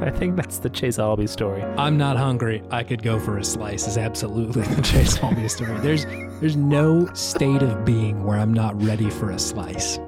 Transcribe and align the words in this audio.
I 0.00 0.10
think 0.10 0.36
that's 0.36 0.58
the 0.58 0.70
Chase 0.70 0.98
Albee 0.98 1.26
story. 1.26 1.62
I'm 1.62 1.98
not 1.98 2.16
hungry. 2.16 2.62
I 2.70 2.84
could 2.84 3.02
go 3.02 3.18
for 3.18 3.38
a 3.38 3.44
slice. 3.44 3.88
Is 3.88 3.98
absolutely 3.98 4.62
the 4.62 4.82
Chase 4.82 5.18
Albee 5.22 5.48
story. 5.48 5.78
There's 5.80 6.04
there's 6.40 6.56
no 6.56 7.12
state 7.14 7.62
of 7.62 7.84
being 7.84 8.24
where 8.24 8.38
I'm 8.38 8.52
not 8.52 8.80
ready 8.82 9.10
for 9.10 9.30
a 9.30 9.38
slice. 9.38 9.98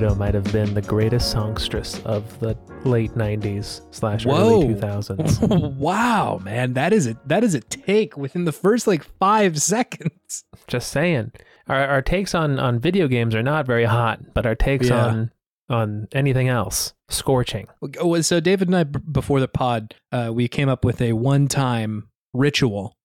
Dido 0.00 0.14
might 0.14 0.34
have 0.34 0.44
been 0.52 0.74
the 0.74 0.82
greatest 0.82 1.30
songstress 1.30 2.00
of 2.04 2.38
the 2.40 2.54
late 2.84 3.12
90s 3.12 3.80
slash 3.94 4.26
early 4.26 4.74
2000s. 4.74 5.74
wow, 5.76 6.38
man, 6.44 6.74
that 6.74 6.92
is 6.92 7.06
a 7.06 7.16
that 7.24 7.42
is 7.42 7.54
a 7.54 7.60
take 7.60 8.14
within 8.16 8.44
the 8.44 8.52
first 8.52 8.86
like 8.86 9.04
five 9.18 9.58
seconds. 9.62 10.44
Just 10.66 10.90
saying. 10.90 11.32
Our, 11.68 11.86
our 11.86 12.02
takes 12.02 12.34
on, 12.34 12.58
on 12.58 12.78
video 12.78 13.08
games 13.08 13.34
are 13.34 13.42
not 13.42 13.66
very 13.66 13.86
hot, 13.86 14.34
but 14.34 14.44
our 14.44 14.54
takes 14.54 14.88
Yeah. 14.90 15.06
on 15.06 15.32
on 15.70 16.08
anything 16.12 16.48
else, 16.48 16.92
scorching. 17.08 17.66
Oh, 17.98 18.20
So 18.20 18.38
David 18.38 18.68
and 18.68 18.76
I, 18.76 18.84
b- 18.84 19.00
before 19.10 19.40
the 19.40 19.48
pod, 19.48 19.94
uh, 20.12 20.30
we 20.32 20.46
came 20.46 20.68
up 20.68 20.84
with 20.84 21.00
a 21.00 21.14
one-time 21.14 22.08
ritual 22.34 22.95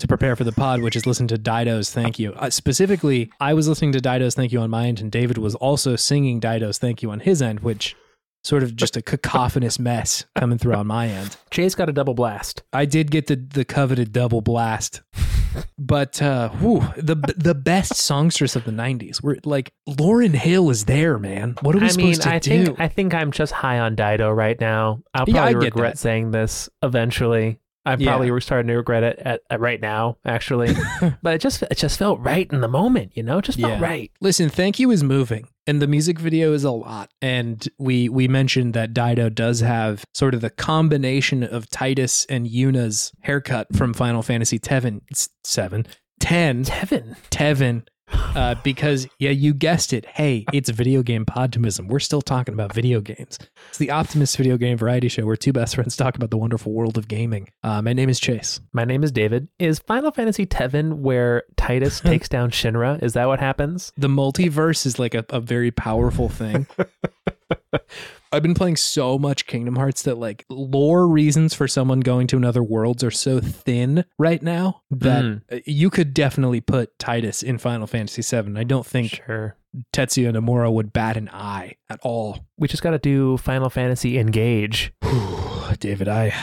to 0.00 0.08
prepare 0.08 0.36
for 0.36 0.44
the 0.44 0.52
pod, 0.52 0.80
which 0.82 0.96
is 0.96 1.06
listen 1.06 1.28
to 1.28 1.38
Dido's 1.38 1.90
"Thank 1.90 2.18
You." 2.18 2.32
Uh, 2.34 2.50
specifically, 2.50 3.30
I 3.40 3.54
was 3.54 3.68
listening 3.68 3.92
to 3.92 4.00
Dido's 4.00 4.34
"Thank 4.34 4.52
You" 4.52 4.60
on 4.60 4.70
my 4.70 4.86
end, 4.86 5.00
and 5.00 5.10
David 5.10 5.38
was 5.38 5.54
also 5.54 5.96
singing 5.96 6.40
Dido's 6.40 6.78
"Thank 6.78 7.02
You" 7.02 7.10
on 7.10 7.20
his 7.20 7.40
end, 7.40 7.60
which 7.60 7.96
sort 8.42 8.62
of 8.62 8.74
just 8.74 8.96
a 8.96 9.02
cacophonous 9.02 9.78
mess 9.78 10.24
coming 10.36 10.58
through 10.58 10.74
on 10.74 10.86
my 10.86 11.08
end. 11.08 11.36
Chase 11.50 11.74
got 11.74 11.88
a 11.88 11.92
double 11.92 12.14
blast. 12.14 12.62
I 12.72 12.84
did 12.86 13.10
get 13.10 13.26
the 13.26 13.36
the 13.36 13.64
coveted 13.64 14.12
double 14.12 14.40
blast. 14.40 15.02
But 15.76 16.22
uh 16.22 16.50
whew, 16.50 16.80
the 16.96 17.16
the 17.36 17.54
best 17.56 17.96
songstress 17.96 18.54
of 18.54 18.64
the 18.64 18.70
'90s. 18.70 19.20
We're 19.22 19.36
like 19.44 19.72
Lauryn 19.88 20.34
Hill 20.34 20.70
is 20.70 20.84
there, 20.84 21.18
man. 21.18 21.56
What 21.60 21.74
are 21.74 21.80
we 21.80 21.86
I 21.88 21.92
mean, 21.96 22.14
supposed 22.14 22.22
to 22.22 22.34
I 22.34 22.38
do? 22.38 22.64
think 22.66 22.80
I 22.80 22.88
think 22.88 23.14
I'm 23.14 23.32
just 23.32 23.52
high 23.52 23.80
on 23.80 23.96
Dido 23.96 24.30
right 24.30 24.58
now. 24.60 25.02
I'll 25.12 25.26
probably 25.26 25.54
get 25.54 25.74
regret 25.74 25.98
saying 25.98 26.30
this 26.30 26.68
eventually. 26.82 27.58
I'm 27.86 28.00
Yeah. 28.00 28.10
probably 28.10 28.40
starting 28.40 28.68
to 28.68 28.74
regret 28.76 29.02
it 29.02 29.18
at, 29.20 29.40
at 29.50 29.60
right 29.60 29.80
now, 29.80 30.18
actually. 30.24 30.74
but 31.22 31.34
it 31.34 31.40
just 31.40 31.62
it 31.62 31.76
just 31.76 31.98
felt 31.98 32.20
right 32.20 32.46
in 32.52 32.60
the 32.60 32.68
moment, 32.68 33.12
you 33.16 33.22
know? 33.22 33.38
It 33.38 33.44
just 33.46 33.58
felt 33.60 33.80
Yeah. 33.80 33.80
right. 33.82 34.10
Listen, 34.20 34.48
thank 34.50 34.78
you 34.78 34.90
is 34.90 35.02
moving, 35.02 35.48
and 35.66 35.80
the 35.80 35.86
music 35.86 36.18
video 36.18 36.52
is 36.52 36.64
a 36.64 36.70
lot. 36.70 37.10
And 37.22 37.66
we 37.78 38.08
we 38.08 38.28
mentioned 38.28 38.74
that 38.74 38.92
Dido 38.92 39.28
does 39.30 39.60
have 39.60 40.04
sort 40.14 40.34
of 40.34 40.40
the 40.42 40.50
combination 40.50 41.42
of 41.42 41.66
Tidus 41.70 42.26
and 42.28 42.46
Yuna's 42.46 43.12
haircut 43.20 43.68
from 43.74 43.94
Final 43.94 44.22
Fantasy 44.22 44.58
Tevin, 44.58 45.00
it's 45.10 45.28
seven, 45.44 45.86
ten, 46.18 46.64
Tevin. 46.64 47.16
Tevin. 47.30 47.82
Uh, 48.34 48.54
because 48.62 49.08
yeah, 49.18 49.30
you 49.30 49.52
guessed 49.52 49.92
it. 49.92 50.06
Hey, 50.06 50.44
it's 50.52 50.70
video 50.70 51.02
game 51.02 51.24
podtimism. 51.24 51.88
We're 51.88 51.98
still 52.00 52.22
talking 52.22 52.54
about 52.54 52.72
video 52.74 53.00
games. 53.00 53.38
It's 53.68 53.78
the 53.78 53.90
Optimist 53.90 54.36
Video 54.36 54.56
Game 54.56 54.76
Variety 54.76 55.08
Show 55.08 55.26
where 55.26 55.36
two 55.36 55.52
best 55.52 55.74
friends 55.74 55.96
talk 55.96 56.16
about 56.16 56.30
the 56.30 56.38
wonderful 56.38 56.72
world 56.72 56.96
of 56.96 57.08
gaming. 57.08 57.48
Uh, 57.62 57.82
my 57.82 57.92
name 57.92 58.08
is 58.08 58.20
Chase. 58.20 58.60
My 58.72 58.84
name 58.84 59.02
is 59.02 59.12
David. 59.12 59.48
Is 59.58 59.78
Final 59.80 60.10
Fantasy 60.12 60.46
Tevin 60.46 60.98
where 60.98 61.44
Tidus 61.56 62.02
takes 62.08 62.28
down 62.28 62.50
Shinra? 62.50 63.02
Is 63.02 63.14
that 63.14 63.26
what 63.26 63.40
happens? 63.40 63.92
the 63.96 64.08
multiverse 64.08 64.86
is 64.86 64.98
like 64.98 65.14
a, 65.14 65.24
a 65.30 65.40
very 65.40 65.70
powerful 65.70 66.28
thing. 66.28 66.66
I've 68.32 68.42
been 68.42 68.54
playing 68.54 68.76
so 68.76 69.18
much 69.18 69.46
Kingdom 69.46 69.76
Hearts 69.76 70.02
that 70.02 70.16
like 70.18 70.44
lore 70.48 71.08
reasons 71.08 71.52
for 71.54 71.66
someone 71.66 72.00
going 72.00 72.26
to 72.28 72.36
another 72.36 72.62
worlds 72.62 73.02
are 73.02 73.10
so 73.10 73.40
thin 73.40 74.04
right 74.18 74.42
now 74.42 74.82
that 74.90 75.24
Mm. 75.24 75.62
you 75.66 75.90
could 75.90 76.14
definitely 76.14 76.60
put 76.60 76.96
Tidus 76.98 77.42
in 77.42 77.58
Final 77.58 77.86
Fantasy 77.86 78.22
VII. 78.22 78.56
I 78.58 78.64
don't 78.64 78.86
think 78.86 79.20
Sure. 79.26 79.56
Tetsuya 79.92 80.32
Nomura 80.32 80.72
would 80.72 80.92
bat 80.92 81.16
an 81.16 81.28
eye 81.32 81.76
at 81.88 82.00
all. 82.02 82.44
We 82.56 82.66
just 82.68 82.82
got 82.82 82.90
to 82.90 82.98
do 82.98 83.36
Final 83.36 83.70
Fantasy 83.70 84.18
Engage. 84.18 84.92
David, 85.78 86.08
I 86.08 86.34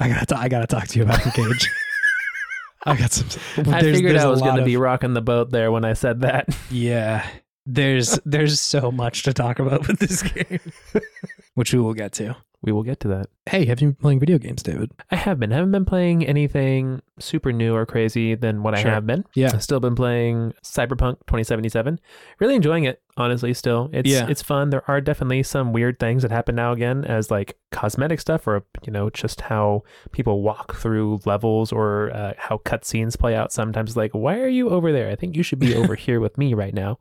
I 0.00 0.08
gotta 0.08 0.26
t- 0.26 0.34
I 0.34 0.48
gotta 0.48 0.66
talk 0.66 0.88
to 0.88 0.98
you 0.98 1.04
about 1.04 1.24
Engage. 1.24 1.70
I 2.86 2.96
got 2.96 3.12
some. 3.12 3.28
I 3.72 3.80
figured 3.80 4.16
I 4.16 4.26
was 4.26 4.42
going 4.42 4.56
to 4.56 4.64
be 4.64 4.76
rocking 4.76 5.14
the 5.14 5.22
boat 5.22 5.50
there 5.52 5.70
when 5.70 5.84
I 5.84 5.92
said 5.92 6.22
that. 6.22 6.48
Yeah. 6.68 7.24
There's 7.64 8.18
there's 8.24 8.60
so 8.60 8.90
much 8.90 9.22
to 9.24 9.32
talk 9.32 9.58
about 9.58 9.86
with 9.86 9.98
this 9.98 10.22
game. 10.22 10.60
Which 11.54 11.72
we 11.72 11.80
will 11.80 11.94
get 11.94 12.12
to. 12.14 12.36
We 12.62 12.72
will 12.72 12.82
get 12.82 13.00
to 13.00 13.08
that. 13.08 13.26
Hey, 13.46 13.64
have 13.66 13.80
you 13.80 13.88
been 13.88 13.96
playing 13.96 14.20
video 14.20 14.38
games, 14.38 14.62
David? 14.62 14.92
I 15.10 15.16
have 15.16 15.40
been. 15.40 15.52
I 15.52 15.56
haven't 15.56 15.72
been 15.72 15.84
playing 15.84 16.24
anything 16.24 17.02
super 17.18 17.52
new 17.52 17.74
or 17.74 17.84
crazy 17.84 18.36
than 18.36 18.62
what 18.62 18.78
Sure. 18.78 18.90
I 18.90 18.94
have 18.94 19.04
been. 19.06 19.24
Yeah. 19.34 19.50
I've 19.52 19.62
still 19.64 19.80
been 19.80 19.96
playing 19.96 20.52
Cyberpunk 20.64 21.18
2077. 21.26 21.98
Really 22.38 22.54
enjoying 22.54 22.84
it, 22.84 23.02
honestly, 23.16 23.52
still. 23.52 23.90
It's 23.92 24.08
Yeah. 24.08 24.28
it's 24.28 24.42
fun. 24.42 24.70
There 24.70 24.88
are 24.88 25.00
definitely 25.00 25.42
some 25.42 25.72
weird 25.72 25.98
things 25.98 26.22
that 26.22 26.30
happen 26.30 26.54
now 26.54 26.72
again 26.72 27.04
as 27.04 27.32
like 27.32 27.58
cosmetic 27.72 28.20
stuff 28.20 28.46
or 28.46 28.64
you 28.86 28.92
know, 28.92 29.10
just 29.10 29.40
how 29.42 29.82
people 30.12 30.40
walk 30.42 30.76
through 30.76 31.20
levels 31.26 31.72
or 31.72 32.12
uh, 32.14 32.34
how 32.38 32.58
cutscenes 32.58 33.18
play 33.18 33.34
out 33.34 33.52
sometimes 33.52 33.96
like, 33.96 34.12
why 34.12 34.38
are 34.38 34.48
you 34.48 34.70
over 34.70 34.92
there? 34.92 35.10
I 35.10 35.16
think 35.16 35.36
you 35.36 35.42
should 35.42 35.58
be 35.58 35.74
over 35.76 35.96
here 35.96 36.20
with 36.20 36.38
me 36.38 36.54
right 36.54 36.74
now. 36.74 36.98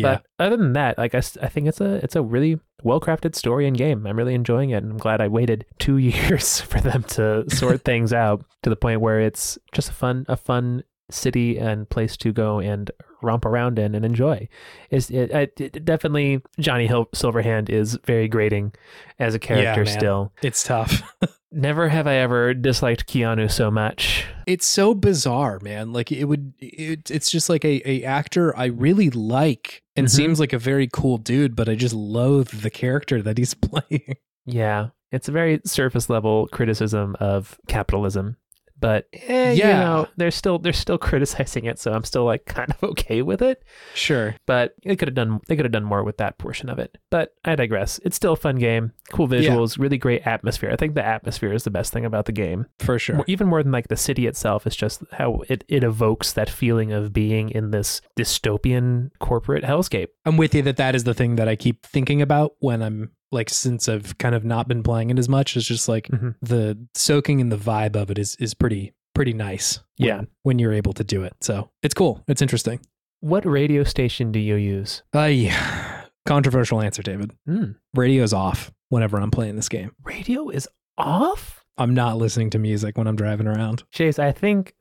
But 0.00 0.24
other 0.40 0.56
than 0.56 0.72
that, 0.72 0.98
like 0.98 1.14
I, 1.14 1.18
s- 1.18 1.38
I 1.40 1.46
think 1.48 1.68
it's 1.68 1.80
a 1.80 1.94
it's 2.04 2.16
a 2.16 2.22
really 2.22 2.58
well 2.82 3.00
crafted 3.00 3.34
story 3.34 3.66
and 3.66 3.76
game. 3.78 4.06
I'm 4.06 4.16
really 4.18 4.34
enjoying 4.34 4.70
it, 4.70 4.82
and 4.82 4.92
I'm 4.92 4.98
glad 4.98 5.20
I 5.20 5.28
waited 5.28 5.64
two 5.84 5.96
years 6.10 6.60
for 6.60 6.80
them 6.80 7.02
to 7.16 7.44
sort 7.50 7.84
things 7.84 8.12
out 8.12 8.44
to 8.62 8.70
the 8.70 8.76
point 8.76 9.00
where 9.00 9.20
it's 9.20 9.58
just 9.72 9.90
a 9.90 9.92
fun 9.92 10.24
a 10.28 10.36
fun 10.36 10.82
city 11.10 11.58
and 11.58 11.88
place 11.90 12.16
to 12.16 12.32
go 12.32 12.58
and 12.60 12.90
romp 13.22 13.44
around 13.44 13.78
in 13.78 13.94
and 13.94 14.04
enjoy. 14.04 14.48
Is 14.90 15.10
it, 15.10 15.30
it, 15.30 15.60
it 15.60 15.84
definitely 15.84 16.40
Johnny 16.58 16.86
Hill 16.86 17.06
Silverhand 17.14 17.68
is 17.68 17.98
very 18.06 18.26
grating 18.28 18.72
as 19.18 19.34
a 19.34 19.38
character 19.38 19.84
man. 19.84 19.98
still. 19.98 20.32
it's 20.42 20.62
tough. 20.62 21.02
Never 21.56 21.88
have 21.88 22.06
I 22.08 22.14
ever 22.14 22.52
disliked 22.52 23.06
Keanu 23.06 23.48
so 23.50 23.70
much. 23.70 24.24
it's 24.46 24.66
so 24.66 24.92
bizarre, 24.94 25.60
man. 25.60 25.92
Like 25.92 26.10
it 26.10 26.24
would 26.24 26.52
it, 26.58 27.10
it's 27.10 27.30
just 27.30 27.48
like 27.48 27.64
a, 27.64 27.80
a 27.88 28.02
actor 28.04 28.56
I 28.56 28.66
really 28.66 29.10
like 29.10 29.82
and 29.96 30.06
Mhm. 30.06 30.10
seems 30.10 30.40
like 30.40 30.52
a 30.52 30.58
very 30.58 30.88
cool 30.92 31.16
dude, 31.18 31.54
but 31.54 31.68
I 31.68 31.74
just 31.76 31.94
loathe 31.94 32.48
the 32.48 32.70
character 32.70 33.22
that 33.22 33.38
he's 33.38 33.54
playing. 33.68 34.16
Yeah, 34.46 34.88
it's 35.14 35.28
a 35.28 35.32
very 35.32 35.60
surface 35.64 36.10
level 36.10 36.48
criticism 36.48 37.16
of 37.20 37.58
capitalism, 37.68 38.36
but 38.80 39.06
eh, 39.12 39.52
you 39.52 39.58
Yeah. 39.60 39.78
know, 39.84 40.08
they're 40.16 40.30
still 40.30 40.58
they're 40.58 40.72
still 40.72 40.98
criticizing 41.08 41.64
it, 41.64 41.78
so 41.78 41.92
I'm 41.92 42.04
still 42.04 42.24
like 42.24 42.44
kind 42.46 42.70
of 42.70 42.82
okay 42.90 43.22
with 43.22 43.40
it. 43.40 43.62
Sure. 43.94 44.34
But 44.46 44.74
they 44.84 44.96
could 44.96 45.08
have 45.08 45.14
done 45.14 45.40
they 45.48 45.56
could 45.56 45.64
have 45.64 45.72
done 45.72 45.84
more 45.84 46.02
with 46.04 46.16
that 46.18 46.38
portion 46.38 46.68
of 46.68 46.78
it. 46.78 46.98
But 47.10 47.30
I 47.44 47.54
digress. 47.54 48.00
It's 48.04 48.16
still 48.16 48.32
a 48.32 48.36
fun 48.36 48.56
game, 48.56 48.92
cool 49.12 49.28
visuals, 49.28 49.78
really 49.78 49.96
great 49.98 50.26
atmosphere. 50.26 50.70
I 50.72 50.76
think 50.76 50.94
the 50.94 51.06
atmosphere 51.06 51.52
is 51.52 51.62
the 51.64 51.70
best 51.70 51.92
thing 51.92 52.04
about 52.04 52.24
the 52.26 52.32
game. 52.32 52.66
For 52.80 52.98
sure. 52.98 53.16
More- 53.16 53.24
even 53.28 53.46
more 53.46 53.62
than 53.62 53.72
like 53.72 53.88
the 53.88 53.96
city 53.96 54.26
itself. 54.26 54.66
It's 54.66 54.76
just 54.76 55.02
how 55.12 55.42
it 55.48 55.64
it 55.68 55.84
evokes 55.84 56.32
that 56.32 56.50
feeling 56.50 56.92
of 56.92 57.12
being 57.12 57.50
in 57.50 57.70
this 57.70 58.00
dystopian 58.18 59.10
corporate 59.20 59.64
hellscape. 59.64 60.08
I'm 60.26 60.36
with 60.36 60.54
you 60.54 60.62
that 60.62 60.76
that 60.76 60.94
is 60.94 61.04
the 61.04 61.14
thing 61.14 61.36
that 61.36 61.48
I 61.48 61.56
keep 61.56 61.86
thinking 61.86 62.20
about 62.20 62.52
when 62.58 62.82
I'm 62.82 63.12
like 63.34 63.50
since 63.50 63.88
I've 63.88 64.16
kind 64.18 64.34
of 64.34 64.44
not 64.44 64.66
been 64.68 64.82
playing 64.82 65.10
it 65.10 65.18
as 65.18 65.28
much. 65.28 65.56
It's 65.56 65.66
just 65.66 65.88
like 65.88 66.08
Mhm. 66.08 66.34
the 66.40 66.78
soaking 66.94 67.40
in 67.40 67.50
the 67.50 67.56
vibe 67.58 67.96
of 67.96 68.10
it 68.10 68.18
is 68.18 68.36
is 68.36 68.54
pretty 68.54 68.94
pretty 69.14 69.32
nice. 69.34 69.78
when- 69.98 70.08
Yeah. 70.08 70.22
when 70.42 70.58
you're 70.58 70.72
able 70.72 70.92
to 70.94 71.04
do 71.04 71.22
it. 71.22 71.34
So 71.40 71.70
it's 71.82 71.94
cool. 71.94 72.24
It's 72.26 72.42
interesting. 72.42 72.80
What 73.20 73.44
radio 73.46 73.84
station 73.84 74.32
do 74.32 74.38
you 74.40 74.56
use? 74.56 75.02
Uh, 75.14 75.24
yeah. 75.24 76.06
Controversial 76.26 76.80
answer, 76.80 77.02
David. 77.02 77.30
Mm. 77.48 77.76
Radio's 77.94 78.32
off 78.32 78.72
whenever 78.88 79.18
I'm 79.18 79.30
playing 79.30 79.56
this 79.56 79.68
game. 79.68 79.92
Radio 80.02 80.48
is 80.48 80.68
off. 80.98 81.63
I'm 81.76 81.94
not 81.94 82.16
listening 82.16 82.50
to 82.50 82.58
music 82.58 82.96
when 82.96 83.06
I'm 83.06 83.16
driving 83.16 83.46
around. 83.46 83.84
Chase, 83.90 84.18
I 84.18 84.32
think 84.32 84.74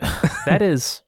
that 0.46 0.62
is 0.62 1.02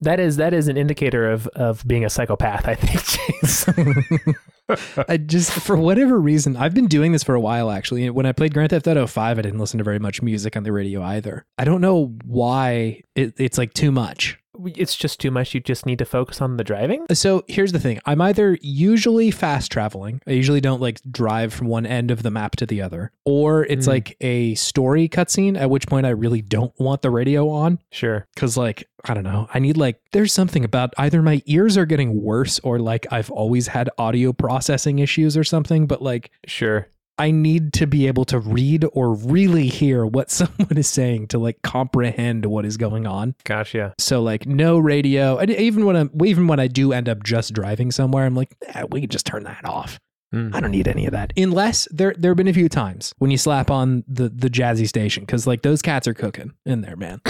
that 0.00 0.20
is 0.20 0.36
that 0.36 0.52
is 0.52 0.68
an 0.68 0.76
indicator 0.76 1.30
of 1.30 1.46
of 1.48 1.86
being 1.86 2.04
a 2.04 2.10
psychopath. 2.10 2.66
I 2.66 2.74
think, 2.74 3.02
Chase. 3.04 3.66
I 5.08 5.16
just, 5.16 5.50
for 5.50 5.76
whatever 5.76 6.20
reason, 6.20 6.56
I've 6.56 6.74
been 6.74 6.88
doing 6.88 7.12
this 7.12 7.24
for 7.24 7.34
a 7.34 7.40
while 7.40 7.70
actually. 7.70 8.08
When 8.10 8.26
I 8.26 8.32
played 8.32 8.52
Grand 8.52 8.70
Theft 8.70 8.86
Auto 8.86 9.06
5, 9.06 9.38
I 9.38 9.42
didn't 9.42 9.58
listen 9.58 9.78
to 9.78 9.84
very 9.84 9.98
much 9.98 10.20
music 10.22 10.56
on 10.56 10.62
the 10.62 10.72
radio 10.72 11.02
either. 11.02 11.46
I 11.56 11.64
don't 11.64 11.80
know 11.80 12.16
why 12.24 13.02
it, 13.14 13.34
it's 13.38 13.58
like 13.58 13.72
too 13.72 13.90
much. 13.90 14.38
It's 14.64 14.94
just 14.96 15.20
too 15.20 15.30
much. 15.30 15.54
You 15.54 15.60
just 15.60 15.86
need 15.86 15.98
to 15.98 16.04
focus 16.04 16.40
on 16.40 16.56
the 16.56 16.64
driving. 16.64 17.06
So 17.12 17.44
here's 17.48 17.72
the 17.72 17.80
thing 17.80 18.00
I'm 18.06 18.20
either 18.20 18.58
usually 18.60 19.30
fast 19.30 19.70
traveling, 19.72 20.20
I 20.26 20.32
usually 20.32 20.60
don't 20.60 20.80
like 20.80 21.00
drive 21.10 21.52
from 21.52 21.68
one 21.68 21.86
end 21.86 22.10
of 22.10 22.22
the 22.22 22.30
map 22.30 22.56
to 22.56 22.66
the 22.66 22.82
other, 22.82 23.12
or 23.24 23.64
it's 23.66 23.86
Mm. 23.86 23.90
like 23.90 24.16
a 24.20 24.54
story 24.54 25.08
cutscene, 25.08 25.58
at 25.58 25.70
which 25.70 25.86
point 25.86 26.06
I 26.06 26.10
really 26.10 26.42
don't 26.42 26.72
want 26.78 27.02
the 27.02 27.10
radio 27.10 27.48
on. 27.48 27.78
Sure. 27.92 28.26
Cause 28.36 28.56
like, 28.56 28.88
I 29.04 29.14
don't 29.14 29.24
know, 29.24 29.48
I 29.54 29.58
need 29.60 29.76
like, 29.76 30.00
there's 30.12 30.32
something 30.32 30.64
about 30.64 30.92
either 30.98 31.22
my 31.22 31.40
ears 31.46 31.76
are 31.76 31.86
getting 31.86 32.20
worse 32.22 32.58
or 32.60 32.78
like 32.78 33.06
I've 33.12 33.30
always 33.30 33.68
had 33.68 33.88
audio 33.98 34.32
processing 34.32 34.98
issues 34.98 35.36
or 35.36 35.44
something, 35.44 35.86
but 35.86 36.02
like, 36.02 36.30
Sure. 36.46 36.88
I 37.18 37.30
need 37.30 37.72
to 37.74 37.86
be 37.86 38.06
able 38.06 38.24
to 38.26 38.38
read 38.38 38.84
or 38.92 39.14
really 39.14 39.68
hear 39.68 40.06
what 40.06 40.30
someone 40.30 40.76
is 40.76 40.88
saying 40.88 41.28
to 41.28 41.38
like 41.38 41.62
comprehend 41.62 42.46
what 42.46 42.64
is 42.64 42.76
going 42.76 43.06
on. 43.06 43.34
Gotcha. 43.44 43.94
So 43.98 44.22
like 44.22 44.46
no 44.46 44.78
radio. 44.78 45.36
And 45.38 45.50
even 45.50 45.84
when 45.84 45.96
I'm 45.96 46.10
even 46.24 46.46
when 46.46 46.60
I 46.60 46.68
do 46.68 46.92
end 46.92 47.08
up 47.08 47.22
just 47.24 47.52
driving 47.52 47.90
somewhere, 47.90 48.24
I'm 48.24 48.34
like, 48.34 48.54
eh, 48.66 48.84
we 48.90 49.00
can 49.00 49.10
just 49.10 49.26
turn 49.26 49.44
that 49.44 49.64
off. 49.64 49.98
Mm. 50.34 50.54
I 50.54 50.60
don't 50.60 50.70
need 50.72 50.86
any 50.88 51.06
of 51.06 51.12
that. 51.12 51.32
Unless 51.38 51.88
there 51.90 52.14
there 52.18 52.30
have 52.32 52.36
been 52.36 52.48
a 52.48 52.52
few 52.52 52.68
times 52.68 53.14
when 53.18 53.30
you 53.30 53.38
slap 53.38 53.70
on 53.70 54.04
the 54.06 54.28
the 54.28 54.50
jazzy 54.50 54.86
station 54.86 55.22
because 55.22 55.46
like 55.46 55.62
those 55.62 55.80
cats 55.80 56.06
are 56.06 56.12
cooking 56.14 56.52
in 56.66 56.82
there, 56.82 56.96
man. 56.96 57.20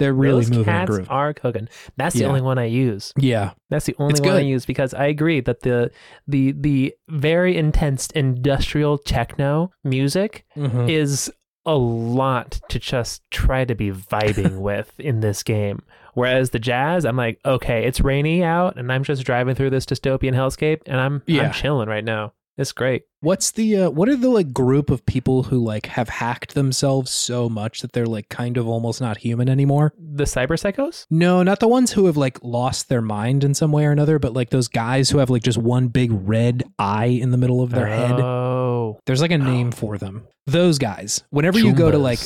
They're 0.00 0.12
really 0.26 0.40
Those 0.42 0.50
moving 0.50 0.64
cats 0.64 0.98
are 1.08 1.32
cooking. 1.32 1.68
That's 1.96 2.14
the 2.14 2.22
Yeah. 2.22 2.26
only 2.28 2.40
one 2.40 2.58
I 2.58 2.64
use. 2.64 3.12
Yeah, 3.16 3.52
That's 3.68 3.86
the 3.86 3.94
only 3.98 4.12
It's 4.12 4.20
one 4.20 4.30
I 4.34 4.40
use 4.40 4.66
because 4.66 4.92
I 4.94 5.06
agree 5.06 5.40
that 5.42 5.60
the 5.60 5.92
the 6.26 6.52
the 6.52 6.92
very 7.08 7.56
intense 7.56 8.08
industrial 8.16 8.98
techno 8.98 9.70
music 9.84 10.44
Mhm. 10.56 10.90
is 10.90 11.32
a 11.66 11.76
lot 11.76 12.58
to 12.70 12.78
just 12.80 13.22
try 13.30 13.64
to 13.64 13.74
be 13.74 13.92
vibing 13.92 14.58
with 14.60 14.98
in 14.98 15.20
this 15.20 15.42
game. 15.42 15.82
Whereas 16.14 16.50
the 16.50 16.58
jazz, 16.58 17.04
I'm 17.04 17.16
like, 17.16 17.38
okay, 17.44 17.84
it's 17.86 18.00
rainy 18.00 18.42
out, 18.42 18.76
and 18.76 18.90
I'm 18.90 19.04
just 19.04 19.24
driving 19.24 19.54
through 19.54 19.70
this 19.70 19.86
dystopian 19.86 20.34
hellscape, 20.34 20.80
and 20.86 20.98
I'm 20.98 21.22
Yeah. 21.26 21.42
I'm 21.42 21.52
chilling 21.52 21.88
right 21.88 22.04
now. 22.04 22.32
It's 22.60 22.72
great. 22.72 23.04
What's 23.22 23.50
the 23.50 23.76
uh, 23.76 23.90
what 23.90 24.08
are 24.08 24.16
the 24.16 24.30
like 24.30 24.54
group 24.54 24.88
of 24.88 25.04
people 25.04 25.42
who 25.42 25.58
like 25.62 25.84
have 25.86 26.08
hacked 26.08 26.54
themselves 26.54 27.10
so 27.10 27.50
much 27.50 27.82
that 27.82 27.92
they're 27.92 28.06
like 28.06 28.30
kind 28.30 28.56
of 28.56 28.66
almost 28.66 28.98
not 28.98 29.18
human 29.18 29.46
anymore? 29.46 29.92
The 29.98 30.24
cyber 30.24 30.56
psychos? 30.58 31.04
No, 31.10 31.42
not 31.42 31.60
the 31.60 31.68
ones 31.68 31.92
who 31.92 32.06
have 32.06 32.16
like 32.16 32.38
lost 32.42 32.88
their 32.88 33.02
mind 33.02 33.44
in 33.44 33.52
some 33.52 33.72
way 33.72 33.84
or 33.84 33.90
another, 33.92 34.18
but 34.18 34.32
like 34.32 34.48
those 34.48 34.68
guys 34.68 35.10
who 35.10 35.18
have 35.18 35.28
like 35.28 35.42
just 35.42 35.58
one 35.58 35.88
big 35.88 36.10
red 36.12 36.62
eye 36.78 37.06
in 37.20 37.30
the 37.30 37.36
middle 37.36 37.62
of 37.62 37.70
their 37.72 37.88
head. 37.88 38.12
Oh, 38.12 38.98
There's 39.04 39.20
like 39.20 39.32
a 39.32 39.38
name 39.38 39.70
for 39.70 39.98
them. 39.98 40.26
Those 40.46 40.78
guys. 40.78 41.22
Whenever 41.28 41.58
you 41.58 41.74
go 41.74 41.90
to 41.90 41.98
like 41.98 42.20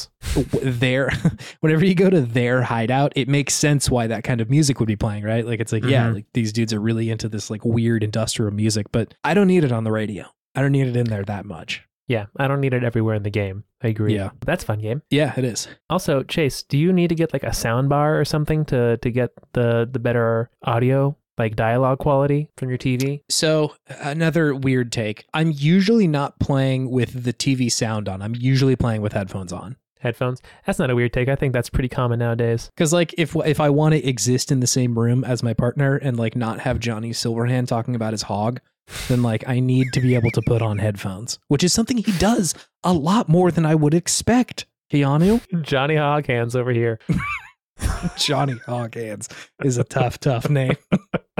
their 0.62 1.10
whenever 1.60 1.84
you 1.84 1.96
go 1.96 2.08
to 2.08 2.20
their 2.20 2.62
hideout 2.62 3.12
it 3.16 3.28
makes 3.28 3.54
sense 3.54 3.90
why 3.90 4.06
that 4.06 4.22
kind 4.22 4.40
of 4.40 4.48
music 4.48 4.78
would 4.78 4.86
be 4.86 4.96
playing 4.96 5.24
right 5.24 5.44
like 5.44 5.58
it's 5.60 5.72
like 5.72 5.84
yeah 5.84 6.08
Mhm. 6.10 6.14
like 6.14 6.26
these 6.34 6.52
dudes 6.52 6.72
are 6.72 6.80
really 6.80 7.10
into 7.10 7.28
this 7.28 7.50
like 7.50 7.64
weird 7.64 8.02
industrial 8.02 8.50
music 8.52 8.86
but 8.90 9.14
i 9.22 9.32
don't 9.34 9.46
need 9.46 9.62
it 9.64 9.70
on 9.70 9.84
the 9.84 9.92
radio 9.92 10.24
i 10.54 10.60
don't 10.60 10.72
need 10.72 10.86
it 10.86 10.96
in 10.96 11.06
there 11.06 11.24
that 11.24 11.44
much 11.44 11.82
yeah, 12.06 12.26
I 12.36 12.48
don't 12.48 12.60
need 12.60 12.74
it 12.74 12.84
everywhere 12.84 13.14
in 13.14 13.22
the 13.22 13.30
game. 13.30 13.64
I 13.82 13.88
agree. 13.88 14.14
Yeah. 14.14 14.28
that's 14.44 14.62
a 14.62 14.66
fun 14.66 14.80
game. 14.80 15.00
yeah 15.08 15.32
it 15.38 15.42
is 15.44 15.68
Also, 15.88 16.22
Chase, 16.22 16.62
do 16.62 16.76
you 16.76 16.92
need 16.92 17.08
to 17.08 17.14
get 17.14 17.32
like 17.32 17.44
a 17.44 17.54
sound 17.54 17.88
bar 17.88 18.20
or 18.20 18.26
something 18.26 18.66
to 18.66 18.98
to 18.98 19.10
get 19.10 19.30
the 19.54 19.88
the 19.90 19.98
better 19.98 20.50
audio, 20.62 21.16
like 21.38 21.56
dialogue 21.56 22.00
quality 22.00 22.50
from 22.58 22.68
your 22.68 22.76
TV? 22.76 23.22
so 23.30 23.74
another 23.88 24.54
weird 24.54 24.92
take 24.92 25.24
i'm 25.32 25.50
usually 25.54 26.06
not 26.06 26.38
playing 26.38 26.90
with 26.90 27.24
the 27.24 27.32
tv 27.32 27.72
sound 27.72 28.06
on 28.06 28.20
i'm 28.20 28.34
usually 28.34 28.76
playing 28.76 29.00
with 29.00 29.14
headphones 29.14 29.52
on 29.52 29.76
Headphones? 30.00 30.42
That's 30.66 30.78
not 30.78 30.90
a 30.90 30.94
weird 30.94 31.14
take. 31.14 31.30
I 31.30 31.34
think 31.34 31.54
that's 31.54 31.70
pretty 31.70 31.88
common 31.88 32.18
nowadays. 32.18 32.68
because 32.76 32.92
like 32.92 33.14
if 33.16 33.34
if 33.46 33.58
i 33.60 33.70
want 33.70 33.94
to 33.94 34.04
exist 34.06 34.52
in 34.52 34.60
the 34.60 34.66
same 34.66 34.98
room 34.98 35.24
as 35.24 35.42
my 35.42 35.54
partner 35.54 35.96
and 35.96 36.18
like 36.18 36.36
not 36.36 36.60
have 36.60 36.78
johnny 36.78 37.12
silverhand 37.12 37.66
talking 37.68 37.94
about 37.94 38.12
his 38.12 38.20
hog 38.20 38.60
then 39.08 39.22
like 39.22 39.46
I 39.48 39.60
need 39.60 39.92
to 39.92 40.00
be 40.00 40.14
able 40.14 40.30
to 40.32 40.42
put 40.46 40.62
on 40.62 40.78
headphones, 40.78 41.38
which 41.48 41.64
is 41.64 41.72
something 41.72 41.96
he 41.96 42.12
does 42.18 42.54
a 42.82 42.92
lot 42.92 43.28
more 43.28 43.50
than 43.50 43.66
I 43.66 43.74
would 43.74 43.94
expect. 43.94 44.66
Keanu, 44.92 45.40
Johnny 45.62 45.94
Hoghands 45.94 46.54
over 46.54 46.70
here. 46.70 46.98
Johnny 48.16 48.54
Hoghands 48.66 49.28
is 49.64 49.78
a 49.78 49.84
tough, 49.84 50.20
tough 50.20 50.48
name. 50.48 50.76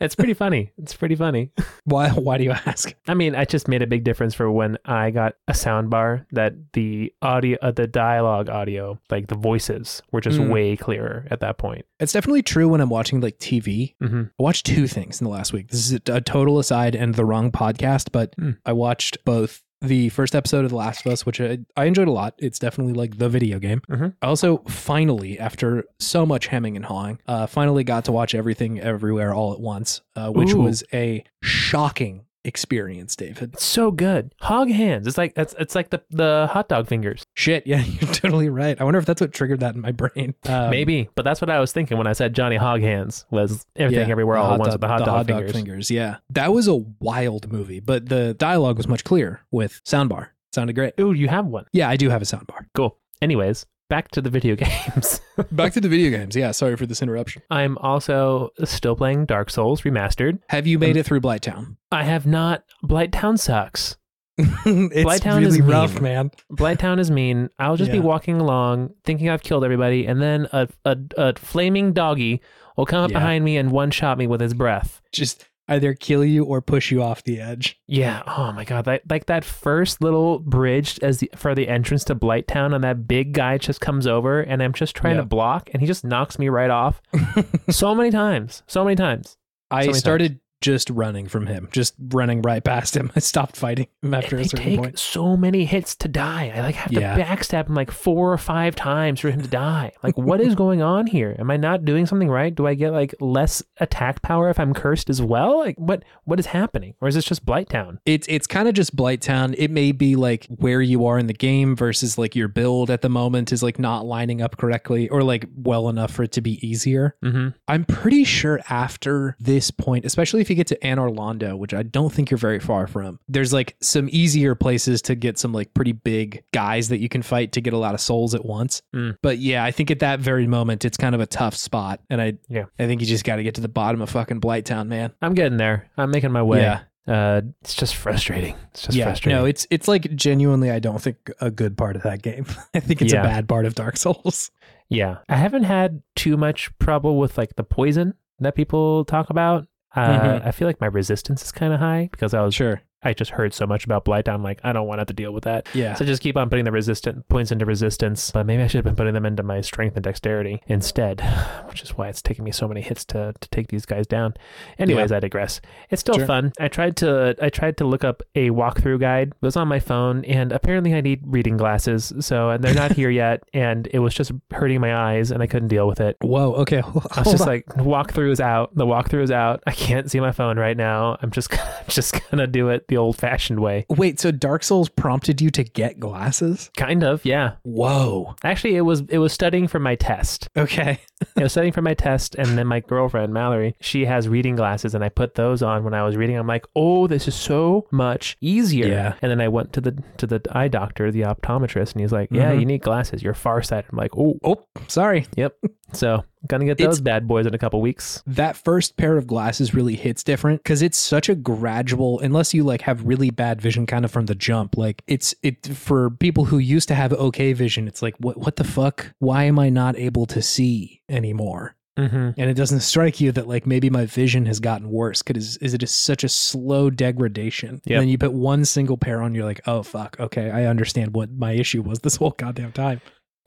It's 0.00 0.14
pretty 0.14 0.34
funny. 0.44 0.72
It's 0.78 0.94
pretty 0.94 1.14
funny. 1.16 1.50
Why? 1.84 2.10
Why 2.10 2.38
do 2.38 2.44
you 2.44 2.52
ask? 2.52 2.94
I 3.06 3.14
mean, 3.14 3.34
it 3.34 3.48
just 3.48 3.66
made 3.68 3.82
a 3.82 3.86
big 3.86 4.04
difference 4.04 4.34
for 4.34 4.50
when 4.50 4.78
I 4.84 5.10
got 5.10 5.34
a 5.48 5.54
sound 5.54 5.90
bar 5.90 6.26
that 6.32 6.54
the 6.74 7.12
audio, 7.22 7.58
uh, 7.62 7.70
the 7.72 7.86
dialogue 7.86 8.48
audio, 8.48 8.98
like 9.10 9.26
the 9.28 9.34
voices, 9.34 10.02
were 10.12 10.20
just 10.20 10.38
Mm. 10.38 10.50
way 10.50 10.76
clearer 10.76 11.26
at 11.30 11.40
that 11.40 11.58
point. 11.58 11.84
It's 12.00 12.12
definitely 12.12 12.42
true 12.42 12.68
when 12.68 12.80
I'm 12.80 12.90
watching 12.90 13.20
like 13.20 13.38
TV. 13.38 13.94
hmm 14.00 14.22
I 14.38 14.42
watched 14.42 14.66
two 14.66 14.86
things 14.86 15.20
in 15.20 15.24
the 15.24 15.30
last 15.30 15.52
week. 15.52 15.68
This 15.68 15.90
is 15.90 15.92
a, 16.08 16.14
a 16.16 16.20
total 16.20 16.58
aside 16.58 16.94
and 16.94 17.14
the 17.14 17.24
wrong 17.24 17.50
podcast, 17.50 18.10
but 18.12 18.34
Hmm. 18.38 18.52
I 18.64 18.72
watched 18.72 19.24
both 19.24 19.62
the 19.80 20.08
first 20.08 20.34
episode 20.34 20.64
of 20.64 20.70
The 20.70 20.76
Last 20.76 21.06
of 21.06 21.12
Us, 21.12 21.24
which 21.24 21.40
I, 21.40 21.58
I 21.76 21.84
enjoyed 21.84 22.08
a 22.08 22.12
lot. 22.12 22.34
It's 22.38 22.58
definitely 22.58 22.94
like 22.94 23.18
the 23.18 23.28
video 23.28 23.58
game. 23.58 23.80
Mhm. 23.88 24.14
I 24.20 24.26
also 24.26 24.58
finally, 24.68 25.38
after 25.38 25.84
so 25.98 26.26
much 26.26 26.48
hemming 26.48 26.76
and 26.76 26.84
hawing, 26.84 27.20
uh, 27.26 27.46
finally 27.46 27.84
got 27.84 28.04
to 28.06 28.12
watch 28.12 28.34
everything 28.34 28.80
everywhere 28.80 29.32
all 29.32 29.52
at 29.52 29.60
once, 29.60 30.00
uh, 30.16 30.30
which 30.30 30.52
Ooh. 30.52 30.62
was 30.62 30.82
a 30.92 31.22
shocking 31.42 32.24
experience, 32.44 33.16
David. 33.16 33.54
It's 33.54 33.64
so 33.64 33.90
good. 33.90 34.32
Hog 34.40 34.70
hands. 34.70 35.06
It's 35.06 35.18
like 35.18 35.32
it's, 35.36 35.54
it's 35.58 35.74
like 35.74 35.90
the 35.90 36.02
the 36.10 36.48
hot 36.50 36.68
dog 36.68 36.86
fingers. 36.86 37.24
Shit, 37.34 37.66
yeah, 37.66 37.82
you're 37.84 38.12
totally 38.12 38.48
right. 38.48 38.80
I 38.80 38.84
wonder 38.84 38.98
if 38.98 39.06
that's 39.06 39.20
what 39.20 39.32
triggered 39.32 39.60
that 39.60 39.74
in 39.74 39.80
my 39.80 39.92
brain. 39.92 40.34
Um, 40.46 40.70
Maybe, 40.70 41.08
but 41.14 41.24
that's 41.24 41.40
what 41.40 41.50
I 41.50 41.60
was 41.60 41.72
thinking 41.72 41.98
when 41.98 42.06
I 42.06 42.12
said 42.12 42.34
Johnny 42.34 42.56
Hog 42.56 42.80
hands 42.80 43.26
was 43.30 43.66
everything 43.76 44.06
Yeah, 44.08 44.12
everywhere 44.12 44.36
the 44.36 44.42
all 44.42 44.52
at 44.54 44.60
once 44.60 44.74
with 44.74 44.80
the 44.80 44.88
hot, 44.88 45.04
dog, 45.04 45.26
dog 45.26 45.50
fingers. 45.50 45.90
Yeah, 45.90 46.16
that 46.30 46.52
was 46.52 46.68
a 46.68 46.76
wild 46.76 47.50
movie, 47.52 47.80
but 47.80 48.08
the 48.08 48.34
dialogue 48.34 48.76
was 48.76 48.88
much 48.88 49.04
clearer 49.04 49.40
with 49.50 49.82
soundbar. 49.84 50.28
Sounded 50.52 50.72
great. 50.74 50.94
Ooh, 50.98 51.12
you 51.12 51.28
have 51.28 51.46
one. 51.46 51.66
Yeah, 51.72 51.88
I 51.88 51.96
do 51.96 52.08
have 52.08 52.22
a 52.22 52.24
soundbar. 52.24 52.66
Cool. 52.74 52.96
Anyways, 53.20 53.66
back 53.88 54.10
to 54.12 54.20
the 54.22 54.30
video 54.30 54.54
games. 54.56 55.20
Back 55.52 55.72
to 55.74 55.80
the 55.80 55.88
video 55.88 56.10
games. 56.10 56.36
Yeah, 56.36 56.50
sorry 56.52 56.76
for 56.76 56.86
this 56.86 57.02
interruption. 57.02 57.42
I'm 57.50 57.78
also 57.78 58.50
still 58.64 58.96
playing 58.96 59.26
Dark 59.26 59.50
Souls 59.50 59.82
Remastered. 59.82 60.40
Have 60.48 60.66
you 60.66 60.78
made 60.78 60.96
um, 60.96 61.00
it 61.00 61.06
through 61.06 61.20
Blighttown? 61.20 61.76
I 61.92 62.04
have 62.04 62.26
not. 62.26 62.64
Blighttown 62.84 63.38
sucks. 63.38 63.96
it's 64.38 64.54
Blighttown 64.64 65.40
really 65.40 65.58
is 65.58 65.62
rough, 65.62 65.94
mean. 65.94 66.02
man. 66.04 66.30
Blighttown 66.52 67.00
is 67.00 67.10
mean. 67.10 67.50
I'll 67.58 67.76
just 67.76 67.90
be 67.90 67.98
walking 67.98 68.40
along 68.40 68.94
thinking 69.04 69.28
I've 69.28 69.42
killed 69.42 69.64
everybody, 69.64 70.06
and 70.06 70.22
then 70.22 70.46
a, 70.52 70.68
a, 70.84 70.96
a 71.16 71.34
flaming 71.34 71.92
doggy 71.92 72.40
will 72.76 72.86
come 72.86 73.02
up 73.02 73.10
Yeah. 73.10 73.18
behind 73.18 73.44
me 73.44 73.56
and 73.56 73.72
one 73.72 73.90
shot 73.90 74.16
me 74.16 74.28
with 74.28 74.40
his 74.40 74.54
breath. 74.54 75.00
Just 75.12 75.44
either 75.68 75.94
kill 75.94 76.24
you 76.24 76.44
or 76.44 76.60
push 76.62 76.90
you 76.90 77.02
off 77.02 77.22
the 77.24 77.40
edge. 77.40 77.78
Yeah. 77.86 78.22
Oh 78.26 78.52
my 78.52 78.64
god. 78.64 78.86
Like 78.86 79.02
like 79.08 79.26
that 79.26 79.44
first 79.44 80.00
little 80.02 80.38
bridge 80.38 80.98
as 81.02 81.18
the, 81.18 81.30
for 81.36 81.54
the 81.54 81.68
entrance 81.68 82.04
to 82.04 82.14
Blighttown, 82.14 82.74
and 82.74 82.82
that 82.84 83.06
big 83.06 83.32
guy 83.32 83.58
just 83.58 83.80
comes 83.80 84.06
over, 84.06 84.40
and 84.40 84.62
I'm 84.62 84.72
just 84.72 84.96
trying 84.96 85.16
Yeah. 85.16 85.22
to 85.22 85.26
block, 85.26 85.70
and 85.72 85.80
he 85.82 85.86
just 85.86 86.04
knocks 86.04 86.38
me 86.38 86.48
right 86.48 86.70
off. 86.70 87.00
so 87.70 87.94
many 87.94 88.10
times. 88.10 88.62
So 88.66 88.84
many 88.84 88.96
times. 88.96 89.36
I 89.70 89.80
many 89.86 89.92
started 89.94 90.40
just 90.60 90.90
running 90.90 91.28
from 91.28 91.46
him, 91.46 91.68
just 91.72 91.94
running 91.98 92.42
right 92.42 92.62
past 92.64 92.96
him. 92.96 93.10
I 93.16 93.20
stopped 93.20 93.56
fighting 93.56 93.86
him 94.02 94.14
after 94.14 94.36
And 94.36 94.46
a 94.46 94.48
certain 94.48 94.66
take 94.66 94.78
point. 94.78 94.98
so 94.98 95.36
many 95.36 95.64
hits 95.64 95.94
to 95.96 96.08
die. 96.08 96.52
I 96.54 96.60
like 96.62 96.74
have 96.76 96.92
Yeah. 96.92 97.16
to 97.16 97.22
backstab 97.22 97.68
him 97.68 97.74
like 97.74 97.90
four 97.90 98.32
or 98.32 98.38
five 98.38 98.74
times 98.74 99.20
for 99.20 99.30
him 99.30 99.40
to 99.42 99.48
die. 99.48 99.92
Like, 100.02 100.16
what 100.18 100.40
is 100.40 100.54
going 100.54 100.82
on 100.82 101.06
here? 101.06 101.36
Am 101.38 101.50
I 101.50 101.56
not 101.56 101.84
doing 101.84 102.06
something 102.06 102.28
right? 102.28 102.54
Do 102.54 102.66
I 102.66 102.74
get 102.74 102.92
like 102.92 103.14
less 103.20 103.62
attack 103.78 104.22
power 104.22 104.48
if 104.50 104.58
I'm 104.58 104.74
cursed 104.74 105.08
as 105.10 105.22
well? 105.22 105.58
Like, 105.58 105.76
what 105.78 106.02
what 106.24 106.38
is 106.40 106.46
happening? 106.46 106.94
Or 107.00 107.08
is 107.08 107.14
this 107.14 107.24
just 107.24 107.46
Blighttown? 107.46 107.98
It's 108.04 108.26
it's 108.28 108.46
kind 108.46 108.68
of 108.68 108.74
just 108.74 108.96
Blighttown. 108.96 109.54
It 109.58 109.70
may 109.70 109.92
be 109.92 110.16
like 110.16 110.46
where 110.48 110.82
you 110.82 111.06
are 111.06 111.18
in 111.18 111.26
the 111.28 111.32
game 111.34 111.76
versus 111.76 112.18
like 112.18 112.34
your 112.34 112.48
build 112.48 112.90
at 112.90 113.02
the 113.02 113.08
moment 113.08 113.52
is 113.52 113.62
like 113.62 113.78
not 113.78 114.04
lining 114.06 114.42
up 114.42 114.56
correctly 114.56 115.08
or 115.08 115.22
like 115.22 115.46
well 115.56 115.88
enough 115.88 116.10
for 116.12 116.24
it 116.24 116.32
to 116.32 116.40
be 116.40 116.58
easier. 116.66 117.14
Mm-hmm. 117.24 117.48
I'm 117.68 117.84
pretty 117.84 118.24
sure 118.24 118.60
after 118.68 119.36
this 119.38 119.70
point, 119.70 120.04
especially 120.04 120.40
if 120.40 120.47
you 120.50 120.56
get 120.56 120.66
to 120.68 120.78
Anor 120.78 121.14
Londo, 121.14 121.56
which 121.58 121.74
I 121.74 121.82
don't 121.82 122.12
think 122.12 122.30
you're 122.30 122.38
very 122.38 122.60
far 122.60 122.86
from, 122.86 123.18
there's 123.28 123.52
like 123.52 123.76
some 123.80 124.08
easier 124.12 124.54
places 124.54 125.02
to 125.02 125.14
get 125.14 125.38
some 125.38 125.52
like 125.52 125.72
pretty 125.74 125.92
big 125.92 126.42
guys 126.52 126.88
that 126.88 126.98
you 126.98 127.08
can 127.08 127.22
fight 127.22 127.52
to 127.52 127.60
get 127.60 127.72
a 127.72 127.78
lot 127.78 127.94
of 127.94 128.00
souls 128.00 128.34
at 128.34 128.44
once. 128.44 128.82
Mm. 128.94 129.16
But 129.22 129.38
yeah, 129.38 129.64
I 129.64 129.70
think 129.70 129.90
at 129.90 130.00
that 130.00 130.20
very 130.20 130.46
moment, 130.46 130.84
it's 130.84 130.96
kind 130.96 131.14
of 131.14 131.20
a 131.20 131.26
tough 131.26 131.54
spot. 131.54 132.00
And 132.10 132.20
I, 132.20 132.34
Yeah. 132.48 132.64
I 132.78 132.86
think 132.86 133.00
you 133.00 133.06
just 133.06 133.24
got 133.24 133.36
to 133.36 133.42
get 133.42 133.54
to 133.56 133.60
the 133.60 133.68
bottom 133.68 134.00
of 134.02 134.10
fucking 134.10 134.40
Blighttown, 134.40 134.88
man. 134.88 135.12
I'm 135.22 135.34
getting 135.34 135.58
there. 135.58 135.88
I'm 135.96 136.10
making 136.10 136.32
my 136.32 136.42
way. 136.42 136.60
Yeah. 136.62 136.80
Uh, 137.06 137.40
it's 137.62 137.72
just 137.74 137.96
frustrating. 137.96 138.54
It's 138.72 138.82
just 138.82 138.94
yeah, 138.96 139.04
frustrating. 139.06 139.38
no, 139.40 139.46
it's 139.46 139.66
it's 139.70 139.88
like 139.88 140.14
genuinely, 140.14 140.70
I 140.70 140.78
don't 140.78 141.00
think 141.00 141.30
a 141.40 141.50
good 141.50 141.74
part 141.78 141.96
of 141.96 142.02
that 142.02 142.20
game. 142.20 142.44
I 142.74 142.80
think 142.80 143.00
it's 143.00 143.14
Yeah. 143.14 143.20
a 143.20 143.24
bad 143.24 143.48
part 143.48 143.64
of 143.64 143.74
Dark 143.74 143.96
Souls. 143.96 144.50
yeah. 144.90 145.16
I 145.26 145.36
haven't 145.36 145.62
had 145.64 146.02
too 146.16 146.36
much 146.36 146.70
trouble 146.80 147.18
with 147.18 147.38
like 147.38 147.56
the 147.56 147.64
poison 147.64 148.12
that 148.40 148.54
people 148.54 149.06
talk 149.06 149.30
about. 149.30 149.66
Uh, 149.98 150.40
Mhm. 150.40 150.46
I 150.46 150.50
feel 150.52 150.68
like 150.68 150.80
my 150.80 150.86
resistance 150.86 151.42
is 151.42 151.52
kind 151.52 151.72
of 151.72 151.80
high 151.80 152.08
because 152.10 152.34
I 152.34 152.42
was 152.42 152.54
Sure. 152.54 152.80
I 153.02 153.14
just 153.14 153.30
heard 153.30 153.54
so 153.54 153.66
much 153.66 153.84
about 153.84 154.04
Blight. 154.04 154.28
I'm 154.28 154.42
like, 154.42 154.60
I 154.64 154.72
don't 154.72 154.86
want 154.88 154.98
to 154.98 155.02
have 155.02 155.06
to 155.08 155.14
deal 155.14 155.32
with 155.32 155.44
that. 155.44 155.68
Yeah. 155.72 155.94
So 155.94 156.04
just 156.04 156.20
keep 156.20 156.36
on 156.36 156.50
putting 156.50 156.64
the 156.64 156.72
resistant 156.72 157.28
points 157.28 157.52
into 157.52 157.64
resistance. 157.64 158.30
But 158.32 158.44
maybe 158.44 158.62
I 158.62 158.66
should 158.66 158.78
have 158.78 158.84
been 158.84 158.96
putting 158.96 159.14
them 159.14 159.24
into 159.24 159.42
my 159.44 159.60
strength 159.60 159.94
and 159.96 160.02
dexterity 160.02 160.62
instead, 160.66 161.20
which 161.68 161.82
is 161.82 161.96
why 161.96 162.08
it's 162.08 162.20
taking 162.22 162.44
me 162.44 162.50
so 162.50 162.66
many 162.66 162.80
hits 162.80 163.04
to, 163.06 163.34
to 163.40 163.48
take 163.50 163.68
these 163.68 163.86
guys 163.86 164.06
down. 164.06 164.34
Anyways, 164.80 165.12
I 165.12 165.20
digress. 165.20 165.60
It's 165.90 166.00
still 166.00 166.16
Sure. 166.16 166.26
fun. 166.26 166.52
I 166.58 166.66
tried 166.68 166.96
to 166.98 167.36
I 167.40 167.50
tried 167.50 167.76
to 167.76 167.84
look 167.84 168.02
up 168.02 168.22
a 168.34 168.50
walkthrough 168.50 168.98
guide. 169.00 169.28
It 169.28 169.34
was 169.42 169.56
on 169.56 169.68
my 169.68 169.78
phone, 169.78 170.24
and 170.24 170.50
apparently 170.50 170.94
I 170.94 171.00
need 171.00 171.20
reading 171.24 171.56
glasses. 171.56 172.12
So 172.20 172.50
and 172.50 172.64
they're 172.64 172.74
not 172.74 172.92
here 172.92 173.10
yet, 173.24 173.44
and 173.54 173.86
it 173.92 174.00
was 174.00 174.12
just 174.14 174.32
hurting 174.50 174.80
my 174.80 174.96
eyes, 174.96 175.30
and 175.30 175.40
I 175.40 175.46
couldn't 175.46 175.68
deal 175.68 175.86
with 175.86 176.00
it. 176.00 176.16
Whoa. 176.20 176.54
Okay. 176.54 176.78
I 177.12 177.20
was 177.20 177.30
just 177.30 177.42
on. 177.42 177.46
like, 177.46 177.66
walkthrough 177.66 178.32
is 178.32 178.40
out. 178.40 178.74
The 178.74 178.86
walkthrough 178.86 179.22
is 179.22 179.30
out. 179.30 179.62
I 179.68 179.72
can't 179.72 180.10
see 180.10 180.18
my 180.18 180.32
phone 180.32 180.58
right 180.58 180.76
now. 180.76 181.16
I'm 181.22 181.30
just, 181.30 181.52
I'm 181.60 181.84
just 181.86 182.20
gonna 182.30 182.46
do 182.48 182.70
it 182.70 182.86
the 182.88 182.96
old 182.96 183.16
fashioned 183.16 183.60
way. 183.60 183.86
Wait, 183.88 184.18
so 184.20 184.30
Dark 184.30 184.62
Souls 184.62 184.88
prompted 184.88 185.40
you 185.40 185.50
to 185.50 185.64
get 185.64 186.00
glasses? 186.00 186.70
Kind 186.76 187.04
of, 187.04 187.24
yeah. 187.24 187.52
Whoa. 187.62 188.34
Actually, 188.44 188.76
it 188.76 188.82
was 188.82 189.02
it 189.08 189.18
was 189.18 189.32
studying 189.32 189.68
for 189.68 189.78
my 189.78 189.94
test. 189.94 190.48
Okay. 190.56 191.00
I 191.36 191.42
was 191.44 191.52
studying 191.52 191.72
for 191.72 191.82
my 191.82 191.94
test, 191.94 192.34
and 192.36 192.56
then 192.58 192.66
my 192.66 192.80
girlfriend 192.80 193.32
Mallory, 193.32 193.74
she 193.80 194.04
has 194.06 194.28
reading 194.28 194.56
glasses, 194.56 194.94
and 194.94 195.02
I 195.04 195.08
put 195.08 195.34
those 195.34 195.62
on 195.62 195.84
when 195.84 195.94
I 195.94 196.02
was 196.04 196.16
reading. 196.16 196.36
I'm 196.36 196.46
like, 196.46 196.66
oh, 196.76 197.06
this 197.06 197.26
is 197.28 197.34
so 197.34 197.86
much 197.90 198.36
easier. 198.40 198.86
Yeah. 198.86 199.14
And 199.22 199.30
then 199.30 199.40
I 199.40 199.48
went 199.48 199.72
to 199.74 199.80
the 199.80 200.02
to 200.18 200.26
the 200.26 200.40
eye 200.52 200.68
doctor, 200.68 201.10
the 201.10 201.22
optometrist, 201.22 201.92
and 201.92 202.00
he's 202.00 202.12
like, 202.12 202.28
yeah, 202.30 202.52
Mhm. 202.52 202.60
you 202.60 202.66
need 202.66 202.82
glasses. 202.82 203.22
You're 203.22 203.34
farsighted. 203.34 203.90
I'm 203.92 203.98
like, 203.98 204.16
oh, 204.16 204.38
Oh, 204.44 204.64
sorry. 204.86 205.26
yep. 205.36 205.54
So 205.92 206.24
gonna 206.46 206.64
get 206.64 206.78
those 206.78 206.86
It's- 206.86 207.00
bad 207.00 207.26
boys 207.26 207.46
in 207.46 207.54
a 207.54 207.58
couple 207.58 207.80
weeks. 207.80 208.22
That 208.26 208.56
first 208.56 208.96
pair 208.96 209.16
of 209.16 209.26
glasses 209.26 209.74
really 209.74 209.96
hits 209.96 210.22
different 210.22 210.62
because 210.62 210.82
it's 210.82 210.98
such 210.98 211.28
a 211.28 211.34
gradual, 211.34 212.20
unless 212.20 212.54
you 212.54 212.64
like 212.64 212.82
have 212.82 213.04
really 213.06 213.30
bad 213.30 213.60
vision 213.60 213.86
kind 213.86 214.04
of 214.04 214.10
from 214.10 214.26
the 214.26 214.34
jump. 214.34 214.76
Like 214.76 215.02
it's 215.06 215.34
it 215.42 215.66
for 215.66 216.10
people 216.10 216.46
who 216.46 216.58
used 216.58 216.88
to 216.88 216.94
have 216.94 217.12
okay 217.12 217.52
vision, 217.52 217.88
it's 217.88 218.02
like 218.02 218.14
what 218.18 218.36
what 218.38 218.56
the 218.56 218.64
fuck? 218.64 219.12
Why 219.18 219.44
am 219.44 219.58
I 219.58 219.68
not 219.70 219.96
able 219.96 220.26
to 220.26 220.42
see 220.42 221.02
anymore? 221.08 221.74
Mm-hmm. 221.98 222.40
And 222.40 222.48
it 222.50 222.54
doesn't 222.54 222.80
strike 222.80 223.20
you 223.20 223.32
that 223.32 223.48
like 223.48 223.66
maybe 223.66 223.90
my 223.90 224.06
vision 224.06 224.46
has 224.46 224.60
gotten 224.60 224.88
worse 224.88 225.20
because 225.20 225.56
is 225.56 225.74
it 225.74 225.82
is 225.82 225.90
such 225.90 226.22
a 226.22 226.28
slow 226.28 226.90
degradation. 226.90 227.80
Yep. 227.84 227.94
And 227.96 228.02
then 228.02 228.08
you 228.08 228.18
put 228.18 228.32
one 228.32 228.64
single 228.64 228.96
pair 228.96 229.20
on, 229.20 229.34
you're 229.34 229.44
like, 229.44 229.62
oh 229.66 229.82
fuck, 229.82 230.16
okay, 230.20 230.50
I 230.50 230.66
understand 230.66 231.14
what 231.14 231.32
my 231.32 231.52
issue 231.52 231.82
was 231.82 231.98
this 232.00 232.16
whole 232.16 232.34
goddamn 232.38 232.70
time. 232.70 233.00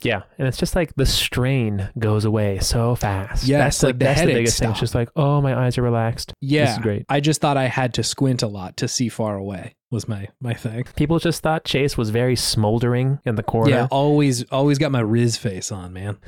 Yeah, 0.04 0.22
and 0.38 0.48
it's 0.48 0.58
just 0.58 0.74
like 0.74 0.94
the 0.96 1.06
strain 1.06 1.90
goes 1.98 2.24
away 2.24 2.58
so 2.60 2.94
fast. 2.94 3.44
Yes, 3.46 3.60
that's 3.80 3.82
like 3.82 3.98
the 3.98 4.04
that's 4.04 4.20
the 4.20 4.26
biggest 4.26 4.58
thing. 4.58 4.70
It's 4.70 4.80
just 4.80 4.94
like, 4.94 5.08
oh, 5.16 5.40
my 5.40 5.54
eyes 5.66 5.78
are 5.78 5.82
relaxed. 5.82 6.32
Yeah, 6.40 6.66
This 6.66 6.76
is 6.76 6.82
great. 6.82 7.04
I 7.08 7.20
just 7.20 7.40
thought 7.40 7.56
I 7.56 7.64
had 7.68 7.94
to 7.94 8.02
squint 8.02 8.42
a 8.42 8.48
lot 8.48 8.76
to 8.78 8.88
see 8.88 9.08
far 9.08 9.36
away. 9.36 9.74
Was 9.90 10.08
my 10.08 10.28
my 10.40 10.54
thing. 10.54 10.84
People 10.96 11.18
just 11.18 11.42
thought 11.42 11.64
Chase 11.64 11.98
was 11.98 12.10
very 12.10 12.34
smoldering 12.34 13.18
in 13.26 13.34
the 13.34 13.42
corner. 13.42 13.70
Yeah, 13.70 13.88
always 13.90 14.42
always 14.50 14.78
got 14.78 14.90
my 14.90 15.00
Riz 15.00 15.36
face 15.36 15.70
on, 15.70 15.92
man. 15.92 16.18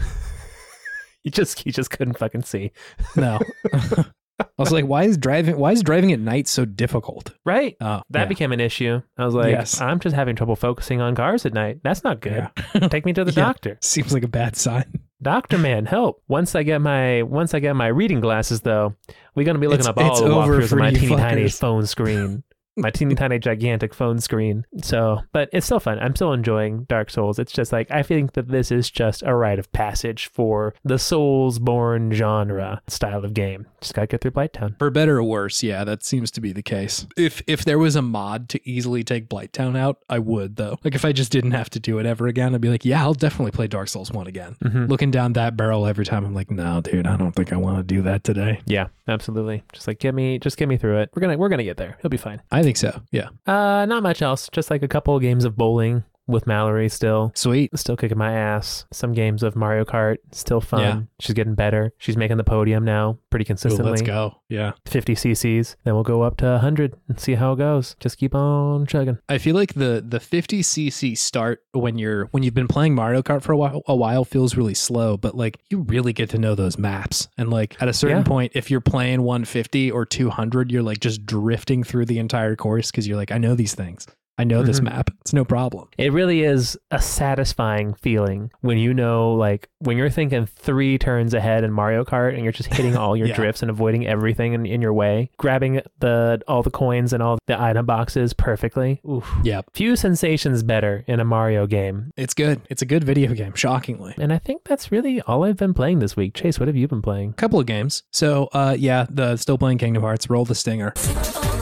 he 1.23 1.31
just 1.31 1.61
he 1.61 1.71
just 1.73 1.91
couldn't 1.91 2.19
fucking 2.19 2.43
see. 2.43 2.73
No. 3.17 3.39
I 4.41 4.47
was 4.59 4.73
like, 4.73 4.85
why 4.85 5.05
is 5.05 5.17
driving 5.17 5.57
why 5.59 5.73
is 5.73 5.83
driving 5.83 6.13
at 6.13 6.19
night 6.21 6.49
so 6.49 6.65
difficult? 6.65 7.33
Right. 7.45 7.77
Oh, 7.81 8.03
That 8.11 8.21
yeah. 8.23 8.25
became 8.27 8.53
an 8.53 8.61
issue. 8.61 9.01
I 9.17 9.25
was 9.25 9.35
like, 9.35 9.53
Yes. 9.53 9.81
I'm 9.81 10.01
just 10.01 10.15
having 10.17 10.35
trouble 10.37 10.57
focusing 10.57 11.01
on 11.01 11.15
cars 11.15 11.47
at 11.47 11.53
night. 11.55 11.79
That's 11.85 12.03
not 12.03 12.21
good. 12.21 12.49
Yeah. 12.75 12.89
Take 12.89 13.07
me 13.07 13.13
to 13.13 13.25
the 13.25 13.31
Yeah. 13.33 13.45
doctor. 13.45 13.79
Seems 13.81 14.13
like 14.13 14.25
a 14.25 14.29
bad 14.29 14.57
sign. 14.57 15.01
Doctor 15.23 15.57
man, 15.57 15.87
help. 15.87 16.23
Once 16.29 16.55
I 16.55 16.65
get 16.65 16.81
my 16.81 17.23
once 17.23 17.55
I 17.55 17.61
get 17.61 17.75
my 17.77 17.87
reading 17.87 18.21
glasses 18.21 18.61
though, 18.63 18.95
we're 19.35 19.45
gonna 19.47 19.59
be 19.61 19.69
looking 19.69 19.87
It's- 19.89 19.89
up 19.89 19.99
all 19.99 20.23
the 20.23 20.29
walkthroughs 20.31 20.69
for 20.69 20.75
on 20.77 20.81
my 20.81 20.91
teeny 20.91 21.17
tiny 21.17 21.49
phone 21.49 21.87
screen. 21.87 22.43
My 22.77 22.91
teeny 22.91 23.15
tiny 23.15 23.39
gigantic 23.39 23.95
phone 23.95 24.19
screen. 24.21 24.67
So 24.83 25.21
but 25.33 25.49
it's 25.53 25.67
still 25.67 25.81
fun. 25.81 25.99
I'm 26.01 26.15
still 26.17 26.33
enjoying 26.33 26.85
Dark 26.85 27.11
Souls. 27.11 27.39
It's 27.39 27.53
just 27.53 27.73
like 27.73 27.91
I 27.91 28.03
think 28.03 28.33
that 28.33 28.49
this 28.49 28.73
is 28.73 28.91
just 28.91 29.23
a 29.25 29.35
rite 29.35 29.59
of 29.59 29.73
passage 29.73 30.27
for 30.27 30.75
the 30.85 30.99
Soulsborne 30.99 32.13
genre 32.13 32.81
style 32.89 33.25
of 33.25 33.35
game. 33.35 33.67
Just 33.81 33.95
gotta 33.95 34.07
get 34.07 34.21
through 34.21 34.33
Blighttown. 34.33 34.79
For 34.79 34.91
better 34.91 35.19
or 35.19 35.23
worse, 35.23 35.63
yeah, 35.63 35.85
that 35.85 36.03
seems 36.05 36.31
to 36.33 36.41
be 36.41 36.53
the 36.53 36.63
case. 36.63 37.07
If 37.17 37.43
if 37.47 37.65
there 37.65 37.79
was 37.79 37.97
a 37.97 38.03
mod 38.03 38.49
to 38.51 38.69
easily 38.69 39.05
take 39.05 39.29
Blighttown 39.29 39.77
out, 39.77 39.99
I 40.09 40.19
would 40.19 40.57
though. 40.57 40.79
Like 40.85 40.95
if 40.95 41.05
I 41.05 41.13
just 41.13 41.31
didn't 41.33 41.53
have 41.53 41.71
to 41.71 41.81
do 41.81 41.99
it 41.99 42.07
ever 42.07 42.27
again, 42.27 42.55
I'd 42.55 42.61
be 42.61 42.69
like, 42.71 42.85
yeah, 42.85 43.03
I'll 43.03 43.15
definitely 43.15 43.53
play 43.53 43.67
Dark 43.67 43.89
Souls 43.89 44.11
1 44.11 44.27
again. 44.27 44.57
Mhm. 44.65 44.89
Looking 44.89 45.11
down 45.11 45.35
that 45.35 45.57
barrel 45.57 45.87
every 45.87 46.05
time, 46.05 46.25
I'm 46.25 46.35
like, 46.35 46.51
no, 46.51 46.81
dude, 46.81 47.07
I 47.07 47.17
don't 47.17 47.33
think 47.33 47.53
I 47.53 47.57
want 47.57 47.77
to 47.79 47.83
do 47.83 48.03
that 48.03 48.25
today. 48.25 48.61
Yeah, 48.67 48.89
absolutely. 49.09 49.63
Just 49.73 49.87
like 49.87 49.99
get 49.99 50.15
me 50.15 50.39
just 50.39 50.57
get 50.57 50.69
me 50.69 50.77
through 50.77 50.99
it. 50.99 51.11
We're 51.15 51.21
gonna 51.21 51.37
we're 51.39 51.49
gonna 51.49 51.65
get 51.65 51.77
there. 51.77 51.97
It'll 51.99 52.11
be 52.11 52.17
fine. 52.17 52.41
I 52.51 52.63
think 52.65 52.77
so. 52.77 53.01
Yeah. 53.11 53.29
Uh, 53.47 53.87
not 53.87 54.03
much 54.03 54.23
else. 54.23 54.49
Just 54.53 54.71
like 54.71 54.83
a 54.83 54.89
couple 54.89 55.15
of 55.15 55.23
games 55.23 55.45
of 55.45 55.57
bowling 55.57 56.05
with 56.27 56.47
Mallory 56.47 56.89
still. 56.89 57.33
Sweet. 57.35 57.77
Still 57.79 57.97
kicking 57.97 58.19
my 58.19 58.33
ass. 58.33 58.85
Some 58.93 59.13
games 59.13 59.43
of 59.43 59.57
Mario 59.57 59.85
Kart. 59.85 60.17
Still 60.33 60.61
fun. 60.61 60.81
Yeah. 60.81 61.01
She's 61.21 61.35
getting 61.35 61.55
better. 61.55 61.93
She's 61.99 62.17
making 62.17 62.37
the 62.39 62.45
podium 62.45 62.85
now 62.85 63.19
pretty 63.31 63.45
Ooh, 63.45 63.47
consistently. 63.47 63.91
let's 63.91 64.03
go. 64.03 64.37
Yeah. 64.49 64.73
50 64.87 65.15
cc's. 65.15 65.77
Then 65.85 65.95
we'll 65.95 66.03
go 66.03 66.23
up 66.23 66.37
to 66.39 66.47
100 66.47 66.95
and 67.09 67.21
see 67.21 67.35
how 67.35 67.53
it 67.53 67.57
goes. 67.57 67.97
Just 68.01 68.19
keep 68.19 68.35
on 68.35 68.87
chugging. 68.87 69.19
I 69.29 69.39
feel 69.39 69.55
like 69.55 69.75
the 69.75 70.05
the 70.07 70.19
50cc 70.19 71.17
start 71.19 71.63
when 71.73 71.99
you're 71.99 72.27
when 72.27 72.43
you've 72.43 72.55
been 72.55 72.69
playing 72.69 72.95
Mario 72.95 73.23
Kart 73.23 73.43
for 73.43 73.53
a 73.53 73.57
while 73.57 73.83
a 73.87 73.97
while 73.97 74.25
feels 74.25 74.57
really 74.57 74.75
slow, 74.75 75.17
but 75.17 75.35
like 75.37 75.59
you 75.71 75.81
really 75.81 76.13
get 76.13 76.31
to 76.31 76.39
know 76.39 76.55
those 76.55 76.79
maps. 76.79 77.29
And 77.37 77.51
like 77.51 77.81
at 77.83 77.89
a 77.89 77.93
certain 77.93 78.19
Yeah. 78.19 78.23
point, 78.25 78.53
if 78.55 78.71
you're 78.71 78.81
playing 78.81 79.23
150 79.23 79.91
or 79.91 80.07
200, 80.07 80.71
you're 80.71 80.83
like 80.83 81.01
just 81.01 81.27
drifting 81.27 81.83
through 81.85 82.07
the 82.07 82.19
entire 82.19 82.57
course 82.57 82.91
because 82.91 83.07
you're 83.07 83.17
like, 83.17 83.33
I 83.33 83.39
know 83.39 83.55
these 83.55 83.75
things. 83.75 84.07
I 84.37 84.45
know 84.45 84.63
this 84.63 84.81
Mhm. 84.81 84.85
map. 84.85 85.11
It's 85.21 85.33
no 85.33 85.45
problem. 85.45 85.89
It 85.97 86.13
really 86.13 86.43
is 86.43 86.77
a 86.91 87.01
satisfying 87.01 87.95
feeling 87.95 88.51
when 88.63 88.79
you 88.79 88.93
know, 88.93 89.33
like, 89.33 89.69
when 89.79 89.97
you're 89.97 90.11
thinking 90.11 90.47
three 90.47 90.99
turns 90.99 91.35
ahead 91.35 91.63
in 91.65 91.73
Mario 91.73 92.05
Kart 92.05 92.35
and 92.35 92.43
you're 92.43 92.53
just 92.53 92.73
hitting 92.75 92.97
all 92.97 93.17
your 93.17 93.27
Yeah. 93.35 93.35
drifts 93.37 93.63
and 93.63 93.71
avoiding 93.71 94.07
everything 94.07 94.53
in, 94.53 94.67
in 94.67 94.83
your 94.83 94.93
way, 94.93 95.31
grabbing 95.39 95.81
the 96.01 96.41
all 96.49 96.63
the 96.63 96.71
coins 96.71 97.13
and 97.13 97.23
all 97.23 97.39
the 97.47 97.61
item 97.61 97.87
boxes 97.87 98.33
perfectly. 98.33 99.01
Oof. 99.09 99.31
Yep. 99.45 99.67
Few 99.75 99.95
sensations 99.97 100.63
better 100.63 101.05
in 101.07 101.21
a 101.21 101.25
Mario 101.25 101.67
game. 101.67 102.11
It's 102.17 102.35
good. 102.35 102.61
It's 102.69 102.83
a 102.83 102.87
good 102.87 103.05
video 103.05 103.35
game, 103.35 103.55
shockingly. 103.55 104.15
And 104.19 104.33
I 104.33 104.39
think 104.39 104.63
that's 104.65 104.91
really 104.91 105.21
all 105.23 105.45
I've 105.45 105.57
been 105.57 105.75
playing 105.75 106.01
this 106.01 106.17
week. 106.17 106.35
Chase, 106.35 106.59
what 106.59 106.67
have 106.69 106.77
you 106.77 106.89
been 106.89 107.03
playing? 107.03 107.31
A 107.31 107.35
couple 107.35 107.61
of 107.61 107.67
games. 107.67 108.03
So, 108.11 108.49
uh, 108.53 108.75
yeah, 108.79 109.07
the 109.09 109.37
still 109.37 109.59
playing 109.59 109.79
Kingdom 109.79 110.03
Hearts. 110.03 110.29
Roll 110.29 110.45
the 110.45 110.55
stinger. 110.55 110.93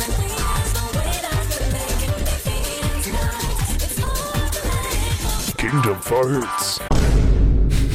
Kingdom 5.72 5.96
Hearts. 6.02 6.80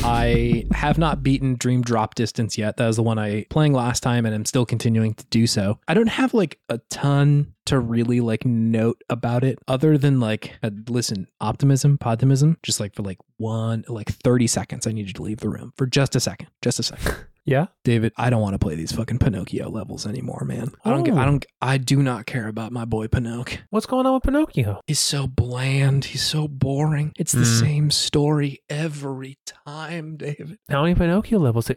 I 0.04 0.66
have 0.72 0.98
not 0.98 1.22
beaten 1.22 1.54
Dream 1.54 1.84
Drop 1.84 2.16
Distance 2.16 2.58
yet. 2.58 2.78
That 2.78 2.88
was 2.88 2.96
the 2.96 3.04
one 3.04 3.20
I 3.20 3.44
playing 3.52 3.74
last 3.74 4.02
time, 4.02 4.26
and 4.26 4.34
I'm 4.34 4.46
still 4.46 4.66
continuing 4.66 5.14
to 5.14 5.24
do 5.26 5.46
so. 5.46 5.78
I 5.88 5.94
don't 5.94 6.08
have 6.08 6.34
like 6.34 6.58
a 6.70 6.80
ton 6.90 7.54
to 7.68 7.78
really 7.78 8.20
like 8.20 8.48
note 8.48 9.04
about 9.12 9.44
it, 9.44 9.60
other 9.68 9.96
than 9.96 10.20
like 10.20 10.58
uh, 10.64 10.72
listen, 10.90 11.28
optimism, 11.40 12.00
podtimism, 12.00 12.56
just 12.64 12.80
like 12.80 12.96
for 12.96 13.04
like 13.04 13.20
one 13.38 13.86
like 13.88 14.10
30 14.10 14.48
seconds. 14.48 14.88
I 14.88 14.92
need 14.92 15.06
you 15.06 15.14
to 15.14 15.22
leave 15.22 15.42
the 15.42 15.50
room 15.50 15.72
for 15.78 15.86
just 15.86 16.16
a 16.16 16.20
second, 16.20 16.48
just 16.64 16.80
a 16.80 16.84
second. 16.84 17.16
Yeah. 17.48 17.68
David, 17.86 18.12
I 18.18 18.30
don't 18.30 18.42
want 18.42 18.56
to 18.56 18.60
play 18.60 18.76
these 18.76 18.92
fucking 18.92 19.20
Pinocchio 19.20 19.70
levels 19.70 20.06
anymore, 20.06 20.44
man. 20.46 20.70
I 20.84 20.90
don't. 20.90 21.10
Oh. 21.10 21.18
I 21.18 21.24
don't. 21.26 21.46
I 21.62 21.78
do 21.78 22.04
not 22.04 22.26
care 22.26 22.50
about 22.50 22.74
my 22.74 22.84
boy 22.84 23.08
Pinocchio. 23.08 23.60
What's 23.70 23.86
going 23.86 24.06
on 24.06 24.16
with 24.16 24.24
Pinocchio? 24.24 24.82
He's 24.86 25.00
so 25.00 25.28
bland. 25.28 26.04
He's 26.06 26.22
so 26.24 26.50
boring. 26.50 27.14
It's 27.18 27.32
the 27.32 27.40
Mm. 27.40 27.60
same 27.62 27.92
story 27.92 28.60
every 28.70 29.38
time, 29.66 30.18
David. 30.18 30.58
How 30.70 30.82
many 30.84 30.94
Pinocchio 30.94 31.40
levels? 31.40 31.70
Are 31.72 31.74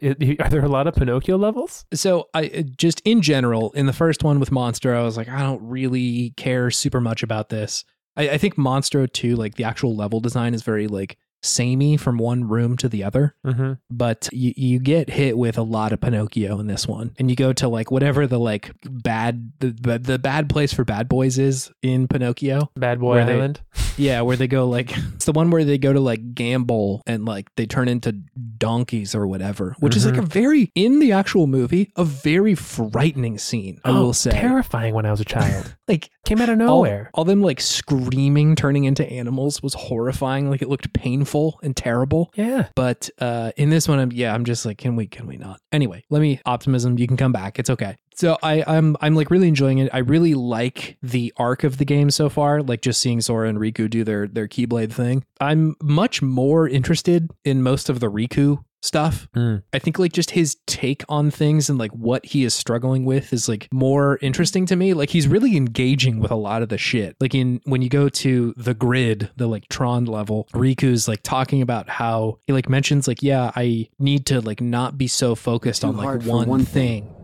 there 0.51 0.65
a 0.65 0.69
lot 0.69 0.89
of 0.89 0.95
Pinocchio 0.95 1.39
levels? 1.39 1.85
So 1.95 2.29
I 2.35 2.47
uh, 2.49 2.63
just 2.77 3.01
in 3.05 3.23
general, 3.23 3.71
in 3.73 3.87
the 3.87 3.93
first 3.93 4.25
one 4.25 4.41
with 4.41 4.51
Monstro, 4.51 4.97
I 4.97 5.03
was 5.05 5.17
like, 5.17 5.29
I 5.29 5.41
don't 5.41 5.63
really 5.63 6.35
care 6.37 6.73
super 6.73 7.01
much 7.01 7.23
about 7.23 7.49
this. 7.49 7.85
I, 8.17 8.31
I 8.31 8.39
think 8.39 8.57
Monstro 8.57 9.11
2, 9.11 9.37
like 9.37 9.55
the 9.55 9.63
actual 9.65 9.95
level 9.95 10.19
design 10.19 10.53
is 10.53 10.63
very 10.65 10.89
like 10.89 11.17
samey 11.43 11.97
from 11.97 12.19
one 12.19 12.49
room 12.49 12.77
to 12.79 12.89
the 12.89 13.05
other. 13.05 13.35
Mm-hmm. 13.47 13.75
But 13.91 14.29
you, 14.33 14.53
you 14.57 14.79
get 14.79 15.11
hit 15.11 15.37
with 15.39 15.59
a 15.59 15.63
lot 15.63 15.93
of 15.93 16.01
Pinocchio 16.01 16.59
in 16.61 16.67
this 16.67 16.87
one. 16.87 17.15
And 17.19 17.31
you 17.31 17.37
go 17.37 17.53
to 17.55 17.69
like 17.69 17.91
whatever 17.91 18.27
the 18.27 18.39
like 18.39 18.73
bad 18.85 19.53
the, 19.61 19.99
the, 19.99 20.19
bad 20.19 20.49
place 20.49 20.73
for 20.73 20.85
bad 20.85 21.09
boys 21.09 21.39
is 21.39 21.71
in 21.83 22.09
Pinocchio. 22.09 22.71
Bad 22.77 23.01
Boy 23.01 23.15
Where 23.17 23.25
they- 23.25 23.35
Island. 23.35 23.61
Yeah, 24.01 24.23
where 24.23 24.37
they 24.37 24.49
go 24.49 24.67
like 24.69 24.97
it's 25.15 25.27
the 25.27 25.33
one 25.33 25.51
where 25.51 25.65
they 25.65 25.79
go 25.79 25.93
to 25.93 26.01
like 26.01 26.35
gamble 26.35 27.03
and 27.07 27.25
like 27.25 27.49
they 27.57 27.67
turn 27.67 27.89
into 27.89 28.13
donkeys 28.59 29.15
or 29.15 29.27
whatever, 29.27 29.75
which 29.81 29.97
is 29.97 30.07
like 30.07 30.17
a 30.17 30.23
very 30.23 30.71
in 30.75 30.99
the 31.01 31.13
actual 31.13 31.47
movie 31.47 31.93
a 31.97 32.05
very 32.05 32.55
frightening 32.55 33.39
scene. 33.39 33.81
I 33.85 33.91
Oh, 33.91 34.03
will 34.03 34.13
say, 34.15 34.31
terrifying 34.31 34.95
when 34.95 35.07
I 35.07 35.11
was 35.11 35.21
a 35.21 35.25
child. 35.25 35.75
like 35.89 36.11
Came 36.25 36.41
out 36.41 36.49
of 36.49 36.61
all, 36.61 36.67
nowhere. 36.85 37.11
all 37.15 37.25
them 37.25 37.43
like 37.43 37.61
screaming, 37.61 38.55
turning 38.55 38.85
into 38.85 39.05
animals 39.11 39.63
was 39.63 39.75
horrifying. 39.75 40.49
Like 40.51 40.63
it 40.63 40.69
looked 40.69 40.93
painful 40.93 41.59
and 41.63 41.77
terrible. 41.77 42.31
yeah. 42.37 42.69
But 42.77 43.11
uh, 43.19 43.53
in 43.57 43.71
this 43.71 43.89
one, 43.89 43.99
I'm, 43.99 44.13
yeah, 44.13 44.33
I'm 44.35 44.45
just 44.45 44.65
like, 44.65 44.79
can 44.79 44.97
we, 44.97 45.07
can 45.07 45.27
we 45.27 45.37
not? 45.37 45.61
Anyway, 45.73 46.05
let 46.11 46.21
me 46.21 46.41
optimism. 46.47 46.99
You 46.99 47.07
can 47.07 47.17
come 47.17 47.33
back. 47.33 47.59
It's 47.59 47.71
okay. 47.71 47.97
So 48.15 48.37
I, 48.43 48.63
I'm, 48.67 48.97
I'm 49.01 49.15
like 49.15 49.31
really 49.31 49.49
enjoying 49.49 49.79
it. 49.79 49.91
I 49.93 49.99
really 49.99 50.35
like 50.35 50.99
the 51.03 51.33
arc 51.37 51.65
of 51.65 51.79
the 51.79 51.85
game 51.85 52.11
so 52.11 52.29
far. 52.29 52.63
Like 52.63 52.83
just 52.83 53.01
seeing 53.01 53.21
Sora 53.21 53.49
and 53.49 53.59
Riku 53.59 53.89
do 53.89 54.05
their 54.05 54.27
their 54.27 54.49
Keyblade 54.49 54.93
thing. 54.93 55.25
I'm 55.41 55.77
much 55.83 56.21
more 56.21 56.69
interested 56.69 57.31
in 57.45 57.63
most 57.63 57.89
of 57.89 58.01
the 58.01 58.11
Riku 58.11 58.63
stuff. 58.83 59.29
Mm. 59.37 59.63
I 59.73 59.79
think 59.79 59.99
like 59.99 60.13
just 60.13 60.31
his 60.31 60.57
take 60.67 61.03
on 61.09 61.31
things 61.31 61.69
and 61.69 61.79
like 61.79 61.93
what 61.93 62.25
he 62.25 62.45
is 62.45 62.55
struggling 62.55 63.05
with 63.05 63.33
is 63.33 63.49
like 63.49 63.69
more 63.73 64.19
interesting 64.23 64.67
to 64.67 64.77
me. 64.77 64.95
Like 64.95 65.11
he's 65.11 65.29
really 65.29 65.57
engaging 65.57 66.19
with 66.19 66.31
a 66.31 66.37
lot 66.37 66.63
of 66.63 66.69
the 66.69 66.79
shit. 66.79 67.17
Like 67.21 67.35
in 67.35 67.61
when 67.65 67.83
you 67.83 67.89
go 67.89 68.09
to 68.09 68.55
the 68.57 68.75
grid, 68.75 69.31
the 69.37 69.47
like 69.47 69.69
Tron 69.69 70.07
level, 70.07 70.49
Riku's 70.53 71.09
like 71.09 71.23
talking 71.23 71.63
about 71.63 71.89
how 71.89 72.39
he 72.47 72.53
like 72.53 72.69
mentions 72.69 73.07
like, 73.07 73.23
yeah, 73.23 73.51
I 73.55 73.89
need 73.99 74.27
to 74.27 74.41
like 74.41 74.61
not 74.61 74.97
be 74.97 75.07
so 75.07 75.35
focused 75.35 75.83
Too 75.83 75.89
on 75.89 75.97
like 75.97 76.23
one, 76.23 76.49
one 76.49 76.65
thing. 76.65 77.05
thing. 77.05 77.20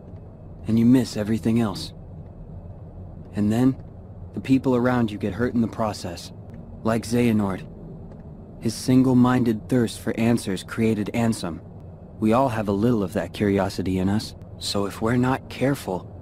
And 0.67 0.77
you 0.77 0.85
miss 0.85 1.17
everything 1.17 1.59
else. 1.59 1.93
And 3.33 3.51
then 3.51 3.75
The 4.37 4.41
people 4.41 4.75
around 4.75 5.09
you 5.09 5.17
get 5.17 5.33
hurt 5.33 5.55
in 5.55 5.61
the 5.61 5.67
process. 5.67 6.31
Like 6.83 7.07
Xehanort. 7.07 7.65
His 8.61 8.75
single-minded 8.75 9.67
thirst 9.67 9.99
for 9.99 10.15
answers 10.15 10.61
created 10.61 11.09
Ansem. 11.15 11.59
We 12.19 12.33
all 12.33 12.49
have 12.49 12.67
a 12.67 12.71
little 12.71 13.01
of 13.01 13.13
that 13.13 13.33
curiosity 13.33 13.97
in 13.97 14.09
us, 14.09 14.35
so 14.59 14.85
if 14.85 15.01
we're 15.01 15.15
not 15.15 15.49
careful, 15.49 16.13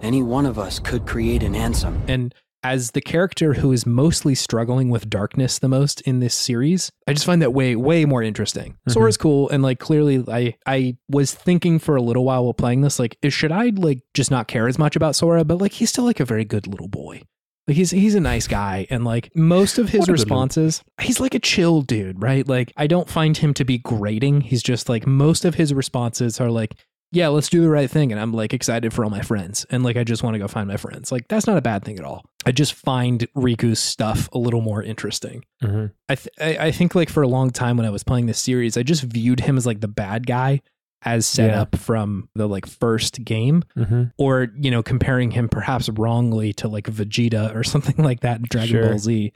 any 0.00 0.22
one 0.22 0.46
of 0.46 0.60
us 0.60 0.78
could 0.78 1.04
create 1.04 1.42
an 1.42 1.54
Ansem. 1.54 2.00
And 2.08 2.32
as 2.64 2.92
the 2.92 3.00
character 3.00 3.54
who 3.54 3.72
is 3.72 3.84
mostly 3.86 4.34
struggling 4.34 4.88
with 4.88 5.10
darkness 5.10 5.58
the 5.58 5.68
most 5.68 6.00
in 6.02 6.20
this 6.20 6.34
series, 6.34 6.90
I 7.08 7.12
just 7.12 7.26
find 7.26 7.42
that 7.42 7.52
way 7.52 7.74
way 7.76 8.04
more 8.04 8.22
interesting. 8.22 8.76
Mhm. 8.88 8.92
Sora's 8.92 9.16
cool, 9.16 9.48
and 9.50 9.62
like 9.62 9.78
clearly, 9.78 10.24
I 10.28 10.54
I 10.66 10.96
was 11.08 11.32
thinking 11.34 11.78
for 11.78 11.96
a 11.96 12.02
little 12.02 12.24
while 12.24 12.44
while 12.44 12.54
playing 12.54 12.82
this, 12.82 12.98
like, 12.98 13.16
should 13.28 13.52
I 13.52 13.72
like 13.76 14.02
just 14.14 14.30
not 14.30 14.48
care 14.48 14.68
as 14.68 14.78
much 14.78 14.96
about 14.96 15.16
Sora? 15.16 15.44
But 15.44 15.60
like, 15.60 15.72
he's 15.72 15.90
still 15.90 16.04
like 16.04 16.20
a 16.20 16.24
very 16.24 16.44
good 16.44 16.66
little 16.66 16.88
boy. 16.88 17.22
Like 17.68 17.76
he's 17.76 17.92
he's 17.92 18.16
a 18.16 18.20
nice 18.20 18.48
guy, 18.48 18.86
and 18.90 19.04
like 19.04 19.30
most 19.36 19.78
of 19.78 19.90
his 19.90 20.00
What 20.00 20.08
a 20.08 20.12
good 20.12 20.18
little- 20.18 20.24
responses, 20.36 20.82
he's 21.00 21.20
like 21.20 21.34
a 21.34 21.38
chill 21.38 21.82
dude, 21.82 22.20
right? 22.20 22.46
Like 22.46 22.72
I 22.76 22.88
don't 22.88 23.08
find 23.08 23.36
him 23.36 23.54
to 23.54 23.64
be 23.64 23.78
grating. 23.78 24.40
He's 24.40 24.64
just 24.64 24.88
like 24.88 25.06
most 25.06 25.44
of 25.44 25.54
his 25.54 25.72
responses 25.72 26.40
are 26.40 26.50
like, 26.50 26.74
yeah, 27.12 27.28
let's 27.28 27.48
do 27.48 27.60
the 27.60 27.68
right 27.70 27.88
thing. 27.90 28.10
And 28.10 28.20
I'm 28.20 28.32
like 28.32 28.52
excited 28.54 28.92
for 28.92 29.04
all 29.04 29.10
my 29.10 29.20
friends. 29.20 29.64
And 29.70 29.84
like, 29.84 29.96
I 29.96 30.02
just 30.04 30.22
want 30.22 30.34
to 30.34 30.38
go 30.38 30.48
find 30.48 30.66
my 30.66 30.76
friends. 30.78 31.12
Like, 31.12 31.28
that's 31.28 31.46
not 31.46 31.56
a 31.58 31.62
bad 31.62 31.84
thing 31.84 31.98
at 31.98 32.04
all. 32.04 32.24
I 32.46 32.52
just 32.52 32.72
find 32.74 33.26
Riku's 33.36 33.78
stuff 33.78 34.28
a 34.32 34.38
little 34.38 34.62
more 34.62 34.82
interesting. 34.82 35.44
hmm 35.60 35.86
I, 36.08 36.14
th- 36.16 36.28
I, 36.40 36.66
I 36.68 36.72
think 36.72 36.94
like 36.94 37.10
for 37.10 37.22
a 37.22 37.28
long 37.28 37.50
time 37.50 37.76
when 37.76 37.86
I 37.86 37.90
was 37.90 38.02
playing 38.02 38.26
this 38.26 38.40
series, 38.40 38.76
I 38.76 38.82
just 38.82 39.02
viewed 39.02 39.40
him 39.40 39.56
as 39.56 39.66
like 39.66 39.80
the 39.80 39.88
bad 39.88 40.26
guy 40.26 40.62
as 41.04 41.26
set 41.26 41.50
Yeah. 41.50 41.62
up 41.62 41.74
from 41.76 42.28
the 42.36 42.48
like 42.48 42.64
first 42.66 43.24
game 43.24 43.64
hmm 43.74 44.04
or, 44.18 44.48
you 44.56 44.70
know, 44.70 44.82
comparing 44.82 45.32
him 45.32 45.48
perhaps 45.48 45.88
wrongly 45.88 46.52
to 46.54 46.68
like 46.68 46.86
Vegeta 46.86 47.54
or 47.54 47.62
something 47.74 47.96
like 48.04 48.20
that 48.20 48.38
in 48.38 48.46
Dragon 48.48 48.68
Sure. 48.70 48.88
Ball 48.88 48.98
Z. 48.98 49.32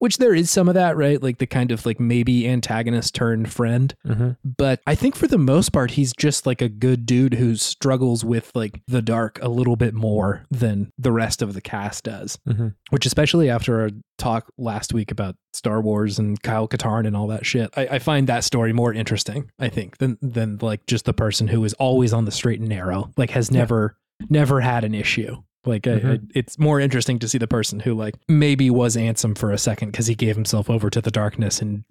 Which 0.00 0.18
there 0.18 0.34
is 0.34 0.50
some 0.50 0.66
of 0.68 0.74
that, 0.74 0.96
right? 0.96 1.22
Like 1.22 1.38
the 1.38 1.46
kind 1.46 1.70
of 1.70 1.86
like 1.86 2.00
maybe 2.00 2.48
antagonist 2.48 3.14
turned 3.14 3.52
friend 3.52 3.94
hmm 4.04 4.30
but 4.44 4.80
I 4.86 4.94
think 4.94 5.14
for 5.14 5.26
the 5.28 5.38
most 5.38 5.68
part, 5.70 5.92
he's 5.92 6.12
just 6.18 6.44
like 6.46 6.60
a 6.60 6.68
good 6.68 7.06
dude 7.06 7.34
who 7.34 7.54
struggles 7.56 8.24
with 8.24 8.50
like 8.54 8.80
the 8.88 9.00
dark 9.02 9.38
a 9.42 9.48
little 9.48 9.76
bit 9.76 9.94
more 9.94 10.44
than 10.50 10.90
the 10.98 11.12
rest 11.12 11.40
of 11.42 11.54
the 11.54 11.60
cast 11.60 12.04
does. 12.04 12.38
hmm 12.46 12.68
Which, 12.90 13.06
especially 13.06 13.48
after 13.48 13.80
our 13.82 13.90
talk 14.18 14.50
last 14.58 14.92
week 14.92 15.10
about 15.10 15.36
Star 15.52 15.80
Wars 15.80 16.18
and 16.18 16.42
Kyle 16.42 16.66
Katarn 16.68 17.06
and 17.06 17.16
all 17.16 17.26
that 17.28 17.46
shit, 17.46 17.70
I, 17.76 17.86
I 17.92 17.98
find 18.00 18.26
that 18.26 18.44
story 18.44 18.72
more 18.72 18.92
interesting. 18.92 19.50
I 19.58 19.68
think 19.68 19.98
than 19.98 20.18
than 20.20 20.58
like 20.60 20.86
just 20.86 21.04
the 21.04 21.12
person 21.14 21.48
who 21.48 21.62
is 21.64 21.74
always 21.74 22.12
on 22.12 22.24
the 22.24 22.32
straight 22.32 22.60
and 22.60 22.68
narrow, 22.68 23.10
like 23.16 23.30
has 23.30 23.50
Yeah. 23.50 23.58
never 23.58 23.96
never 24.28 24.60
had 24.60 24.84
an 24.84 24.94
issue. 24.94 25.42
Like 25.66 25.86
I, 25.86 25.92
I, 25.92 25.96
Mhm. 25.98 26.30
it's 26.34 26.58
more 26.58 26.80
interesting 26.80 27.18
to 27.18 27.28
see 27.28 27.36
the 27.36 27.46
person 27.46 27.80
who 27.80 27.92
like 27.94 28.14
maybe 28.28 28.70
was 28.70 28.96
Ansem 28.96 29.36
for 29.36 29.52
a 29.52 29.58
second 29.58 29.90
because 29.90 30.06
he 30.06 30.14
gave 30.14 30.34
himself 30.34 30.70
over 30.70 30.88
to 30.88 31.00
the 31.02 31.10
darkness 31.10 31.60
and 31.60 31.84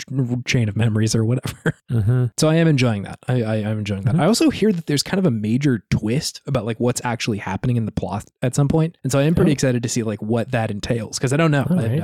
Chain 0.45 0.67
of 0.67 0.75
Memories 0.75 1.13
or 1.13 1.23
whatever. 1.23 1.75
hmm 1.89 2.25
So 2.37 2.47
I 2.49 2.55
am 2.55 2.67
enjoying 2.67 3.03
that. 3.03 3.19
I, 3.27 3.43
I 3.43 3.55
am 3.57 3.77
enjoying 3.79 4.03
that. 4.03 4.15
Mhm. 4.15 4.21
I 4.21 4.25
also 4.25 4.49
hear 4.49 4.71
that 4.73 4.87
there's 4.87 5.03
kind 5.03 5.19
of 5.19 5.25
a 5.25 5.31
major 5.31 5.83
twist 5.91 6.41
about 6.47 6.65
like 6.65 6.79
what's 6.79 7.01
actually 7.03 7.37
happening 7.37 7.75
in 7.77 7.85
the 7.85 7.91
plot 7.91 8.25
at 8.41 8.55
some 8.55 8.67
point, 8.67 8.97
and 9.03 9.11
so 9.11 9.19
I 9.19 9.23
am 9.23 9.35
pretty 9.35 9.51
Oh. 9.51 9.53
excited 9.53 9.83
to 9.83 9.89
see 9.89 10.01
like 10.03 10.21
what 10.21 10.51
that 10.51 10.71
entails 10.71 11.19
because 11.19 11.31
I 11.31 11.37
don't 11.37 11.51
know. 11.51 11.67
All 11.69 11.79
I, 11.79 11.87
right. 11.87 12.01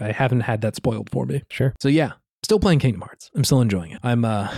I 0.00 0.06
I 0.08 0.12
haven't 0.12 0.40
had 0.42 0.60
that 0.62 0.76
spoiled 0.76 1.10
for 1.10 1.26
me. 1.26 1.42
Sure. 1.50 1.74
So 1.80 1.88
yeah, 1.88 2.12
still 2.44 2.60
playing 2.60 2.78
Kingdom 2.78 3.02
Hearts. 3.02 3.30
I'm 3.34 3.44
still 3.44 3.60
enjoying 3.60 3.90
it. 3.90 3.98
I'm 4.04 4.24
uh 4.24 4.48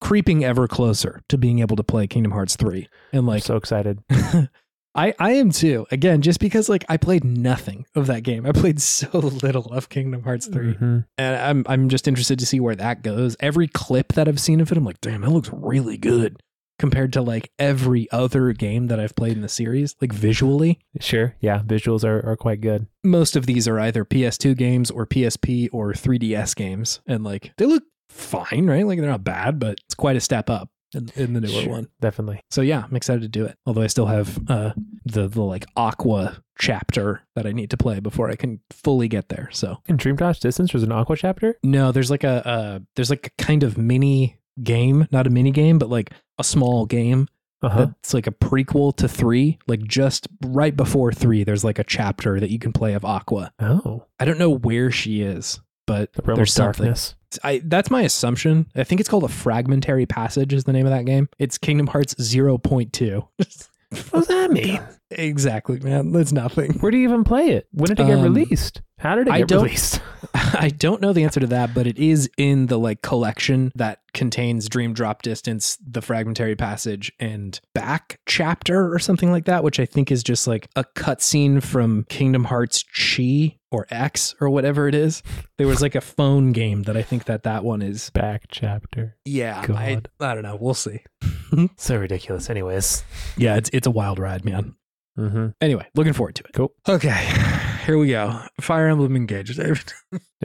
creeping 0.00 0.44
ever 0.44 0.66
closer 0.68 1.20
to 1.28 1.36
being 1.36 1.58
able 1.58 1.76
to 1.76 1.82
play 1.84 2.06
Kingdom 2.06 2.32
Hearts 2.32 2.56
3 2.56 2.88
and 3.12 3.26
like 3.26 3.42
so 3.42 3.56
excited. 3.56 3.98
I, 4.94 5.14
I 5.18 5.32
am 5.32 5.50
too. 5.52 5.86
Again, 5.92 6.20
just 6.20 6.40
because 6.40 6.68
like 6.68 6.84
I 6.88 6.96
played 6.96 7.24
nothing 7.24 7.86
of 7.94 8.06
that 8.08 8.22
game. 8.24 8.44
I 8.46 8.52
played 8.52 8.80
so 8.82 9.08
little 9.18 9.72
of 9.72 9.88
Kingdom 9.88 10.22
Hearts 10.24 10.46
3 10.46 10.74
Mhm. 10.74 11.06
and 11.16 11.36
I'm 11.36 11.64
I'm 11.68 11.88
just 11.88 12.08
interested 12.08 12.38
to 12.40 12.46
see 12.46 12.60
where 12.60 12.74
that 12.76 13.02
goes. 13.02 13.36
Every 13.40 13.68
clip 13.68 14.14
that 14.14 14.26
I've 14.28 14.40
seen 14.40 14.60
of 14.60 14.70
it, 14.72 14.78
I'm 14.78 14.84
like, 14.84 15.00
damn, 15.00 15.20
that 15.20 15.30
looks 15.30 15.50
really 15.52 15.96
good 15.96 16.40
compared 16.78 17.12
to 17.12 17.20
like 17.22 17.50
every 17.58 18.10
other 18.10 18.52
game 18.52 18.86
that 18.86 18.98
I've 18.98 19.14
played 19.14 19.34
in 19.36 19.42
the 19.42 19.48
series, 19.50 19.94
like 20.00 20.12
visually. 20.12 20.80
Sure. 20.98 21.36
Yeah. 21.38 21.60
Visuals 21.60 22.04
are, 22.04 22.26
are 22.28 22.36
quite 22.36 22.60
good. 22.62 22.86
Most 23.04 23.36
of 23.36 23.44
these 23.46 23.68
are 23.68 23.78
either 23.78 24.04
PS2 24.04 24.56
games 24.56 24.90
or 24.90 25.06
PSP 25.06 25.68
or 25.72 25.92
3DS 25.92 26.56
games, 26.56 27.00
and 27.06 27.22
like 27.22 27.52
they 27.58 27.66
look 27.66 27.84
fine, 28.08 28.66
right? 28.66 28.86
Like 28.86 28.98
they're 28.98 29.10
not 29.10 29.22
bad, 29.24 29.58
but 29.60 29.78
it's 29.84 29.94
quite 29.94 30.16
a 30.16 30.20
step 30.20 30.50
up 30.50 30.68
in, 30.94 31.10
in 31.16 31.32
the 31.34 31.40
newer 31.40 31.62
Sure, 31.62 31.70
one. 31.70 31.88
Definitely. 32.00 32.40
So 32.50 32.60
yeah, 32.62 32.84
I'm 32.88 32.96
excited 32.96 33.22
to 33.22 33.28
do 33.28 33.44
it. 33.44 33.56
Although 33.66 33.82
I 33.82 33.86
still 33.86 34.06
have 34.06 34.38
uh 34.50 34.72
the 35.04 35.28
the 35.28 35.42
like 35.42 35.66
Aqua 35.76 36.42
chapter 36.58 37.22
that 37.36 37.46
I 37.46 37.52
need 37.52 37.70
to 37.70 37.76
play 37.76 38.00
before 38.00 38.30
I 38.30 38.36
can 38.36 38.60
fully 38.70 39.08
get 39.08 39.28
there. 39.28 39.48
So 39.52 39.78
In 39.86 39.96
Dream 39.96 40.16
Drop 40.16 40.36
Distance, 40.38 40.72
there's 40.72 40.82
an 40.82 40.92
Aqua 40.92 41.16
chapter. 41.16 41.56
No, 41.62 41.90
there's 41.92 42.10
like 42.10 42.24
a 42.24 42.46
uh, 42.46 42.78
there's 42.96 43.10
like 43.10 43.26
a 43.38 43.42
kind 43.42 43.62
of 43.62 43.78
mini 43.78 44.38
game, 44.62 45.08
not 45.10 45.26
a 45.26 45.30
mini 45.30 45.50
game, 45.50 45.78
but 45.78 45.88
like 45.88 46.10
a 46.38 46.44
small 46.44 46.84
game 46.86 47.28
Uh 47.62 47.68
huh. 47.68 47.78
that's 47.86 48.12
like 48.14 48.26
a 48.26 48.32
prequel 48.32 48.94
to 48.96 49.08
three. 49.08 49.58
Like 49.66 49.82
just 49.84 50.28
right 50.44 50.76
before 50.76 51.12
three, 51.12 51.44
there's 51.44 51.64
like 51.64 51.78
a 51.78 51.84
chapter 51.84 52.38
that 52.40 52.50
you 52.50 52.58
can 52.58 52.72
play 52.72 52.92
of 52.94 53.04
Aqua. 53.04 53.52
Oh, 53.60 54.04
I 54.18 54.24
don't 54.24 54.38
know 54.38 54.50
where 54.50 54.90
she 54.90 55.22
is, 55.22 55.60
but 55.86 56.12
the 56.12 56.22
there's 56.34 56.52
something. 56.52 56.84
darkness. 56.86 57.14
I 57.44 57.60
that's 57.64 57.90
my 57.90 58.02
assumption. 58.02 58.66
I 58.74 58.84
think 58.84 59.00
it's 59.00 59.08
called 59.08 59.24
a 59.24 59.28
fragmentary 59.28 60.06
passage 60.06 60.52
is 60.52 60.64
the 60.64 60.72
name 60.72 60.86
of 60.86 60.90
that 60.92 61.04
game. 61.04 61.28
It's 61.38 61.58
Kingdom 61.58 61.86
Hearts 61.88 62.14
0.2. 62.14 63.28
What 64.10 64.10
does 64.12 64.26
that 64.28 64.50
mean? 64.52 64.80
exactly, 65.10 65.80
man. 65.80 66.12
That's 66.12 66.30
nothing. 66.32 66.74
Where 66.74 66.92
do 66.92 66.98
you 66.98 67.08
even 67.08 67.24
play 67.24 67.48
it? 67.50 67.66
When 67.72 67.88
did 67.88 67.98
it 67.98 68.06
get 68.06 68.18
Um, 68.18 68.22
released? 68.22 68.82
How 68.98 69.16
did 69.16 69.26
it 69.26 69.32
I 69.32 69.38
get 69.42 69.50
released? 69.50 70.00
I 70.34 70.68
don't 70.68 71.00
know 71.00 71.12
the 71.12 71.24
answer 71.24 71.40
to 71.40 71.46
that, 71.48 71.74
but 71.74 71.86
it 71.88 71.98
is 71.98 72.30
in 72.36 72.66
the 72.66 72.78
like 72.78 73.02
collection 73.02 73.72
that 73.74 73.98
contains 74.14 74.68
Dream 74.68 74.92
Drop 74.92 75.22
Distance, 75.22 75.76
the 75.84 76.02
Fragmentary 76.02 76.54
Passage, 76.54 77.10
and 77.18 77.58
Back 77.74 78.20
Chapter 78.26 78.92
or 78.92 78.98
something 79.00 79.32
like 79.32 79.46
that, 79.46 79.64
which 79.64 79.80
I 79.80 79.86
think 79.86 80.12
is 80.12 80.22
just 80.22 80.46
like 80.46 80.68
a 80.76 80.84
cutscene 80.94 81.60
from 81.62 82.04
Kingdom 82.08 82.44
Hearts 82.44 82.84
Chi 82.96 83.56
or 83.70 83.86
X 83.90 84.34
or 84.40 84.50
whatever 84.50 84.88
it 84.88 84.94
is. 84.94 85.22
There 85.58 85.66
was 85.66 85.80
like 85.82 85.94
a 85.94 86.00
phone 86.00 86.52
game 86.52 86.82
that 86.84 86.96
I 86.96 87.02
think 87.02 87.24
that 87.24 87.42
that 87.44 87.64
one 87.64 87.82
is. 87.82 88.10
Back 88.10 88.44
chapter. 88.48 89.16
Yeah, 89.24 89.64
I, 89.68 90.00
I 90.20 90.34
don't 90.34 90.42
know. 90.42 90.56
We'll 90.60 90.74
see. 90.74 91.00
So 91.76 91.96
ridiculous. 91.96 92.48
Anyways. 92.48 93.02
Yeah, 93.36 93.56
it's 93.56 93.70
it's 93.72 93.86
a 93.86 93.90
wild 93.90 94.20
ride, 94.20 94.44
man. 94.44 94.76
Mm-hmm. 95.18 95.48
Anyway, 95.60 95.84
looking 95.96 96.12
forward 96.12 96.36
to 96.36 96.44
it. 96.44 96.52
Cool. 96.54 96.72
Okay, 96.88 97.28
here 97.86 97.98
we 97.98 98.08
go. 98.08 98.40
Fire 98.60 98.86
Emblem 98.86 99.16
Engage, 99.16 99.58
Are 99.58 99.74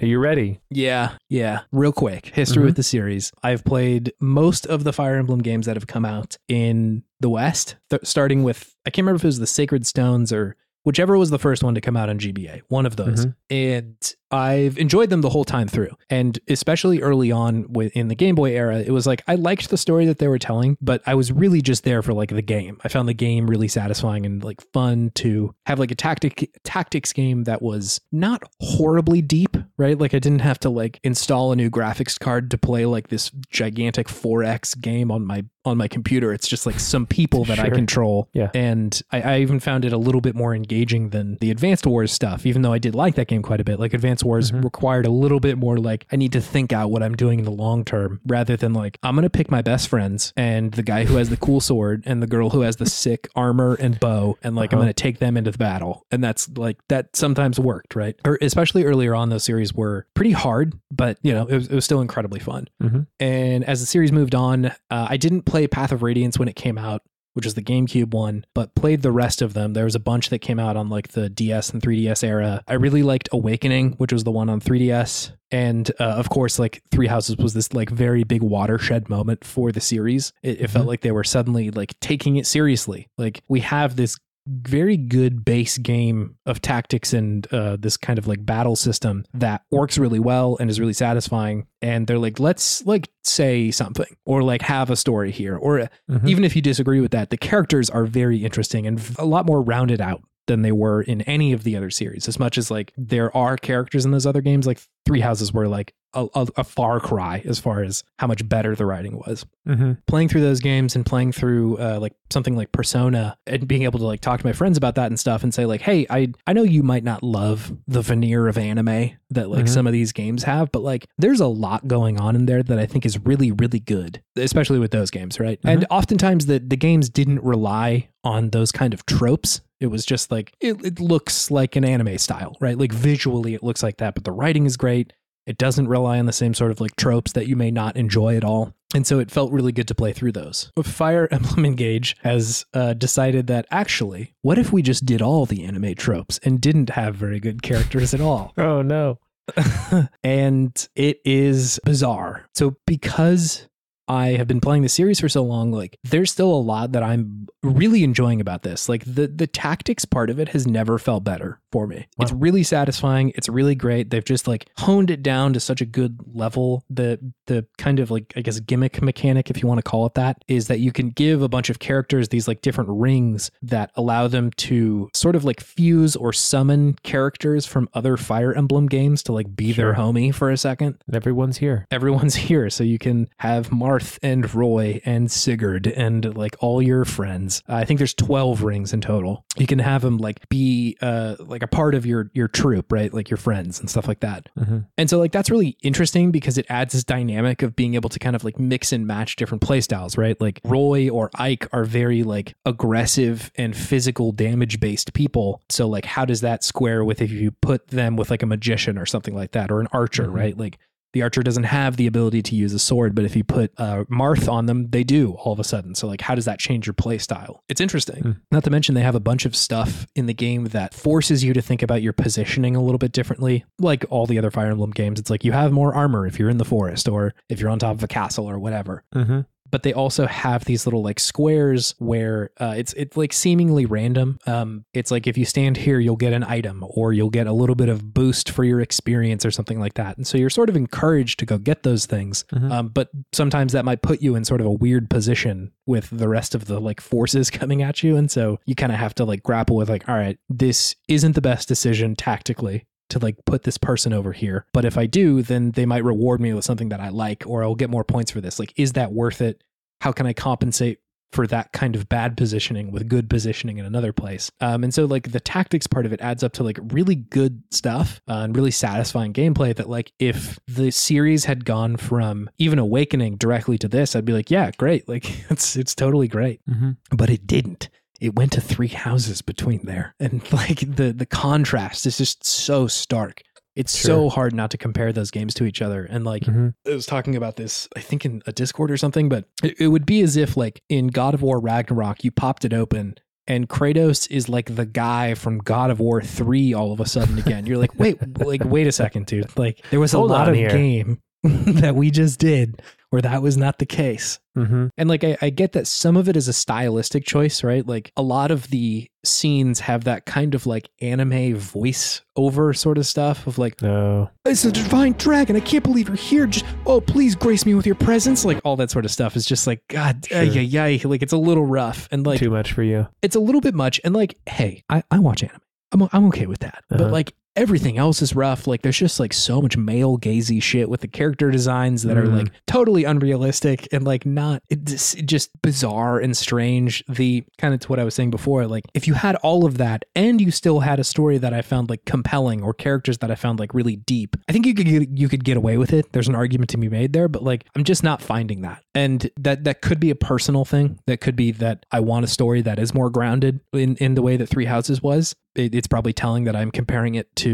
you 0.02 0.18
ready? 0.18 0.62
Yeah, 0.72 1.12
yeah. 1.30 1.62
Real 1.72 1.92
quick, 1.92 2.28
history 2.34 2.64
Mhm. 2.64 2.66
with 2.66 2.76
the 2.76 2.84
series. 2.84 3.32
I've 3.44 3.64
played 3.64 4.14
most 4.20 4.66
of 4.66 4.84
the 4.84 4.92
Fire 4.92 5.16
Emblem 5.18 5.44
games 5.44 5.68
that 5.68 5.76
have 5.76 5.86
come 5.88 6.06
out 6.06 6.38
in 6.48 7.04
the 7.20 7.30
West, 7.30 7.76
th- 7.92 8.04
starting 8.04 8.42
with 8.44 8.76
I 8.88 8.90
can't 8.90 9.06
remember 9.06 9.18
if 9.18 9.24
it 9.24 9.28
was 9.28 9.40
the 9.40 9.46
Sacred 9.48 9.86
Stones 9.86 10.34
or 10.34 10.56
whichever 10.86 11.18
was 11.18 11.30
the 11.30 11.38
first 11.38 11.64
one 11.64 11.76
to 11.76 11.82
come 11.82 11.98
out 11.98 12.08
on 12.10 12.18
GBA, 12.18 12.62
one 12.70 12.86
of 12.86 12.96
those. 12.96 13.26
Mhm. 13.26 13.36
And 13.50 13.96
I've 14.32 14.78
enjoyed 14.78 15.10
them 15.10 15.22
the 15.22 15.30
whole 15.30 15.46
time 15.46 15.68
through. 15.68 15.90
And 16.10 16.40
especially 16.48 17.02
early 17.02 17.32
on 17.32 17.72
with, 17.72 17.92
in 17.96 18.08
the 18.08 18.16
Game 18.16 18.36
Boy 18.36 18.52
era, 18.56 18.80
it 18.80 18.92
was 18.92 19.06
like 19.08 19.24
I 19.28 19.36
liked 19.36 19.70
the 19.70 19.78
story 19.78 20.06
that 20.08 20.18
they 20.20 20.28
were 20.28 20.40
telling, 20.40 20.78
but 20.82 21.02
I 21.06 21.16
was 21.16 21.32
really 21.32 21.62
just 21.62 21.84
there 21.84 22.02
for 22.02 22.14
like 22.14 22.30
the 22.30 22.42
game. 22.42 22.78
I 22.84 22.88
found 22.88 23.08
the 23.08 23.14
game 23.14 23.48
really 23.48 23.68
satisfying 23.68 24.26
and 24.26 24.44
like 24.44 24.62
fun 24.74 25.12
to 25.16 25.54
have 25.68 25.80
like 25.80 25.92
a 25.92 25.96
tactic 25.96 26.52
tactics 26.64 27.14
game 27.14 27.44
that 27.46 27.62
was 27.62 28.02
not 28.12 28.44
horribly 28.60 29.22
deep, 29.22 29.58
right? 29.78 29.98
Like 29.98 30.14
I 30.14 30.20
didn't 30.20 30.40
have 30.42 30.60
to 30.62 30.70
like 30.70 31.00
install 31.04 31.52
a 31.52 31.56
new 31.56 31.70
graphics 31.70 32.20
card 32.20 32.52
to 32.52 32.58
play 32.58 32.86
like 32.86 33.08
this 33.10 33.32
gigantic 33.50 34.08
4X 34.08 34.80
game 34.82 35.12
on 35.12 35.26
my 35.26 35.46
on 35.66 35.78
my 35.78 35.88
computer. 35.88 36.32
It's 36.34 36.48
just 36.48 36.66
like 36.66 36.80
some 36.80 37.06
people 37.06 37.46
that 37.46 37.60
I 37.60 37.70
control. 37.70 38.30
Yeah. 38.34 38.50
And 38.54 39.02
I, 39.12 39.22
I 39.22 39.40
even 39.40 39.60
found 39.60 39.86
it 39.86 39.94
a 39.94 39.98
little 39.98 40.22
bit 40.22 40.36
more 40.36 40.54
engaging 40.56 41.10
than 41.10 41.38
the 41.42 41.52
Advanced 41.52 41.86
Wars 41.86 42.12
stuff, 42.12 42.46
even 42.46 42.62
though 42.62 42.74
I 42.74 42.78
did 42.78 42.96
like 42.96 43.16
that 43.16 43.28
game 43.28 43.42
quite 43.42 43.60
a 43.60 43.64
bit. 43.64 43.80
Like 43.80 43.94
Advanced 43.94 44.24
Wars 44.24 44.52
Mhm. 44.52 44.64
required 44.64 45.06
a 45.06 45.10
little 45.12 45.40
bit 45.40 45.58
more 45.58 45.78
like 45.78 46.06
I 46.12 46.16
need 46.16 46.32
to 46.34 46.42
think 46.42 46.72
out 46.74 46.92
what 46.92 47.02
I'm 47.04 47.16
doing 47.16 47.40
in 47.40 47.46
the 47.46 47.52
long 47.52 47.84
term 47.84 48.22
rather 48.26 48.56
than 48.56 48.74
like 48.74 48.98
I'm 49.04 49.16
gonna 49.16 49.30
pick 49.30 49.50
my 49.50 49.62
best 49.62 49.88
friends 49.88 50.34
and 50.38 50.72
the 50.74 50.84
guy 50.84 51.06
who 51.06 51.16
has 51.18 51.30
the 51.30 51.38
cool 51.38 51.60
sword 51.62 52.04
and 52.06 52.22
the 52.22 52.28
girl 52.28 52.50
who 52.52 52.62
has 52.62 52.76
the 52.76 52.86
sick 52.86 53.28
armor 53.36 53.76
and 53.80 54.00
bow 54.00 54.38
and 54.44 54.56
like 54.56 54.72
I'm 54.74 54.78
Uh-huh. 54.80 54.86
gonna 54.86 54.94
take 54.94 55.20
them 55.20 55.38
into 55.38 55.52
the 55.52 55.58
battle. 55.58 56.06
And 56.12 56.24
that's 56.24 56.50
like 56.58 56.78
that 56.90 57.16
sometimes 57.16 57.60
worked, 57.60 57.96
right? 57.96 58.16
Or 58.26 58.38
especially 58.42 58.84
earlier 58.84 59.16
on 59.16 59.30
those 59.30 59.44
series 59.44 59.74
were 59.74 60.06
pretty 60.14 60.32
hard, 60.32 60.74
but 60.92 61.18
you 61.24 61.34
know, 61.34 61.46
it 61.48 61.56
was, 61.56 61.68
it 61.68 61.76
was 61.76 61.86
still 61.86 62.02
incredibly 62.02 62.40
fun. 62.40 62.68
Mhm. 62.84 63.08
And 63.20 63.64
as 63.64 63.80
the 63.80 63.86
series 63.86 64.12
moved 64.12 64.36
on, 64.36 64.66
uh, 64.66 64.72
I 65.10 65.18
didn't 65.18 65.44
play 65.44 65.55
Path 65.68 65.92
of 65.92 66.04
Radiance 66.04 66.38
when 66.38 66.48
it 66.48 66.56
came 66.56 66.78
out, 66.78 67.02
which 67.34 67.46
was 67.46 67.54
the 67.56 67.62
GameCube 67.62 68.14
one, 68.14 68.46
but 68.54 68.76
played 68.76 69.02
the 69.02 69.12
rest 69.12 69.42
of 69.42 69.54
them. 69.54 69.74
There 69.74 69.84
was 69.86 69.96
a 69.96 70.00
bunch 70.00 70.30
that 70.30 70.40
came 70.40 70.60
out 70.60 70.78
on 70.78 70.90
like 70.90 71.10
the 71.10 71.30
DS 71.30 71.72
and 71.72 71.82
3DS 71.82 72.24
era. 72.24 72.64
I 72.68 72.74
really 72.74 73.04
liked 73.04 73.30
Awakening, 73.32 73.94
which 73.94 74.14
was 74.14 74.24
the 74.24 74.32
one 74.32 74.50
on 74.50 74.60
3DS. 74.62 75.32
And 75.52 75.90
uh, 76.00 76.04
of 76.04 76.30
course, 76.30 76.60
like 76.60 76.82
Three 76.92 77.08
Houses 77.08 77.38
was 77.38 77.54
this 77.54 77.74
like 77.74 77.90
very 77.90 78.24
big 78.24 78.42
watershed 78.42 79.10
moment 79.10 79.44
for 79.46 79.72
the 79.72 79.82
series. 79.82 80.34
It, 80.44 80.62
it 80.62 80.70
felt 80.70 80.86
Mhm. 80.86 80.90
like 80.90 81.02
they 81.02 81.12
were 81.12 81.24
suddenly 81.24 81.72
like 81.72 82.00
taking 82.00 82.36
it 82.38 82.46
seriously. 82.48 83.08
Like 83.18 83.42
we 83.48 83.60
have 83.62 83.96
this 83.96 84.18
very 84.48 84.98
good 84.98 85.44
base 85.44 85.78
game 85.78 86.36
of 86.46 86.62
tactics 86.62 87.14
and 87.14 87.52
uh, 87.54 87.78
this 87.80 87.98
kind 87.98 88.20
of 88.20 88.28
like 88.28 88.46
battle 88.46 88.76
system 88.76 89.26
that 89.34 89.64
works 89.72 89.98
really 89.98 90.20
well 90.20 90.58
and 90.60 90.70
is 90.70 90.80
really 90.80 90.94
satisfying. 90.94 91.66
And 91.82 92.08
they're 92.08 92.20
like, 92.20 92.40
let's 92.40 92.86
like 92.86 93.10
say 93.24 93.72
something 93.72 94.16
or 94.26 94.44
like 94.44 94.62
have 94.64 94.90
a 94.90 94.96
story 94.96 95.32
here. 95.32 95.56
Or 95.58 95.90
Mhm. 96.10 96.28
even 96.28 96.44
if 96.44 96.56
you 96.56 96.62
disagree 96.62 97.02
with 97.02 97.12
that, 97.12 97.30
the 97.32 97.38
characters 97.38 97.90
are 97.90 98.06
very 98.06 98.44
interesting 98.44 98.86
and 98.86 99.02
a 99.18 99.26
lot 99.26 99.46
more 99.46 99.62
rounded 99.62 100.02
out 100.02 100.22
than 100.48 100.62
they 100.62 100.72
were 100.72 101.02
in 101.02 101.22
any 101.24 101.52
of 101.54 101.64
the 101.64 101.76
other 101.76 101.90
series. 101.90 102.28
As 102.28 102.38
much 102.38 102.58
as 102.60 102.70
like 102.70 102.94
there 102.96 103.36
are 103.36 103.58
characters 103.58 104.06
in 104.06 104.12
those 104.12 104.28
other 104.28 104.42
games, 104.42 104.68
like 104.68 104.80
Three 105.08 105.22
Houses 105.22 105.52
were 105.52 105.68
like 105.68 105.94
a, 106.16 106.28
a, 106.34 106.48
a 106.58 106.64
far 106.64 107.00
cry 107.00 107.44
as 107.46 107.60
far 107.60 107.84
as 107.84 108.04
how 108.20 108.28
much 108.28 108.48
better 108.48 108.76
the 108.76 108.86
writing 108.86 109.18
was 109.18 109.46
Mhm. 109.68 109.98
playing 110.08 110.30
through 110.30 110.42
those 110.42 110.60
games 110.60 110.96
and 110.96 111.06
playing 111.06 111.32
through 111.32 111.78
uh, 111.78 111.98
like 112.00 112.14
something 112.30 112.56
like 112.56 112.72
Persona 112.72 113.36
and 113.48 113.68
being 113.68 113.82
able 113.84 113.98
to 114.00 114.06
like 114.06 114.22
talk 114.22 114.40
to 114.40 114.46
my 114.46 114.54
friends 114.54 114.78
about 114.78 114.94
that 114.96 115.08
and 115.08 115.20
stuff 115.20 115.42
and 115.44 115.54
say 115.54 115.66
like, 115.66 115.82
hey, 115.82 116.06
I 116.10 116.32
I 116.46 116.54
know 116.54 116.62
you 116.64 116.84
might 116.84 117.04
not 117.04 117.24
love 117.24 117.76
the 117.88 118.02
veneer 118.02 118.48
of 118.48 118.58
anime 118.60 119.12
that 119.32 119.50
like 119.50 119.66
Mhm. 119.66 119.70
some 119.70 119.88
of 119.88 119.94
these 119.94 120.12
games 120.12 120.44
have, 120.44 120.72
but 120.72 120.84
like 120.84 121.08
there's 121.18 121.40
a 121.40 121.48
lot 121.48 121.88
going 121.88 122.20
on 122.20 122.36
in 122.36 122.46
there 122.46 122.62
that 122.64 122.78
I 122.80 122.86
think 122.86 123.06
is 123.06 123.18
really 123.26 123.52
really 123.52 123.80
good, 123.80 124.22
especially 124.36 124.80
with 124.80 124.92
those 124.92 125.10
games, 125.12 125.40
right? 125.40 125.60
And 125.64 125.86
oftentimes 125.90 126.46
the 126.46 126.60
the 126.60 126.78
games 126.78 127.10
didn't 127.10 127.44
rely 127.44 128.10
on 128.24 128.52
those 128.52 128.72
kind 128.72 128.94
of 128.94 129.06
tropes. 129.08 129.62
It 129.80 129.88
was 129.88 130.06
just 130.06 130.32
like 130.32 130.54
it, 130.62 130.84
it 130.86 131.00
looks 131.00 131.50
like 131.52 131.76
an 131.76 131.84
anime 131.84 132.18
style, 132.20 132.56
right? 132.62 132.78
Like 132.78 132.92
visually 132.94 133.56
it 133.56 133.64
looks 133.64 133.82
like 133.84 133.98
that, 133.98 134.14
but 134.14 134.24
the 134.24 134.32
writing 134.32 134.66
is 134.68 134.78
great. 134.78 135.12
It 135.46 135.58
doesn't 135.58 135.88
rely 135.88 136.20
on 136.20 136.26
the 136.26 136.34
same 136.34 136.54
sort 136.54 136.72
of 136.72 136.82
like 136.82 136.96
tropes 136.96 137.32
that 137.34 137.48
you 137.48 137.56
may 137.56 137.72
not 137.72 137.98
enjoy 137.98 138.36
at 138.36 138.44
all. 138.44 138.74
And 138.94 139.06
so 139.06 139.20
it 139.20 139.30
felt 139.30 139.52
really 139.52 139.72
good 139.72 139.88
to 139.90 139.96
play 139.96 140.14
through 140.14 140.32
those. 140.32 140.72
Fire 140.84 141.28
Emblem 141.32 141.66
Engage 141.66 142.16
has 142.24 142.66
uh, 142.74 142.94
decided 142.94 143.48
that 143.48 143.66
actually, 143.70 144.34
what 144.42 144.58
if 144.58 144.72
we 144.72 144.82
just 144.82 145.06
did 145.06 145.22
all 145.22 145.46
the 145.46 145.66
anime 145.66 145.96
tropes 145.96 146.40
and 146.44 146.62
didn't 146.62 146.92
have 146.92 147.16
very 147.16 147.40
good 147.40 147.62
characters 147.62 148.14
at 148.14 148.22
all? 148.22 148.54
Oh 148.66 148.82
no. 148.82 149.20
and 150.24 150.88
it 150.96 151.20
is 151.24 151.80
bizarre. 151.86 152.46
So 152.56 152.78
because 152.88 153.68
I 154.08 154.30
have 154.34 154.48
been 154.48 154.62
playing 154.62 154.84
the 154.84 154.90
series 154.90 155.20
for 155.20 155.30
so 155.30 155.44
long, 155.44 155.72
like 155.72 155.98
there's 156.04 156.32
still 156.32 156.54
a 156.54 156.60
lot 156.62 156.92
that 156.94 157.04
I'm 157.04 157.48
really 157.64 158.04
enjoying 158.04 158.40
about 158.42 158.64
this. 158.64 158.88
Like 158.88 159.04
the 159.06 159.28
the 159.28 159.48
tactics 159.48 160.06
part 160.06 160.30
of 160.30 160.40
it 160.40 160.50
has 160.50 160.68
never 160.68 160.98
felt 161.00 161.24
better 161.24 161.60
for 161.72 161.88
me. 161.88 162.08
It's 162.20 162.32
really 162.32 162.64
satisfying. 162.64 163.32
It's 163.36 163.50
really 163.50 163.76
great. 163.76 164.10
They've 164.12 164.24
just 164.24 164.48
like 164.48 164.70
honed 164.78 165.10
it 165.10 165.24
down 165.24 165.54
to 165.54 165.60
such 165.60 165.82
a 165.82 165.86
good 165.86 166.20
level. 166.34 166.84
The 166.90 167.20
the 167.48 167.66
kind 167.78 168.00
of 168.00 168.12
like 168.12 168.34
I 168.36 168.42
guess 168.42 168.60
gimmick 168.60 169.02
mechanic, 169.02 169.50
if 169.50 169.62
you 169.62 169.68
want 169.68 169.80
to 169.80 169.84
call 169.90 170.06
it 170.06 170.14
that, 170.16 170.44
is 170.48 170.68
that 170.68 170.80
you 170.80 170.92
can 170.92 171.10
give 171.10 171.42
a 171.42 171.50
bunch 171.50 171.70
of 171.70 171.80
characters 171.80 172.30
these 172.30 172.48
like 172.48 172.62
different 172.62 172.90
rings 172.92 173.50
that 173.62 173.92
allow 173.96 174.28
them 174.28 174.52
to 174.52 175.10
sort 175.14 175.36
of 175.36 175.44
like 175.44 175.60
fuse 175.60 176.16
or 176.16 176.32
summon 176.32 176.96
characters 177.04 177.66
from 177.66 177.90
other 177.94 178.18
Fire 178.18 178.54
Emblem 178.54 178.88
games 178.88 179.24
to 179.24 179.34
like 179.34 179.56
be 179.56 179.74
their 179.74 179.94
homie 179.96 180.34
for 180.34 180.52
a 180.52 180.58
second 180.58 180.98
Everyone's 181.12 181.58
here. 181.58 181.86
everyone's 181.92 182.36
here 182.50 182.70
so 182.70 182.84
you 182.84 182.98
can 183.00 183.28
have 183.40 183.72
marth 183.96 184.18
and 184.22 184.54
roy 184.54 185.02
and 185.06 185.32
sigurd 185.32 185.88
and 185.88 186.36
like 186.36 186.56
all 186.60 186.82
your 186.82 187.06
friends 187.06 187.62
i 187.68 187.84
think 187.86 187.98
there's 188.00 188.14
12 188.14 188.64
rings 188.64 188.94
in 188.94 189.02
total 189.02 189.46
you 189.58 189.68
can 189.68 189.80
have 189.80 190.02
them 190.02 190.18
like 190.18 190.48
be 190.50 190.98
uh 191.02 191.36
like 191.40 191.64
a 191.64 191.68
part 191.68 191.96
of 191.96 192.06
your 192.06 192.30
your 192.34 192.48
troop 192.48 192.92
right 192.92 193.14
like 193.14 193.30
your 193.30 193.38
friends 193.38 193.80
and 193.80 193.90
stuff 193.90 194.08
like 194.08 194.20
that 194.20 194.50
Mhm. 194.58 194.86
and 194.98 195.10
so 195.10 195.18
like 195.20 195.32
that's 195.32 195.50
really 195.50 195.78
interesting 195.82 196.32
because 196.32 196.58
it 196.58 196.66
adds 196.70 196.94
this 196.94 197.04
dynamic 197.04 197.62
of 197.62 197.76
being 197.76 197.96
able 197.96 198.10
to 198.10 198.20
kind 198.20 198.36
of 198.36 198.44
like 198.44 198.60
mix 198.60 198.92
and 198.92 199.06
match 199.08 199.36
different 199.36 199.62
playstyles, 199.62 200.18
right? 200.18 200.40
Like 200.40 200.60
Roy 200.64 201.10
or 201.10 201.30
Ike 201.36 201.68
are 201.74 201.84
very 201.84 202.24
like 202.24 202.56
aggressive 202.66 203.52
and 203.58 203.76
physical 203.76 204.32
damage 204.32 204.80
based 204.80 205.14
people. 205.14 205.62
So 205.70 205.88
like 205.88 206.06
how 206.06 206.26
does 206.26 206.42
that 206.42 206.64
square 206.64 207.04
with 207.04 207.22
if 207.22 207.32
you 207.32 207.52
put 207.52 207.88
them 207.90 208.16
with 208.16 208.30
like 208.30 208.44
a 208.44 208.46
magician 208.46 208.98
or 208.98 209.06
something 209.06 209.36
like 209.36 209.52
that 209.52 209.72
or 209.72 209.80
an 209.82 209.88
archer, 209.92 210.28
Mhm. 210.28 210.34
right? 210.34 210.58
Like 210.58 210.78
the 211.16 211.24
archer 211.24 211.42
doesn't 211.42 211.64
have 211.64 211.96
the 211.96 212.08
ability 212.08 212.42
to 212.42 212.56
use 212.56 212.74
a 212.74 212.80
sword, 212.80 213.16
but 213.16 213.24
if 213.24 213.38
you 213.38 213.44
put 213.46 213.72
uh, 213.78 214.04
Marth 214.12 214.52
on 214.52 214.66
them, 214.66 214.90
they 214.90 215.06
do 215.06 215.32
all 215.40 215.54
of 215.54 215.60
a 215.60 215.64
sudden. 215.64 215.96
So, 215.96 216.08
like, 216.08 216.20
how 216.20 216.36
does 216.36 216.44
that 216.44 216.60
change 216.60 216.86
your 216.86 216.94
play 216.94 217.18
style? 217.18 217.64
It's 217.70 217.80
interesting. 217.80 218.22
Hmm. 218.22 218.32
Not 218.52 218.66
to 218.66 218.70
mention, 218.70 218.96
they 218.96 219.02
have 219.02 219.16
a 219.16 219.22
bunch 219.22 219.46
of 219.46 219.56
stuff 219.56 220.06
in 220.14 220.26
the 220.26 220.34
game 220.34 220.66
that 220.66 220.94
forces 220.94 221.42
you 221.42 221.54
to 221.54 221.62
think 221.62 221.82
about 221.82 222.02
your 222.02 222.12
positioning 222.12 222.76
a 222.76 222.84
little 222.84 223.00
bit 223.00 223.14
differently. 223.14 223.64
Like 223.80 224.04
all 224.10 224.26
the 224.26 224.38
other 224.38 224.52
Fire 224.52 224.72
Emblem 224.72 224.92
games, 224.92 225.20
it's 225.20 225.30
like 225.30 225.46
you 225.46 225.54
have 225.54 225.72
more 225.72 225.96
armor 225.96 226.28
if 226.28 226.38
you're 226.38 226.50
in 226.50 226.58
the 226.58 226.66
forest 226.66 227.08
or 227.08 227.34
if 227.48 227.62
you're 227.62 227.70
on 227.70 227.80
top 227.80 227.96
of 227.96 228.04
a 228.04 228.08
castle 228.08 228.50
or 228.50 228.60
whatever 228.60 229.06
Mm-hmm. 229.16 229.42
But 229.70 229.84
they 229.84 229.94
also 229.94 230.26
have 230.28 230.66
these 230.66 230.86
little 230.86 231.02
like 231.04 231.20
squares 231.20 231.96
where 232.00 232.52
uh, 232.60 232.76
it's 232.78 232.94
it's 232.94 233.18
like 233.18 233.34
seemingly 233.34 233.86
random. 233.86 234.40
Um, 234.46 234.86
it's 234.94 235.12
like 235.12 235.28
if 235.28 235.38
you 235.38 235.46
stand 235.46 235.78
here, 235.78 236.00
you'll 236.00 236.16
get 236.16 236.34
an 236.34 236.44
item, 236.44 236.84
or 236.88 237.14
you'll 237.14 237.30
get 237.30 237.48
a 237.48 237.54
little 237.54 237.76
bit 237.76 237.90
of 237.90 238.14
boost 238.14 238.50
for 238.50 238.64
your 238.64 238.82
experience, 238.82 239.46
or 239.46 239.52
something 239.52 239.80
like 239.80 239.96
that. 239.96 240.18
And 240.18 240.26
so 240.26 240.38
you're 240.38 240.50
sort 240.50 240.70
of 240.70 240.76
encouraged 240.76 241.40
to 241.40 241.46
go 241.46 241.58
get 241.58 241.84
those 241.84 242.06
things. 242.06 242.46
Mhm. 242.54 242.72
Um, 242.72 242.88
but 242.90 243.10
sometimes 243.34 243.74
that 243.74 243.86
might 243.86 244.02
put 244.02 244.22
you 244.22 244.36
in 244.36 244.46
sort 244.46 244.62
of 244.62 244.68
a 244.68 244.72
weird 244.72 245.10
position 245.10 245.72
with 245.86 246.10
the 246.12 246.28
rest 246.28 246.56
of 246.56 246.66
the 246.66 246.80
like 246.80 247.02
forces 247.02 247.50
coming 247.52 247.82
at 247.82 248.04
you, 248.04 248.16
and 248.16 248.30
so 248.30 248.60
you 248.66 248.76
kind 248.76 248.92
of 248.92 249.00
have 249.00 249.16
to 249.16 249.26
like 249.26 249.44
grapple 249.44 249.76
with 249.76 249.90
like, 249.90 250.08
all 250.08 250.16
right, 250.16 250.38
this 250.50 250.96
isn't 251.08 251.34
the 251.34 251.42
best 251.42 251.68
decision 251.68 252.16
tactically 252.16 252.86
to 253.10 253.20
like 253.20 253.36
put 253.46 253.64
this 253.64 253.78
person 253.78 254.14
over 254.14 254.32
here. 254.32 254.66
But 254.74 254.86
if 254.86 254.98
I 254.98 255.06
do, 255.06 255.42
then 255.42 255.72
they 255.72 255.86
might 255.86 256.04
reward 256.04 256.42
me 256.42 256.54
with 256.54 256.66
something 256.66 256.90
that 256.90 257.00
I 257.00 257.10
like, 257.10 257.44
or 257.46 257.64
I'll 257.64 257.76
get 257.76 257.90
more 257.90 258.04
points 258.04 258.32
for 258.32 258.42
this. 258.42 258.60
Like, 258.60 258.74
is 258.78 258.94
that 258.94 259.12
worth 259.14 259.42
it? 259.42 259.64
How 260.02 260.12
can 260.12 260.26
I 260.26 260.34
compensate 260.34 261.00
for 261.32 261.48
that 261.48 261.74
kind 261.74 261.96
of 261.96 262.08
bad 262.08 262.38
positioning 262.38 262.92
with 262.92 263.10
good 263.10 263.30
positioning 263.30 263.78
in 263.78 263.86
another 263.86 264.14
place? 264.14 264.50
Um, 264.62 264.84
and 264.84 264.94
so, 264.94 265.06
like, 265.06 265.32
the 265.32 265.40
tactics 265.40 265.86
part 265.86 266.06
of 266.06 266.14
it 266.14 266.22
adds 266.22 266.44
up 266.44 266.54
to 266.54 266.64
like 266.64 266.80
really 266.92 267.16
good 267.16 267.62
stuff 267.72 268.22
uh, 268.28 268.34
and 268.44 268.56
really 268.56 268.72
satisfying 268.72 269.34
gameplay. 269.34 269.76
That, 269.76 269.90
like, 269.90 270.12
if 270.20 270.58
the 270.68 270.92
series 270.92 271.46
had 271.46 271.66
gone 271.66 271.98
from 271.98 272.50
even 272.58 272.80
Awakening 272.80 273.36
directly 273.38 273.78
to 273.80 273.88
this, 273.88 274.16
I'd 274.16 274.26
be 274.26 274.34
like, 274.34 274.50
yeah, 274.50 274.72
great. 274.78 275.08
Like, 275.10 275.26
it's 275.50 275.76
it's 275.76 275.94
totally 275.96 276.28
great 276.28 276.62
Mm-hmm. 276.70 276.92
but 277.16 277.30
it 277.30 277.46
didn't. 277.46 277.90
It 278.22 278.36
went 278.36 278.52
to 278.54 278.62
three 278.62 278.88
houses 278.88 279.42
between 279.42 279.86
there, 279.86 280.16
and 280.20 280.42
like 280.54 280.80
the 280.96 281.14
the 281.14 281.26
contrast 281.26 282.06
is 282.06 282.18
just 282.18 282.46
so 282.46 282.88
stark. 282.88 283.42
It's 283.76 283.92
so 283.92 284.30
hard 284.30 284.54
not 284.56 284.72
to 284.72 284.78
compare 284.78 285.12
those 285.12 285.32
games 285.32 285.54
to 285.56 285.66
each 285.66 285.82
other. 285.82 286.06
And 286.06 286.24
like 286.24 286.44
Mm-hmm. 286.44 286.70
I 286.90 286.94
was 286.96 287.06
talking 287.06 287.36
about 287.36 287.58
this, 287.58 287.90
I 287.94 288.00
think 288.00 288.24
in 288.24 288.42
a 288.48 288.54
Discord 288.54 288.90
or 288.90 288.96
something, 288.96 289.28
but 289.28 289.50
it, 289.62 289.76
it 289.82 289.88
would 289.90 290.06
be 290.06 290.22
as 290.22 290.38
if 290.38 290.56
like 290.56 290.82
in 290.88 291.08
God 291.08 291.34
of 291.34 291.42
War 291.42 291.60
Ragnarok, 291.60 292.24
you 292.24 292.32
popped 292.32 292.64
it 292.64 292.72
open. 292.74 293.16
And 293.48 293.68
Kratos 293.68 294.32
is 294.32 294.48
like 294.48 294.76
the 294.76 294.86
guy 294.86 295.34
from 295.34 295.58
God 295.58 295.92
of 295.92 296.00
War 296.00 296.22
3 296.22 296.74
all 296.74 296.94
of 296.94 297.02
a 297.02 297.06
sudden 297.06 297.38
again. 297.38 297.66
You're 297.66 297.78
like, 297.78 298.00
wait, 298.00 298.18
like, 298.40 298.64
wait 298.64 298.88
a 298.88 298.94
second, 298.94 299.26
dude. 299.26 299.56
Like, 299.58 299.82
there 299.92 300.00
was 300.00 300.14
a 300.14 300.18
Hold 300.20 300.32
lot 300.32 300.48
of 300.48 300.56
here. 300.56 300.70
game 300.70 301.20
that 301.44 301.96
we 301.96 302.12
just 302.12 302.40
did 302.40 302.82
where 303.16 303.22
that 303.22 303.42
was 303.42 303.56
not 303.56 303.80
the 303.80 303.86
case. 303.86 304.40
Mm-hmm. 304.58 304.88
And 304.98 305.08
like 305.08 305.24
I, 305.24 305.38
I 305.42 305.50
get 305.50 305.72
that 305.72 305.88
some 305.88 306.18
of 306.18 306.28
it 306.28 306.36
is 306.36 306.50
a 306.50 306.54
stylistic 306.54 307.24
choice, 307.24 307.64
right? 307.64 307.88
Like 307.88 308.12
a 308.18 308.22
lot 308.22 308.52
of 308.52 308.70
the 308.72 309.08
scenes 309.24 309.80
have 309.80 310.04
that 310.04 310.26
kind 310.26 310.54
of 310.54 310.66
like 310.68 310.90
anime 311.00 311.56
voice 311.56 312.22
over 312.36 312.74
sort 312.74 312.98
of 312.98 313.06
stuff 313.08 313.48
of 313.48 313.58
like, 313.58 313.82
No. 313.82 314.30
it's 314.46 314.66
a 314.66 314.72
divine 314.74 315.14
dragon. 315.14 315.56
I 315.56 315.62
can't 315.62 315.84
believe 315.84 316.10
you're 316.10 316.18
here. 316.18 316.46
Just 316.46 316.66
oh, 316.86 317.00
please 317.00 317.36
grace 317.36 317.66
me 317.66 317.74
with 317.74 317.86
your 317.86 317.96
presence. 317.96 318.44
Like 318.44 318.60
all 318.66 318.76
that 318.76 318.92
sort 318.92 319.06
of 319.06 319.12
stuff 319.12 319.38
is 319.38 319.46
just 319.46 319.66
like 319.66 319.82
God, 319.88 320.26
Sure. 320.28 320.40
ay, 320.40 320.70
ay. 320.78 321.02
like 321.06 321.22
it's 321.24 321.32
a 321.34 321.38
little 321.38 321.66
rough 321.66 322.10
and 322.12 322.26
like 322.26 322.40
Too 322.40 322.50
much 322.50 322.74
for 322.74 322.84
you. 322.84 323.08
it's 323.22 323.38
a 323.38 323.40
little 323.40 323.62
bit 323.62 323.76
much. 323.76 324.02
And 324.04 324.14
like, 324.14 324.38
hey, 324.46 324.84
I, 324.90 325.04
I 325.10 325.20
watch 325.20 325.42
anime. 325.42 325.62
I'm 325.94 326.10
I'm 326.12 326.26
okay 326.28 326.48
with 326.48 326.60
that. 326.60 326.84
But 326.90 327.00
Uh-huh. 327.00 327.12
like 327.12 327.34
everything 327.56 327.98
else 327.98 328.22
is 328.22 328.36
rough. 328.36 328.68
Like 328.68 328.82
there's 328.82 328.98
just 328.98 329.20
like 329.20 329.34
so 329.34 329.62
much 329.62 329.78
male 329.78 330.18
gazy 330.18 330.62
shit 330.62 330.90
with 330.90 331.02
the 331.02 331.08
character 331.08 331.52
designs 331.52 332.04
that 332.04 332.18
are 332.18 332.26
Mm. 332.26 332.38
like 332.44 332.52
totally 332.68 333.04
unrealistic 333.04 333.88
and 333.92 334.04
like 334.04 334.26
not 334.26 334.62
it's 334.70 335.16
just 335.16 335.50
bizarre 335.62 336.20
and 336.20 336.36
strange. 336.36 337.04
The 337.08 337.44
kind 337.58 337.74
of 337.74 337.80
to 337.82 337.88
what 337.88 338.00
I 338.00 338.04
was 338.04 338.16
saying 338.16 338.32
before, 338.32 338.68
like 338.68 338.84
if 338.94 339.08
you 339.08 339.14
had 339.14 339.36
all 339.38 339.66
of 339.66 339.78
that 339.78 340.06
and 340.16 340.42
you 340.42 340.52
still 340.52 340.80
had 340.82 341.00
a 341.00 341.04
story 341.04 341.38
that 341.38 341.54
I 341.54 341.62
found 341.62 341.90
like 341.90 342.06
compelling 342.06 342.64
or 342.64 342.74
characters 342.74 343.20
that 343.20 343.32
I 343.32 343.36
found 343.36 343.60
like 343.60 343.74
really 343.74 343.96
deep, 343.96 344.36
I 344.50 344.52
think 344.52 344.66
you 344.66 344.74
could 344.74 344.88
get, 344.88 345.10
you 345.10 345.30
could 345.30 345.44
get 345.44 345.58
away 345.58 345.78
with 345.78 345.94
it. 345.94 346.12
There's 346.12 346.28
an 346.28 346.36
argument 346.36 346.70
to 346.72 346.78
be 346.78 346.90
made 346.90 347.14
there, 347.14 347.28
but 347.28 347.44
like 347.44 347.66
I'm 347.76 347.84
just 347.84 348.04
not 348.04 348.22
finding 348.22 348.62
that. 348.62 348.84
And 348.94 349.30
that 349.38 349.64
that 349.66 349.82
could 349.82 350.00
be 350.00 350.10
a 350.10 350.16
personal 350.16 350.66
thing. 350.66 351.00
That 351.08 351.22
could 351.22 351.36
be 351.36 351.52
that 351.52 351.86
I 351.92 352.00
want 352.00 352.26
a 352.26 352.28
story 352.28 352.62
that 352.64 352.80
is 352.80 352.94
more 352.94 353.10
grounded 353.10 353.60
in 353.74 353.96
in 353.98 354.16
the 354.16 354.22
way 354.22 354.36
that 354.38 354.48
Three 354.48 354.66
Houses 354.66 355.02
was. 355.02 355.36
It, 355.56 355.74
it's 355.74 355.88
probably 355.88 356.12
telling 356.12 356.44
that 356.46 356.56
I'm 356.56 356.70
comparing 356.70 357.16
it 357.16 357.34
to 357.38 357.45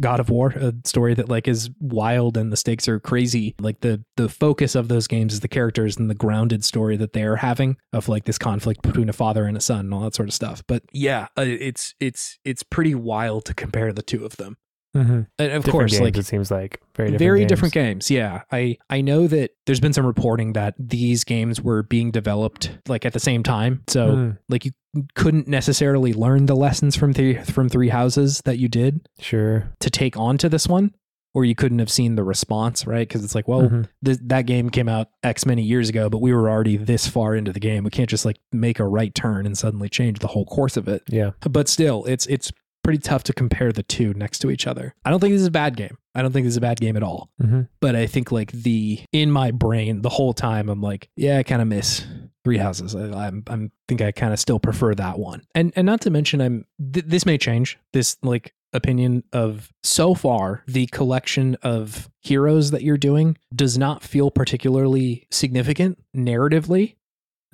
God 0.00 0.20
of 0.20 0.30
War, 0.30 0.50
a 0.50 0.72
story 0.84 1.14
that 1.14 1.28
like 1.28 1.48
is 1.48 1.70
wild 1.80 2.36
and 2.36 2.52
the 2.52 2.56
stakes 2.56 2.88
are 2.88 3.00
crazy. 3.00 3.54
Like 3.60 3.80
the 3.80 4.04
the 4.16 4.28
focus 4.28 4.74
of 4.74 4.88
those 4.88 5.06
games 5.06 5.32
is 5.32 5.40
the 5.40 5.48
characters 5.48 5.96
and 5.96 6.08
the 6.08 6.14
grounded 6.14 6.64
story 6.64 6.96
that 6.96 7.12
they're 7.12 7.36
having 7.36 7.76
of 7.92 8.08
like 8.08 8.24
this 8.24 8.38
conflict 8.38 8.82
between 8.82 9.08
a 9.08 9.12
father 9.12 9.44
and 9.46 9.56
a 9.56 9.60
son 9.60 9.80
and 9.80 9.94
all 9.94 10.00
that 10.02 10.14
sort 10.14 10.28
of 10.28 10.34
stuff. 10.34 10.62
But 10.66 10.82
yeah, 10.92 11.28
uh, 11.36 11.42
it's 11.42 11.94
it's 12.00 12.38
it's 12.44 12.62
pretty 12.62 12.94
wild 12.94 13.44
to 13.46 13.54
compare 13.54 13.92
the 13.92 14.02
two 14.02 14.24
of 14.24 14.36
them. 14.36 14.56
Mm-hmm. 14.96 15.20
And 15.38 15.52
of 15.52 15.64
different 15.64 15.70
course, 15.72 15.92
games, 15.92 16.00
like 16.02 16.16
it 16.16 16.26
seems 16.26 16.50
like 16.50 16.80
very 16.96 17.10
different 17.10 17.18
very 17.18 17.38
games. 17.40 17.48
different 17.48 17.74
games. 17.74 18.10
Yeah, 18.10 18.42
I 18.50 18.76
I 18.88 19.00
know 19.02 19.26
that 19.28 19.52
there's 19.66 19.78
been 19.80 19.92
some 19.92 20.04
reporting 20.06 20.54
that 20.54 20.74
these 20.78 21.22
games 21.24 21.60
were 21.60 21.82
being 21.84 22.10
developed 22.10 22.70
like 22.88 23.06
at 23.06 23.12
the 23.12 23.20
same 23.20 23.42
time. 23.42 23.82
So 23.88 24.08
Mm, 24.10 24.38
like 24.48 24.64
you 24.64 24.72
couldn't 25.14 25.46
necessarily 25.46 26.12
learn 26.12 26.46
the 26.46 26.56
lessons 26.56 26.96
from 26.96 27.12
three 27.12 27.34
from 27.36 27.68
Three 27.68 27.90
Houses 27.90 28.42
that 28.44 28.58
you 28.58 28.68
did 28.68 29.08
sure. 29.20 29.72
to 29.78 29.90
take 29.90 30.16
on 30.16 30.38
to 30.38 30.48
this 30.48 30.66
one. 30.66 30.92
Or 31.32 31.44
you 31.44 31.54
couldn't 31.54 31.78
have 31.78 31.92
seen 31.92 32.16
the 32.16 32.24
response, 32.24 32.88
right? 32.88 33.06
Because 33.06 33.22
it's 33.22 33.36
like, 33.36 33.46
well, 33.46 33.62
Mhm. 33.62 33.86
th- 34.04 34.18
that 34.24 34.46
game 34.46 34.68
came 34.68 34.88
out 34.88 35.10
X 35.22 35.46
many 35.46 35.62
years 35.62 35.88
ago, 35.88 36.10
but 36.10 36.18
we 36.20 36.32
were 36.32 36.50
already 36.50 36.76
this 36.76 37.06
far 37.06 37.36
into 37.36 37.52
the 37.52 37.60
game. 37.60 37.84
We 37.84 37.90
can't 37.90 38.08
just 38.10 38.24
like 38.24 38.38
make 38.50 38.80
a 38.80 38.84
right 38.84 39.14
turn 39.14 39.46
and 39.46 39.56
suddenly 39.56 39.88
change 39.88 40.18
the 40.18 40.26
whole 40.26 40.44
course 40.44 40.76
of 40.76 40.88
it. 40.88 41.04
Yeah. 41.08 41.30
But 41.48 41.68
still, 41.68 42.04
it's 42.06 42.26
it's 42.26 42.50
pretty 42.90 43.00
tough 43.00 43.22
to 43.22 43.32
compare 43.32 43.70
the 43.70 43.84
two 43.84 44.12
next 44.14 44.40
to 44.40 44.50
each 44.50 44.66
other. 44.66 44.96
I 45.04 45.10
don't 45.10 45.20
think 45.20 45.32
this 45.32 45.42
is 45.42 45.46
a 45.46 45.52
bad 45.52 45.76
game. 45.76 45.96
I 46.12 46.22
don't 46.22 46.32
think 46.32 46.44
this 46.44 46.54
is 46.54 46.56
a 46.56 46.60
bad 46.60 46.80
game 46.80 46.96
at 46.96 47.04
all. 47.04 47.30
Mm-hmm. 47.40 47.62
But 47.78 47.94
I 47.94 48.08
think 48.08 48.32
like 48.32 48.50
the 48.50 48.98
in 49.12 49.30
my 49.30 49.52
brain 49.52 50.02
the 50.02 50.08
whole 50.08 50.32
time 50.32 50.68
I'm 50.68 50.80
like, 50.80 51.08
yeah, 51.14 51.38
I 51.38 51.44
kind 51.44 51.62
of 51.62 51.68
miss 51.68 52.04
Three 52.42 52.58
Houses. 52.58 52.96
I, 52.96 53.28
I'm 53.28 53.44
I'm 53.46 53.70
think 53.86 54.00
I 54.00 54.10
kind 54.10 54.32
of 54.32 54.40
still 54.40 54.58
prefer 54.58 54.92
that 54.96 55.20
one. 55.20 55.42
And 55.54 55.72
and 55.76 55.86
not 55.86 56.00
to 56.00 56.10
mention 56.10 56.40
I'm 56.40 56.66
th- 56.92 57.06
this 57.06 57.24
may 57.24 57.38
change. 57.38 57.78
This 57.92 58.16
like 58.24 58.54
opinion 58.72 59.22
of 59.32 59.72
so 59.84 60.16
far 60.16 60.64
the 60.66 60.86
collection 60.88 61.56
of 61.62 62.10
heroes 62.22 62.72
that 62.72 62.82
you're 62.82 62.98
doing 62.98 63.36
does 63.54 63.78
not 63.78 64.02
feel 64.02 64.32
particularly 64.32 65.28
significant 65.30 65.96
narratively 66.16 66.96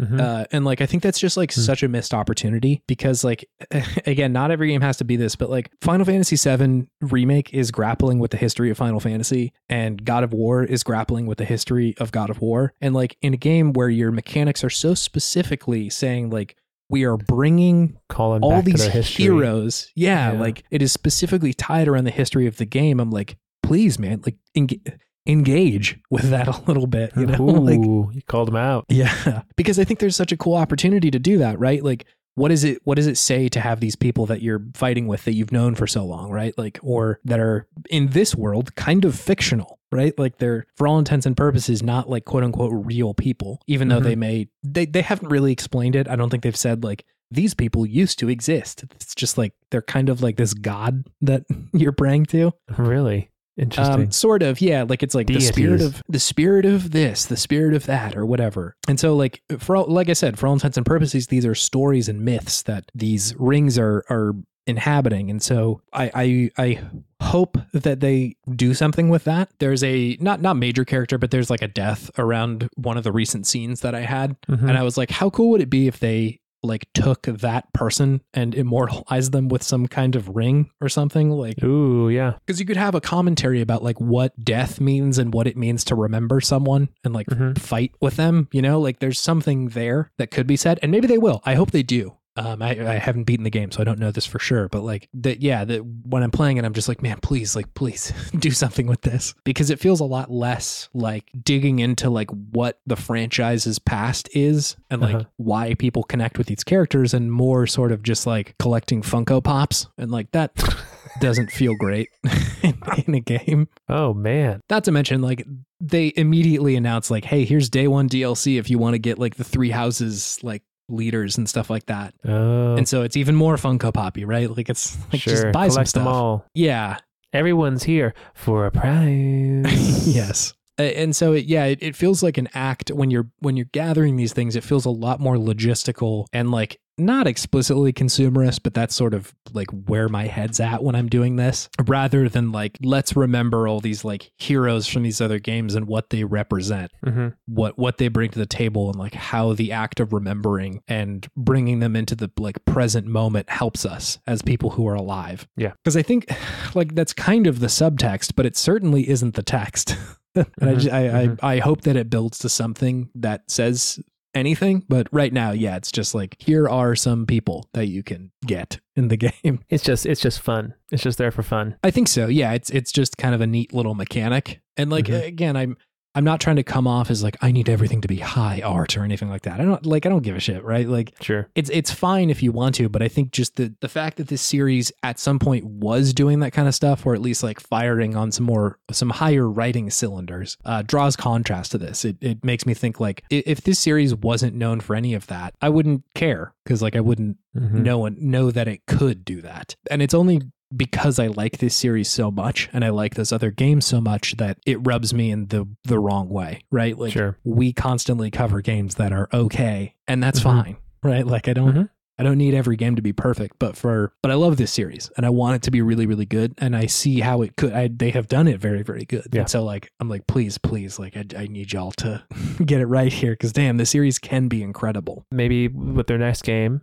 Mm-hmm. 0.01 0.21
uh, 0.21 0.45
and 0.53 0.65
like 0.67 0.83
I 0.83 0.87
think 0.87 1.03
that's 1.03 1.19
just 1.19 1.39
like 1.39 1.55
Hmm. 1.55 1.61
such 1.63 1.83
a 1.83 1.89
missed 1.89 2.13
opportunity 2.13 2.83
because 2.87 3.25
like 3.25 3.49
again, 4.07 4.33
not 4.33 4.51
every 4.51 4.69
game 4.69 4.83
has 4.83 4.99
to 4.99 5.05
be 5.05 5.17
this, 5.17 5.37
but 5.37 5.49
like 5.49 5.71
Final 5.81 6.05
Fantasy 6.05 6.37
VII 6.37 6.87
remake 7.01 7.55
is 7.55 7.71
grappling 7.71 8.19
with 8.19 8.31
the 8.31 8.37
history 8.37 8.69
of 8.71 8.77
Final 8.77 9.01
Fantasy, 9.01 9.53
and 9.71 10.05
God 10.05 10.23
of 10.23 10.33
War 10.35 10.63
is 10.65 10.83
grappling 10.83 11.27
with 11.27 11.39
the 11.39 11.45
history 11.47 11.95
of 11.99 12.13
God 12.13 12.29
of 12.29 12.41
War, 12.43 12.75
and 12.81 12.95
like 12.95 13.17
in 13.23 13.33
a 13.33 13.39
game 13.39 13.73
where 13.73 13.89
your 13.89 14.13
mechanics 14.13 14.63
are 14.63 14.71
so 14.71 14.93
specifically 14.95 15.89
saying 15.89 16.29
like 16.31 16.57
we 16.89 17.05
are 17.05 17.17
bringing 17.17 17.99
Calling 18.09 18.43
all 18.43 18.63
these 18.63 18.85
heroes, 19.07 19.91
yeah, 19.97 20.33
Yeah. 20.33 20.39
like 20.39 20.63
it 20.71 20.83
is 20.83 20.93
specifically 20.93 21.53
tied 21.55 21.89
around 21.89 22.05
the 22.05 22.11
history 22.11 22.47
of 22.47 22.59
the 22.59 22.65
game. 22.67 23.01
I'm 23.01 23.11
like, 23.11 23.39
please, 23.63 23.99
man, 23.99 24.21
like 24.25 24.37
eng- 24.55 24.81
engage 25.27 25.99
with 26.11 26.31
that 26.31 26.49
a 26.49 26.61
little 26.67 26.87
bit, 26.87 27.13
you 27.17 27.27
know, 27.27 27.45
like 27.45 27.79
you 27.81 28.23
called 28.27 28.49
him 28.49 28.57
out. 28.57 28.85
yeah, 28.89 29.43
because 29.57 29.79
I 29.79 29.85
think 29.85 30.01
there's 30.01 30.17
such 30.17 30.33
a 30.33 30.37
cool 30.37 30.55
opportunity 30.57 31.11
to 31.11 31.19
do 31.19 31.39
that, 31.39 31.59
right? 31.59 31.83
Like 31.83 32.07
what 32.35 32.53
is 32.53 32.65
it 32.65 32.81
what 32.85 32.97
does 32.97 33.07
it 33.07 33.17
say 33.17 33.49
to 33.49 33.61
have 33.61 33.81
these 33.81 33.97
people 33.97 34.27
that 34.27 34.43
you're 34.43 34.63
fighting 34.75 35.07
with 35.07 35.25
that 35.25 35.33
you've 35.33 35.53
known 35.53 35.75
for 35.75 35.87
so 35.87 36.05
long, 36.05 36.31
right? 36.31 36.53
Like 36.59 36.79
or 36.83 37.19
that 37.25 37.41
are 37.41 37.67
in 37.89 38.09
this 38.09 38.35
world 38.35 38.75
kind 38.75 39.05
of 39.07 39.19
fictional, 39.19 39.79
right? 39.91 40.17
Like 40.19 40.37
they're 40.37 40.67
for 40.77 40.87
all 40.87 40.99
intents 40.99 41.25
and 41.25 41.35
purposes 41.37 41.83
not 41.83 42.11
like 42.11 42.27
quote 42.27 42.45
unquote 42.45 42.73
real 42.87 43.15
people, 43.15 43.61
even 43.67 43.89
though 43.89 44.01
Mhm. 44.01 44.05
they 44.05 44.17
may 44.17 44.49
they 44.63 44.85
they 44.85 45.01
haven't 45.03 45.31
really 45.31 45.51
explained 45.53 45.97
it. 45.97 46.09
I 46.09 46.17
don't 46.17 46.29
think 46.29 46.43
they've 46.43 46.55
said 46.55 46.85
like 46.85 47.07
these 47.31 47.55
people 47.55 47.87
used 47.87 48.19
to 48.21 48.29
exist. 48.29 48.85
It's 48.97 49.15
just 49.15 49.39
like 49.39 49.53
they're 49.71 49.81
kind 49.83 50.09
of 50.11 50.23
like 50.23 50.37
this 50.37 50.53
god 50.55 51.07
that 51.23 51.45
you're 51.73 51.91
praying 51.93 52.27
to. 52.27 52.53
Really 52.77 53.31
interesting. 53.57 53.95
Um, 54.05 54.11
sort 54.11 54.43
of, 54.43 54.61
yeah. 54.61 54.85
Like 54.89 55.03
it's 55.03 55.15
like 55.15 55.27
the 55.27 55.41
spirit 55.41 55.81
of 55.81 56.03
the 56.09 56.21
spirit 56.21 56.65
of 56.65 56.91
this, 56.93 57.25
the 57.27 57.37
spirit 57.37 57.75
of 57.75 57.87
that, 57.87 58.17
or 58.17 58.25
whatever. 58.27 58.77
And 58.89 58.99
so, 59.01 59.15
like 59.17 59.43
for 59.59 59.77
all, 59.77 59.87
like 59.87 60.09
I 60.09 60.13
said, 60.15 60.39
for 60.39 60.47
all 60.47 60.53
intents 60.53 60.77
and 60.77 60.85
purposes, 60.87 61.27
these 61.29 61.47
are 61.47 61.55
stories 61.55 62.09
and 62.09 62.21
myths 62.23 62.63
that 62.63 62.91
these 62.95 63.35
rings 63.39 63.79
are 63.79 64.05
are 64.11 64.35
inhabiting. 64.67 65.31
And 65.31 65.43
so, 65.43 65.81
I 65.93 66.51
I, 66.59 66.63
I 66.63 66.81
hope 67.23 67.57
that 67.73 68.01
they 68.01 68.37
do 68.55 68.75
something 68.75 69.09
with 69.09 69.25
that. 69.25 69.49
There's 69.59 69.83
a 69.85 70.17
not 70.21 70.41
not 70.43 70.57
major 70.57 70.85
character, 70.85 71.19
but 71.19 71.31
there's 71.31 71.51
like 71.51 71.63
a 71.63 71.69
death 71.69 72.11
around 72.19 72.69
one 72.75 72.97
of 72.97 73.05
the 73.05 73.13
recent 73.13 73.47
scenes 73.47 73.81
that 73.81 73.95
I 73.95 74.01
had, 74.01 74.37
Mhm. 74.49 74.69
and 74.69 74.77
I 74.79 74.83
was 74.83 74.97
like, 74.99 75.11
how 75.11 75.31
cool 75.31 75.51
would 75.51 75.61
it 75.63 75.71
be 75.71 75.87
if 75.87 75.99
they 76.01 76.41
like 76.67 76.87
took 76.95 77.23
that 77.23 77.73
person 77.73 78.21
and 78.35 78.55
immortalized 78.55 79.33
them 79.33 79.49
with 79.49 79.63
some 79.63 79.87
kind 79.87 80.15
of 80.17 80.29
ring 80.29 80.71
or 80.81 80.89
something 80.89 81.31
like 81.31 81.63
Ooh, 81.63 82.09
yeah. 82.09 82.35
because 82.45 82.61
you 82.61 82.67
could 82.67 82.77
have 82.77 82.95
a 82.95 83.01
commentary 83.01 83.61
about 83.61 83.83
like 83.83 84.01
what 84.01 84.33
death 84.45 84.81
means 84.81 85.19
and 85.19 85.33
what 85.33 85.47
it 85.47 85.57
means 85.57 85.85
to 85.85 85.95
remember 85.95 86.41
someone 86.41 86.89
and 87.05 87.15
like 87.15 87.27
Mhm. 87.29 87.59
fight 87.59 87.93
with 88.01 88.17
them 88.17 88.49
you 88.53 88.61
know 88.63 88.81
like 88.81 88.99
there's 88.99 89.19
something 89.21 89.69
there 89.69 90.11
that 90.19 90.31
could 90.31 90.47
be 90.47 90.57
said 90.57 90.79
and 90.83 90.91
maybe 90.93 91.07
they 91.07 91.19
will 91.19 91.41
i 91.45 91.55
hope 91.55 91.71
they 91.71 91.83
do 91.83 92.17
um, 92.37 92.61
I, 92.63 92.71
I 92.95 92.95
haven't 92.99 93.25
beaten 93.25 93.45
the 93.45 93.51
game, 93.51 93.71
so 93.73 93.81
I 93.81 93.85
don't 93.85 93.99
know 93.99 94.11
this 94.11 94.27
for 94.27 94.39
sure. 94.39 94.69
But 94.69 94.83
like 94.83 95.09
that, 95.15 95.41
yeah, 95.43 95.65
that 95.65 95.85
when 95.85 96.23
I'm 96.23 96.31
playing 96.31 96.57
it, 96.59 96.65
I'm 96.65 96.73
just 96.75 96.89
like, 96.89 97.03
man, 97.03 97.19
please, 97.23 97.57
like, 97.57 97.73
please 97.75 98.13
do 98.39 98.51
something 98.51 98.87
with 98.87 99.01
this 99.03 99.35
because 99.45 99.71
it 99.71 99.81
feels 99.81 100.01
a 100.01 100.05
lot 100.05 100.31
less 100.31 100.89
like 100.95 101.31
digging 101.43 101.79
into 101.79 102.11
like 102.11 102.31
what 102.31 102.79
the 102.87 102.97
franchise's 102.97 103.79
past 103.79 104.29
is 104.35 104.77
and 104.91 105.01
like 105.01 105.15
Uh-huh. 105.15 105.25
why 105.37 105.75
people 105.75 106.03
connect 106.03 106.39
with 106.39 106.47
these 106.47 106.65
characters, 106.65 107.15
and 107.15 107.33
more 107.33 107.67
sort 107.67 107.93
of 107.93 108.03
just 108.03 108.27
like 108.27 108.55
collecting 108.59 109.03
Funko 109.03 109.43
Pops 109.43 109.87
and 109.99 110.11
like 110.11 110.31
that 110.33 110.53
doesn't 111.21 111.51
feel 111.51 111.75
great 111.77 112.09
in, 112.63 112.79
in 113.07 113.15
a 113.15 113.21
game. 113.21 113.69
Oh 113.89 114.13
man. 114.15 114.61
Not 114.69 114.85
to 114.85 114.93
mention, 114.93 115.23
like, 115.23 115.47
they 115.81 116.13
immediately 116.17 116.77
announce 116.77 117.11
like, 117.11 117.25
hey, 117.25 117.45
here's 117.45 117.69
day 117.71 117.87
one 117.89 118.09
DLC 118.09 118.59
if 118.59 118.69
you 118.71 118.79
want 118.79 118.95
to 118.95 118.99
get 118.99 119.19
like 119.19 119.37
the 119.37 119.45
three 119.45 119.71
houses, 119.71 120.39
like, 120.43 120.63
leaders 120.89 121.39
and 121.39 121.49
stuff 121.49 121.71
like 121.71 121.87
that. 121.87 122.15
Oh, 122.25 122.77
And 122.77 122.89
so 122.89 123.03
it's 123.03 123.17
even 123.17 123.35
more 123.35 123.57
Funko 123.57 123.93
Poppy, 123.93 124.25
right? 124.25 124.51
Like, 124.55 124.69
it's 124.69 124.97
like 125.13 125.23
sure. 125.23 125.33
just 125.33 125.53
buy 125.53 125.69
some 125.69 125.87
stuff. 125.87 126.05
them 126.05 126.13
all. 126.13 126.47
Yeah. 126.55 126.99
Everyone's 127.33 127.83
here 127.83 128.15
for 128.35 128.67
a 128.67 128.71
prize. 128.71 130.07
yes. 130.07 130.55
And 130.79 131.17
so, 131.17 131.33
it, 131.33 131.47
yeah, 131.47 131.65
it, 131.65 131.79
it 131.81 131.97
feels 131.97 132.23
like 132.23 132.37
an 132.39 132.49
act 132.55 132.91
when 132.91 133.11
you're 133.11 133.29
when 133.41 133.57
you're 133.57 133.67
gathering 133.73 134.17
these 134.17 134.33
things. 134.33 134.57
It 134.57 134.65
feels 134.65 134.85
a 134.85 134.91
lot 134.91 135.21
more 135.21 135.37
logistical 135.37 136.27
and 136.33 136.51
like 136.51 136.79
not 136.99 137.27
explicitly 137.27 137.93
consumerist, 137.93 138.61
but 138.63 138.73
that's 138.73 138.95
sort 138.95 139.13
of 139.13 139.35
like 139.53 139.69
where 139.71 140.09
my 140.09 140.27
head's 140.27 140.61
at 140.61 140.83
when 140.83 140.95
I'm 140.95 141.09
doing 141.09 141.37
this, 141.37 141.69
rather 141.87 142.29
than 142.29 142.53
like 142.53 142.79
let's 142.83 143.15
remember 143.15 143.69
all 143.69 143.81
these 143.81 144.05
like 144.05 144.33
heroes 144.39 144.87
from 144.87 145.03
these 145.03 145.21
other 145.21 145.39
games 145.39 145.75
and 145.75 145.87
what 145.87 146.11
they 146.11 146.25
represent, 146.25 146.91
hmm 147.05 147.29
what 147.47 147.79
what 147.79 147.99
they 147.99 148.09
bring 148.09 148.31
to 148.31 148.39
the 148.39 148.47
table, 148.47 148.89
and 148.91 148.99
like 148.99 149.15
how 149.15 149.53
the 149.53 149.73
act 149.73 150.01
of 150.01 150.13
remembering 150.13 150.83
and 150.89 151.27
bringing 151.37 151.81
them 151.81 151.97
into 151.97 152.15
the 152.15 152.31
like 152.39 152.65
present 152.65 153.07
moment 153.07 153.49
helps 153.51 153.85
us 153.85 154.19
as 154.27 154.43
people 154.43 154.71
who 154.71 154.87
are 154.89 154.95
alive. 154.95 155.47
Yeah. 155.57 155.73
because 155.83 155.97
I 155.97 156.03
think 156.03 156.31
like 156.75 156.95
that's 156.95 157.13
kind 157.13 157.47
of 157.47 157.61
the 157.61 157.67
subtext, 157.67 158.33
but 158.37 158.47
it 158.47 158.57
certainly 158.57 159.09
isn't 159.09 159.35
the 159.35 159.43
text. 159.43 159.97
and 160.61 160.71
I, 160.71 160.75
Mhm, 160.75 160.81
ju- 160.81 160.91
I, 160.91 161.01
mhm. 161.03 161.39
I 161.43 161.55
I 161.55 161.59
hope 161.61 161.83
that 161.83 161.97
it 161.97 162.11
builds 162.11 162.39
to 162.41 162.49
something 162.49 163.11
that 163.15 163.51
says 163.51 163.99
anything. 164.35 164.85
But 164.89 165.09
right 165.13 165.33
now, 165.33 165.53
yeah, 165.53 165.77
it's 165.77 165.91
just 165.91 166.15
like 166.15 166.37
here 166.39 166.69
are 166.69 166.95
some 166.95 167.25
people 167.27 167.69
that 167.73 167.87
you 167.87 168.03
can 168.03 168.31
get 168.47 168.79
in 168.95 169.09
the 169.09 169.17
game. 169.43 169.61
It's 169.71 169.83
just 169.85 170.05
it's 170.07 170.21
just 170.21 170.41
fun. 170.41 170.75
It's 170.93 171.03
just 171.03 171.19
there 171.19 171.31
for 171.31 171.43
fun. 171.43 171.77
I 171.83 171.91
think 171.91 172.09
so. 172.09 172.27
Yeah, 172.29 172.53
it's 172.53 172.71
it's 172.71 172.93
just 172.93 173.17
kind 173.17 173.35
of 173.35 173.41
a 173.41 173.47
neat 173.47 173.73
little 173.73 173.95
mechanic. 173.95 174.61
And 174.77 174.91
like 174.91 175.07
Mhm. 175.07 175.25
again, 175.27 175.57
I'm 175.57 175.77
I'm 176.17 176.25
not 176.25 176.41
trying 176.41 176.57
to 176.57 176.63
come 176.65 176.87
off 176.89 177.11
as 177.11 177.23
like 177.23 177.37
I 177.43 177.53
need 177.53 177.69
everything 177.69 178.01
to 178.01 178.09
be 178.09 178.17
high 178.17 178.63
art 178.65 178.97
or 178.97 179.05
anything 179.05 179.29
like 179.29 179.43
that. 179.43 179.61
I 179.61 179.65
don't 179.65 179.87
like 179.87 180.07
I 180.07 180.09
don't 180.09 180.23
give 180.23 180.35
a 180.35 180.41
shit, 180.41 180.65
right? 180.65 180.89
Like 180.89 181.15
Sure. 181.21 181.49
it's 181.55 181.71
it's 181.71 181.93
fine 181.93 182.31
if 182.31 182.43
you 182.43 182.51
want 182.53 182.75
to, 182.77 182.89
but 182.89 183.03
I 183.03 183.09
think 183.09 183.31
just 183.33 183.57
the 183.57 183.75
the 183.81 183.89
fact 183.89 184.17
that 184.17 184.29
this 184.29 184.43
series 184.43 184.91
at 185.03 185.19
some 185.21 185.39
point 185.39 185.65
was 185.65 186.13
doing 186.15 186.41
that 186.41 186.53
kind 186.53 186.67
of 186.67 186.75
stuff, 186.75 187.05
or 187.07 187.15
at 187.15 187.21
least 187.21 187.43
like 187.43 187.61
firing 187.61 188.17
on 188.17 188.33
some 188.33 188.47
more 188.47 188.79
some 188.91 189.11
higher 189.11 189.49
writing 189.49 189.91
cylinders, 189.91 190.57
uh, 190.65 190.83
draws 190.83 191.15
contrast 191.17 191.71
to 191.73 191.79
this. 191.79 192.05
It 192.05 192.17
it 192.21 192.45
makes 192.45 192.67
me 192.67 192.75
think 192.75 192.99
like 192.99 193.23
if 193.31 193.61
this 193.61 193.79
series 193.79 194.15
wasn't 194.15 194.57
known 194.57 194.81
for 194.81 194.97
any 194.97 195.15
of 195.15 195.27
that, 195.29 195.55
I 195.61 195.69
wouldn't 195.69 196.03
care 196.15 196.55
because 196.65 196.81
like 196.83 196.97
I 196.97 197.01
wouldn't 197.01 197.37
Mhm. 197.57 197.83
know 197.83 198.07
know 198.09 198.51
that 198.51 198.69
it 198.69 198.87
could 198.87 199.25
do 199.25 199.41
that. 199.43 199.77
And 199.91 200.03
it's 200.03 200.15
only 200.15 200.43
because 200.75 201.19
I 201.19 201.29
like 201.29 201.59
this 201.59 201.75
series 201.77 202.09
so 202.09 202.31
much 202.31 202.69
and 202.73 202.85
I 202.85 202.89
like 202.91 203.15
those 203.15 203.33
other 203.33 203.51
games 203.51 203.85
so 203.87 204.01
much 204.01 204.37
that 204.39 204.59
it 204.67 204.79
rubs 204.87 205.13
me 205.15 205.31
in 205.31 205.47
the 205.49 205.67
the 205.85 205.99
wrong 205.99 206.29
way, 206.29 206.61
right? 206.71 206.99
Like 206.99 207.13
Sure. 207.13 207.39
we 207.45 207.73
constantly 207.73 208.31
cover 208.31 208.61
games 208.61 208.97
that 208.97 209.13
are 209.13 209.29
okay 209.33 209.95
and 210.09 210.23
that's 210.23 210.41
Mhm. 210.41 210.45
fine, 210.45 210.77
right? 211.03 211.27
Like 211.27 211.49
I 211.49 211.53
don't 211.53 211.75
Mhm. 211.75 211.89
I 212.19 212.23
don't 212.23 212.39
need 212.39 212.55
every 212.55 212.77
game 212.77 212.97
to 212.97 213.03
be 213.03 213.13
perfect, 213.13 213.59
but 213.59 213.77
for 213.77 214.15
but 214.23 214.33
I 214.33 214.37
love 214.37 214.57
this 214.57 214.73
series 214.73 215.11
and 215.19 215.27
I 215.27 215.29
want 215.31 215.57
it 215.57 215.63
to 215.63 215.71
be 215.71 215.83
really 215.83 216.07
really 216.07 216.25
good 216.25 216.55
and 216.59 216.75
I 216.75 216.87
see 216.87 217.21
how 217.21 217.43
it 217.43 217.57
could 217.57 217.73
I 217.75 217.89
they 217.89 218.11
have 218.11 218.27
done 218.27 218.49
it 218.49 218.59
very 218.59 218.83
very 218.83 219.05
good. 219.05 219.29
Yeah. 219.33 219.41
And 219.43 219.51
so 219.51 219.63
like 219.63 219.91
I'm 220.01 220.09
like 220.09 220.27
please 220.27 220.57
please 220.59 220.99
like 220.99 221.15
I, 221.17 221.25
I 221.39 221.47
need 221.47 221.73
y'all 221.75 221.93
to 221.93 222.25
get 222.65 222.81
it 222.81 222.87
right 222.87 223.13
here 223.13 223.37
cuz 223.37 223.53
damn 223.53 223.77
the 223.77 223.85
series 223.87 224.19
can 224.19 224.49
be 224.49 224.63
incredible. 224.63 225.27
Maybe 225.31 225.69
with 225.69 226.07
their 226.07 226.19
next 226.19 226.43
game, 226.43 226.81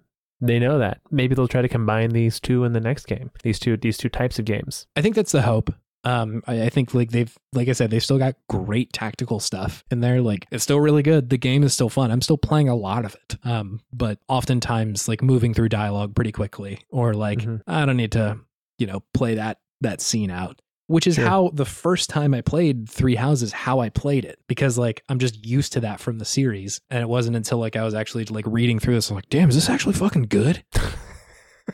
they 0.48 0.60
know 0.60 0.80
that. 0.80 1.00
Maybe 1.12 1.36
they'll 1.36 1.48
try 1.48 1.62
to 1.62 1.70
combine 1.70 2.12
these 2.12 2.40
two 2.40 2.64
in 2.64 2.74
the 2.74 2.80
next 2.80 3.06
game. 3.08 3.32
These 3.44 3.60
two 3.60 3.78
these 3.78 3.98
two 3.98 4.10
types 4.10 4.40
of 4.40 4.46
games. 4.46 4.88
I 4.96 5.02
think 5.02 5.16
that's 5.16 5.32
the 5.32 5.42
hope. 5.44 5.74
Um, 6.06 6.44
I, 6.48 6.64
I 6.64 6.70
think 6.70 6.94
like 6.94 7.12
they've, 7.12 7.34
like 7.54 7.70
I 7.70 7.72
said, 7.72 7.90
they've 7.90 8.04
still 8.04 8.18
got 8.18 8.36
great 8.50 8.92
tactical 8.92 9.40
stuff 9.40 9.86
in 9.90 10.02
there. 10.02 10.20
Like 10.22 10.46
it's 10.52 10.64
still 10.64 10.82
really 10.82 11.02
good. 11.02 11.30
The 11.30 11.38
game 11.38 11.64
is 11.64 11.74
still 11.74 11.88
fun. 11.88 12.12
I'm 12.12 12.22
still 12.22 12.38
playing 12.38 12.68
a 12.68 12.76
lot 12.76 13.06
of 13.06 13.16
it. 13.16 13.38
Um, 13.46 13.80
but 13.94 14.20
oftentimes 14.28 15.08
like 15.08 15.22
moving 15.24 15.54
through 15.54 15.70
dialogue 15.70 16.14
pretty 16.14 16.34
quickly, 16.34 16.80
or 16.90 17.14
like 17.14 17.40
Mhm. 17.40 17.62
I 17.68 17.86
don't 17.86 17.96
need 17.96 18.12
to, 18.14 18.38
you 18.78 18.88
know, 18.88 19.02
play 19.14 19.36
that 19.36 19.60
that 19.80 20.02
scene 20.02 20.30
out. 20.32 20.62
Which 20.88 21.08
is 21.08 21.16
Sure. 21.16 21.26
how 21.26 21.52
the 21.54 21.66
first 21.66 22.10
time 22.10 22.34
I 22.34 22.42
played 22.42 22.90
Three 22.90 23.16
Houses, 23.16 23.52
how 23.54 23.80
I 23.80 23.90
played 23.90 24.26
it. 24.26 24.38
Because 24.48 24.78
like 24.78 25.02
I'm 25.10 25.18
just 25.20 25.46
used 25.46 25.74
to 25.74 25.80
that 25.82 26.00
from 26.00 26.20
the 26.20 26.26
series. 26.26 26.82
And 26.90 27.02
it 27.02 27.08
wasn't 27.08 27.36
until 27.38 27.58
like 27.58 27.76
I 27.76 27.84
was 27.84 27.94
actually 27.94 28.26
like 28.26 28.46
reading 28.48 28.80
through 28.80 28.96
this, 28.96 29.10
I'm 29.10 29.16
like, 29.16 29.30
damn, 29.30 29.48
is 29.50 29.56
this 29.56 29.70
actually 29.70 29.94
fucking 29.94 30.24
good? 30.24 30.64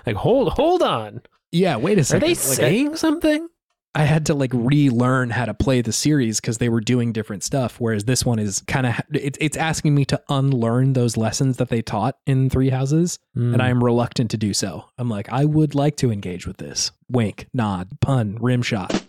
Like 0.06 0.15
hold 0.15 0.54
hold 0.54 0.82
on. 0.82 1.21
Yeah, 1.51 1.75
wait 1.75 1.97
a 1.99 2.04
second. 2.04 2.23
Are 2.23 2.27
they 2.27 2.34
Like, 2.34 2.39
I- 2.39 2.56
saying 2.56 2.95
something? 2.95 3.47
I 3.93 4.04
had 4.06 4.25
to 4.27 4.34
like 4.34 4.51
relearn 4.54 5.32
how 5.32 5.45
to 5.45 5.54
play 5.54 5.82
the 5.82 5.91
series 5.91 6.39
because 6.39 6.60
they 6.60 6.69
were 6.69 6.80
doing 6.80 7.12
different 7.12 7.43
stuff. 7.43 7.75
Whereas 7.80 8.06
this 8.06 8.25
one 8.25 8.39
is 8.39 8.62
kind 8.67 8.88
of 8.88 8.95
it's 9.13 9.38
it's 9.41 9.58
asking 9.58 9.93
me 9.95 10.06
to 10.06 10.21
unlearn 10.30 10.93
those 10.93 11.17
lessons 11.17 11.58
that 11.58 11.67
they 11.69 11.82
taught 11.82 12.17
in 12.25 12.49
Three 12.49 12.69
Houses, 12.69 13.19
Hmm. 13.34 13.54
and 13.54 13.62
I 13.62 13.69
am 13.69 13.84
reluctant 13.84 14.32
to 14.32 14.38
do 14.38 14.54
so. 14.54 14.86
I'm 14.97 15.10
like, 15.10 15.27
I 15.30 15.43
would 15.45 15.75
like 15.75 15.97
to 15.97 16.12
engage 16.12 16.47
with 16.47 16.58
this. 16.58 16.91
Wink, 17.10 17.47
nod, 17.54 17.89
pun, 17.99 18.38
rim 18.39 18.62
shot. 18.62 19.04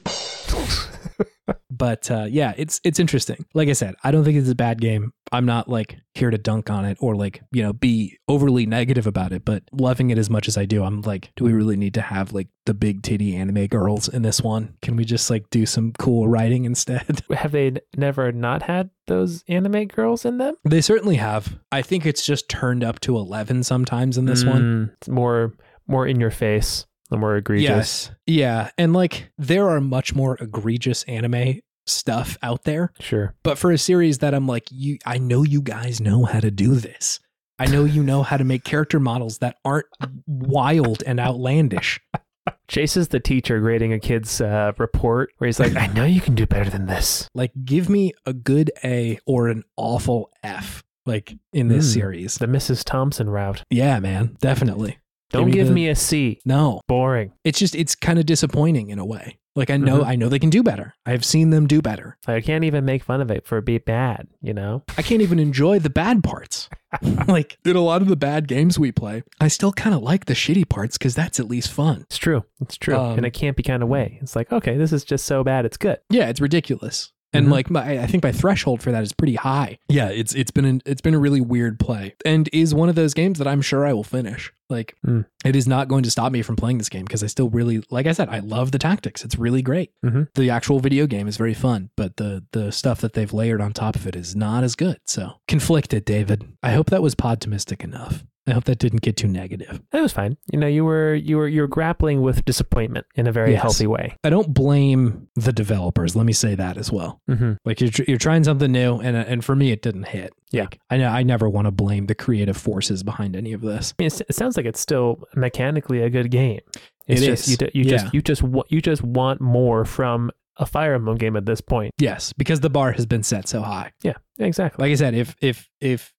But 1.71 2.11
uh, 2.11 2.27
yeah, 2.29 2.53
it's 2.57 2.81
it's 2.85 3.01
interesting. 3.01 3.45
Like 3.55 3.69
I 3.69 3.73
said, 3.73 3.95
I 4.05 4.11
don't 4.11 4.25
think 4.25 4.37
it's 4.39 4.49
a 4.51 4.55
bad 4.55 4.81
game. 4.81 5.13
I'm 5.33 5.47
not 5.47 5.69
like 5.69 5.97
here 6.15 6.31
to 6.31 6.37
dunk 6.39 6.69
on 6.71 6.85
it 6.85 6.99
or 7.01 7.17
like 7.17 7.43
you 7.53 7.63
know 7.63 7.73
be 7.73 8.19
overly 8.29 8.67
negative 8.67 9.07
about 9.07 9.33
it. 9.33 9.45
But 9.45 9.63
loving 9.73 10.11
it 10.11 10.19
as 10.19 10.29
much 10.31 10.47
as 10.49 10.57
I 10.59 10.65
do, 10.67 10.85
I'm 10.85 11.01
like, 11.03 11.31
do 11.37 11.45
we 11.45 11.53
really 11.53 11.77
need 11.77 11.95
to 11.95 12.01
have 12.03 12.33
like 12.33 12.49
the 12.67 12.75
big 12.75 13.03
titty 13.03 13.35
anime 13.35 13.67
girls 13.67 14.09
in 14.09 14.23
this 14.23 14.41
one? 14.41 14.75
Can 14.83 14.95
we 14.97 15.05
just 15.05 15.31
like 15.31 15.49
do 15.51 15.67
some 15.67 15.93
cool 15.99 16.29
writing 16.29 16.65
instead? 16.73 17.23
Have 17.33 17.53
they 17.53 17.73
never 17.97 18.31
not 18.33 18.63
had 18.63 18.91
those 19.07 19.43
anime 19.49 19.87
girls 19.87 20.25
in 20.25 20.39
them? 20.39 20.55
they 20.65 20.81
certainly 20.81 21.17
have. 21.17 21.59
I 21.73 21.83
think 21.83 22.07
it's 22.07 22.25
just 22.25 22.49
turned 22.49 22.85
up 22.85 23.01
to 23.01 23.17
eleven 23.17 23.63
sometimes 23.63 24.19
in 24.19 24.27
this 24.27 24.45
one. 24.45 24.63
Mm, 24.63 24.93
It's 24.99 25.09
more 25.09 25.55
more 25.89 26.07
in 26.07 26.21
your 26.21 26.31
face, 26.31 26.87
the 27.13 27.19
more 27.19 27.37
egregious. 27.37 27.69
Yes. 27.69 28.11
Yeah. 28.27 28.71
And 28.77 28.93
like 28.93 29.31
there 29.39 29.69
are 29.71 29.81
much 29.81 30.15
more 30.15 30.37
egregious 30.41 31.05
anime 31.05 31.61
stuff 31.87 32.37
out 32.43 32.65
there. 32.65 32.93
Sure. 33.01 33.35
But 33.45 33.59
for 33.59 33.71
a 33.71 33.79
series 33.79 34.19
that 34.19 34.35
I'm 34.35 34.47
like, 34.49 34.65
you 34.71 34.99
I 35.07 35.19
know 35.19 35.43
you 35.45 35.63
guys 35.63 36.01
know 36.01 36.25
how 36.25 36.41
to 36.41 36.51
do 36.51 36.75
this. 36.75 37.21
I 37.59 37.67
know 37.67 37.85
you 37.85 38.03
know 38.03 38.23
how 38.25 38.37
to 38.39 38.45
make 38.45 38.65
character 38.65 38.99
models 38.99 39.39
that 39.39 39.57
aren't 39.65 39.87
wild 40.27 41.03
and 41.07 41.21
outlandish. 41.21 42.01
Chase 42.69 42.97
is 42.97 43.09
the 43.09 43.21
teacher 43.21 43.61
grading 43.61 43.93
a 43.93 44.01
kid's 44.01 44.41
uh, 44.41 44.73
report 44.79 45.31
where 45.39 45.47
he's 45.47 45.61
like, 45.61 45.77
I 45.77 45.87
know 45.89 46.05
you 46.05 46.21
can 46.21 46.35
do 46.35 46.47
better 46.47 46.69
than 46.71 46.87
this. 46.87 47.29
Like 47.35 47.53
give 47.65 47.89
me 47.89 48.15
a 48.27 48.33
good 48.33 48.73
A 48.83 49.19
or 49.27 49.49
an 49.49 49.63
awful 49.77 50.31
F 50.43 50.83
like 51.07 51.35
in 51.53 51.69
this 51.69 51.89
Mm. 51.91 51.95
series. 51.95 52.35
The 52.37 52.47
Mrs. 52.47 52.83
Thompson 52.85 53.29
route. 53.29 53.63
Yeah, 53.71 53.99
man. 54.01 54.37
Definitely. 54.41 54.99
Don't 55.33 55.47
me 55.47 55.53
give 55.53 55.69
the- 55.69 55.75
me 55.75 55.89
a 55.89 55.95
C. 55.95 56.39
No. 56.45 56.81
Boring. 56.89 57.33
It's 57.45 57.59
just 57.59 57.75
it's 57.75 57.95
kind 57.95 58.19
of 58.19 58.27
disappointing 58.27 58.91
in 58.91 58.99
a 58.99 59.05
way. 59.05 59.39
Like 59.55 59.69
I 59.71 59.77
know 59.77 60.01
Mhm. 60.01 60.07
I 60.07 60.17
know 60.17 60.29
they 60.31 60.39
can 60.39 60.49
do 60.49 60.63
better. 60.63 60.95
I've 61.05 61.25
seen 61.27 61.51
them 61.51 61.67
do 61.67 61.83
better. 61.83 62.17
I 62.27 62.41
can't 62.41 62.65
even 62.65 62.87
make 62.87 63.03
fun 63.05 63.21
of 63.21 63.31
it 63.31 63.47
for 63.47 63.59
it 63.59 63.67
be 63.67 63.77
bad, 63.77 64.29
you 64.41 64.55
know? 64.55 64.83
I 64.97 65.03
can't 65.03 65.21
even 65.21 65.39
enjoy 65.39 65.79
the 65.79 65.91
bad 65.91 66.23
parts. 66.25 66.71
like 67.29 67.59
in 67.65 67.77
a 67.77 67.81
lot 67.81 68.01
of 68.03 68.09
the 68.09 68.17
bad 68.17 68.49
games 68.49 68.79
we 68.79 68.93
play, 68.93 69.23
I 69.41 69.49
still 69.49 69.73
kind 69.73 69.95
of 69.95 70.03
like 70.03 70.25
the 70.25 70.33
shitty 70.35 70.69
parts 70.71 70.97
because 70.97 71.15
that's 71.15 71.39
at 71.39 71.49
least 71.49 71.71
fun. 71.71 72.03
It's 72.03 72.17
true. 72.19 72.45
It's 72.63 72.77
true. 72.79 72.97
Um, 72.97 73.19
and 73.19 73.27
it 73.27 73.33
can't 73.33 73.57
be 73.57 73.63
kind 73.63 73.83
of 73.83 73.89
way. 73.91 74.19
It's 74.23 74.35
like, 74.37 74.51
okay, 74.53 74.77
this 74.79 74.93
is 74.93 75.05
just 75.05 75.27
so 75.27 75.45
bad. 75.45 75.67
It's 75.67 75.77
good. 75.77 75.99
Yeah, 76.09 76.29
it's 76.31 76.41
ridiculous. 76.41 77.13
And 77.35 77.47
Mhm. 77.49 77.51
like 77.51 77.71
my, 77.71 77.99
I 77.99 78.07
think 78.07 78.23
my 78.23 78.33
threshold 78.33 78.83
for 78.83 78.93
that 78.93 79.03
is 79.03 79.13
pretty 79.15 79.37
high. 79.37 79.79
Yeah, 79.89 80.09
it's 80.09 80.35
it's 80.35 80.51
been 80.51 80.67
an, 80.67 80.83
it's 80.85 81.01
been 81.01 81.15
a 81.15 81.19
really 81.19 81.41
weird 81.41 81.79
play, 81.79 82.15
and 82.27 82.47
is 82.53 82.75
one 82.75 82.91
of 82.91 82.95
those 82.95 83.15
games 83.15 83.39
that 83.39 83.49
I'm 83.49 83.63
sure 83.63 83.87
I 83.87 83.95
will 83.95 84.05
finish. 84.05 84.53
Like 84.73 84.97
Mm. 85.07 85.27
it 85.45 85.55
is 85.55 85.69
not 85.69 85.87
going 85.89 86.03
to 86.03 86.11
stop 86.11 86.33
me 86.33 86.43
from 86.43 86.57
playing 86.57 86.79
this 86.79 86.89
game 86.89 87.05
because 87.05 87.23
I 87.23 87.29
still 87.29 87.49
really, 87.51 87.83
like 87.91 88.07
I 88.07 88.13
said, 88.13 88.29
I 88.29 88.41
love 88.41 88.73
the 88.73 88.79
tactics. 88.79 89.25
It's 89.25 89.39
really 89.39 89.63
great. 89.63 89.91
Mhm. 90.05 90.27
The 90.35 90.51
actual 90.51 90.81
video 90.81 91.07
game 91.07 91.29
is 91.29 91.37
very 91.37 91.55
fun, 91.55 91.91
but 91.97 92.17
the 92.17 92.45
the 92.53 92.73
stuff 92.73 93.01
that 93.03 93.13
they've 93.13 93.33
layered 93.33 93.61
on 93.61 93.73
top 93.73 93.95
of 93.97 94.07
it 94.07 94.17
is 94.17 94.35
not 94.35 94.65
as 94.65 94.75
good. 94.75 94.97
So 95.07 95.35
conflicted, 95.47 96.05
David. 96.05 96.43
I 96.63 96.73
hope 96.73 96.91
that 96.91 97.03
was 97.03 97.15
podtimistic 97.15 97.85
enough. 97.85 98.25
I 98.47 98.53
hope 98.53 98.65
that 98.65 98.79
didn't 98.79 99.03
get 99.03 99.17
too 99.17 99.29
negative. 99.29 99.81
That 99.93 100.03
was 100.03 100.13
fine. 100.13 100.37
You 100.53 100.59
know, 100.59 100.67
you 100.67 100.85
were 100.85 101.15
you 101.15 101.37
were 101.37 101.47
you 101.47 101.61
were 101.61 101.69
grappling 101.69 102.23
with 102.23 102.45
disappointment 102.45 103.07
in 103.15 103.27
a 103.29 103.33
very 103.33 103.53
Yes. 103.53 103.63
healthy 103.63 103.87
way. 103.87 104.17
I 104.25 104.31
don't 104.31 104.53
blame 104.53 105.29
the 105.37 105.53
developers. 105.53 106.17
Let 106.17 106.27
me 106.27 106.33
say 106.33 106.55
that 106.57 106.77
as 106.77 106.91
well. 106.91 107.21
Mm-hmm. 107.31 107.53
Like 107.65 107.81
you're 107.81 107.91
you're 108.09 108.19
trying 108.19 108.43
something 108.45 108.73
new, 108.73 108.97
and 108.97 109.17
and 109.17 109.45
for 109.45 109.55
me, 109.55 109.71
it 109.71 109.81
didn't 109.83 110.09
hit. 110.09 110.33
Yeah. 110.51 110.63
Like, 110.63 110.81
I 110.91 110.97
know 110.97 111.09
I 111.09 111.23
never 111.23 111.49
want 111.49 111.67
to 111.67 111.71
blame 111.71 112.07
the 112.07 112.15
creative 112.17 112.57
forces 112.57 113.03
behind 113.03 113.37
any 113.37 113.53
of 113.53 113.61
this. 113.61 113.95
I 113.99 114.03
mean, 114.03 114.11
it 114.29 114.35
sounds 114.35 114.57
like 114.57 114.67
it's 114.67 114.81
still 114.81 115.23
mechanically 115.37 116.03
a 116.03 116.11
good 116.11 116.31
game. 116.31 116.61
It's 117.07 117.23
It 117.23 117.27
just 117.27 117.49
is. 117.49 117.61
you, 117.61 117.69
you 117.75 117.85
Yeah. 117.85 117.97
just 117.99 118.15
you 118.15 118.23
just 118.23 118.43
you 118.71 118.81
just 118.83 119.03
want 119.03 119.41
more 119.41 119.85
from 119.85 120.31
a 120.57 120.67
Fire 120.67 120.95
Emblem 120.95 121.17
game 121.17 121.37
at 121.37 121.47
this 121.47 121.61
point. 121.61 121.93
Yes, 121.99 122.33
because 122.33 122.61
the 122.61 122.71
bar 122.71 122.93
has 122.93 123.07
been 123.07 123.23
set 123.23 123.49
so 123.49 123.63
high. 123.63 123.93
Yeah, 124.03 124.15
exactly. 124.39 124.83
Like 124.83 124.93
I 124.93 124.97
said, 124.97 125.15
if 125.15 125.35
if 125.41 125.69
if 125.81 126.13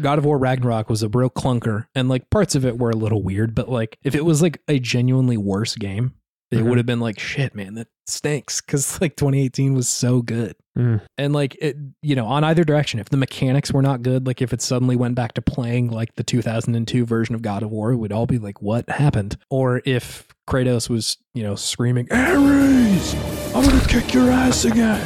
God 0.00 0.18
of 0.18 0.24
War 0.24 0.38
Ragnarok 0.38 0.90
was 0.90 1.02
a 1.02 1.08
real 1.08 1.30
clunker, 1.30 1.86
and 1.94 2.08
like 2.08 2.28
parts 2.30 2.54
of 2.54 2.64
it 2.64 2.78
were 2.78 2.90
a 2.90 2.96
little 2.96 3.22
weird, 3.22 3.54
but 3.54 3.68
like 3.68 3.98
if 4.02 4.14
it 4.14 4.24
was 4.24 4.42
like 4.42 4.60
a 4.68 4.78
genuinely 4.78 5.36
worse 5.36 5.76
game, 5.76 6.14
it 6.50 6.58
Mhm. 6.58 6.64
would 6.68 6.76
have 6.78 6.86
been 6.86 7.00
like 7.00 7.18
shit, 7.18 7.54
man, 7.54 7.74
that 7.74 7.88
stinks. 8.06 8.60
Because 8.60 9.00
like 9.00 9.16
2018 9.16 9.74
was 9.74 9.88
so 9.88 10.22
good. 10.22 10.54
Mm. 10.78 11.00
And 11.18 11.32
like 11.32 11.56
it, 11.60 11.76
you 12.02 12.14
know, 12.14 12.26
on 12.26 12.44
either 12.44 12.62
direction, 12.64 13.00
if 13.00 13.08
the 13.08 13.16
mechanics 13.16 13.72
were 13.72 13.82
not 13.82 14.02
good, 14.02 14.26
like 14.26 14.40
if 14.42 14.52
it 14.52 14.60
suddenly 14.62 14.94
went 14.96 15.14
back 15.14 15.32
to 15.34 15.42
playing 15.42 15.90
like 15.90 16.14
the 16.16 16.22
2002 16.24 17.04
version 17.06 17.34
of 17.34 17.42
God 17.42 17.62
of 17.62 17.70
War, 17.70 17.92
it 17.92 17.96
would 17.96 18.12
all 18.12 18.26
be 18.26 18.38
like, 18.38 18.60
what 18.62 18.88
happened? 18.90 19.36
Or 19.50 19.80
if 19.84 20.26
Kratos 20.48 20.88
was, 20.90 21.16
you 21.34 21.42
know, 21.42 21.54
screaming, 21.56 22.06
Ares, 22.12 23.14
I'm 23.54 23.64
gonna 23.64 23.80
kick 23.88 24.12
your 24.14 24.30
ass 24.30 24.64
again. 24.64 25.02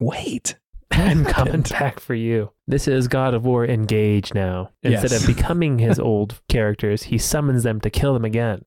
Wait, 0.00 0.56
I'm 0.90 1.24
coming 1.24 1.62
back 1.62 2.00
for 2.00 2.14
you. 2.14 2.50
This 2.66 2.88
is 2.88 3.08
God 3.08 3.34
of 3.34 3.44
War 3.46 3.64
Engage 3.64 4.34
now. 4.34 4.70
Instead 4.82 5.10
Yes. 5.12 5.20
of 5.28 5.34
becoming 5.36 5.78
his 5.78 5.98
old 6.00 6.40
characters, 6.48 7.04
he 7.04 7.18
summons 7.18 7.62
them 7.62 7.80
to 7.80 7.90
kill 7.90 8.14
them 8.14 8.24
again. 8.24 8.62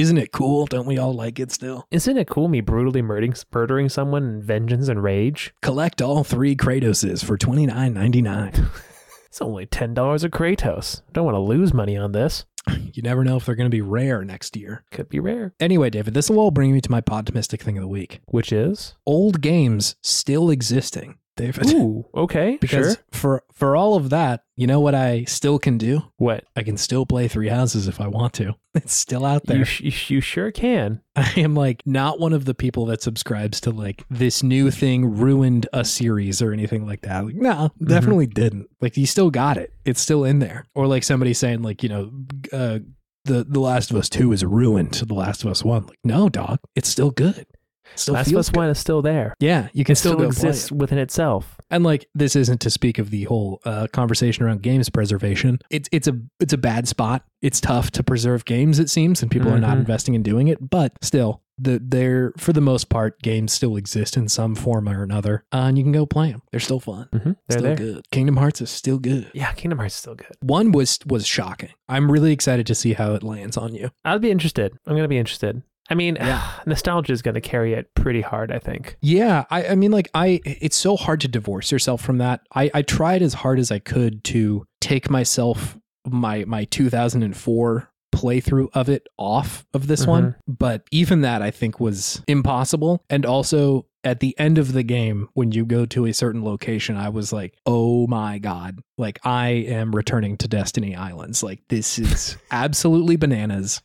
Isn't 0.00 0.18
it 0.18 0.32
cool? 0.32 0.66
Don't 0.66 0.86
we 0.86 0.98
all 0.98 1.12
like 1.12 1.38
it 1.38 1.52
still? 1.52 1.86
Isn't 1.90 2.16
it 2.16 2.28
cool 2.28 2.48
me 2.48 2.60
brutally 2.60 3.02
murdering, 3.02 3.34
murdering 3.52 3.88
someone 3.88 4.24
in 4.24 4.42
vengeance 4.42 4.88
and 4.88 5.02
rage? 5.02 5.52
Collect 5.62 6.00
all 6.00 6.24
three 6.24 6.56
Kratoses 6.56 7.24
for 7.24 7.36
twenty 7.36 7.66
nine 7.66 7.94
ninety 7.94 8.22
nine. 8.22 8.52
It's 9.30 9.40
only 9.40 9.64
$10 9.64 10.24
a 10.24 10.28
Kratos. 10.28 11.02
Don't 11.12 11.24
want 11.24 11.36
to 11.36 11.40
lose 11.40 11.72
money 11.72 11.96
on 11.96 12.10
this. 12.10 12.46
You 12.92 13.00
never 13.02 13.22
know 13.22 13.36
if 13.36 13.46
they're 13.46 13.54
going 13.54 13.70
to 13.70 13.74
be 13.74 13.80
rare 13.80 14.24
next 14.24 14.56
year. 14.56 14.84
Could 14.90 15.08
be 15.08 15.20
rare. 15.20 15.54
Anyway, 15.60 15.88
David, 15.88 16.14
this 16.14 16.28
will 16.28 16.40
all 16.40 16.50
bring 16.50 16.72
me 16.72 16.80
to 16.80 16.90
my 16.90 17.00
podtimistic 17.00 17.60
thing 17.60 17.78
of 17.78 17.82
the 17.82 17.88
week. 17.88 18.20
Which 18.26 18.52
is? 18.52 18.96
Old 19.06 19.40
games 19.40 19.94
still 20.02 20.50
existing, 20.50 21.16
David. 21.40 21.72
Ooh, 21.72 22.04
okay. 22.14 22.56
Because 22.60 22.94
sure. 22.94 23.04
for 23.12 23.42
for 23.52 23.76
all 23.76 23.94
of 23.94 24.10
that, 24.10 24.44
you 24.56 24.66
know 24.66 24.80
what 24.80 24.94
I 24.94 25.24
still 25.24 25.58
can 25.58 25.78
do? 25.78 26.02
What? 26.16 26.44
I 26.54 26.62
can 26.62 26.76
still 26.76 27.06
play 27.06 27.28
Three 27.28 27.48
Houses 27.48 27.88
if 27.88 28.00
I 28.00 28.08
want 28.08 28.34
to. 28.34 28.54
It's 28.72 28.94
still 28.94 29.26
out 29.26 29.46
there. 29.46 29.56
You, 29.58 29.64
sh- 29.64 30.10
you, 30.10 30.20
sure 30.20 30.52
can. 30.52 31.00
I 31.16 31.32
am 31.38 31.56
like 31.56 31.82
not 31.86 32.20
one 32.20 32.32
of 32.32 32.44
the 32.44 32.54
people 32.54 32.86
that 32.86 33.02
subscribes 33.02 33.60
to 33.62 33.72
like 33.72 34.04
this 34.08 34.44
new 34.44 34.70
thing 34.70 35.16
ruined 35.16 35.66
a 35.72 35.84
series 35.84 36.40
or 36.40 36.52
anything 36.52 36.86
like 36.86 37.00
that. 37.00 37.24
Like, 37.24 37.34
no, 37.34 37.72
definitely 37.84 38.28
didn't. 38.28 38.68
Like 38.80 38.96
you 38.96 39.06
still 39.06 39.32
got 39.32 39.56
it. 39.56 39.72
It's 39.84 40.00
still 40.00 40.22
in 40.24 40.38
there. 40.38 40.68
Or 40.76 40.86
like 40.86 41.02
somebody 41.02 41.34
saying 41.34 41.62
like, 41.62 41.82
you 41.82 41.88
know, 41.88 42.12
uh, 42.52 42.78
the 43.24 43.44
The 43.48 43.60
Last 43.60 43.90
of 43.90 43.96
Us 43.96 44.08
2 44.08 44.30
is 44.32 44.44
ruined 44.44 44.92
to 44.94 45.04
The 45.04 45.14
Last 45.14 45.42
of 45.42 45.50
Us 45.50 45.64
1. 45.64 45.86
Like, 45.86 45.98
no, 46.04 46.28
dog. 46.28 46.60
It's 46.76 46.88
still 46.88 47.10
good. 47.10 47.46
It 47.94 47.98
still 48.00 48.14
Last 48.14 48.28
of 48.30 48.36
Us 48.36 48.48
good. 48.50 48.56
1 48.56 48.68
is 48.70 48.78
still 48.78 49.02
there. 49.02 49.34
Yeah, 49.40 49.68
you 49.72 49.84
can 49.84 49.92
It 49.92 49.96
still, 49.96 50.12
still 50.12 50.20
go 50.22 50.26
exists 50.28 50.70
it. 50.70 50.76
within 50.76 50.98
itself. 50.98 51.56
And 51.70 51.84
like 51.84 52.06
this 52.14 52.34
isn't 52.36 52.60
to 52.62 52.70
speak 52.70 52.98
of 52.98 53.10
the 53.10 53.24
whole 53.24 53.60
uh, 53.64 53.86
conversation 53.92 54.44
around 54.44 54.62
games 54.62 54.88
preservation. 54.90 55.60
It's 55.70 55.88
it's 55.92 56.08
a 56.08 56.18
it's 56.40 56.52
a 56.52 56.58
bad 56.58 56.88
spot. 56.88 57.24
It's 57.42 57.60
tough 57.60 57.90
to 57.92 58.02
preserve 58.02 58.44
games. 58.44 58.78
It 58.78 58.90
seems, 58.90 59.22
and 59.22 59.30
people 59.30 59.50
are 59.52 59.58
not 59.58 59.76
Mhm. 59.76 59.80
investing 59.80 60.14
in 60.14 60.22
doing 60.22 60.48
it. 60.48 60.68
But 60.70 60.92
still, 61.00 61.42
the 61.58 61.80
they're 61.82 62.32
for 62.38 62.52
the 62.52 62.60
most 62.60 62.88
part, 62.88 63.20
games 63.22 63.52
still 63.52 63.76
exist 63.76 64.16
in 64.16 64.28
some 64.28 64.54
form 64.56 64.88
or 64.88 65.02
another, 65.02 65.44
uh, 65.52 65.58
and 65.68 65.78
you 65.78 65.84
can 65.84 65.92
go 65.92 66.06
play 66.06 66.32
them. 66.32 66.42
They're 66.50 66.58
still 66.60 66.80
fun. 66.80 67.08
Mm-hmm. 67.12 67.32
They're 67.48 67.58
still 67.58 67.62
there. 67.62 67.76
good. 67.76 68.10
Kingdom 68.10 68.36
Hearts 68.36 68.60
is 68.60 68.70
still 68.70 68.98
good. 68.98 69.30
Yeah, 69.32 69.52
Kingdom 69.52 69.78
Hearts 69.78 69.94
is 69.94 70.00
still 70.00 70.14
good. 70.16 70.36
One 70.40 70.72
was 70.72 70.98
was 71.06 71.26
shocking. 71.26 71.70
I'm 71.88 72.10
really 72.10 72.32
excited 72.32 72.66
to 72.66 72.74
see 72.74 72.94
how 72.94 73.14
it 73.14 73.22
lands 73.22 73.56
on 73.56 73.74
you. 73.74 73.90
I'd 74.04 74.20
be 74.20 74.30
interested. 74.30 74.72
I'm 74.86 74.94
going 74.94 75.04
to 75.04 75.08
be 75.08 75.18
interested. 75.18 75.62
I 75.90 75.94
mean, 75.94 76.16
Yeah. 76.16 76.48
nostalgia 76.66 77.12
is 77.12 77.20
going 77.22 77.34
to 77.34 77.40
carry 77.40 77.74
it 77.74 77.92
pretty 77.94 78.20
hard, 78.20 78.52
I 78.52 78.58
think. 78.58 78.96
Yeah, 79.00 79.44
I, 79.50 79.68
I 79.68 79.74
mean, 79.74 79.90
like, 79.90 80.08
I 80.14 80.40
it's 80.44 80.76
so 80.76 80.96
hard 80.96 81.20
to 81.22 81.28
divorce 81.28 81.72
yourself 81.72 82.00
from 82.00 82.18
that. 82.18 82.42
I, 82.54 82.70
I 82.72 82.82
tried 82.82 83.22
as 83.22 83.34
hard 83.34 83.58
as 83.58 83.70
I 83.70 83.78
could 83.78 84.24
to 84.24 84.66
take 84.80 85.10
myself 85.10 85.76
my 86.06 86.44
my 86.46 86.64
2004 86.64 87.90
playthrough 88.12 88.68
of 88.72 88.88
it 88.88 89.06
off 89.18 89.66
of 89.74 89.86
this 89.86 90.06
one, 90.06 90.32
mm-hmm. 90.32 90.52
but 90.52 90.84
even 90.90 91.22
that 91.22 91.42
I 91.42 91.50
think 91.50 91.80
was 91.80 92.22
impossible. 92.26 93.04
And 93.08 93.24
also, 93.24 93.86
at 94.02 94.20
the 94.20 94.38
end 94.38 94.58
of 94.58 94.72
the 94.72 94.82
game, 94.82 95.28
when 95.34 95.52
you 95.52 95.66
go 95.66 95.84
to 95.86 96.06
a 96.06 96.12
certain 96.12 96.44
location, 96.44 96.96
I 96.96 97.10
was 97.10 97.32
like, 97.32 97.54
oh 97.66 98.06
my 98.06 98.38
God. 98.38 98.80
Like, 98.96 99.18
I 99.24 99.48
am 99.48 99.94
returning 99.94 100.36
to 100.38 100.48
Destiny 100.48 100.94
Islands. 100.94 101.42
Like, 101.42 101.60
this 101.68 101.98
is 101.98 102.36
absolutely 102.50 103.16
bananas. 103.16 103.82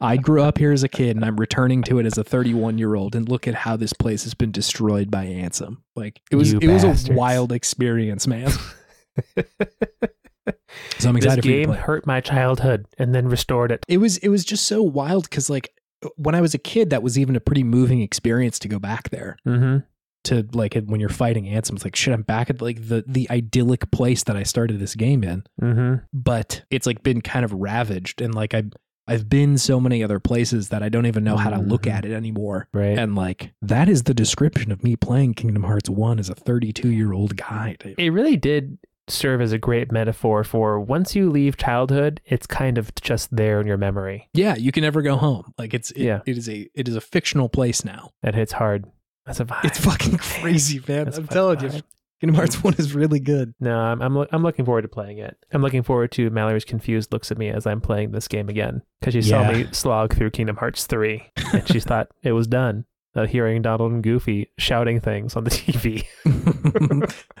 I 0.00 0.16
grew 0.16 0.42
up 0.42 0.58
here 0.58 0.72
as 0.72 0.82
a 0.82 0.88
kid 0.88 1.16
and 1.16 1.24
I'm 1.24 1.38
returning 1.38 1.82
to 1.84 1.98
it 1.98 2.06
as 2.06 2.18
a 2.18 2.24
31 2.24 2.78
year 2.78 2.94
old. 2.94 3.14
And 3.14 3.28
look 3.28 3.48
at 3.48 3.54
how 3.54 3.76
this 3.76 3.92
place 3.92 4.24
has 4.24 4.34
been 4.34 4.52
destroyed 4.52 5.10
by 5.10 5.26
Ansem. 5.26 5.78
Like, 5.96 6.20
it 6.30 6.36
was, 6.36 6.52
You 6.52 6.60
it 6.60 6.68
was 6.68 7.08
a 7.08 7.12
wild 7.12 7.52
experience, 7.52 8.26
man. 8.26 8.50
So 10.98 11.08
I'm 11.08 11.14
this 11.14 11.24
excited 11.24 11.44
for 11.44 11.48
you 11.48 11.60
to 11.60 11.66
game 11.66 11.74
hurt 11.74 12.06
my 12.06 12.20
childhood 12.20 12.86
and 12.98 13.14
then 13.14 13.28
restored 13.28 13.70
it. 13.70 13.84
It 13.88 13.98
was 13.98 14.16
it 14.18 14.28
was 14.28 14.44
just 14.44 14.66
so 14.66 14.82
wild 14.82 15.24
because 15.24 15.50
like 15.50 15.70
when 16.16 16.34
I 16.34 16.40
was 16.40 16.54
a 16.54 16.58
kid, 16.58 16.90
that 16.90 17.02
was 17.02 17.18
even 17.18 17.36
a 17.36 17.40
pretty 17.40 17.64
moving 17.64 18.00
experience 18.02 18.58
to 18.60 18.68
go 18.68 18.78
back 18.78 19.10
there. 19.10 19.36
Mm-hmm. 19.46 19.78
To 20.24 20.46
like 20.52 20.74
when 20.86 21.00
you're 21.00 21.08
fighting 21.08 21.44
Ansem, 21.44 21.74
it's 21.76 21.84
like 21.84 21.96
shit. 21.96 22.12
I'm 22.12 22.22
back 22.22 22.50
at 22.50 22.60
like 22.60 22.88
the 22.88 23.04
the 23.06 23.30
idyllic 23.30 23.90
place 23.90 24.24
that 24.24 24.36
I 24.36 24.42
started 24.42 24.78
this 24.80 24.94
game 24.94 25.22
in, 25.24 25.44
Mm-hmm. 25.62 26.04
but 26.12 26.64
it's 26.70 26.86
like 26.86 27.02
been 27.02 27.20
kind 27.22 27.44
of 27.44 27.52
ravaged 27.52 28.20
and 28.20 28.34
like 28.34 28.52
I 28.52 28.64
I've 29.06 29.28
been 29.30 29.56
so 29.56 29.80
many 29.80 30.04
other 30.04 30.20
places 30.20 30.68
that 30.68 30.82
I 30.82 30.90
don't 30.90 31.06
even 31.06 31.24
know 31.24 31.38
how 31.38 31.48
to 31.48 31.58
look 31.58 31.84
Mhm. 31.84 31.92
at 31.92 32.04
it 32.04 32.12
anymore. 32.12 32.68
Right. 32.74 32.98
And 32.98 33.14
like 33.14 33.52
that 33.62 33.88
is 33.88 34.02
the 34.02 34.12
description 34.12 34.70
of 34.70 34.82
me 34.84 34.96
playing 34.96 35.32
Kingdom 35.34 35.62
Hearts 35.62 35.88
One 35.88 36.18
as 36.18 36.28
a 36.28 36.34
32 36.34 36.90
year 36.90 37.12
old 37.14 37.36
guy. 37.36 37.76
It 37.96 38.12
really 38.12 38.36
did 38.36 38.76
serve 39.10 39.40
as 39.40 39.52
a 39.52 39.58
great 39.58 39.90
metaphor 39.92 40.44
for 40.44 40.80
once 40.80 41.14
you 41.16 41.30
leave 41.30 41.56
childhood, 41.56 42.20
it's 42.26 42.46
kind 42.46 42.78
of 42.78 42.94
just 42.96 43.34
there 43.34 43.60
in 43.60 43.66
your 43.66 43.76
memory. 43.76 44.28
Yeah, 44.34 44.54
you 44.56 44.72
can 44.72 44.82
never 44.82 45.02
go 45.02 45.16
home. 45.16 45.52
Like 45.58 45.74
it's 45.74 45.90
it, 45.92 46.02
Yeah. 46.04 46.20
it 46.26 46.36
is 46.38 46.48
a 46.48 46.68
it 46.74 46.88
is 46.88 46.96
a 46.96 47.00
fictional 47.00 47.48
place 47.48 47.84
now. 47.84 48.10
It 48.22 48.34
hits 48.34 48.52
hard. 48.52 48.86
That's 49.26 49.40
a 49.40 49.44
vibe. 49.44 49.64
It's 49.64 49.78
fucking 49.78 50.16
crazy, 50.40 50.80
man. 50.88 51.04
That's 51.06 51.18
I'm 51.18 51.26
telling 51.28 51.60
you. 51.60 51.70
Kingdom 52.20 52.34
Hearts 52.34 52.64
One 52.64 52.74
is 52.78 52.94
really 52.96 53.20
good. 53.20 53.54
No, 53.60 53.78
I'm 53.78 54.02
I'm, 54.02 54.16
I'm 54.32 54.42
looking 54.42 54.64
forward 54.64 54.82
to 54.82 54.88
playing 54.88 55.18
it. 55.18 55.36
I'm 55.52 55.62
looking 55.62 55.84
forward 55.84 56.10
to 56.12 56.30
Mallory's 56.30 56.64
confused 56.64 57.12
looks 57.12 57.30
at 57.30 57.38
me 57.38 57.48
as 57.48 57.64
I'm 57.64 57.80
playing 57.80 58.10
this 58.10 58.26
game 58.26 58.48
again 58.48 58.82
because 58.98 59.14
she 59.14 59.22
saw 59.22 59.48
me 59.52 59.68
slog 59.70 60.16
through 60.16 60.30
Kingdom 60.30 60.56
Hearts 60.56 60.86
3 60.86 61.22
and 61.52 61.68
she 61.68 61.78
thought 61.88 62.08
it 62.24 62.32
was 62.32 62.48
done. 62.48 62.86
Uh, 63.18 63.26
hearing 63.26 63.62
Donald 63.62 63.90
and 63.90 64.00
Goofy 64.00 64.48
shouting 64.58 65.00
things 65.00 65.34
on 65.34 65.42
the 65.42 65.50
TV. 65.50 66.04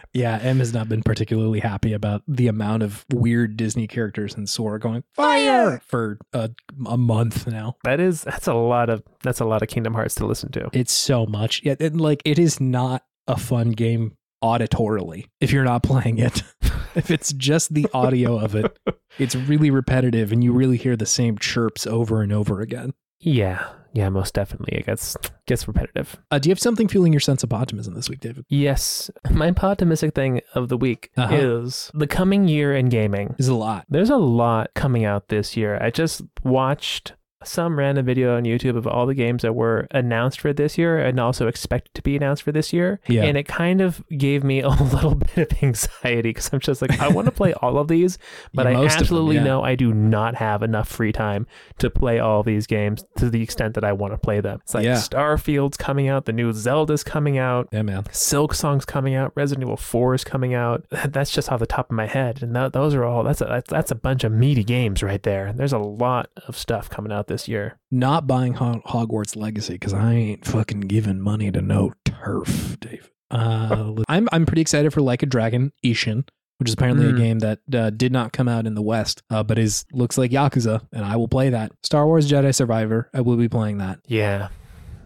yeah, 0.12 0.38
M 0.42 0.58
has 0.58 0.74
not 0.74 0.88
been 0.88 1.04
particularly 1.04 1.60
happy 1.60 1.92
about 1.92 2.22
the 2.26 2.48
amount 2.48 2.82
of 2.82 3.06
weird 3.12 3.56
Disney 3.56 3.86
characters 3.86 4.34
in 4.34 4.48
Sora 4.48 4.80
going 4.80 5.04
fire 5.14 5.80
for 5.86 6.18
a, 6.32 6.50
a 6.84 6.96
month 6.96 7.46
now. 7.46 7.76
That 7.84 8.00
is 8.00 8.22
that's 8.22 8.48
a 8.48 8.54
lot 8.54 8.90
of 8.90 9.04
that's 9.22 9.38
a 9.38 9.44
lot 9.44 9.62
of 9.62 9.68
Kingdom 9.68 9.94
Hearts 9.94 10.16
to 10.16 10.26
listen 10.26 10.50
to. 10.50 10.68
It's 10.72 10.92
so 10.92 11.26
much. 11.26 11.62
Yeah, 11.62 11.76
and 11.78 12.00
like 12.00 12.22
it 12.24 12.40
is 12.40 12.58
not 12.58 13.04
a 13.28 13.36
fun 13.36 13.70
game 13.70 14.16
auditorily 14.42 15.26
if 15.40 15.52
you're 15.52 15.64
not 15.64 15.84
playing 15.84 16.18
it. 16.18 16.42
if 16.96 17.08
it's 17.12 17.32
just 17.34 17.72
the 17.72 17.86
audio 17.94 18.36
of 18.36 18.56
it, 18.56 18.76
it's 19.18 19.36
really 19.36 19.70
repetitive 19.70 20.32
and 20.32 20.42
you 20.42 20.52
really 20.52 20.76
hear 20.76 20.96
the 20.96 21.06
same 21.06 21.38
chirps 21.38 21.86
over 21.86 22.20
and 22.20 22.32
over 22.32 22.60
again. 22.60 22.94
Yeah, 23.20 23.64
yeah, 23.98 24.08
most 24.08 24.32
definitely. 24.34 24.78
It 24.78 24.86
gets 24.86 25.16
gets 25.46 25.66
repetitive. 25.66 26.16
Uh, 26.30 26.38
do 26.38 26.48
you 26.48 26.52
have 26.52 26.60
something 26.60 26.86
fueling 26.88 27.12
your 27.12 27.20
sense 27.20 27.42
of 27.42 27.52
optimism 27.52 27.94
this 27.94 28.08
week, 28.08 28.20
David? 28.20 28.44
Yes, 28.48 29.10
my 29.30 29.52
optimistic 29.60 30.14
thing 30.14 30.40
of 30.54 30.68
the 30.68 30.76
week 30.76 31.10
Uh-huh. 31.16 31.34
is 31.34 31.90
the 31.94 32.06
coming 32.06 32.46
year 32.48 32.74
in 32.74 32.88
gaming. 32.88 33.34
There's 33.36 33.48
a 33.48 33.54
lot. 33.54 33.84
There's 33.88 34.10
a 34.10 34.16
lot 34.16 34.70
coming 34.74 35.04
out 35.04 35.28
this 35.28 35.56
year. 35.56 35.78
I 35.82 35.90
just 35.90 36.22
watched 36.44 37.14
some 37.44 37.78
random 37.78 38.04
video 38.04 38.36
on 38.36 38.44
YouTube 38.44 38.76
of 38.76 38.86
all 38.86 39.06
the 39.06 39.14
games 39.14 39.42
that 39.42 39.54
were 39.54 39.86
announced 39.90 40.40
for 40.40 40.52
this 40.52 40.76
year 40.76 40.98
and 40.98 41.20
also 41.20 41.46
expected 41.46 41.94
to 41.94 42.02
be 42.02 42.16
announced 42.16 42.42
for 42.42 42.52
this 42.52 42.72
year. 42.72 43.00
Yeah. 43.06 43.24
And 43.24 43.36
it 43.36 43.46
kind 43.46 43.80
of 43.80 44.02
gave 44.16 44.42
me 44.42 44.60
a 44.62 44.68
little 44.68 45.14
bit 45.14 45.52
of 45.52 45.62
anxiety 45.62 46.30
because 46.30 46.50
I'm 46.52 46.60
just 46.60 46.82
like, 46.82 46.98
I 47.00 47.08
want 47.08 47.26
to 47.26 47.32
play 47.32 47.54
all 47.54 47.78
of 47.78 47.88
these, 47.88 48.18
but 48.54 48.66
Yeah, 48.66 48.70
I 48.70 48.72
of 48.72 48.80
them, 48.80 49.00
absolutely 49.00 49.36
yeah. 49.36 49.44
know 49.44 49.62
I 49.62 49.74
do 49.74 49.94
not 49.94 50.34
have 50.36 50.62
enough 50.62 50.88
free 50.88 51.12
time 51.12 51.46
to 51.78 51.90
play 51.90 52.18
all 52.18 52.42
these 52.42 52.66
games 52.66 53.04
to 53.18 53.30
the 53.30 53.42
extent 53.42 53.74
that 53.74 53.84
I 53.84 53.92
want 53.92 54.14
to 54.14 54.18
play 54.18 54.40
them. 54.40 54.60
It's 54.62 54.74
like. 54.74 54.84
Starfield's 54.84 55.76
coming 55.76 56.08
out, 56.08 56.24
the 56.24 56.32
new 56.32 56.52
Zelda's 56.52 57.04
coming 57.04 57.38
out. 57.38 57.68
Yeah, 57.72 57.82
man. 57.82 58.04
Silksong's 58.04 58.84
coming 58.84 59.14
out, 59.14 59.32
Resident 59.34 59.64
Evil 59.64 59.76
4 59.76 60.14
is 60.14 60.24
coming 60.24 60.54
out. 60.54 60.84
That's 61.08 61.30
just 61.30 61.50
off 61.50 61.60
the 61.60 61.66
top 61.66 61.90
of 61.90 61.96
my 61.96 62.06
head, 62.06 62.42
and 62.42 62.54
that, 62.56 62.72
those 62.72 62.94
are 62.94 63.04
all. 63.04 63.22
That's 63.22 63.40
a 63.40 63.44
that's, 63.44 63.70
that's 63.70 63.90
a 63.90 63.94
bunch 63.94 64.24
of 64.24 64.32
meaty 64.32 64.64
games 64.64 65.02
right 65.02 65.22
there. 65.22 65.52
There's 65.52 65.72
a 65.72 65.78
lot 65.78 66.30
of 66.46 66.56
stuff 66.56 66.90
coming 66.90 67.12
out 67.12 67.27
this 67.28 67.46
year. 67.48 67.78
Not 67.90 68.26
buying 68.26 68.54
Ho- 68.54 68.82
Hogwarts 68.86 69.36
Legacy 69.36 69.74
because 69.74 69.94
I 69.94 70.12
ain't 70.14 70.44
fucking 70.44 70.80
giving 70.82 71.20
money 71.20 71.50
to 71.52 71.60
no 71.62 71.92
TERF, 72.04 72.80
David. 72.80 73.08
Uh, 73.30 73.94
I'm 74.08 74.28
I'm 74.32 74.46
pretty 74.46 74.62
excited 74.62 74.92
for 74.92 75.02
Like 75.02 75.22
a 75.22 75.26
Dragon 75.26 75.70
Ishin, 75.84 76.26
which 76.58 76.68
is 76.68 76.74
apparently 76.74 77.06
Mm. 77.06 77.14
a 77.14 77.18
game 77.18 77.38
that 77.40 77.58
uh, 77.74 77.90
did 77.90 78.10
not 78.10 78.32
come 78.32 78.48
out 78.48 78.66
in 78.66 78.74
the 78.74 78.82
West, 78.82 79.22
uh, 79.30 79.42
but 79.42 79.58
is 79.58 79.84
looks 79.92 80.16
like 80.18 80.30
Yakuza, 80.30 80.80
and 80.92 81.04
I 81.04 81.16
will 81.16 81.28
play 81.28 81.50
that. 81.50 81.72
Star 81.82 82.06
Wars 82.06 82.30
Jedi 82.30 82.54
Survivor, 82.54 83.10
I 83.14 83.20
will 83.20 83.36
be 83.36 83.48
playing 83.48 83.78
that. 83.78 84.00
Yeah, 84.06 84.48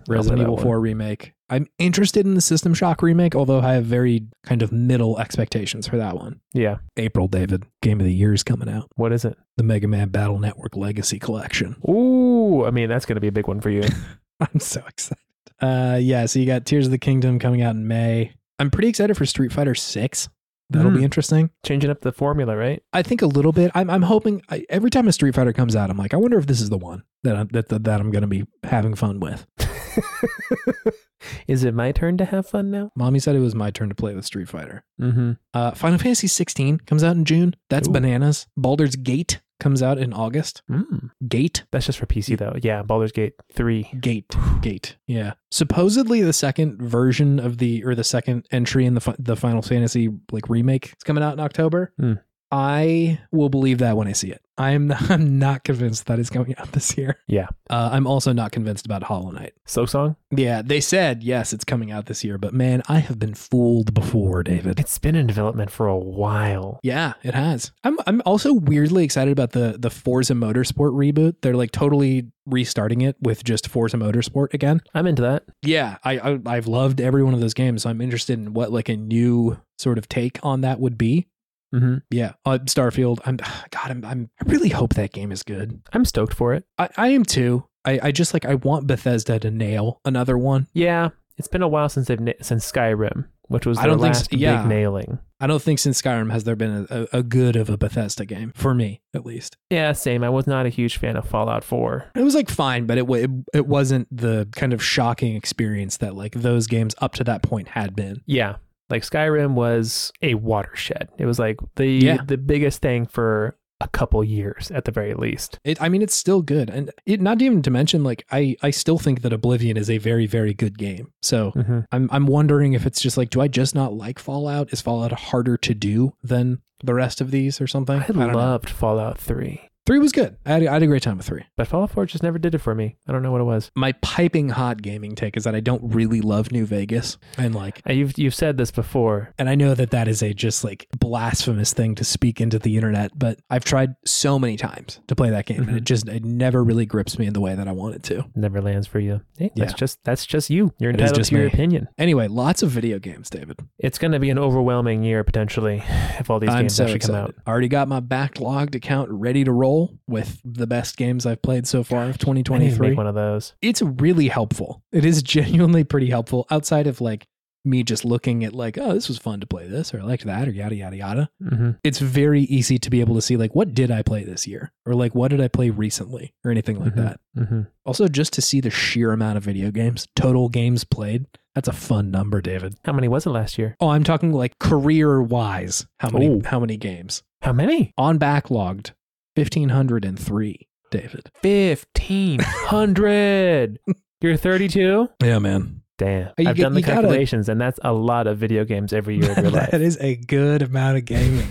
Resident 0.08 0.40
Evil 0.42 0.56
4 0.56 0.78
remake. 0.80 1.32
I'm 1.50 1.66
interested 1.78 2.24
in 2.26 2.34
the 2.34 2.40
System 2.40 2.72
Shock 2.72 3.02
remake, 3.02 3.34
although 3.34 3.60
I 3.60 3.74
have 3.74 3.84
very 3.84 4.26
kind 4.44 4.62
of 4.62 4.72
middle 4.72 5.18
expectations 5.18 5.86
for 5.86 5.96
that 5.98 6.16
one. 6.16 6.40
Yeah, 6.54 6.76
April, 6.96 7.28
David, 7.28 7.64
Game 7.82 8.00
of 8.00 8.06
the 8.06 8.12
Year 8.14 8.32
is 8.32 8.42
coming 8.42 8.68
out. 8.68 8.88
what 8.96 9.12
is 9.12 9.24
it? 9.24 9.36
The 9.56 9.62
Mega 9.62 9.86
Man 9.88 10.08
Battle 10.08 10.38
Network 10.38 10.76
Legacy 10.76 11.18
Collection. 11.18 11.76
Ooh, 11.88 12.64
I 12.64 12.70
mean 12.70 12.88
that's 12.88 13.04
gonna 13.06 13.20
be 13.20 13.28
a 13.28 13.32
big 13.32 13.48
one 13.48 13.60
for 13.60 13.70
you. 13.70 13.82
I'm 14.40 14.60
so 14.60 14.82
excited. 14.88 15.18
Uh, 15.60 15.98
yeah. 16.00 16.26
So 16.26 16.38
you 16.38 16.46
got 16.46 16.64
Tears 16.66 16.86
of 16.86 16.90
the 16.90 16.98
Kingdom 16.98 17.38
coming 17.38 17.62
out 17.62 17.74
in 17.76 17.86
May. 17.86 18.32
I'm 18.58 18.70
pretty 18.70 18.88
excited 18.88 19.16
for 19.16 19.26
Street 19.26 19.52
Fighter 19.52 19.74
Six. 19.74 20.28
That'll 20.70 20.90
Mm. 20.90 20.96
be 20.98 21.04
interesting. 21.04 21.50
Changing 21.66 21.90
up 21.90 22.00
the 22.00 22.12
formula, 22.12 22.56
right? 22.56 22.82
I 22.94 23.02
think 23.02 23.20
a 23.20 23.26
little 23.26 23.52
bit. 23.52 23.70
I'm, 23.74 23.90
I'm 23.90 24.00
hoping 24.02 24.40
I, 24.48 24.64
every 24.70 24.88
time 24.90 25.06
a 25.06 25.12
Street 25.12 25.34
Fighter 25.34 25.52
comes 25.52 25.76
out, 25.76 25.90
I'm 25.90 25.98
like, 25.98 26.14
I 26.14 26.16
wonder 26.16 26.38
if 26.38 26.46
this 26.46 26.62
is 26.62 26.70
the 26.70 26.78
one 26.78 27.02
that 27.24 27.36
I'm, 27.36 27.48
that, 27.48 27.68
that, 27.68 27.84
that 27.84 28.00
I'm 28.00 28.10
going 28.10 28.22
to 28.22 28.26
be 28.28 28.46
having 28.64 28.94
fun 28.94 29.20
with. 29.20 29.46
is 31.46 31.64
it 31.64 31.74
my 31.74 31.92
turn 31.92 32.16
to 32.18 32.24
have 32.24 32.46
fun 32.46 32.70
now? 32.70 32.90
Mommy 32.96 33.18
said 33.18 33.36
it 33.36 33.40
was 33.40 33.54
my 33.54 33.70
turn 33.70 33.88
to 33.88 33.94
play 33.94 34.14
with 34.14 34.24
Street 34.24 34.48
Fighter. 34.48 34.84
Mm-hmm. 35.00 35.32
Uh, 35.54 35.72
Final 35.72 35.98
Fantasy 35.98 36.26
16 36.26 36.78
comes 36.80 37.04
out 37.04 37.16
in 37.16 37.24
June. 37.24 37.56
That's 37.70 37.88
Ooh. 37.88 37.92
bananas. 37.92 38.46
Baldur's 38.56 38.96
Gate 38.96 39.40
comes 39.62 39.80
out 39.82 39.96
in 39.96 40.12
August. 40.12 40.60
Mm. 40.68 41.10
Gate, 41.28 41.64
That's 41.70 41.86
just 41.86 41.98
for 41.98 42.06
PC 42.06 42.36
though. 42.36 42.56
Yeah, 42.60 42.82
Baldur's 42.82 43.12
Gate 43.12 43.34
three. 43.52 43.88
Gate, 44.00 44.34
Gate. 44.60 44.96
Yeah. 45.06 45.34
Supposedly 45.50 46.20
the 46.22 46.32
second 46.32 46.82
version 46.82 47.38
of 47.38 47.58
the 47.58 47.84
or 47.84 47.94
the 47.94 48.04
second 48.04 48.46
entry 48.50 48.84
in 48.84 48.94
the 48.94 49.14
the 49.18 49.36
Final 49.36 49.62
Fantasy 49.62 50.08
like 50.32 50.48
remake 50.48 50.86
is 50.86 51.04
coming 51.04 51.22
out 51.22 51.34
in 51.34 51.40
October. 51.40 51.92
Hmm. 51.98 52.14
I 52.52 53.18
will 53.32 53.48
believe 53.48 53.78
that 53.78 53.96
when 53.96 54.06
I 54.06 54.12
see 54.12 54.30
it. 54.30 54.42
I'm 54.58 54.92
I'm 55.08 55.38
not 55.38 55.64
convinced 55.64 56.06
that 56.06 56.18
is 56.18 56.30
coming 56.30 56.54
out 56.58 56.72
this 56.72 56.96
year. 56.96 57.18
Yeah. 57.26 57.48
Uh, 57.70 57.88
I'm 57.92 58.06
also 58.06 58.32
not 58.32 58.52
convinced 58.52 58.84
about 58.84 59.02
Hollow 59.02 59.30
Knight. 59.30 59.54
So 59.64 59.86
Song. 59.86 60.16
Yeah, 60.30 60.60
they 60.62 60.80
said 60.80 61.22
yes, 61.22 61.52
it's 61.52 61.64
coming 61.64 61.90
out 61.90 62.06
this 62.06 62.22
year, 62.22 62.36
but 62.36 62.52
man, 62.52 62.82
I 62.88 62.98
have 62.98 63.18
been 63.18 63.34
fooled 63.34 63.94
before, 63.94 64.42
David. 64.42 64.78
It's 64.78 64.98
been 64.98 65.16
in 65.16 65.26
development 65.26 65.70
for 65.70 65.86
a 65.86 65.96
while. 65.96 66.78
Yeah, 66.82 67.14
it 67.22 67.34
has. 67.34 67.72
I'm 67.82 67.98
I'm 68.06 68.20
also 68.26 68.52
weirdly 68.52 69.04
excited 69.04 69.32
about 69.32 69.52
the 69.52 69.76
the 69.78 69.90
Forza 69.90 70.34
Motorsport 70.34 70.92
reboot. 70.92 71.36
They're 71.40 71.56
like 71.56 71.72
totally 71.72 72.28
restarting 72.44 73.00
it 73.00 73.16
with 73.20 73.44
just 73.44 73.68
Forza 73.68 73.96
Motorsport 73.96 74.52
again. 74.52 74.80
I'm 74.94 75.06
into 75.06 75.22
that. 75.22 75.44
Yeah, 75.62 75.96
I, 76.04 76.18
I 76.18 76.38
I've 76.44 76.66
loved 76.66 77.00
every 77.00 77.22
one 77.24 77.32
of 77.32 77.40
those 77.40 77.54
games, 77.54 77.84
so 77.84 77.90
I'm 77.90 78.02
interested 78.02 78.38
in 78.38 78.52
what 78.52 78.70
like 78.70 78.90
a 78.90 78.96
new 78.96 79.58
sort 79.78 79.96
of 79.96 80.08
take 80.08 80.38
on 80.42 80.60
that 80.60 80.78
would 80.78 80.98
be. 80.98 81.28
Mm-hmm. 81.72 81.96
Yeah, 82.10 82.32
uh, 82.44 82.58
Starfield. 82.64 83.20
I'm 83.24 83.36
God. 83.36 83.90
I'm, 83.90 84.04
I'm 84.04 84.30
I 84.40 84.50
really 84.50 84.68
hope 84.68 84.94
that 84.94 85.12
game 85.12 85.32
is 85.32 85.42
good. 85.42 85.80
I'm 85.92 86.04
stoked 86.04 86.34
for 86.34 86.54
it. 86.54 86.64
I, 86.78 86.88
I 86.96 87.08
am 87.08 87.24
too. 87.24 87.64
I, 87.84 87.98
I 88.04 88.12
just 88.12 88.34
like 88.34 88.44
I 88.44 88.54
want 88.54 88.86
Bethesda 88.86 89.38
to 89.40 89.50
nail 89.50 90.00
another 90.04 90.38
one. 90.38 90.68
Yeah, 90.72 91.10
it's 91.36 91.48
been 91.48 91.62
a 91.62 91.68
while 91.68 91.88
since 91.88 92.08
they've 92.08 92.20
na- 92.20 92.32
since 92.40 92.70
Skyrim, 92.70 93.26
which 93.48 93.66
was 93.66 93.78
I 93.78 93.86
don't 93.86 94.00
think 94.00 94.16
yeah. 94.30 94.62
big 94.62 94.68
nailing. 94.68 95.18
I 95.40 95.48
don't 95.48 95.60
think 95.60 95.80
since 95.80 96.00
Skyrim 96.00 96.30
has 96.30 96.44
there 96.44 96.54
been 96.54 96.86
a, 96.88 97.08
a, 97.12 97.22
good 97.24 97.56
of 97.56 97.68
a 97.68 97.76
Bethesda 97.76 98.24
game 98.24 98.52
for 98.54 98.74
me 98.74 99.02
at 99.12 99.26
least. 99.26 99.56
Yeah, 99.70 99.90
same. 99.90 100.22
I 100.22 100.28
was 100.28 100.46
not 100.46 100.66
a 100.66 100.68
huge 100.68 100.98
fan 100.98 101.16
of 101.16 101.28
Fallout 101.28 101.64
4. 101.64 102.12
It 102.14 102.22
was 102.22 102.36
like 102.36 102.48
fine, 102.48 102.86
but 102.86 102.96
it 102.96 103.10
it, 103.10 103.30
it 103.52 103.66
wasn't 103.66 104.06
the 104.16 104.48
kind 104.52 104.72
of 104.72 104.84
shocking 104.84 105.34
experience 105.34 105.96
that 105.96 106.14
like 106.14 106.34
those 106.34 106.68
games 106.68 106.94
up 106.98 107.14
to 107.14 107.24
that 107.24 107.42
point 107.42 107.68
had 107.68 107.96
been. 107.96 108.22
Yeah, 108.24 108.56
like 108.92 109.02
Skyrim 109.02 109.54
was 109.54 110.12
a 110.22 110.34
watershed. 110.34 111.08
It 111.18 111.26
was 111.26 111.38
like 111.40 111.58
the 111.76 111.86
Yeah. 111.88 112.18
the 112.24 112.38
biggest 112.38 112.80
thing 112.80 113.06
for 113.06 113.56
a 113.80 113.88
couple 113.88 114.22
years 114.22 114.70
at 114.70 114.84
the 114.84 114.92
very 114.92 115.12
least. 115.14 115.58
It, 115.64 115.82
I 115.82 115.88
mean, 115.88 116.02
it's 116.02 116.14
still 116.14 116.40
good, 116.40 116.70
and 116.70 116.92
it, 117.04 117.20
not 117.20 117.42
even 117.42 117.62
to 117.62 117.70
mention, 117.70 118.04
like 118.04 118.24
I, 118.30 118.54
I 118.62 118.70
still 118.70 118.96
think 118.98 119.22
that 119.22 119.32
Oblivion 119.32 119.76
is 119.76 119.90
a 119.90 119.98
very, 119.98 120.26
very 120.26 120.54
good 120.54 120.78
game. 120.78 121.10
So 121.20 121.50
Mm-hmm. 121.56 121.80
I'm, 121.90 122.08
I'm 122.12 122.26
wondering 122.26 122.74
if 122.74 122.86
it's 122.86 123.00
just 123.00 123.16
like, 123.16 123.30
do 123.30 123.40
I 123.40 123.48
just 123.48 123.74
not 123.74 123.92
like 123.92 124.20
Fallout? 124.20 124.72
Is 124.72 124.80
Fallout 124.80 125.10
harder 125.10 125.56
to 125.56 125.74
do 125.74 126.14
than 126.22 126.60
the 126.84 126.94
rest 126.94 127.20
of 127.20 127.32
these, 127.32 127.60
or 127.60 127.66
something? 127.66 128.00
I 128.08 128.12
know. 128.12 128.28
loved 128.28 128.70
Fallout 128.70 129.18
3. 129.18 129.60
Three 129.84 129.98
was 129.98 130.12
good. 130.12 130.36
I 130.46 130.50
had, 130.52 130.66
I 130.66 130.72
had 130.74 130.82
a 130.84 130.86
great 130.86 131.02
time 131.02 131.16
with 131.16 131.26
three. 131.26 131.42
But 131.56 131.66
Fallout 131.66 131.90
4 131.90 132.06
just 132.06 132.22
never 132.22 132.38
did 132.38 132.54
it 132.54 132.58
for 132.58 132.72
me. 132.74 132.96
I 133.08 133.12
don't 133.12 133.22
know 133.22 133.32
what 133.32 133.40
it 133.40 133.44
was. 133.44 133.70
My 133.74 133.92
piping 133.92 134.50
hot 134.50 134.80
gaming 134.80 135.16
take 135.16 135.36
is 135.36 135.42
that 135.44 135.56
I 135.56 135.60
don't 135.60 135.82
really 135.92 136.20
love 136.20 136.52
New 136.52 136.66
Vegas, 136.66 137.18
and 137.36 137.52
like, 137.54 137.82
Uh, 137.88 137.92
You've 137.92 138.16
you've 138.16 138.34
said 138.34 138.58
this 138.58 138.70
before. 138.70 139.34
and 139.38 139.48
I 139.48 139.54
know 139.56 139.74
that 139.74 139.90
that 139.90 140.06
is 140.06 140.22
a 140.22 140.32
just 140.32 140.62
like 140.62 140.86
blasphemous 140.98 141.72
thing 141.72 141.94
to 141.96 142.04
speak 142.04 142.40
into 142.40 142.58
the 142.60 142.76
internet, 142.76 143.10
but 143.18 143.40
I've 143.50 143.64
tried 143.64 143.94
so 144.06 144.38
many 144.38 144.56
times 144.56 145.00
to 145.08 145.16
play 145.16 145.30
that 145.30 145.46
game, 145.46 145.68
and 145.68 145.76
it 145.76 145.84
just 145.84 146.08
it 146.08 146.24
never 146.24 146.62
really 146.62 146.86
grips 146.86 147.18
me 147.18 147.26
in 147.26 147.32
the 147.32 147.40
way 147.40 147.54
that 147.56 147.66
I 147.66 147.72
want 147.72 147.96
it 147.96 148.02
to. 148.04 148.24
Never 148.36 148.60
lands 148.62 148.86
for 148.86 149.00
you. 149.00 149.20
Hey, 149.36 149.50
that's 149.56 149.72
Yeah. 149.72 149.76
just 149.76 150.04
that's 150.04 150.24
just 150.26 150.48
you. 150.48 150.72
You're 150.78 150.90
It 150.90 150.96
is 150.96 151.10
entitled 151.10 151.16
just 151.18 151.30
to 151.30 151.36
your 151.36 151.44
me. 151.46 151.52
opinion. 151.52 151.88
Anyway, 151.98 152.28
lots 152.28 152.62
of 152.62 152.70
video 152.70 153.00
games, 153.00 153.28
David. 153.30 153.58
It's 153.80 153.98
going 153.98 154.12
to 154.12 154.20
be 154.20 154.30
an 154.30 154.38
overwhelming 154.38 155.02
year 155.02 155.24
potentially 155.24 155.82
if 156.20 156.30
all 156.30 156.38
these 156.38 156.50
I'm 156.50 156.62
games 156.64 156.74
so 156.76 156.84
actually 156.84 156.96
excited. 156.96 157.14
come 157.16 157.24
out. 157.24 157.34
I 157.46 157.50
already 157.50 157.68
got 157.68 157.88
my 157.88 158.00
Backloggd 158.00 158.74
account 158.76 159.10
ready 159.10 159.42
to 159.44 159.52
roll 159.52 159.71
with 160.06 160.40
the 160.44 160.66
best 160.66 160.96
games 160.96 161.26
I've 161.26 161.42
played 161.42 161.66
so 161.66 161.82
far 161.84 162.02
of 162.02 162.04
I 162.04 162.06
need 162.08 162.12
to 162.14 162.18
2023. 162.26 162.88
make 162.90 162.96
one 162.96 163.06
of 163.06 163.14
those. 163.14 163.54
It's 163.62 163.82
really 163.82 164.28
helpful. 164.28 164.82
It 164.92 165.04
is 165.04 165.22
genuinely 165.36 165.84
pretty 165.84 166.10
helpful 166.10 166.46
outside 166.50 166.86
of 166.86 167.00
like 167.00 167.26
me 167.64 167.84
just 167.84 168.04
looking 168.04 168.42
at 168.44 168.52
like, 168.52 168.76
oh, 168.76 168.92
this 168.92 169.06
was 169.06 169.18
fun 169.18 169.38
to 169.38 169.46
play 169.46 169.68
this 169.68 169.94
or 169.94 170.00
I 170.00 170.02
liked 170.02 170.24
that 170.24 170.48
or 170.48 170.50
yada 170.50 170.74
yada 170.74 170.96
yada. 170.96 171.30
hmm 171.40 171.70
It's 171.84 172.00
very 172.00 172.42
easy 172.42 172.76
to 172.78 172.90
be 172.90 173.00
able 173.00 173.14
to 173.14 173.22
see 173.22 173.36
like 173.36 173.54
what 173.54 173.72
did 173.72 173.90
I 173.90 174.02
play 174.02 174.24
this 174.24 174.48
year 174.48 174.72
or 174.84 174.94
like 174.94 175.14
what 175.14 175.28
did 175.30 175.40
I 175.40 175.46
play 175.46 175.70
recently 175.70 176.34
or 176.44 176.50
anything 176.50 176.80
like 176.80 176.94
Mhm. 176.94 176.96
that. 176.96 177.20
hmm 177.48 177.60
Also 177.86 178.08
just 178.08 178.32
to 178.32 178.42
see 178.42 178.60
the 178.60 178.70
sheer 178.70 179.12
amount 179.12 179.36
of 179.36 179.44
video 179.44 179.70
games, 179.70 180.08
total 180.16 180.48
games 180.48 180.82
played. 180.84 181.26
That's 181.54 181.68
a 181.68 181.72
fun 181.72 182.10
number, 182.10 182.40
David. 182.40 182.76
How 182.84 182.94
many 182.94 183.06
was 183.08 183.26
it 183.26 183.30
last 183.30 183.58
year? 183.58 183.76
Oh, 183.78 183.90
I'm 183.90 184.04
talking 184.04 184.32
like 184.32 184.58
career 184.58 185.22
wise. 185.22 185.86
How 186.00 186.08
many 186.10 186.26
Ooh. 186.26 186.42
how 186.44 186.58
many 186.58 186.76
games? 186.76 187.22
How 187.42 187.52
many? 187.52 187.92
On 187.98 188.18
Backloggd, 188.18 188.92
1503, 189.34 190.68
David. 190.90 191.30
1500. 191.42 193.78
You're 194.20 194.36
32? 194.36 195.08
Yeah, 195.22 195.38
man. 195.38 195.82
Damn. 195.98 196.32
You 196.38 196.48
I've 196.48 196.56
get- 196.56 196.62
done 196.62 196.74
the 196.74 196.80
you 196.80 196.86
gotta- 196.86 197.00
calculations, 197.02 197.48
and 197.48 197.60
that's 197.60 197.78
a 197.82 197.92
lot 197.92 198.26
of 198.26 198.38
video 198.38 198.64
games 198.64 198.92
every 198.92 199.16
year 199.18 199.30
of 199.32 199.38
your 199.38 199.50
life. 199.50 199.70
that 199.70 199.80
is 199.80 199.98
a 200.00 200.16
good 200.16 200.62
amount 200.62 200.96
of 200.98 201.04
gaming. 201.04 201.46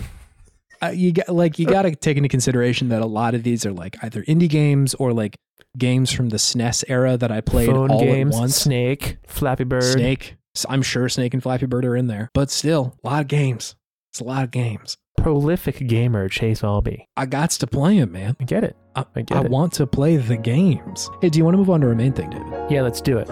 uh, 0.82 0.88
you 0.88 1.12
got 1.12 1.28
like 1.28 1.58
you 1.58 1.66
got 1.66 1.82
to 1.82 1.94
take 1.94 2.16
into 2.16 2.28
consideration 2.28 2.88
that 2.88 3.02
a 3.02 3.06
lot 3.06 3.34
of 3.34 3.42
these 3.42 3.64
are 3.66 3.72
like 3.72 3.96
either 4.02 4.22
indie 4.24 4.48
games 4.48 4.94
or 4.94 5.12
like 5.12 5.36
games 5.78 6.10
from 6.12 6.28
the 6.30 6.36
SNES 6.38 6.84
era 6.88 7.16
that 7.16 7.30
I 7.30 7.40
played 7.40 7.68
Phone 7.70 7.90
all 7.90 8.00
games, 8.00 8.34
at 8.34 8.40
once. 8.40 8.56
Snake, 8.56 9.18
Flappy 9.26 9.64
Bird. 9.64 9.84
Snake. 9.84 10.36
I'm 10.68 10.82
sure 10.82 11.08
Snake 11.08 11.32
and 11.34 11.42
Flappy 11.42 11.66
Bird 11.66 11.84
are 11.86 11.96
in 11.96 12.08
there, 12.08 12.30
but 12.34 12.50
still, 12.50 12.94
a 13.04 13.08
lot 13.08 13.20
of 13.22 13.28
games. 13.28 13.74
It's 14.10 14.20
a 14.20 14.24
lot 14.24 14.44
of 14.44 14.50
games. 14.50 14.96
Prolific 15.22 15.86
gamer 15.86 16.28
Chase 16.28 16.64
Albee. 16.64 17.06
I 17.16 17.26
got 17.26 17.50
to 17.50 17.66
play 17.68 18.00
them, 18.00 18.10
man. 18.10 18.36
I 18.40 18.44
get 18.44 18.64
it. 18.64 18.76
I, 18.96 19.04
I 19.14 19.22
get 19.22 19.38
I 19.38 19.44
it. 19.44 19.50
want 19.52 19.72
to 19.74 19.86
play 19.86 20.16
the 20.16 20.36
games. 20.36 21.08
Hey, 21.20 21.28
do 21.28 21.38
you 21.38 21.44
want 21.44 21.54
to 21.54 21.58
move 21.58 21.70
on 21.70 21.80
to 21.82 21.86
our 21.86 21.94
main 21.94 22.12
thing, 22.12 22.28
David? 22.28 22.52
Yeah, 22.68 22.82
let's 22.82 23.00
do 23.00 23.18
it. 23.18 23.28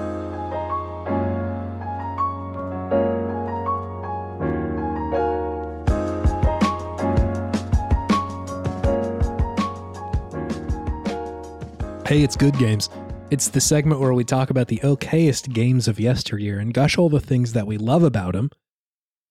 Hey, 12.07 12.23
it's 12.23 12.37
Good 12.37 12.57
Games. 12.57 12.89
It's 13.33 13.49
the 13.49 13.61
segment 13.61 14.01
where 14.01 14.15
we 14.15 14.23
talk 14.23 14.51
about 14.51 14.69
the 14.69 14.79
okayest 14.79 15.53
games 15.53 15.89
of 15.89 15.99
yesteryear 15.99 16.61
and 16.61 16.73
gush 16.73 16.97
all 16.99 17.09
the 17.09 17.19
things 17.19 17.53
that 17.55 17.67
we 17.67 17.79
love 17.79 18.05
about 18.05 18.35
them. 18.35 18.51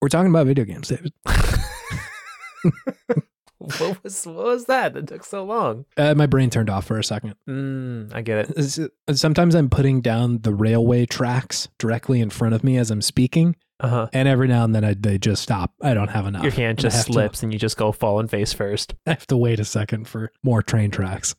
We're 0.01 0.10
talking 0.10 0.30
about 0.30 0.47
video 0.47 0.66
games, 0.66 0.89
David. 0.89 1.14
what 3.57 4.01
was 4.03 4.26
what 4.26 4.36
was 4.45 4.66
that? 4.66 4.93
That 4.93 5.07
took 5.07 5.24
so 5.26 5.43
long. 5.43 5.86
Uh, 5.97 6.14
my 6.16 6.26
brain 6.26 6.49
turned 6.49 6.70
off 6.70 6.86
for 6.86 6.97
a 6.97 7.03
second. 7.03 7.36
Mm, 7.47 8.14
I 8.16 8.22
get 8.22 8.49
it. 8.57 8.91
Sometimes 9.18 9.55
I'm 9.55 9.70
putting 9.70 10.01
down 10.01 10.39
the 10.41 10.53
railway 10.53 11.05
tracks 11.05 11.68
directly 11.78 12.22
in 12.22 12.30
front 12.30 12.53
of 12.55 12.64
me 12.64 12.78
as 12.78 12.89
I'm 12.89 13.01
speaking, 13.01 13.55
Uh 13.82 13.88
huh. 13.89 14.07
and 14.14 14.28
every 14.28 14.47
now 14.47 14.64
and 14.64 14.74
then 14.74 14.86
I, 14.86 14.93
they 14.97 15.18
just 15.18 15.43
stop. 15.43 15.74
I 15.82 15.93
don't 15.93 16.07
have 16.10 16.26
enough. 16.26 16.43
Your 16.43 16.51
hand 16.53 16.70
And 16.72 16.80
just 16.80 16.97
have 16.97 17.05
to- 17.07 17.14
slips, 17.14 17.43
and 17.43 17.51
you 17.51 17.60
just 17.60 17.76
go 17.78 17.91
falling 17.91 18.28
face 18.30 18.53
first. 18.53 18.95
I 19.05 19.12
have 19.12 19.28
to 19.28 19.38
wait 19.38 19.60
a 19.60 19.66
second 19.66 20.07
for 20.07 20.32
more 20.43 20.62
train 20.62 20.89
tracks. 20.91 21.36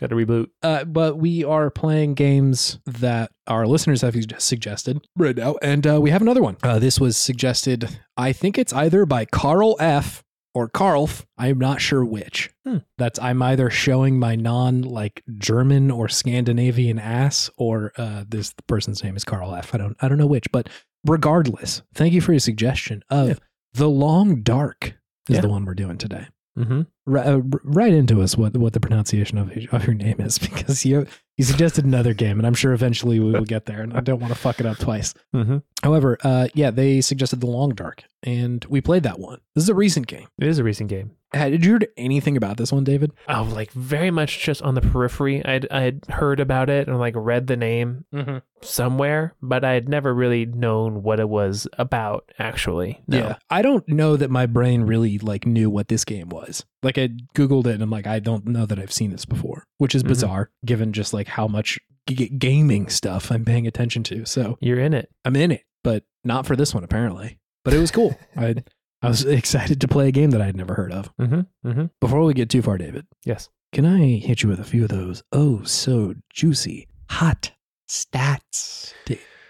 Got 0.00 0.10
to 0.10 0.14
reboot. 0.14 0.46
Uh, 0.62 0.84
but 0.84 1.18
we 1.18 1.42
are 1.42 1.70
playing 1.70 2.14
games 2.14 2.78
that 2.86 3.32
our 3.48 3.66
listeners 3.66 4.02
have 4.02 4.14
suggested 4.38 5.04
right 5.16 5.34
now, 5.36 5.56
and 5.60 5.84
uh, 5.88 6.00
we 6.00 6.10
have 6.10 6.22
another 6.22 6.40
one. 6.40 6.56
Uh, 6.62 6.78
this 6.78 7.00
was 7.00 7.16
suggested, 7.16 7.98
I 8.16 8.30
think 8.32 8.58
it's 8.58 8.72
either 8.72 9.04
by 9.06 9.24
Carl 9.24 9.76
F. 9.80 10.22
or 10.54 10.68
Karlf. 10.68 11.24
I'm 11.36 11.58
not 11.58 11.80
sure 11.80 12.04
which. 12.04 12.50
Hmm. 12.66 12.78
That's 12.96 13.18
I'm 13.20 13.42
either 13.42 13.70
showing 13.70 14.18
my 14.18 14.34
non 14.36 14.82
like 14.82 15.22
German 15.38 15.90
or 15.90 16.08
Scandinavian 16.08 16.98
ass, 16.98 17.50
or 17.56 17.92
uh, 17.96 18.24
this 18.28 18.54
person's 18.66 19.02
name 19.04 19.16
is 19.16 19.24
Carl 19.24 19.54
F. 19.54 19.74
I 19.74 19.78
don't 19.78 19.96
I 20.00 20.08
don't 20.08 20.18
know 20.18 20.26
which, 20.26 20.46
but 20.52 20.68
regardless, 21.06 21.82
thank 21.94 22.12
you 22.12 22.20
for 22.20 22.32
your 22.32 22.40
suggestion 22.40 23.02
of 23.10 23.28
Yeah. 23.28 23.34
the 23.74 23.88
Long 23.88 24.42
Dark 24.42 24.94
is 25.28 25.36
Yeah. 25.36 25.40
the 25.42 25.48
one 25.48 25.64
we're 25.64 25.74
doing 25.74 25.98
today 25.98 26.26
Mm-hmm. 26.58 27.16
uh, 27.16 27.38
right 27.62 27.92
into 27.92 28.20
us 28.20 28.36
what 28.36 28.56
what 28.56 28.72
the 28.72 28.80
pronunciation 28.80 29.38
of, 29.38 29.50
of 29.72 29.86
your 29.86 29.94
name 29.94 30.16
is 30.20 30.38
because 30.38 30.84
you 30.84 31.06
you 31.36 31.44
suggested 31.44 31.84
another 31.84 32.14
game 32.14 32.38
and 32.38 32.46
I'm 32.46 32.54
sure 32.54 32.72
eventually 32.72 33.20
we 33.20 33.30
will 33.30 33.44
get 33.44 33.66
there 33.66 33.80
and 33.80 33.96
I 33.96 34.00
don't 34.00 34.18
want 34.18 34.32
to 34.32 34.38
fuck 34.38 34.58
it 34.58 34.66
up 34.66 34.78
twice. 34.78 35.14
Mm-hmm. 35.34 35.58
However, 35.84 36.18
uh, 36.24 36.48
yeah, 36.54 36.72
they 36.72 37.00
suggested 37.00 37.40
the 37.40 37.46
Long 37.46 37.70
Dark 37.70 38.02
and 38.24 38.64
we 38.64 38.80
played 38.80 39.04
that 39.04 39.20
one. 39.20 39.40
This 39.54 39.64
is 39.64 39.70
a 39.70 39.74
recent 39.74 40.08
game. 40.08 40.26
It 40.38 40.48
is 40.48 40.58
a 40.58 40.64
recent 40.64 40.90
game. 40.90 41.12
Did 41.32 41.64
you 41.64 41.72
heard 41.72 41.88
anything 41.96 42.36
about 42.36 42.56
this 42.56 42.72
one, 42.72 42.84
David? 42.84 43.12
Oh, 43.28 43.42
like 43.52 43.70
very 43.72 44.10
much 44.10 44.38
just 44.40 44.62
on 44.62 44.74
the 44.74 44.80
periphery. 44.80 45.44
I'd 45.44 45.66
I 45.70 45.82
had 45.82 46.00
heard 46.08 46.40
about 46.40 46.70
it 46.70 46.88
and 46.88 46.98
like 46.98 47.14
read 47.16 47.46
the 47.48 47.56
name 47.56 48.04
Mm-hmm. 48.14 48.38
somewhere, 48.62 49.34
but 49.42 49.64
I 49.64 49.72
had 49.72 49.88
never 49.88 50.14
really 50.14 50.46
known 50.46 51.02
what 51.02 51.20
it 51.20 51.28
was 51.28 51.66
about. 51.78 52.30
Actually, 52.38 53.02
no. 53.06 53.18
Yeah, 53.18 53.36
I 53.50 53.62
don't 53.62 53.86
know 53.88 54.16
that 54.16 54.30
my 54.30 54.46
brain 54.46 54.82
really 54.82 55.18
like 55.18 55.46
knew 55.46 55.68
what 55.70 55.88
this 55.88 56.04
game 56.04 56.28
was. 56.30 56.64
Like 56.82 56.96
I 56.98 57.08
googled 57.34 57.66
it 57.66 57.74
and 57.74 57.82
I'm 57.82 57.90
like, 57.90 58.06
I 58.06 58.20
don't 58.20 58.46
know 58.46 58.66
that 58.66 58.78
I've 58.78 58.92
seen 58.92 59.10
this 59.10 59.24
before, 59.24 59.64
which 59.78 59.94
is 59.94 60.02
Mhm. 60.02 60.08
bizarre 60.08 60.50
given 60.64 60.92
just 60.92 61.12
like 61.12 61.28
how 61.28 61.46
much 61.46 61.78
g- 62.08 62.28
gaming 62.30 62.88
stuff 62.88 63.30
I'm 63.30 63.44
paying 63.44 63.66
attention 63.66 64.02
to. 64.04 64.24
So 64.24 64.56
You're 64.60 64.80
in 64.80 64.94
it. 64.94 65.10
I'm 65.24 65.36
in 65.36 65.50
it, 65.52 65.64
but 65.84 66.04
not 66.24 66.46
for 66.46 66.56
this 66.56 66.72
one 66.74 66.84
apparently. 66.84 67.38
But 67.64 67.74
it 67.74 67.78
was 67.80 67.90
cool. 67.90 68.18
I 68.36 68.54
I 69.02 69.08
was 69.08 69.24
excited 69.40 69.80
to 69.80 69.88
play 69.88 70.08
a 70.08 70.12
game 70.12 70.30
that 70.30 70.40
I 70.42 70.46
had 70.46 70.56
never 70.56 70.74
heard 70.74 70.92
of. 70.92 71.10
Mm-hmm. 71.20 71.68
Mm-hmm. 71.68 71.84
Before 72.00 72.24
we 72.24 72.34
get 72.34 72.50
too 72.50 72.62
far, 72.62 72.78
David, 72.78 73.06
Yes. 73.24 73.48
can 73.72 73.84
I 73.86 73.98
hit 74.18 74.42
you 74.42 74.48
with 74.48 74.60
a 74.60 74.64
few 74.64 74.82
of 74.84 74.88
those 74.90 75.22
oh 75.32 75.62
so 75.62 76.14
juicy 76.32 76.88
hot 77.10 77.52
stats? 77.88 78.92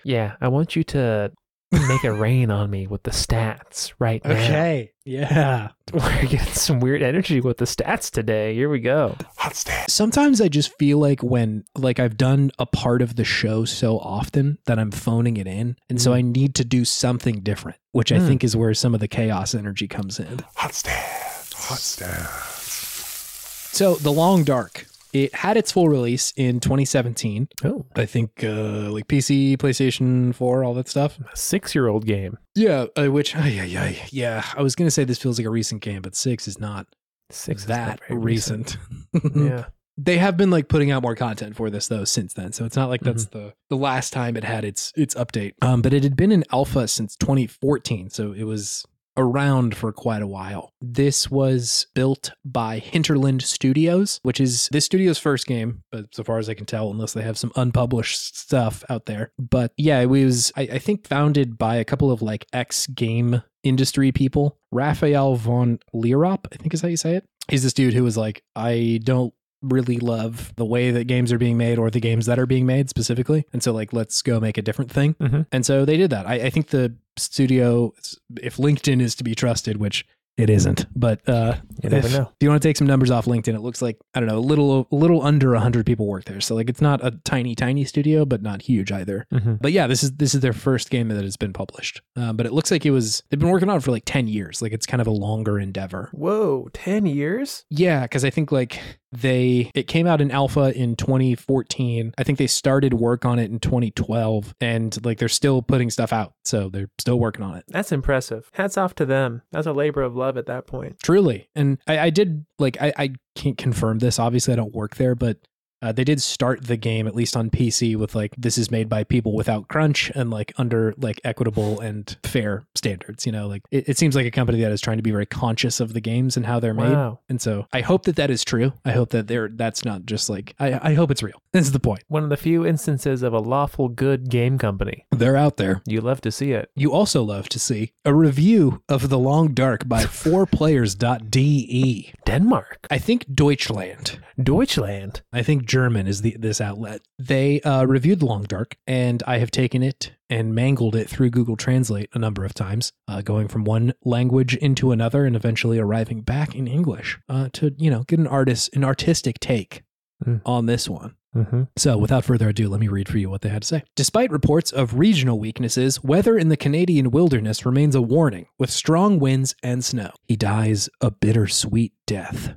Yeah, 0.05 0.37
I 0.41 0.49
want 0.49 0.75
you 0.77 0.85
to 0.85 1.33
make 1.73 2.05
it 2.05 2.11
rain 2.13 2.51
on 2.51 2.71
me 2.71 2.87
with 2.87 3.03
the 3.03 3.11
stats 3.11 3.93
right 3.99 4.25
now. 4.25 4.31
Okay. 4.33 4.93
Yeah. 5.05 5.69
We're 5.93 6.23
getting 6.27 6.39
some 6.55 6.81
weird 6.81 7.03
energy 7.03 7.41
with 7.41 7.59
the 7.59 7.65
stats 7.65 8.11
today. 8.11 8.55
Here 8.55 8.69
we 8.69 8.79
go. 8.81 9.17
Hot 9.37 9.55
stat. 9.55 9.91
Sometimes 9.91 10.41
I 10.41 10.49
just 10.49 10.77
feel 10.79 10.99
like 10.99 11.23
when 11.23 11.65
like 11.77 11.99
I've 11.99 12.17
done 12.17 12.51
a 12.59 12.67
part 12.67 13.03
of 13.03 13.17
the 13.17 13.25
show 13.25 13.65
so 13.65 13.99
often 13.99 14.59
that 14.67 14.79
I'm 14.79 14.91
phoning 14.91 15.37
it 15.37 15.47
in, 15.47 15.77
and 15.89 16.01
so 16.01 16.11
Mm. 16.13 16.15
I 16.15 16.21
need 16.23 16.55
to 16.57 16.65
do 16.65 16.85
something 16.85 17.41
different, 17.41 17.79
which 17.93 18.13
I 18.13 18.17
Mm. 18.19 18.27
think 18.27 18.45
is 18.45 18.57
where 18.57 18.75
some 18.75 18.95
of 18.95 19.01
the 19.01 19.09
chaos 19.09 19.55
energy 19.55 19.89
comes 19.89 20.19
in. 20.19 20.41
Hot 20.57 20.73
stats. 20.73 21.53
Hot 21.55 21.79
stats. 21.79 23.75
So, 23.75 23.95
The 23.97 24.13
Long 24.13 24.43
Dark, 24.45 24.87
it 25.13 25.35
had 25.35 25.57
its 25.57 25.73
full 25.73 25.89
release 25.89 26.33
in 26.37 26.61
2017. 26.61 27.49
Oh, 27.65 27.87
I 27.97 28.05
think 28.07 28.45
uh, 28.45 28.91
like 28.91 29.09
PC, 29.09 29.57
PlayStation 29.57 30.35
4, 30.35 30.65
all 30.65 30.75
that 30.75 30.89
stuff. 30.89 31.19
a 31.33 31.37
six-year-old 31.37 32.05
game. 32.07 32.39
Yeah, 32.55 32.87
uh, 32.97 33.07
which 33.11 33.35
yeah, 33.35 33.65
yeah, 33.65 33.93
yeah. 34.11 34.45
I 34.57 34.63
was 34.63 34.75
gonna 34.75 34.91
say 34.91 35.05
this 35.05 35.19
feels 35.19 35.39
like 35.39 35.47
a 35.47 35.51
recent 35.51 35.81
game, 35.83 36.03
but 36.03 36.15
six 36.15 36.47
is 36.49 36.59
not 36.61 36.87
Six 37.31 37.65
that 37.67 37.89
not 37.89 38.01
very 38.09 38.21
recent. 38.21 38.79
yeah. 39.35 39.67
they 39.99 40.17
have 40.17 40.37
been 40.39 40.51
like 40.51 40.69
putting 40.69 40.91
out 40.91 41.03
more 41.03 41.15
content 41.15 41.57
for 41.57 41.69
this 41.69 41.87
though 41.89 42.05
since 42.05 42.33
then, 42.35 42.53
so 42.53 42.65
it's 42.65 42.77
not 42.77 42.89
like 42.89 43.03
that's 43.03 43.27
Mm-hmm. 43.27 43.39
the 43.39 43.55
the 43.69 43.77
last 43.77 44.13
time 44.15 44.37
it 44.37 44.45
had 44.45 44.65
its 44.65 44.93
its 44.97 45.15
update. 45.15 45.53
Um, 45.61 45.83
but 45.83 45.93
it 45.93 46.03
had 46.05 46.17
been 46.17 46.33
in 46.33 46.43
alpha 46.53 46.89
since 46.89 47.17
2014, 47.17 48.09
so 48.11 48.33
it 48.33 48.45
was 48.45 48.87
around 49.19 49.77
for 49.77 49.93
quite 49.93 50.23
a 50.23 50.27
while. 50.27 50.73
This 50.81 51.31
was 51.31 51.87
built 51.95 52.31
by 52.45 52.79
Hinterland 52.79 53.43
Studios, 53.43 54.21
which 54.23 54.41
is 54.41 54.69
this 54.73 54.85
studio's 54.87 55.19
first 55.19 55.47
game, 55.47 55.83
but 55.93 56.07
so 56.15 56.25
far 56.25 56.39
as 56.39 56.49
I 56.49 56.55
can 56.55 56.65
tell, 56.65 56.91
unless 56.91 57.13
they 57.13 57.23
have 57.23 57.37
some 57.37 57.53
unpublished 57.57 58.39
stuff 58.39 58.85
out 58.89 59.07
there. 59.07 59.33
But 59.39 59.73
yeah, 59.77 60.01
it 60.01 60.07
was, 60.07 60.53
I, 60.57 60.63
I 60.63 60.79
think, 60.79 61.07
founded 61.07 61.59
by 61.59 61.77
a 61.77 61.85
couple 61.85 62.11
of 62.11 62.23
like 62.23 62.47
ex 62.53 62.87
game 62.87 63.43
industry 63.63 64.13
people. 64.13 64.57
Raphael 64.71 65.37
van 65.37 65.81
Lierop, 65.95 66.47
I 66.53 66.57
think 66.57 66.73
is 66.73 66.81
how 66.81 66.89
you 66.89 66.97
say 66.97 67.17
it. 67.17 67.25
He's 67.49 67.63
this 67.63 67.73
dude 67.73 67.95
who 67.95 68.05
was 68.05 68.17
like, 68.17 68.43
I 68.55 69.01
don't 69.03 69.33
really 69.63 69.99
love 69.99 70.53
the 70.57 70.65
way 70.65 70.91
that 70.91 71.05
games 71.05 71.33
are 71.33 71.39
being 71.39 71.57
made 71.57 71.79
or 71.79 71.91
the 71.91 72.01
games 72.01 72.27
that 72.27 72.39
are 72.39 72.47
being 72.47 72.67
made 72.67 72.89
specifically. 72.89 73.45
And 73.53 73.63
so, 73.63 73.73
like, 73.73 73.93
let's 73.93 74.23
go 74.23 74.41
make 74.41 74.59
a 74.59 74.63
different 74.63 74.91
thing. 74.91 75.15
Mhm. 75.15 75.47
And 75.53 75.65
so 75.67 75.85
they 75.85 75.97
did 75.97 76.11
that. 76.11 76.27
I, 76.27 76.35
I 76.35 76.51
think 76.51 76.69
the 76.69 76.95
studio, 77.17 77.93
if 78.41 78.57
LinkedIn 78.57 79.01
is 79.01 79.15
to 79.17 79.25
be 79.25 79.35
trusted, 79.35 79.79
which 79.79 80.05
it 80.39 80.49
isn't. 80.49 80.87
But 80.95 81.29
uh, 81.29 81.57
You 81.83 81.91
if, 81.91 82.13
know. 82.13 82.23
If 82.23 82.37
you 82.41 82.49
want 82.49 82.63
to 82.63 82.69
take 82.69 82.77
some 82.77 82.87
numbers 82.87 83.11
off 83.11 83.27
LinkedIn, 83.27 83.55
it 83.55 83.61
looks 83.61 83.83
like 83.83 83.99
I 84.15 84.21
don't 84.21 84.29
know, 84.29 84.39
a 84.39 84.41
little 84.41 84.87
a 84.93 84.95
little 84.95 85.21
under 85.23 85.53
hundred 85.57 85.85
people 85.85 86.07
work 86.07 86.27
there. 86.27 86.41
So 86.41 86.55
like 86.55 86.71
it's 86.71 86.81
not 86.81 87.05
a 87.05 87.11
tiny 87.25 87.57
tiny 87.57 87.85
studio, 87.85 88.25
but 88.25 88.41
not 88.41 88.63
huge 88.63 88.93
either. 88.93 89.27
Mm-hmm. 89.35 89.55
But 89.61 89.73
yeah, 89.73 89.89
this 89.89 90.05
is 90.05 90.13
this 90.13 90.37
is 90.37 90.41
their 90.41 90.53
first 90.53 90.91
game 90.91 91.09
that 91.09 91.25
has 91.25 91.37
been 91.37 91.53
published. 91.53 92.03
Um, 92.15 92.37
but 92.37 92.47
it 92.47 92.53
looks 92.53 92.71
like 92.71 92.87
it 92.87 92.93
was 92.93 93.25
they've 93.29 93.41
been 93.41 93.49
working 93.49 93.69
on 93.69 93.79
it 93.79 93.83
for 93.83 93.91
like 93.91 94.05
ten 94.07 94.29
years. 94.29 94.63
Like 94.63 94.71
it's 94.73 94.87
kind 94.87 95.01
of 95.01 95.09
a 95.09 95.13
longer 95.13 95.59
endeavor. 95.59 96.09
Whoa, 96.13 96.69
10 96.73 97.07
years? 97.07 97.65
Yeah, 97.69 98.03
because 98.03 98.25
I 98.25 98.31
think 98.31 98.53
like 98.53 98.81
they 99.13 99.71
it 99.75 99.85
came 99.85 100.07
out 100.07 100.21
in 100.21 100.31
alpha 100.31 100.73
in 100.75 100.97
2014. 100.97 102.15
I 102.19 102.23
think 102.23 102.39
they 102.39 102.47
started 102.47 102.95
work 102.95 103.25
on 103.25 103.39
it 103.39 103.51
in 103.51 103.59
2012, 103.59 104.55
and 104.61 105.05
like 105.05 105.19
they're 105.19 105.29
still 105.29 105.63
putting 105.63 105.91
stuff 105.91 106.13
out. 106.13 106.35
So 106.45 106.69
they're 106.69 106.91
still 106.99 107.19
working 107.19 107.45
on 107.45 107.57
it. 107.57 107.65
That's 107.69 107.93
impressive. 107.93 108.51
Hats 108.53 108.77
off 108.77 108.95
to 108.97 109.07
them. 109.07 109.43
That's 109.53 109.67
a 109.67 109.73
labor 109.73 110.03
of 110.03 110.17
love 110.17 110.37
at 110.37 110.47
that 110.47 110.67
point. 110.67 110.97
Truly. 111.03 111.49
And 111.55 111.79
I, 111.87 111.99
I 111.99 112.11
did 112.11 112.45
like 112.59 112.81
I, 112.81 112.93
I 112.97 113.11
can't 113.35 113.59
confirm 113.59 113.99
this. 113.99 114.19
Obviously, 114.19 114.53
I 114.53 114.57
don't 114.57 114.75
work 114.75 114.97
there, 114.97 115.15
but 115.15 115.39
uh, 115.83 115.93
they 115.93 116.05
did 116.05 116.21
start 116.21 116.67
the 116.67 116.77
game 116.77 117.07
at 117.07 117.15
least 117.15 117.37
on 117.37 117.51
PC 117.51 117.97
with 117.97 118.15
like 118.15 118.35
this 118.37 118.59
is 118.59 118.71
made 118.71 118.89
by 118.89 119.05
people 119.05 119.35
without 119.35 119.69
crunch 119.69 120.11
and 120.15 120.31
like 120.31 120.53
under 120.57 120.95
like 120.99 121.21
equitable 121.25 121.81
and 121.81 122.17
fair 122.25 122.67
standards. 122.75 123.27
You 123.27 123.33
know, 123.33 123.47
like 123.47 123.63
it, 123.71 123.89
it 123.89 123.99
seems 123.99 124.17
like 124.17 124.27
a 124.27 124.31
company 124.31 124.61
that 124.61 124.73
is 124.73 124.81
trying 124.81 124.99
to 124.99 125.03
be 125.03 125.11
very 125.11 125.27
conscious 125.27 125.81
of 125.81 125.93
the 125.93 126.01
games 126.01 126.37
and 126.37 126.47
how 126.47 126.61
they're 126.61 126.75
made. 126.75 126.93
Wow. 126.93 127.21
And 127.29 127.41
so 127.41 127.67
I 127.73 127.81
hope 127.81 128.05
that 128.05 128.17
that 128.17 128.31
is 128.31 128.45
true. 128.45 128.73
I 128.85 128.93
hope 128.93 129.11
that 129.11 129.29
they're 129.29 129.49
that's 129.49 129.85
not 129.85 130.07
just 130.07 130.29
like 130.29 130.55
I, 130.59 130.91
I 130.91 130.95
hope 130.95 131.11
it's 131.11 131.23
real. 131.23 131.41
This 131.59 131.67
is 131.67 131.73
the 131.73 131.81
point. 131.81 132.05
One 132.09 132.23
of 132.23 132.29
the 132.29 132.37
few 132.37 132.65
instances 132.65 133.23
of 133.23 133.33
a 133.33 133.41
lawful 133.41 133.89
good 133.89 134.31
game 134.31 134.59
company. 134.59 135.07
They're 135.11 135.37
out 135.37 135.57
there. 135.57 135.83
You 135.87 136.01
love 136.01 136.21
to 136.21 136.31
see 136.31 136.53
it. 136.53 136.71
You 136.77 136.93
also 136.93 137.23
love 137.23 137.49
to 137.49 137.59
see 137.59 137.93
a 138.05 138.15
review 138.15 138.83
of 138.89 139.09
The 139.09 139.19
Long 139.19 139.55
Dark 139.55 139.89
by 139.89 140.03
4players.de. 140.05 142.13
Denmark. 142.25 142.87
I 142.91 142.99
think 142.99 143.27
Deutschland. 143.35 144.21
Deutschland. 144.41 145.23
I 145.33 145.43
think 145.43 145.65
German 145.69 146.07
is 146.09 146.23
the 146.23 146.37
this 146.39 146.61
outlet. 146.61 147.03
They 147.19 147.61
uh, 147.61 147.85
reviewed 147.85 148.23
Long 148.23 148.43
Dark, 148.43 148.77
and 148.87 149.23
I 149.27 149.39
have 149.39 149.51
taken 149.53 149.83
it 149.83 150.13
and 150.29 150.55
mangled 150.55 150.97
it 150.97 151.09
through 151.09 151.31
Google 151.31 151.57
Translate 151.57 152.11
a 152.13 152.19
number 152.19 152.45
of 152.45 152.55
times, 152.55 152.93
uh, 153.07 153.23
going 153.23 153.47
from 153.47 153.65
one 153.65 153.95
language 154.05 154.57
into 154.57 154.91
another, 154.91 155.25
and 155.25 155.37
eventually 155.37 155.79
arriving 155.79 156.23
back 156.23 156.55
in 156.55 156.67
English 156.67 157.19
uh, 157.29 157.49
to 157.53 157.75
you 157.79 157.91
know 157.91 158.03
get 158.05 158.19
an 158.19 158.27
artist 158.27 158.75
an 158.75 158.83
artistic 158.83 159.39
take 159.39 159.85
Mm. 160.27 160.41
on 160.45 160.67
this 160.67 160.89
one. 160.89 161.15
Mm-hmm. 161.37 161.63
So, 161.77 161.97
without 161.97 162.25
further 162.25 162.49
ado, 162.49 162.69
let 162.69 162.81
me 162.81 162.89
read 162.89 163.09
for 163.09 163.19
you 163.19 163.31
what 163.31 163.43
they 163.43 163.51
had 163.51 163.63
to 163.63 163.69
say. 163.69 163.85
Despite 163.95 164.33
reports 164.33 164.73
of 164.73 164.99
regional 164.99 165.39
weaknesses, 165.39 166.03
weather 166.03 166.37
in 166.37 166.49
the 166.49 166.57
Canadian 166.57 167.13
wilderness 167.13 167.65
remains 167.65 167.95
a 167.95 168.03
warning, 168.03 168.47
with 168.59 168.71
strong 168.71 169.21
winds 169.21 169.55
and 169.63 169.85
snow. 169.85 170.11
He 170.25 170.35
dies 170.35 170.89
a 171.01 171.13
bittersweet 171.13 171.93
death. 172.05 172.57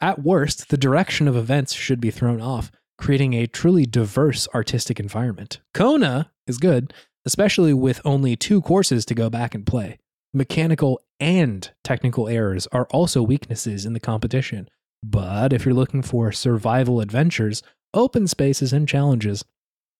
At 0.00 0.22
worst, 0.22 0.68
the 0.68 0.76
direction 0.76 1.26
of 1.26 1.36
events 1.36 1.72
should 1.72 2.00
be 2.00 2.10
thrown 2.10 2.40
off, 2.40 2.70
creating 2.98 3.34
a 3.34 3.46
truly 3.46 3.86
diverse 3.86 4.46
artistic 4.54 5.00
environment. 5.00 5.60
Kona 5.72 6.30
is 6.46 6.58
good, 6.58 6.92
especially 7.24 7.72
with 7.72 8.00
only 8.04 8.36
two 8.36 8.60
courses 8.60 9.06
to 9.06 9.14
go 9.14 9.30
back 9.30 9.54
and 9.54 9.66
play. 9.66 9.98
Mechanical 10.34 11.00
and 11.18 11.70
technical 11.82 12.28
errors 12.28 12.66
are 12.72 12.86
also 12.90 13.22
weaknesses 13.22 13.86
in 13.86 13.94
the 13.94 14.00
competition. 14.00 14.68
But 15.02 15.52
if 15.52 15.64
you're 15.64 15.74
looking 15.74 16.02
for 16.02 16.30
survival 16.30 17.00
adventures, 17.00 17.62
open 17.94 18.26
spaces, 18.26 18.72
and 18.72 18.86
challenges, 18.86 19.44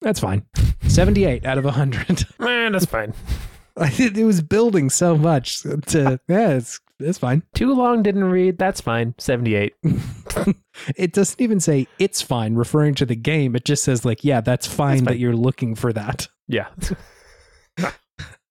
that's 0.03 0.21
fine. 0.21 0.45
78 0.83 1.47
out 1.47 1.59
of 1.59 1.65
100. 1.65 2.27
Man, 2.39 2.73
that's 2.73 2.85
fine. 2.85 3.15
it 3.77 4.25
was 4.25 4.43
building 4.43 4.91
so 4.91 5.17
much 5.17 5.63
to, 5.63 6.21
yeah, 6.29 6.51
it's, 6.51 6.81
it's 6.99 7.19
fine. 7.19 7.43
Too 7.55 7.75
long 7.75 8.03
didn't 8.03 8.25
read. 8.25 8.59
That's 8.59 8.81
fine. 8.81 9.15
78. 9.19 9.75
it 10.97 11.13
doesn't 11.13 11.41
even 11.41 11.61
say 11.61 11.87
it's 11.99 12.23
fine 12.23 12.55
referring 12.55 12.95
to 12.97 13.07
the 13.07 13.17
game. 13.17 13.55
It 13.57 13.65
just 13.65 13.85
says, 13.85 14.05
like, 14.05 14.25
yeah, 14.25 14.41
that's 14.41 14.67
fine, 14.67 14.99
fine. 14.99 15.05
that 15.05 15.19
you're 15.19 15.37
looking 15.37 15.75
for 15.75 15.93
that. 15.93 16.29
Yeah. 16.49 16.69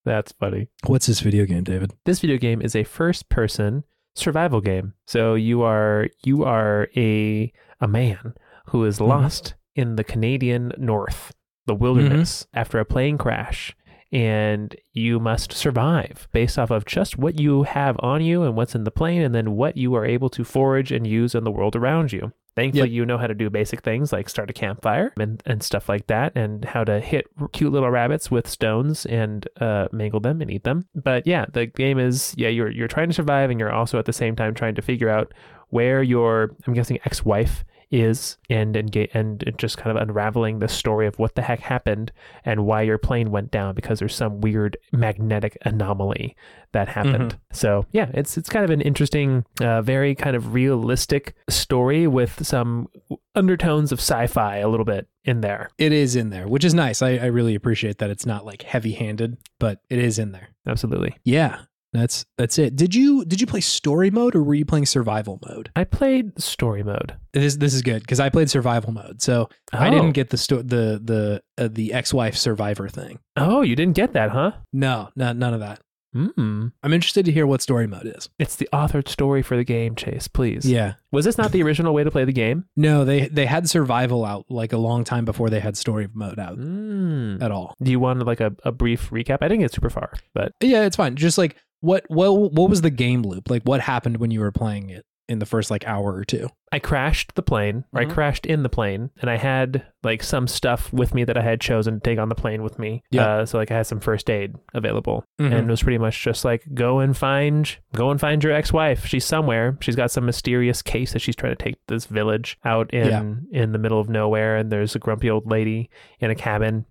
That's 0.06 0.32
funny. 0.34 0.68
What's 0.86 1.08
this 1.08 1.20
video 1.20 1.46
game, 1.46 1.64
David? 1.64 1.92
This 2.06 2.20
video 2.20 2.38
game 2.38 2.62
is 2.62 2.76
a 2.76 2.84
first 2.84 3.28
person 3.28 3.84
survival 4.14 4.62
game. 4.62 4.94
So 5.08 5.34
you 5.34 5.64
are 5.64 6.08
you 6.24 6.44
are 6.44 6.88
a 6.96 7.52
a 7.82 7.88
man 7.88 8.36
who 8.68 8.86
is 8.86 8.98
mm-hmm. 8.98 9.10
lost 9.10 9.56
in 9.76 9.96
the 9.96 10.04
Canadian 10.04 10.72
north, 10.78 11.34
the 11.66 11.74
wilderness 11.74 12.44
mm-hmm. 12.44 12.60
after 12.60 12.80
a 12.80 12.86
plane 12.86 13.18
crash 13.18 13.76
and 14.12 14.76
you 14.94 15.20
must 15.20 15.52
survive 15.52 16.28
based 16.32 16.58
off 16.58 16.72
of 16.72 16.86
just 16.86 17.18
what 17.18 17.40
you 17.40 17.64
have 17.64 17.96
on 18.00 18.22
you 18.24 18.44
and 18.44 18.56
what's 18.56 18.76
in 18.76 18.84
the 18.84 18.92
plane 18.92 19.22
and 19.22 19.34
then 19.36 19.56
what 19.56 19.76
you 19.78 19.94
are 19.96 20.06
able 20.06 20.30
to 20.30 20.44
forage 20.44 20.92
and 20.92 21.06
use 21.08 21.36
in 21.36 21.44
the 21.44 21.52
world 21.52 21.76
around 21.76 22.14
you. 22.14 22.32
Thankfully, 22.56 22.88
Yep. 22.88 22.96
you 22.96 23.06
know 23.06 23.18
how 23.18 23.28
to 23.28 23.34
do 23.34 23.50
basic 23.50 23.82
things 23.82 24.14
like 24.14 24.30
start 24.30 24.50
a 24.50 24.54
campfire 24.54 25.12
and, 25.20 25.44
and 25.46 25.62
stuff 25.62 25.90
like 25.90 26.08
that, 26.08 26.32
and 26.36 26.64
how 26.64 26.86
to 26.86 27.02
hit 27.02 27.26
cute 27.52 27.74
little 27.74 27.90
rabbits 27.92 28.32
with 28.32 28.48
stones 28.48 29.06
and 29.06 29.46
uh, 29.60 29.90
mangle 29.92 30.22
them 30.22 30.40
and 30.42 30.50
eat 30.50 30.64
them. 30.64 30.88
But 30.96 31.28
yeah, 31.28 31.48
the 31.52 31.66
game 31.66 32.00
is 32.00 32.34
yeah 32.38 32.48
you're 32.48 32.72
you're 32.72 32.88
trying 32.88 33.10
to 33.10 33.14
survive, 33.14 33.50
and 33.50 33.60
you're 33.60 33.74
also 33.74 34.00
at 34.00 34.06
the 34.06 34.14
same 34.14 34.38
time 34.38 34.54
trying 34.54 34.76
to 34.76 34.82
figure 34.82 35.10
out 35.10 35.34
where 35.68 36.02
your 36.02 36.56
I'm 36.66 36.74
guessing 36.74 36.98
ex-wife 37.04 37.66
is, 37.92 38.38
and 38.50 38.76
and 38.76 38.96
and 39.14 39.54
just 39.58 39.78
kind 39.78 39.96
of 39.96 40.02
unraveling 40.02 40.60
the 40.60 40.68
story 40.68 41.08
of 41.08 41.18
what 41.20 41.36
the 41.36 41.42
heck 41.42 41.60
happened 41.60 42.12
and 42.44 42.66
why 42.66 42.82
your 42.82 42.98
plane 42.98 43.32
went 43.32 43.52
down 43.52 43.76
because 43.76 44.00
there's 44.00 44.16
some 44.16 44.42
weird 44.42 44.78
magnetic 44.92 45.58
anomaly 45.64 46.36
that 46.72 46.88
happened. 46.88 47.38
So 47.52 47.86
yeah, 47.92 48.10
it's 48.14 48.38
it's 48.38 48.50
kind 48.50 48.66
of 48.66 48.72
an 48.72 48.82
interesting, 48.82 49.46
uh, 49.62 49.82
very 49.82 50.16
kind 50.16 50.36
of 50.36 50.54
realistic 50.54 51.36
story 51.50 52.08
with 52.08 52.46
some 52.46 52.88
undertones 53.34 53.92
of 53.92 54.00
sci-fi 54.00 54.58
a 54.58 54.68
little 54.68 54.86
bit 54.86 55.08
in 55.24 55.42
there. 55.42 55.70
It 55.78 55.92
is 55.92 56.16
in 56.16 56.30
there, 56.30 56.48
which 56.48 56.64
is 56.64 56.74
nice. 56.74 57.02
I, 57.02 57.12
I 57.18 57.26
really 57.26 57.56
appreciate 57.56 58.00
that 58.00 58.10
it's 58.10 58.26
not 58.26 58.46
like 58.46 58.64
heavy 58.64 58.94
handed, 58.94 59.38
but 59.60 59.80
it 59.90 60.00
is 60.00 60.20
in 60.20 60.32
there. 60.32 60.50
Absolutely. 60.68 61.16
Yeah. 61.24 61.62
That's 61.96 62.26
that's 62.38 62.58
it. 62.60 62.76
Did 62.76 62.94
you 62.94 63.26
did 63.26 63.40
you 63.42 63.48
play 63.48 63.62
story 63.62 64.12
mode 64.12 64.36
or 64.36 64.44
were 64.44 64.54
you 64.54 64.66
playing 64.66 64.86
survival 64.86 65.40
mode? 65.48 65.70
I 65.76 65.84
played 65.84 66.40
story 66.42 66.84
mode. 66.84 67.16
This 67.34 67.56
this 67.58 67.74
is 67.74 67.82
good 67.82 68.02
because 68.02 68.20
I 68.20 68.30
played 68.30 68.50
survival 68.50 68.92
mode, 68.92 69.22
so 69.22 69.50
I 69.74 69.88
Oh. 69.88 69.92
didn't 69.92 70.12
get 70.12 70.30
the 70.30 70.38
sto- 70.38 70.62
the 70.62 71.00
the 71.04 71.42
uh, 71.58 71.70
the 71.72 71.94
ex 71.94 72.14
wife 72.14 72.36
survivor 72.38 72.90
thing. 72.90 73.20
Oh, 73.38 73.62
you 73.62 73.76
didn't 73.76 73.96
get 73.96 74.14
that, 74.14 74.32
huh? 74.32 74.52
No, 74.74 75.10
no, 75.16 75.34
none 75.34 75.54
of 75.54 75.60
that. 75.62 75.80
Mm. 76.16 76.72
I'm 76.82 76.94
interested 76.94 77.26
to 77.26 77.32
hear 77.34 77.46
what 77.46 77.62
story 77.62 77.88
mode 77.88 78.10
is. 78.16 78.30
It's 78.40 78.56
the 78.56 78.70
authored 78.72 79.10
story 79.10 79.42
for 79.42 79.58
the 79.58 79.66
game, 79.66 79.96
Chase. 79.98 80.30
Please. 80.30 80.66
Yeah. 80.66 80.94
Was 81.12 81.26
this 81.26 81.38
not 81.38 81.52
the 81.52 81.62
original 81.62 81.94
way 81.94 82.06
to 82.06 82.12
play 82.12 82.24
the 82.24 82.32
game? 82.32 82.64
No, 82.78 83.04
they 83.04 83.28
they 83.28 83.46
had 83.46 83.68
survival 83.70 84.24
out 84.24 84.46
like 84.50 84.72
a 84.72 84.78
long 84.78 85.04
time 85.04 85.26
before 85.26 85.50
they 85.50 85.60
had 85.60 85.76
story 85.76 86.08
mode 86.14 86.40
out 86.40 86.58
Mm. 86.58 87.42
at 87.42 87.52
all. 87.52 87.76
Do 87.84 87.92
you 87.92 88.00
want 88.00 88.26
like 88.26 88.40
a, 88.40 88.56
a 88.64 88.72
brief 88.72 89.10
recap? 89.10 89.40
I 89.42 89.50
didn't 89.50 89.60
get 89.62 89.74
super 89.74 89.90
far, 89.90 90.14
but 90.34 90.54
Yeah, 90.62 90.86
it's 90.86 90.96
fine. 90.96 91.18
Just 91.18 91.38
like 91.38 91.58
what 91.86 92.04
what 92.10 92.52
what 92.54 92.70
was 92.70 92.82
the 92.82 92.90
game 92.90 93.22
loop? 93.22 93.50
Like 93.50 93.64
what 93.64 93.82
happened 93.82 94.18
when 94.18 94.32
you 94.32 94.40
were 94.40 94.52
playing 94.52 94.90
it 94.90 95.06
in 95.28 95.40
the 95.40 95.46
first 95.46 95.72
like 95.72 95.88
hour 95.88 96.14
or 96.14 96.24
two? 96.24 96.50
I 96.72 96.78
crashed 96.80 97.34
the 97.36 97.42
plane, 97.42 97.86
or 97.94 98.02
Mhm. 98.02 98.12
I 98.12 98.14
crashed 98.14 98.46
in 98.46 98.62
the 98.64 98.70
plane, 98.70 99.10
and 99.22 99.30
I 99.30 99.38
had 99.38 99.86
like 100.04 100.22
some 100.22 100.46
stuff 100.46 100.92
with 100.94 101.16
me 101.16 101.24
that 101.24 101.38
I 101.38 101.42
had 101.42 101.62
chosen 101.62 101.96
to 101.96 102.00
take 102.02 102.20
on 102.20 102.28
the 102.30 102.36
plane 102.36 102.62
with 102.64 102.78
me. 102.78 103.02
Yeah. 103.12 103.26
Uh, 103.38 103.46
so 103.46 103.58
like 103.58 103.72
I 103.72 103.78
had 103.78 103.88
some 103.88 104.02
first 104.02 104.30
aid 104.30 104.56
available, 104.74 105.24
Mhm. 105.40 105.46
and 105.54 105.54
it 105.54 105.72
was 105.72 105.82
pretty 105.82 105.98
much 106.00 106.22
just 106.22 106.44
like 106.44 106.64
go 106.74 107.00
and 107.00 107.16
find, 107.16 107.78
go 107.94 108.12
and 108.12 108.20
find 108.20 108.44
your 108.44 108.52
ex-wife. 108.54 109.06
She's 109.06 109.24
somewhere. 109.26 109.78
She's 109.80 109.96
got 109.96 110.12
some 110.12 110.26
mysterious 110.26 110.82
case 110.82 111.14
that 111.14 111.20
she's 111.20 111.36
trying 111.36 111.56
to 111.56 111.64
take 111.64 111.78
this 111.88 112.06
village 112.08 112.58
out 112.66 112.94
in 112.94 113.48
in 113.52 113.72
the 113.72 113.80
middle 113.80 114.00
of 114.02 114.10
nowhere, 114.10 114.58
and 114.58 114.70
there's 114.72 114.96
a 114.96 115.00
grumpy 115.00 115.30
old 115.30 115.50
lady 115.50 115.90
in 116.20 116.30
a 116.30 116.36
cabin, 116.36 116.86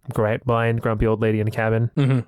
blind 0.46 0.80
grumpy 0.80 1.06
old 1.06 1.20
lady 1.20 1.40
in 1.40 1.46
a 1.48 1.52
cabin. 1.52 1.90
Mm-hmm. 1.96 2.20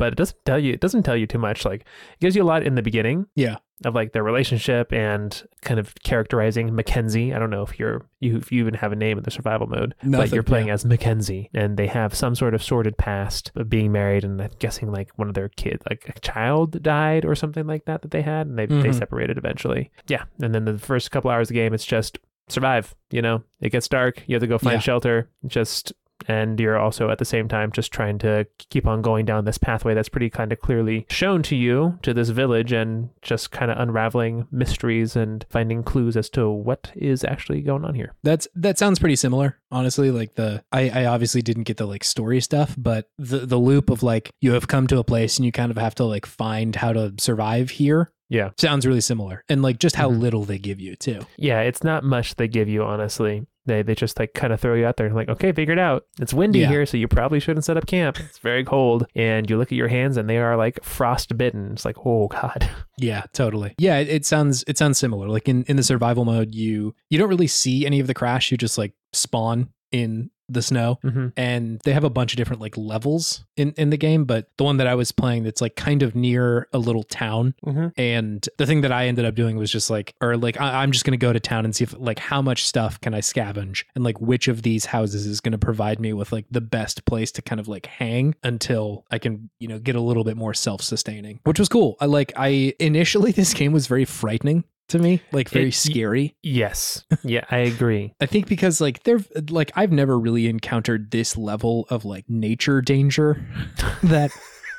But 0.00 0.14
it 0.14 0.16
doesn't 0.16 0.44
tell 0.44 0.58
you. 0.58 0.72
It 0.72 0.80
doesn't 0.80 1.02
tell 1.04 1.16
you 1.16 1.26
too 1.26 1.38
much. 1.38 1.64
Like 1.64 1.82
it 1.82 2.20
gives 2.20 2.34
you 2.34 2.42
a 2.42 2.44
lot 2.52 2.62
in 2.64 2.74
the 2.74 2.82
beginning 2.82 3.26
Yeah. 3.36 3.56
of 3.84 3.94
like 3.94 4.12
their 4.12 4.22
relationship 4.24 4.92
and 4.92 5.42
kind 5.62 5.78
of 5.78 5.94
characterizing 6.02 6.74
Mackenzie. 6.74 7.32
I 7.34 7.38
don't 7.38 7.50
know 7.50 7.62
if 7.62 7.78
you're 7.78 8.06
you 8.18 8.38
if 8.38 8.50
you 8.50 8.60
even 8.60 8.74
have 8.74 8.92
a 8.92 8.96
name 8.96 9.18
in 9.18 9.24
the 9.24 9.30
survival 9.30 9.66
mode, 9.66 9.94
Nothing, 10.02 10.10
but 10.28 10.32
you're 10.34 10.42
playing 10.42 10.68
yeah. 10.68 10.72
as 10.74 10.84
Mackenzie, 10.84 11.50
and 11.54 11.76
they 11.76 11.86
have 11.86 12.14
some 12.14 12.34
sort 12.34 12.54
of 12.54 12.62
sordid 12.62 12.96
past 12.98 13.52
of 13.56 13.68
being 13.68 13.92
married, 13.92 14.24
and 14.24 14.40
I'm 14.40 14.50
guessing 14.58 14.90
like 14.90 15.10
one 15.18 15.28
of 15.28 15.34
their 15.34 15.50
kids, 15.50 15.82
like 15.88 16.10
a 16.16 16.18
child, 16.20 16.82
died 16.82 17.24
or 17.26 17.34
something 17.34 17.66
like 17.66 17.84
that 17.84 18.02
that 18.02 18.10
they 18.10 18.22
had, 18.22 18.46
and 18.46 18.58
they 18.58 18.66
they 18.66 18.74
Mhm. 18.90 18.94
separated 18.98 19.36
eventually. 19.38 19.90
Yeah, 20.08 20.24
and 20.42 20.54
then 20.54 20.64
the 20.64 20.78
first 20.78 21.10
couple 21.10 21.30
hours 21.30 21.44
of 21.50 21.54
the 21.54 21.60
game, 21.60 21.74
it's 21.74 21.84
just 21.86 22.18
survive. 22.48 22.94
You 23.10 23.22
know, 23.22 23.42
it 23.60 23.70
gets 23.70 23.86
dark, 23.88 24.22
you 24.26 24.34
have 24.34 24.40
to 24.40 24.46
go 24.46 24.58
find 24.58 24.74
Yeah. 24.76 24.80
shelter, 24.80 25.28
just. 25.46 25.92
And 26.28 26.58
you're 26.60 26.78
also 26.78 27.10
at 27.10 27.18
the 27.18 27.24
same 27.24 27.48
time 27.48 27.72
just 27.72 27.92
trying 27.92 28.18
to 28.20 28.46
keep 28.70 28.86
on 28.86 29.02
going 29.02 29.24
down 29.24 29.44
this 29.44 29.58
pathway 29.58 29.94
that's 29.94 30.08
pretty 30.08 30.30
kind 30.30 30.52
of 30.52 30.60
clearly 30.60 31.06
shown 31.10 31.42
to 31.44 31.56
you 31.56 31.98
to 32.02 32.12
this 32.14 32.28
village 32.28 32.72
and 32.72 33.10
just 33.22 33.50
kind 33.50 33.70
of 33.70 33.78
unraveling 33.78 34.46
mysteries 34.50 35.16
and 35.16 35.44
finding 35.48 35.82
clues 35.82 36.16
as 36.16 36.28
to 36.30 36.48
what 36.50 36.92
is 36.94 37.24
actually 37.24 37.60
going 37.62 37.84
on 37.84 37.94
here. 37.94 38.12
That's 38.22 38.46
that 38.54 38.78
sounds 38.78 38.98
pretty 38.98 39.16
similar, 39.16 39.58
honestly. 39.70 40.10
Like 40.10 40.34
the 40.34 40.62
I, 40.72 40.90
I 40.90 41.04
obviously 41.06 41.42
didn't 41.42 41.64
get 41.64 41.76
the 41.78 41.86
like 41.86 42.04
story 42.04 42.40
stuff, 42.40 42.74
but 42.78 43.08
the 43.18 43.38
the 43.46 43.58
loop 43.58 43.90
of 43.90 44.02
like 44.02 44.30
you 44.40 44.52
have 44.52 44.68
come 44.68 44.86
to 44.88 44.98
a 44.98 45.04
place 45.04 45.36
and 45.38 45.46
you 45.46 45.52
kind 45.52 45.70
of 45.70 45.76
have 45.78 45.94
to 45.96 46.04
like 46.04 46.26
find 46.26 46.76
how 46.76 46.92
to 46.92 47.14
survive 47.18 47.70
here 47.70 48.12
Yeah. 48.28 48.50
Sounds 48.58 48.86
really 48.86 49.00
similar. 49.00 49.42
And 49.48 49.60
like 49.60 49.78
just 49.80 49.96
how 49.96 50.08
Mhm. 50.10 50.20
little 50.20 50.44
they 50.44 50.58
give 50.58 50.80
you 50.80 50.94
too. 50.96 51.20
Yeah, 51.36 51.62
it's 51.62 51.82
not 51.82 52.04
much 52.04 52.36
they 52.36 52.46
give 52.46 52.68
you, 52.68 52.84
honestly. 52.84 53.46
They 53.66 53.82
they 53.82 53.94
just 53.94 54.18
like 54.18 54.32
kind 54.34 54.52
of 54.52 54.60
throw 54.60 54.74
you 54.74 54.86
out 54.86 54.96
there 54.96 55.10
like, 55.12 55.28
okay, 55.28 55.52
figure 55.52 55.72
it 55.74 55.78
out. 55.78 56.04
It's 56.18 56.32
windy 56.34 56.60
Yeah. 56.60 56.68
here, 56.68 56.86
so 56.86 56.96
you 56.96 57.06
probably 57.08 57.40
shouldn't 57.40 57.64
set 57.64 57.76
up 57.76 57.86
camp. 57.86 58.18
It's 58.18 58.38
very 58.38 58.64
cold. 58.64 59.06
And 59.14 59.48
you 59.50 59.58
look 59.58 59.68
at 59.70 59.76
your 59.76 59.88
hands 59.88 60.16
and 60.16 60.28
they 60.28 60.38
are 60.38 60.56
like 60.56 60.82
frost 60.82 61.36
bitten. 61.36 61.72
It's 61.72 61.84
like, 61.84 61.96
oh 62.04 62.28
God. 62.28 62.68
Yeah, 63.02 63.22
totally. 63.32 63.74
Yeah, 63.78 63.96
it, 63.96 64.08
it 64.10 64.26
sounds 64.26 64.62
it 64.68 64.76
sounds 64.76 64.98
similar. 64.98 65.26
Like 65.26 65.48
in 65.48 65.62
in 65.64 65.76
the 65.76 65.82
survival 65.82 66.26
mode, 66.26 66.54
you 66.54 66.94
you 67.08 67.18
don't 67.18 67.30
really 67.30 67.46
see 67.46 67.86
any 67.86 67.98
of 67.98 68.06
the 68.06 68.12
crash. 68.14 68.50
You 68.50 68.58
just 68.58 68.76
like 68.76 68.92
spawn 69.14 69.70
in 69.90 70.30
the 70.52 70.62
snow 70.62 70.98
Mm-hmm. 71.04 71.28
and 71.36 71.80
they 71.84 71.92
have 71.92 72.04
a 72.04 72.10
bunch 72.10 72.32
of 72.32 72.36
different 72.36 72.60
like 72.60 72.76
levels 72.76 73.44
in 73.56 73.72
in 73.76 73.90
the 73.90 73.96
game 73.96 74.24
but 74.24 74.48
the 74.58 74.64
one 74.64 74.76
that 74.78 74.86
i 74.86 74.94
was 74.94 75.12
playing 75.12 75.42
that's 75.44 75.60
like 75.60 75.76
kind 75.76 76.02
of 76.02 76.14
near 76.14 76.68
a 76.72 76.78
little 76.78 77.02
town 77.04 77.54
Mm-hmm. 77.64 77.88
and 78.00 78.48
the 78.58 78.66
thing 78.66 78.80
that 78.82 78.92
i 78.92 79.06
ended 79.06 79.24
up 79.24 79.34
doing 79.34 79.56
was 79.56 79.70
just 79.70 79.90
like 79.90 80.14
or 80.20 80.36
like 80.36 80.60
I, 80.60 80.82
i'm 80.82 80.92
just 80.92 81.04
gonna 81.04 81.16
go 81.16 81.32
to 81.32 81.40
town 81.40 81.64
and 81.64 81.74
see 81.74 81.84
if 81.84 81.94
like 81.98 82.18
how 82.18 82.42
much 82.42 82.66
stuff 82.66 83.00
can 83.00 83.14
i 83.14 83.20
scavenge 83.20 83.84
and 83.94 84.04
like 84.04 84.20
which 84.20 84.48
of 84.48 84.62
these 84.62 84.86
houses 84.86 85.26
is 85.26 85.40
gonna 85.40 85.58
provide 85.58 86.00
me 86.00 86.12
with 86.12 86.32
like 86.32 86.46
the 86.50 86.60
best 86.60 87.04
place 87.04 87.30
to 87.32 87.42
kind 87.42 87.60
of 87.60 87.68
like 87.68 87.86
hang 87.86 88.34
until 88.42 89.04
i 89.10 89.18
can 89.18 89.50
you 89.58 89.68
know 89.68 89.78
get 89.78 89.94
a 89.96 90.00
little 90.00 90.24
bit 90.24 90.36
more 90.36 90.54
self-sustaining 90.54 91.40
which 91.44 91.58
was 91.58 91.68
cool 91.68 91.96
i 92.00 92.06
like 92.06 92.32
i 92.36 92.74
initially 92.80 93.32
this 93.40 93.54
game 93.54 93.72
was 93.72 93.86
very 93.86 94.04
frightening 94.04 94.64
to 94.90 94.98
me 94.98 95.20
like 95.32 95.48
very 95.48 95.68
It- 95.68 95.74
scary 95.74 96.36
Yes. 96.42 97.04
Yeah, 97.24 97.44
I 97.50 97.58
agree. 97.58 98.14
I 98.20 98.26
think 98.26 98.46
because 98.48 98.80
like 98.80 99.02
they're 99.04 99.20
like 99.48 99.72
I've 99.74 99.92
never 99.92 100.18
really 100.18 100.46
encountered 100.48 101.10
this 101.10 101.36
level 101.36 101.86
of 101.90 102.04
like 102.04 102.24
nature 102.28 102.80
danger 102.82 103.44
that 104.02 104.30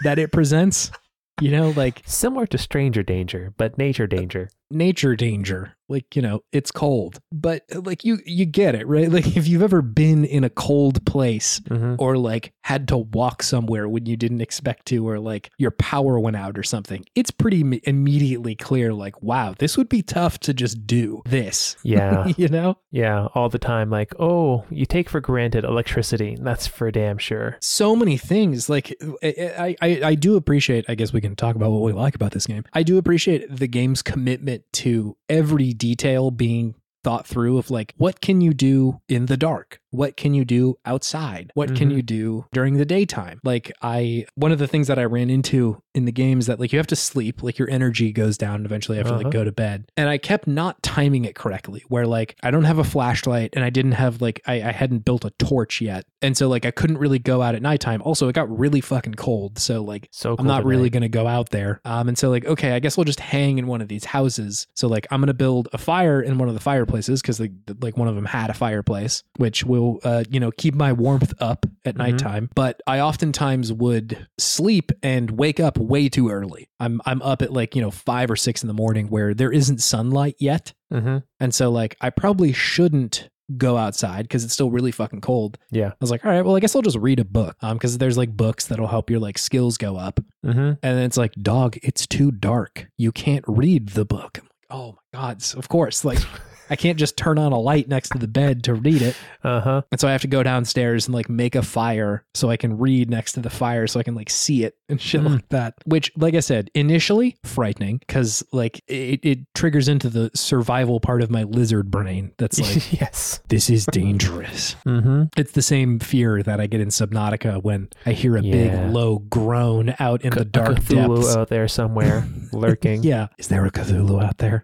that 0.03 0.19
it 0.19 0.31
presents. 0.31 0.91
You 1.39 1.49
know, 1.51 1.69
like 1.71 2.03
Similar 2.05 2.45
to 2.47 2.57
stranger 2.59 3.01
danger, 3.01 3.53
but 3.57 3.77
nature 3.77 4.05
danger. 4.05 4.49
Nature 4.71 5.15
danger. 5.15 5.75
Like, 5.89 6.15
you 6.15 6.21
know, 6.21 6.41
it's 6.53 6.71
cold. 6.71 7.19
But 7.33 7.63
like 7.73 8.05
you 8.05 8.19
you 8.25 8.45
get 8.45 8.75
it, 8.75 8.87
right? 8.87 9.09
Like 9.11 9.35
if 9.35 9.45
you've 9.47 9.61
ever 9.63 9.81
been 9.81 10.23
in 10.23 10.43
a 10.45 10.49
cold 10.49 11.05
place 11.05 11.59
Mm-hmm. 11.61 11.95
or 11.99 12.17
like 12.17 12.53
had 12.63 12.87
to 12.89 12.97
walk 12.97 13.43
somewhere 13.43 13.89
when 13.89 14.05
you 14.05 14.15
didn't 14.15 14.39
expect 14.41 14.85
to 14.87 15.05
or 15.07 15.19
like 15.19 15.49
your 15.57 15.71
power 15.71 16.17
went 16.19 16.35
out 16.37 16.57
or 16.57 16.63
something 16.63 17.03
it's 17.15 17.31
pretty 17.31 17.61
im- 17.61 17.79
immediately 17.83 18.55
clear 18.55 18.93
like 18.93 19.21
wow 19.21 19.53
this 19.59 19.77
would 19.77 19.89
be 19.89 20.01
tough 20.01 20.39
to 20.39 20.53
just 20.53 20.85
do 20.87 21.21
this 21.25 21.75
Yeah. 21.83 22.27
you 22.37 22.47
know 22.47 22.77
Yeah, 22.91 23.27
all 23.35 23.49
the 23.49 23.59
time. 23.59 23.89
Like, 23.89 24.13
oh, 24.19 24.63
you 24.69 24.85
take 24.85 25.09
for 25.09 25.19
granted 25.19 25.63
electricity. 25.65 26.37
That's 26.39 26.67
for 26.67 26.89
damn 26.91 27.17
sure. 27.17 27.57
so 27.61 27.95
many 27.95 28.17
things 28.17 28.69
like 28.69 28.95
I, 29.23 29.75
I 29.81 30.01
i 30.03 30.15
do 30.15 30.35
appreciate 30.35 30.85
i 30.87 30.95
guess 30.95 31.11
we 31.13 31.21
can 31.21 31.35
talk 31.35 31.55
about 31.55 31.71
what 31.71 31.81
we 31.81 31.91
like 31.93 32.15
about 32.15 32.31
this 32.31 32.45
game 32.47 32.63
i 32.73 32.83
do 32.83 32.97
appreciate 32.97 33.53
the 33.53 33.67
game's 33.67 34.01
commitment 34.01 34.60
to 34.73 35.17
every 35.27 35.73
detail 35.73 36.31
being 36.31 36.75
thought 37.03 37.27
through 37.27 37.57
of 37.57 37.71
like 37.71 37.93
what 37.97 38.21
can 38.21 38.41
you 38.41 38.53
do 38.53 39.01
in 39.09 39.25
the 39.25 39.37
dark 39.37 39.80
what 39.91 40.17
can 40.17 40.33
you 40.33 40.43
do 40.45 40.75
outside 40.85 41.51
what 41.53 41.75
can 41.75 41.89
Mhm. 41.89 41.95
you 41.95 42.01
do 42.01 42.45
during 42.53 42.75
the 42.77 42.85
daytime 42.85 43.39
like 43.43 43.71
i 43.81 44.25
one 44.35 44.51
of 44.51 44.59
the 44.59 44.67
things 44.67 44.87
that 44.87 44.97
i 44.99 45.03
ran 45.03 45.29
into 45.29 45.81
in 45.93 46.05
the 46.05 46.11
game 46.11 46.39
is 46.39 46.47
that 46.47 46.59
like 46.59 46.71
you 46.71 46.79
have 46.79 46.87
to 46.87 46.95
sleep 46.95 47.43
like 47.43 47.57
your 47.59 47.69
energy 47.69 48.11
goes 48.11 48.37
down 48.37 48.65
eventually 48.65 48.97
to 48.97 49.03
Uh-huh. 49.07 49.17
like 49.17 49.31
go 49.31 49.43
to 49.43 49.51
bed 49.51 49.85
and 49.97 50.07
i 50.09 50.17
kept 50.17 50.47
not 50.47 50.81
timing 50.83 51.25
it 51.25 51.35
correctly 51.35 51.83
where 51.89 52.07
like 52.07 52.35
i 52.43 52.51
don't 52.51 52.63
have 52.63 52.77
a 52.79 52.83
flashlight 52.83 53.51
and 53.53 53.63
i 53.65 53.69
didn't 53.69 53.93
have 53.93 54.21
like 54.21 54.41
i, 54.47 54.55
I 54.55 54.71
hadn't 54.71 55.05
built 55.05 55.25
a 55.25 55.31
torch 55.31 55.81
yet 55.81 56.05
and 56.21 56.37
so 56.37 56.47
like 56.47 56.65
i 56.65 56.71
couldn't 56.71 56.97
really 56.97 57.19
go 57.19 57.41
out 57.41 57.55
at 57.55 57.61
nighttime 57.61 58.01
also 58.03 58.27
it 58.27 58.33
got 58.33 58.49
really 58.57 58.81
fucking 58.81 59.15
cold 59.15 59.59
so 59.59 59.83
like 59.83 60.07
So 60.11 60.35
I'm 60.39 60.47
not 60.47 60.63
really 60.65 60.89
going 60.89 61.01
to 61.03 61.09
go 61.09 61.27
out 61.27 61.49
there. 61.49 61.81
Um, 61.85 62.07
and 62.07 62.17
so 62.17 62.29
like, 62.29 62.45
okay, 62.45 62.71
I 62.73 62.79
guess 62.79 62.95
we'll 62.97 63.05
just 63.05 63.19
hang 63.19 63.57
in 63.57 63.67
one 63.67 63.81
of 63.81 63.87
these 63.87 64.05
houses. 64.05 64.67
So 64.75 64.87
like, 64.87 65.07
I'm 65.11 65.19
going 65.19 65.27
to 65.27 65.33
build 65.33 65.67
a 65.73 65.77
fire 65.77 66.21
in 66.21 66.37
one 66.37 66.47
of 66.47 66.53
the 66.53 66.59
fireplaces 66.61 67.21
because 67.21 67.39
like, 67.39 67.51
like 67.81 67.97
one 67.97 68.07
of 68.07 68.15
them 68.15 68.25
had 68.25 68.49
a 68.49 68.53
fireplace, 68.53 69.23
which 69.37 69.63
will, 69.65 69.80
uh, 70.03 70.23
you 70.29 70.39
know, 70.39 70.51
keep 70.51 70.75
my 70.75 70.93
warmth 70.93 71.33
up 71.39 71.65
at 71.85 71.95
Mhm. 71.95 71.97
nighttime. 71.97 72.49
But 72.55 72.81
I 72.87 72.99
oftentimes 72.99 73.71
would 73.73 74.27
sleep 74.37 74.91
and 75.03 75.31
wake 75.31 75.59
up 75.59 75.77
way 75.77 76.09
too 76.09 76.29
early. 76.29 76.69
I'm, 76.79 77.01
I'm 77.05 77.21
up 77.21 77.41
at 77.41 77.51
like, 77.53 77.75
you 77.75 77.81
know, 77.81 77.91
five 77.91 78.29
or 78.31 78.35
six 78.35 78.63
in 78.63 78.67
the 78.67 78.73
morning 78.73 79.07
where 79.07 79.33
there 79.33 79.51
isn't 79.51 79.79
sunlight 79.81 80.35
yet. 80.39 80.73
Mhm. 80.93 81.23
And 81.39 81.53
so 81.53 81.69
like, 81.71 81.95
I 82.01 82.09
probably 82.09 82.53
shouldn't 82.53 83.29
go 83.57 83.75
outside 83.75 84.23
because 84.23 84.45
it's 84.45 84.53
still 84.53 84.71
really 84.71 84.91
fucking 84.91 85.19
cold. 85.21 85.57
Yeah. 85.71 85.89
I 85.89 85.93
was 85.99 86.09
like, 86.09 86.23
all 86.25 86.31
right, 86.31 86.45
well, 86.45 86.55
I 86.55 86.59
guess 86.61 86.73
I'll 86.75 86.81
just 86.81 86.97
read 86.97 87.19
a 87.19 87.25
book. 87.25 87.55
Um, 87.61 87.75
because 87.77 87.97
there's 87.97 88.17
like 88.17 88.35
books 88.37 88.67
that'll 88.67 88.87
help 88.87 89.09
your 89.09 89.19
like 89.19 89.37
skills 89.37 89.77
go 89.77 89.97
up. 89.97 90.19
Mm-hmm. 90.45 90.59
And 90.59 90.77
then 90.81 90.99
it's 91.03 91.17
like, 91.17 91.33
dog, 91.33 91.77
it's 91.83 92.07
too 92.07 92.31
dark. 92.31 92.87
You 92.97 93.11
can't 93.11 93.43
read 93.47 93.89
the 93.89 94.05
book. 94.05 94.37
I'm 94.39 94.45
like, 94.45 94.67
oh 94.79 94.91
my 95.13 95.19
God. 95.19 95.41
So 95.41 95.57
of 95.59 95.67
course, 95.67 96.05
like, 96.05 96.19
I 96.71 96.75
can't 96.77 96.97
just 96.97 97.17
turn 97.17 97.37
on 97.37 97.51
a 97.51 97.59
light 97.59 97.87
next 97.89 98.09
to 98.09 98.17
the 98.17 98.27
bed 98.27 98.63
to 98.63 98.73
read 98.73 99.01
it. 99.01 99.15
Uh 99.43 99.59
huh. 99.61 99.81
And 99.91 99.99
so 99.99 100.07
I 100.07 100.11
have 100.13 100.21
to 100.21 100.27
go 100.27 100.41
downstairs 100.41 101.05
and 101.07 101.13
like 101.13 101.29
make 101.29 101.53
a 101.55 101.61
fire 101.61 102.23
so 102.33 102.49
I 102.49 102.57
can 102.57 102.77
read 102.77 103.09
next 103.09 103.33
to 103.33 103.41
the 103.41 103.49
fire 103.49 103.85
so 103.87 103.99
I 103.99 104.03
can 104.03 104.15
like 104.15 104.29
see 104.29 104.63
it 104.63 104.75
and 104.89 104.99
shit 104.99 105.21
Mm. 105.21 105.33
like 105.35 105.49
that. 105.49 105.73
Which, 105.85 106.11
like 106.17 106.33
I 106.33 106.39
said, 106.39 106.71
initially 106.73 107.35
frightening 107.43 107.97
because 107.97 108.43
like 108.51 108.81
it, 108.87 109.19
it 109.23 109.39
triggers 109.53 109.87
into 109.87 110.09
the 110.09 110.31
survival 110.33 110.99
part 110.99 111.21
of 111.21 111.29
my 111.29 111.43
lizard 111.43 111.91
brain 111.91 112.31
that's 112.37 112.59
like, 112.61 112.99
yes. 112.99 113.41
this 113.49 113.69
is 113.69 113.85
dangerous. 113.87 114.75
Mm-hmm. 114.85 115.23
It's 115.37 115.51
the 115.53 115.61
same 115.61 115.99
fear 115.99 116.41
that 116.43 116.59
I 116.59 116.67
get 116.67 116.81
in 116.81 116.87
Subnautica 116.89 117.61
when 117.63 117.89
I 118.05 118.11
hear 118.13 118.35
a 118.37 118.41
Yeah. 118.41 118.51
big 118.85 118.93
low 118.93 119.19
groan 119.19 119.93
out 119.99 120.21
in 120.23 120.31
the 120.31 120.45
dark 120.45 120.77
Cthulhu 120.79 121.15
depths. 121.17 121.35
out 121.35 121.49
there 121.49 121.67
somewhere 121.67 122.25
lurking. 122.53 123.03
Yeah. 123.03 123.27
Is 123.37 123.47
there 123.47 123.65
a 123.65 123.71
Cthulhu 123.71 124.23
out 124.23 124.37
there 124.37 124.63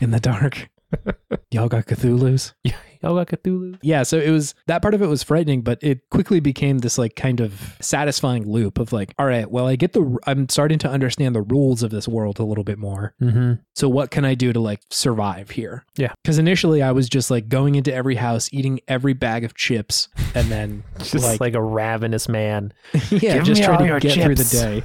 in 0.00 0.10
the 0.10 0.20
dark? 0.20 0.68
Y'all 1.50 1.68
got 1.68 1.86
Cthulhu's? 1.86 2.54
Y'all 3.02 3.16
got 3.16 3.26
Cthulhu. 3.26 3.78
Yeah, 3.82 4.04
so 4.04 4.18
it 4.18 4.30
was 4.30 4.54
that 4.66 4.80
part 4.80 4.94
of 4.94 5.02
it 5.02 5.08
was 5.08 5.24
frightening, 5.24 5.62
but 5.62 5.78
it 5.82 6.08
quickly 6.10 6.38
became 6.38 6.78
this 6.78 6.98
like 6.98 7.16
kind 7.16 7.40
of 7.40 7.76
satisfying 7.80 8.48
loop 8.48 8.78
of 8.78 8.92
like, 8.92 9.12
all 9.18 9.26
right, 9.26 9.50
well, 9.50 9.66
I 9.66 9.74
get 9.74 9.92
the 9.92 10.18
I'm 10.26 10.48
starting 10.48 10.78
to 10.80 10.88
understand 10.88 11.34
the 11.34 11.42
rules 11.42 11.82
of 11.82 11.90
this 11.90 12.06
world 12.06 12.38
a 12.38 12.44
little 12.44 12.62
bit 12.62 12.78
more. 12.78 13.14
Mm-hmm. 13.20 13.54
So 13.74 13.88
what 13.88 14.12
can 14.12 14.24
I 14.24 14.34
do 14.34 14.52
to 14.52 14.60
like 14.60 14.80
survive 14.90 15.50
here? 15.50 15.84
Yeah. 15.96 16.12
Cuz 16.24 16.38
initially 16.38 16.80
I 16.80 16.92
was 16.92 17.08
just 17.08 17.30
like 17.30 17.48
going 17.48 17.74
into 17.74 17.92
every 17.92 18.14
house, 18.14 18.48
eating 18.52 18.80
every 18.86 19.14
bag 19.14 19.42
of 19.44 19.54
chips 19.54 20.08
and 20.34 20.48
then 20.48 20.84
Just 20.98 21.14
like, 21.14 21.40
like, 21.40 21.54
a 21.54 21.62
ravenous 21.62 22.28
man. 22.28 22.72
yeah, 23.10 23.34
Give 23.34 23.44
just 23.44 23.64
trying 23.64 23.88
to 23.88 24.00
get 24.00 24.22
through 24.22 24.36
the 24.36 24.44
day. 24.44 24.84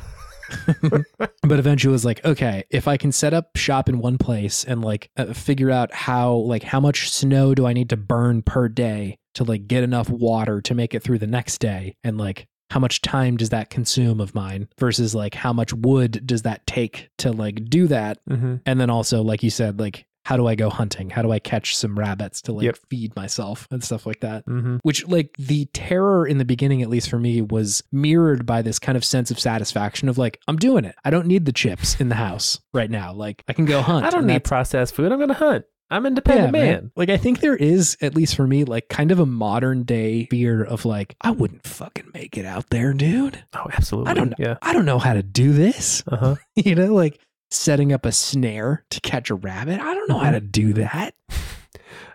but 0.82 1.60
eventually 1.60 1.92
it 1.92 1.94
was 1.94 2.06
like, 2.06 2.24
okay, 2.26 2.64
if 2.70 2.88
I 2.88 2.98
can 2.98 3.12
set 3.12 3.34
up 3.34 3.56
shop 3.56 3.90
in 3.90 4.00
one 4.00 4.18
place 4.18 4.64
and 4.64 4.84
like 4.84 5.10
uh, 5.18 5.34
figure 5.34 5.72
out 5.72 5.94
how 5.94 6.34
like 6.34 6.64
how 6.64 6.80
much 6.80 7.10
snow 7.12 7.54
do 7.54 7.66
I 7.66 7.74
need 7.74 7.90
to 7.90 7.98
burn 7.98 8.42
per 8.42 8.68
day 8.68 9.18
to 9.36 9.44
like 9.44 9.68
get 9.68 9.84
enough 9.84 10.10
water 10.10 10.62
to 10.62 10.74
make 10.74 10.94
it 10.94 11.04
through 11.04 11.20
the 11.20 11.28
next 11.28 11.60
day 11.60 11.96
and 12.04 12.18
like 12.18 12.48
how 12.72 12.80
much 12.80 13.02
time 13.02 13.38
does 13.38 13.50
that 13.50 13.70
consume 13.70 14.20
of 14.20 14.34
mine 14.36 14.68
versus 14.80 15.14
like 15.14 15.34
how 15.36 15.54
much 15.54 15.72
wood 15.74 16.26
does 16.26 16.42
that 16.42 16.66
take 16.66 17.10
to 17.20 17.32
like 17.32 17.64
do 17.66 17.88
that 17.88 18.18
Mm-hmm. 18.30 18.56
and 18.66 18.82
then 18.82 18.90
also 18.90 19.22
like 19.22 19.44
you 19.44 19.50
said 19.52 19.80
like 19.80 20.07
how 20.28 20.36
do 20.36 20.46
I 20.46 20.56
go 20.56 20.70
hunting? 20.70 21.10
How 21.10 21.22
do 21.22 21.32
I 21.32 21.40
catch 21.40 21.74
some 21.74 21.98
rabbits 21.98 22.42
to 22.42 22.52
like 22.52 22.66
Yep. 22.66 22.78
feed 22.90 23.16
myself 23.16 23.66
and 23.72 23.82
stuff 23.82 24.06
like 24.06 24.20
that? 24.20 24.46
Mm-hmm. 24.46 24.78
which 24.84 25.08
like 25.08 25.34
the 25.38 25.66
terror 25.74 26.28
in 26.28 26.38
the 26.38 26.44
beginning 26.44 26.82
at 26.82 26.90
least 26.90 27.10
for 27.10 27.18
me 27.18 27.42
was 27.42 27.82
mirrored 27.94 28.46
by 28.46 28.62
this 28.62 28.78
kind 28.78 28.98
of 28.98 29.06
sense 29.06 29.32
of 29.32 29.40
satisfaction 29.40 30.10
of 30.10 30.18
like 30.18 30.38
i'm 30.50 30.58
doing 30.58 30.84
it 30.84 30.96
i 31.06 31.10
don't 31.10 31.28
need 31.28 31.46
the 31.46 31.54
chips 31.54 32.00
in 32.02 32.10
the 32.10 32.16
house 32.16 32.60
right 32.74 32.92
now 32.92 33.14
like 33.14 33.42
i 33.48 33.54
can 33.54 33.64
go 33.66 33.82
hunt 33.82 34.06
I 34.06 34.10
don't 34.10 34.28
need 34.28 34.44
processed 34.44 34.94
food. 34.96 35.12
I'm 35.14 35.20
gonna 35.20 35.34
hunt. 35.34 35.64
I'm 35.90 36.06
an 36.06 36.10
yeah, 36.10 36.10
independent 36.10 36.52
man. 36.52 36.66
man. 36.66 36.92
Like 36.98 37.10
I 37.10 37.16
think 37.16 37.40
there 37.40 37.56
is, 37.56 37.96
at 38.02 38.14
least 38.14 38.36
for 38.36 38.46
me, 38.46 38.66
like 38.66 38.90
kind 38.90 39.10
of 39.12 39.20
a 39.20 39.26
modern 39.26 39.84
day 39.84 40.26
fear 40.30 40.62
of 40.62 40.84
like, 40.84 41.16
I 41.22 41.32
wouldn't 41.32 41.66
fucking 41.66 42.12
make 42.14 42.38
it 42.38 42.46
out 42.46 42.70
there, 42.70 42.92
dude. 42.92 43.42
Oh, 43.54 43.68
absolutely. 43.72 44.12
I 44.12 44.14
don't 44.14 44.30
know. 44.32 44.36
Yeah. 44.38 44.58
I 44.62 44.74
don't 44.74 44.84
know 44.84 45.00
how 45.00 45.14
to 45.14 45.24
do 45.24 45.54
this. 45.54 46.04
Uh 46.12 46.18
huh. 46.18 46.36
you 46.56 46.76
know, 46.76 46.94
like 46.94 47.18
setting 47.50 47.94
up 47.94 48.06
a 48.06 48.12
snare 48.12 48.84
to 48.90 49.02
catch 49.02 49.30
a 49.30 49.36
rabbit. 49.36 49.80
I 49.80 49.94
don't 49.94 50.10
know 50.10 50.20
how 50.20 50.32
to 50.32 50.42
do 50.42 50.74
mm-hmm. 50.74 50.82
that. 50.82 51.14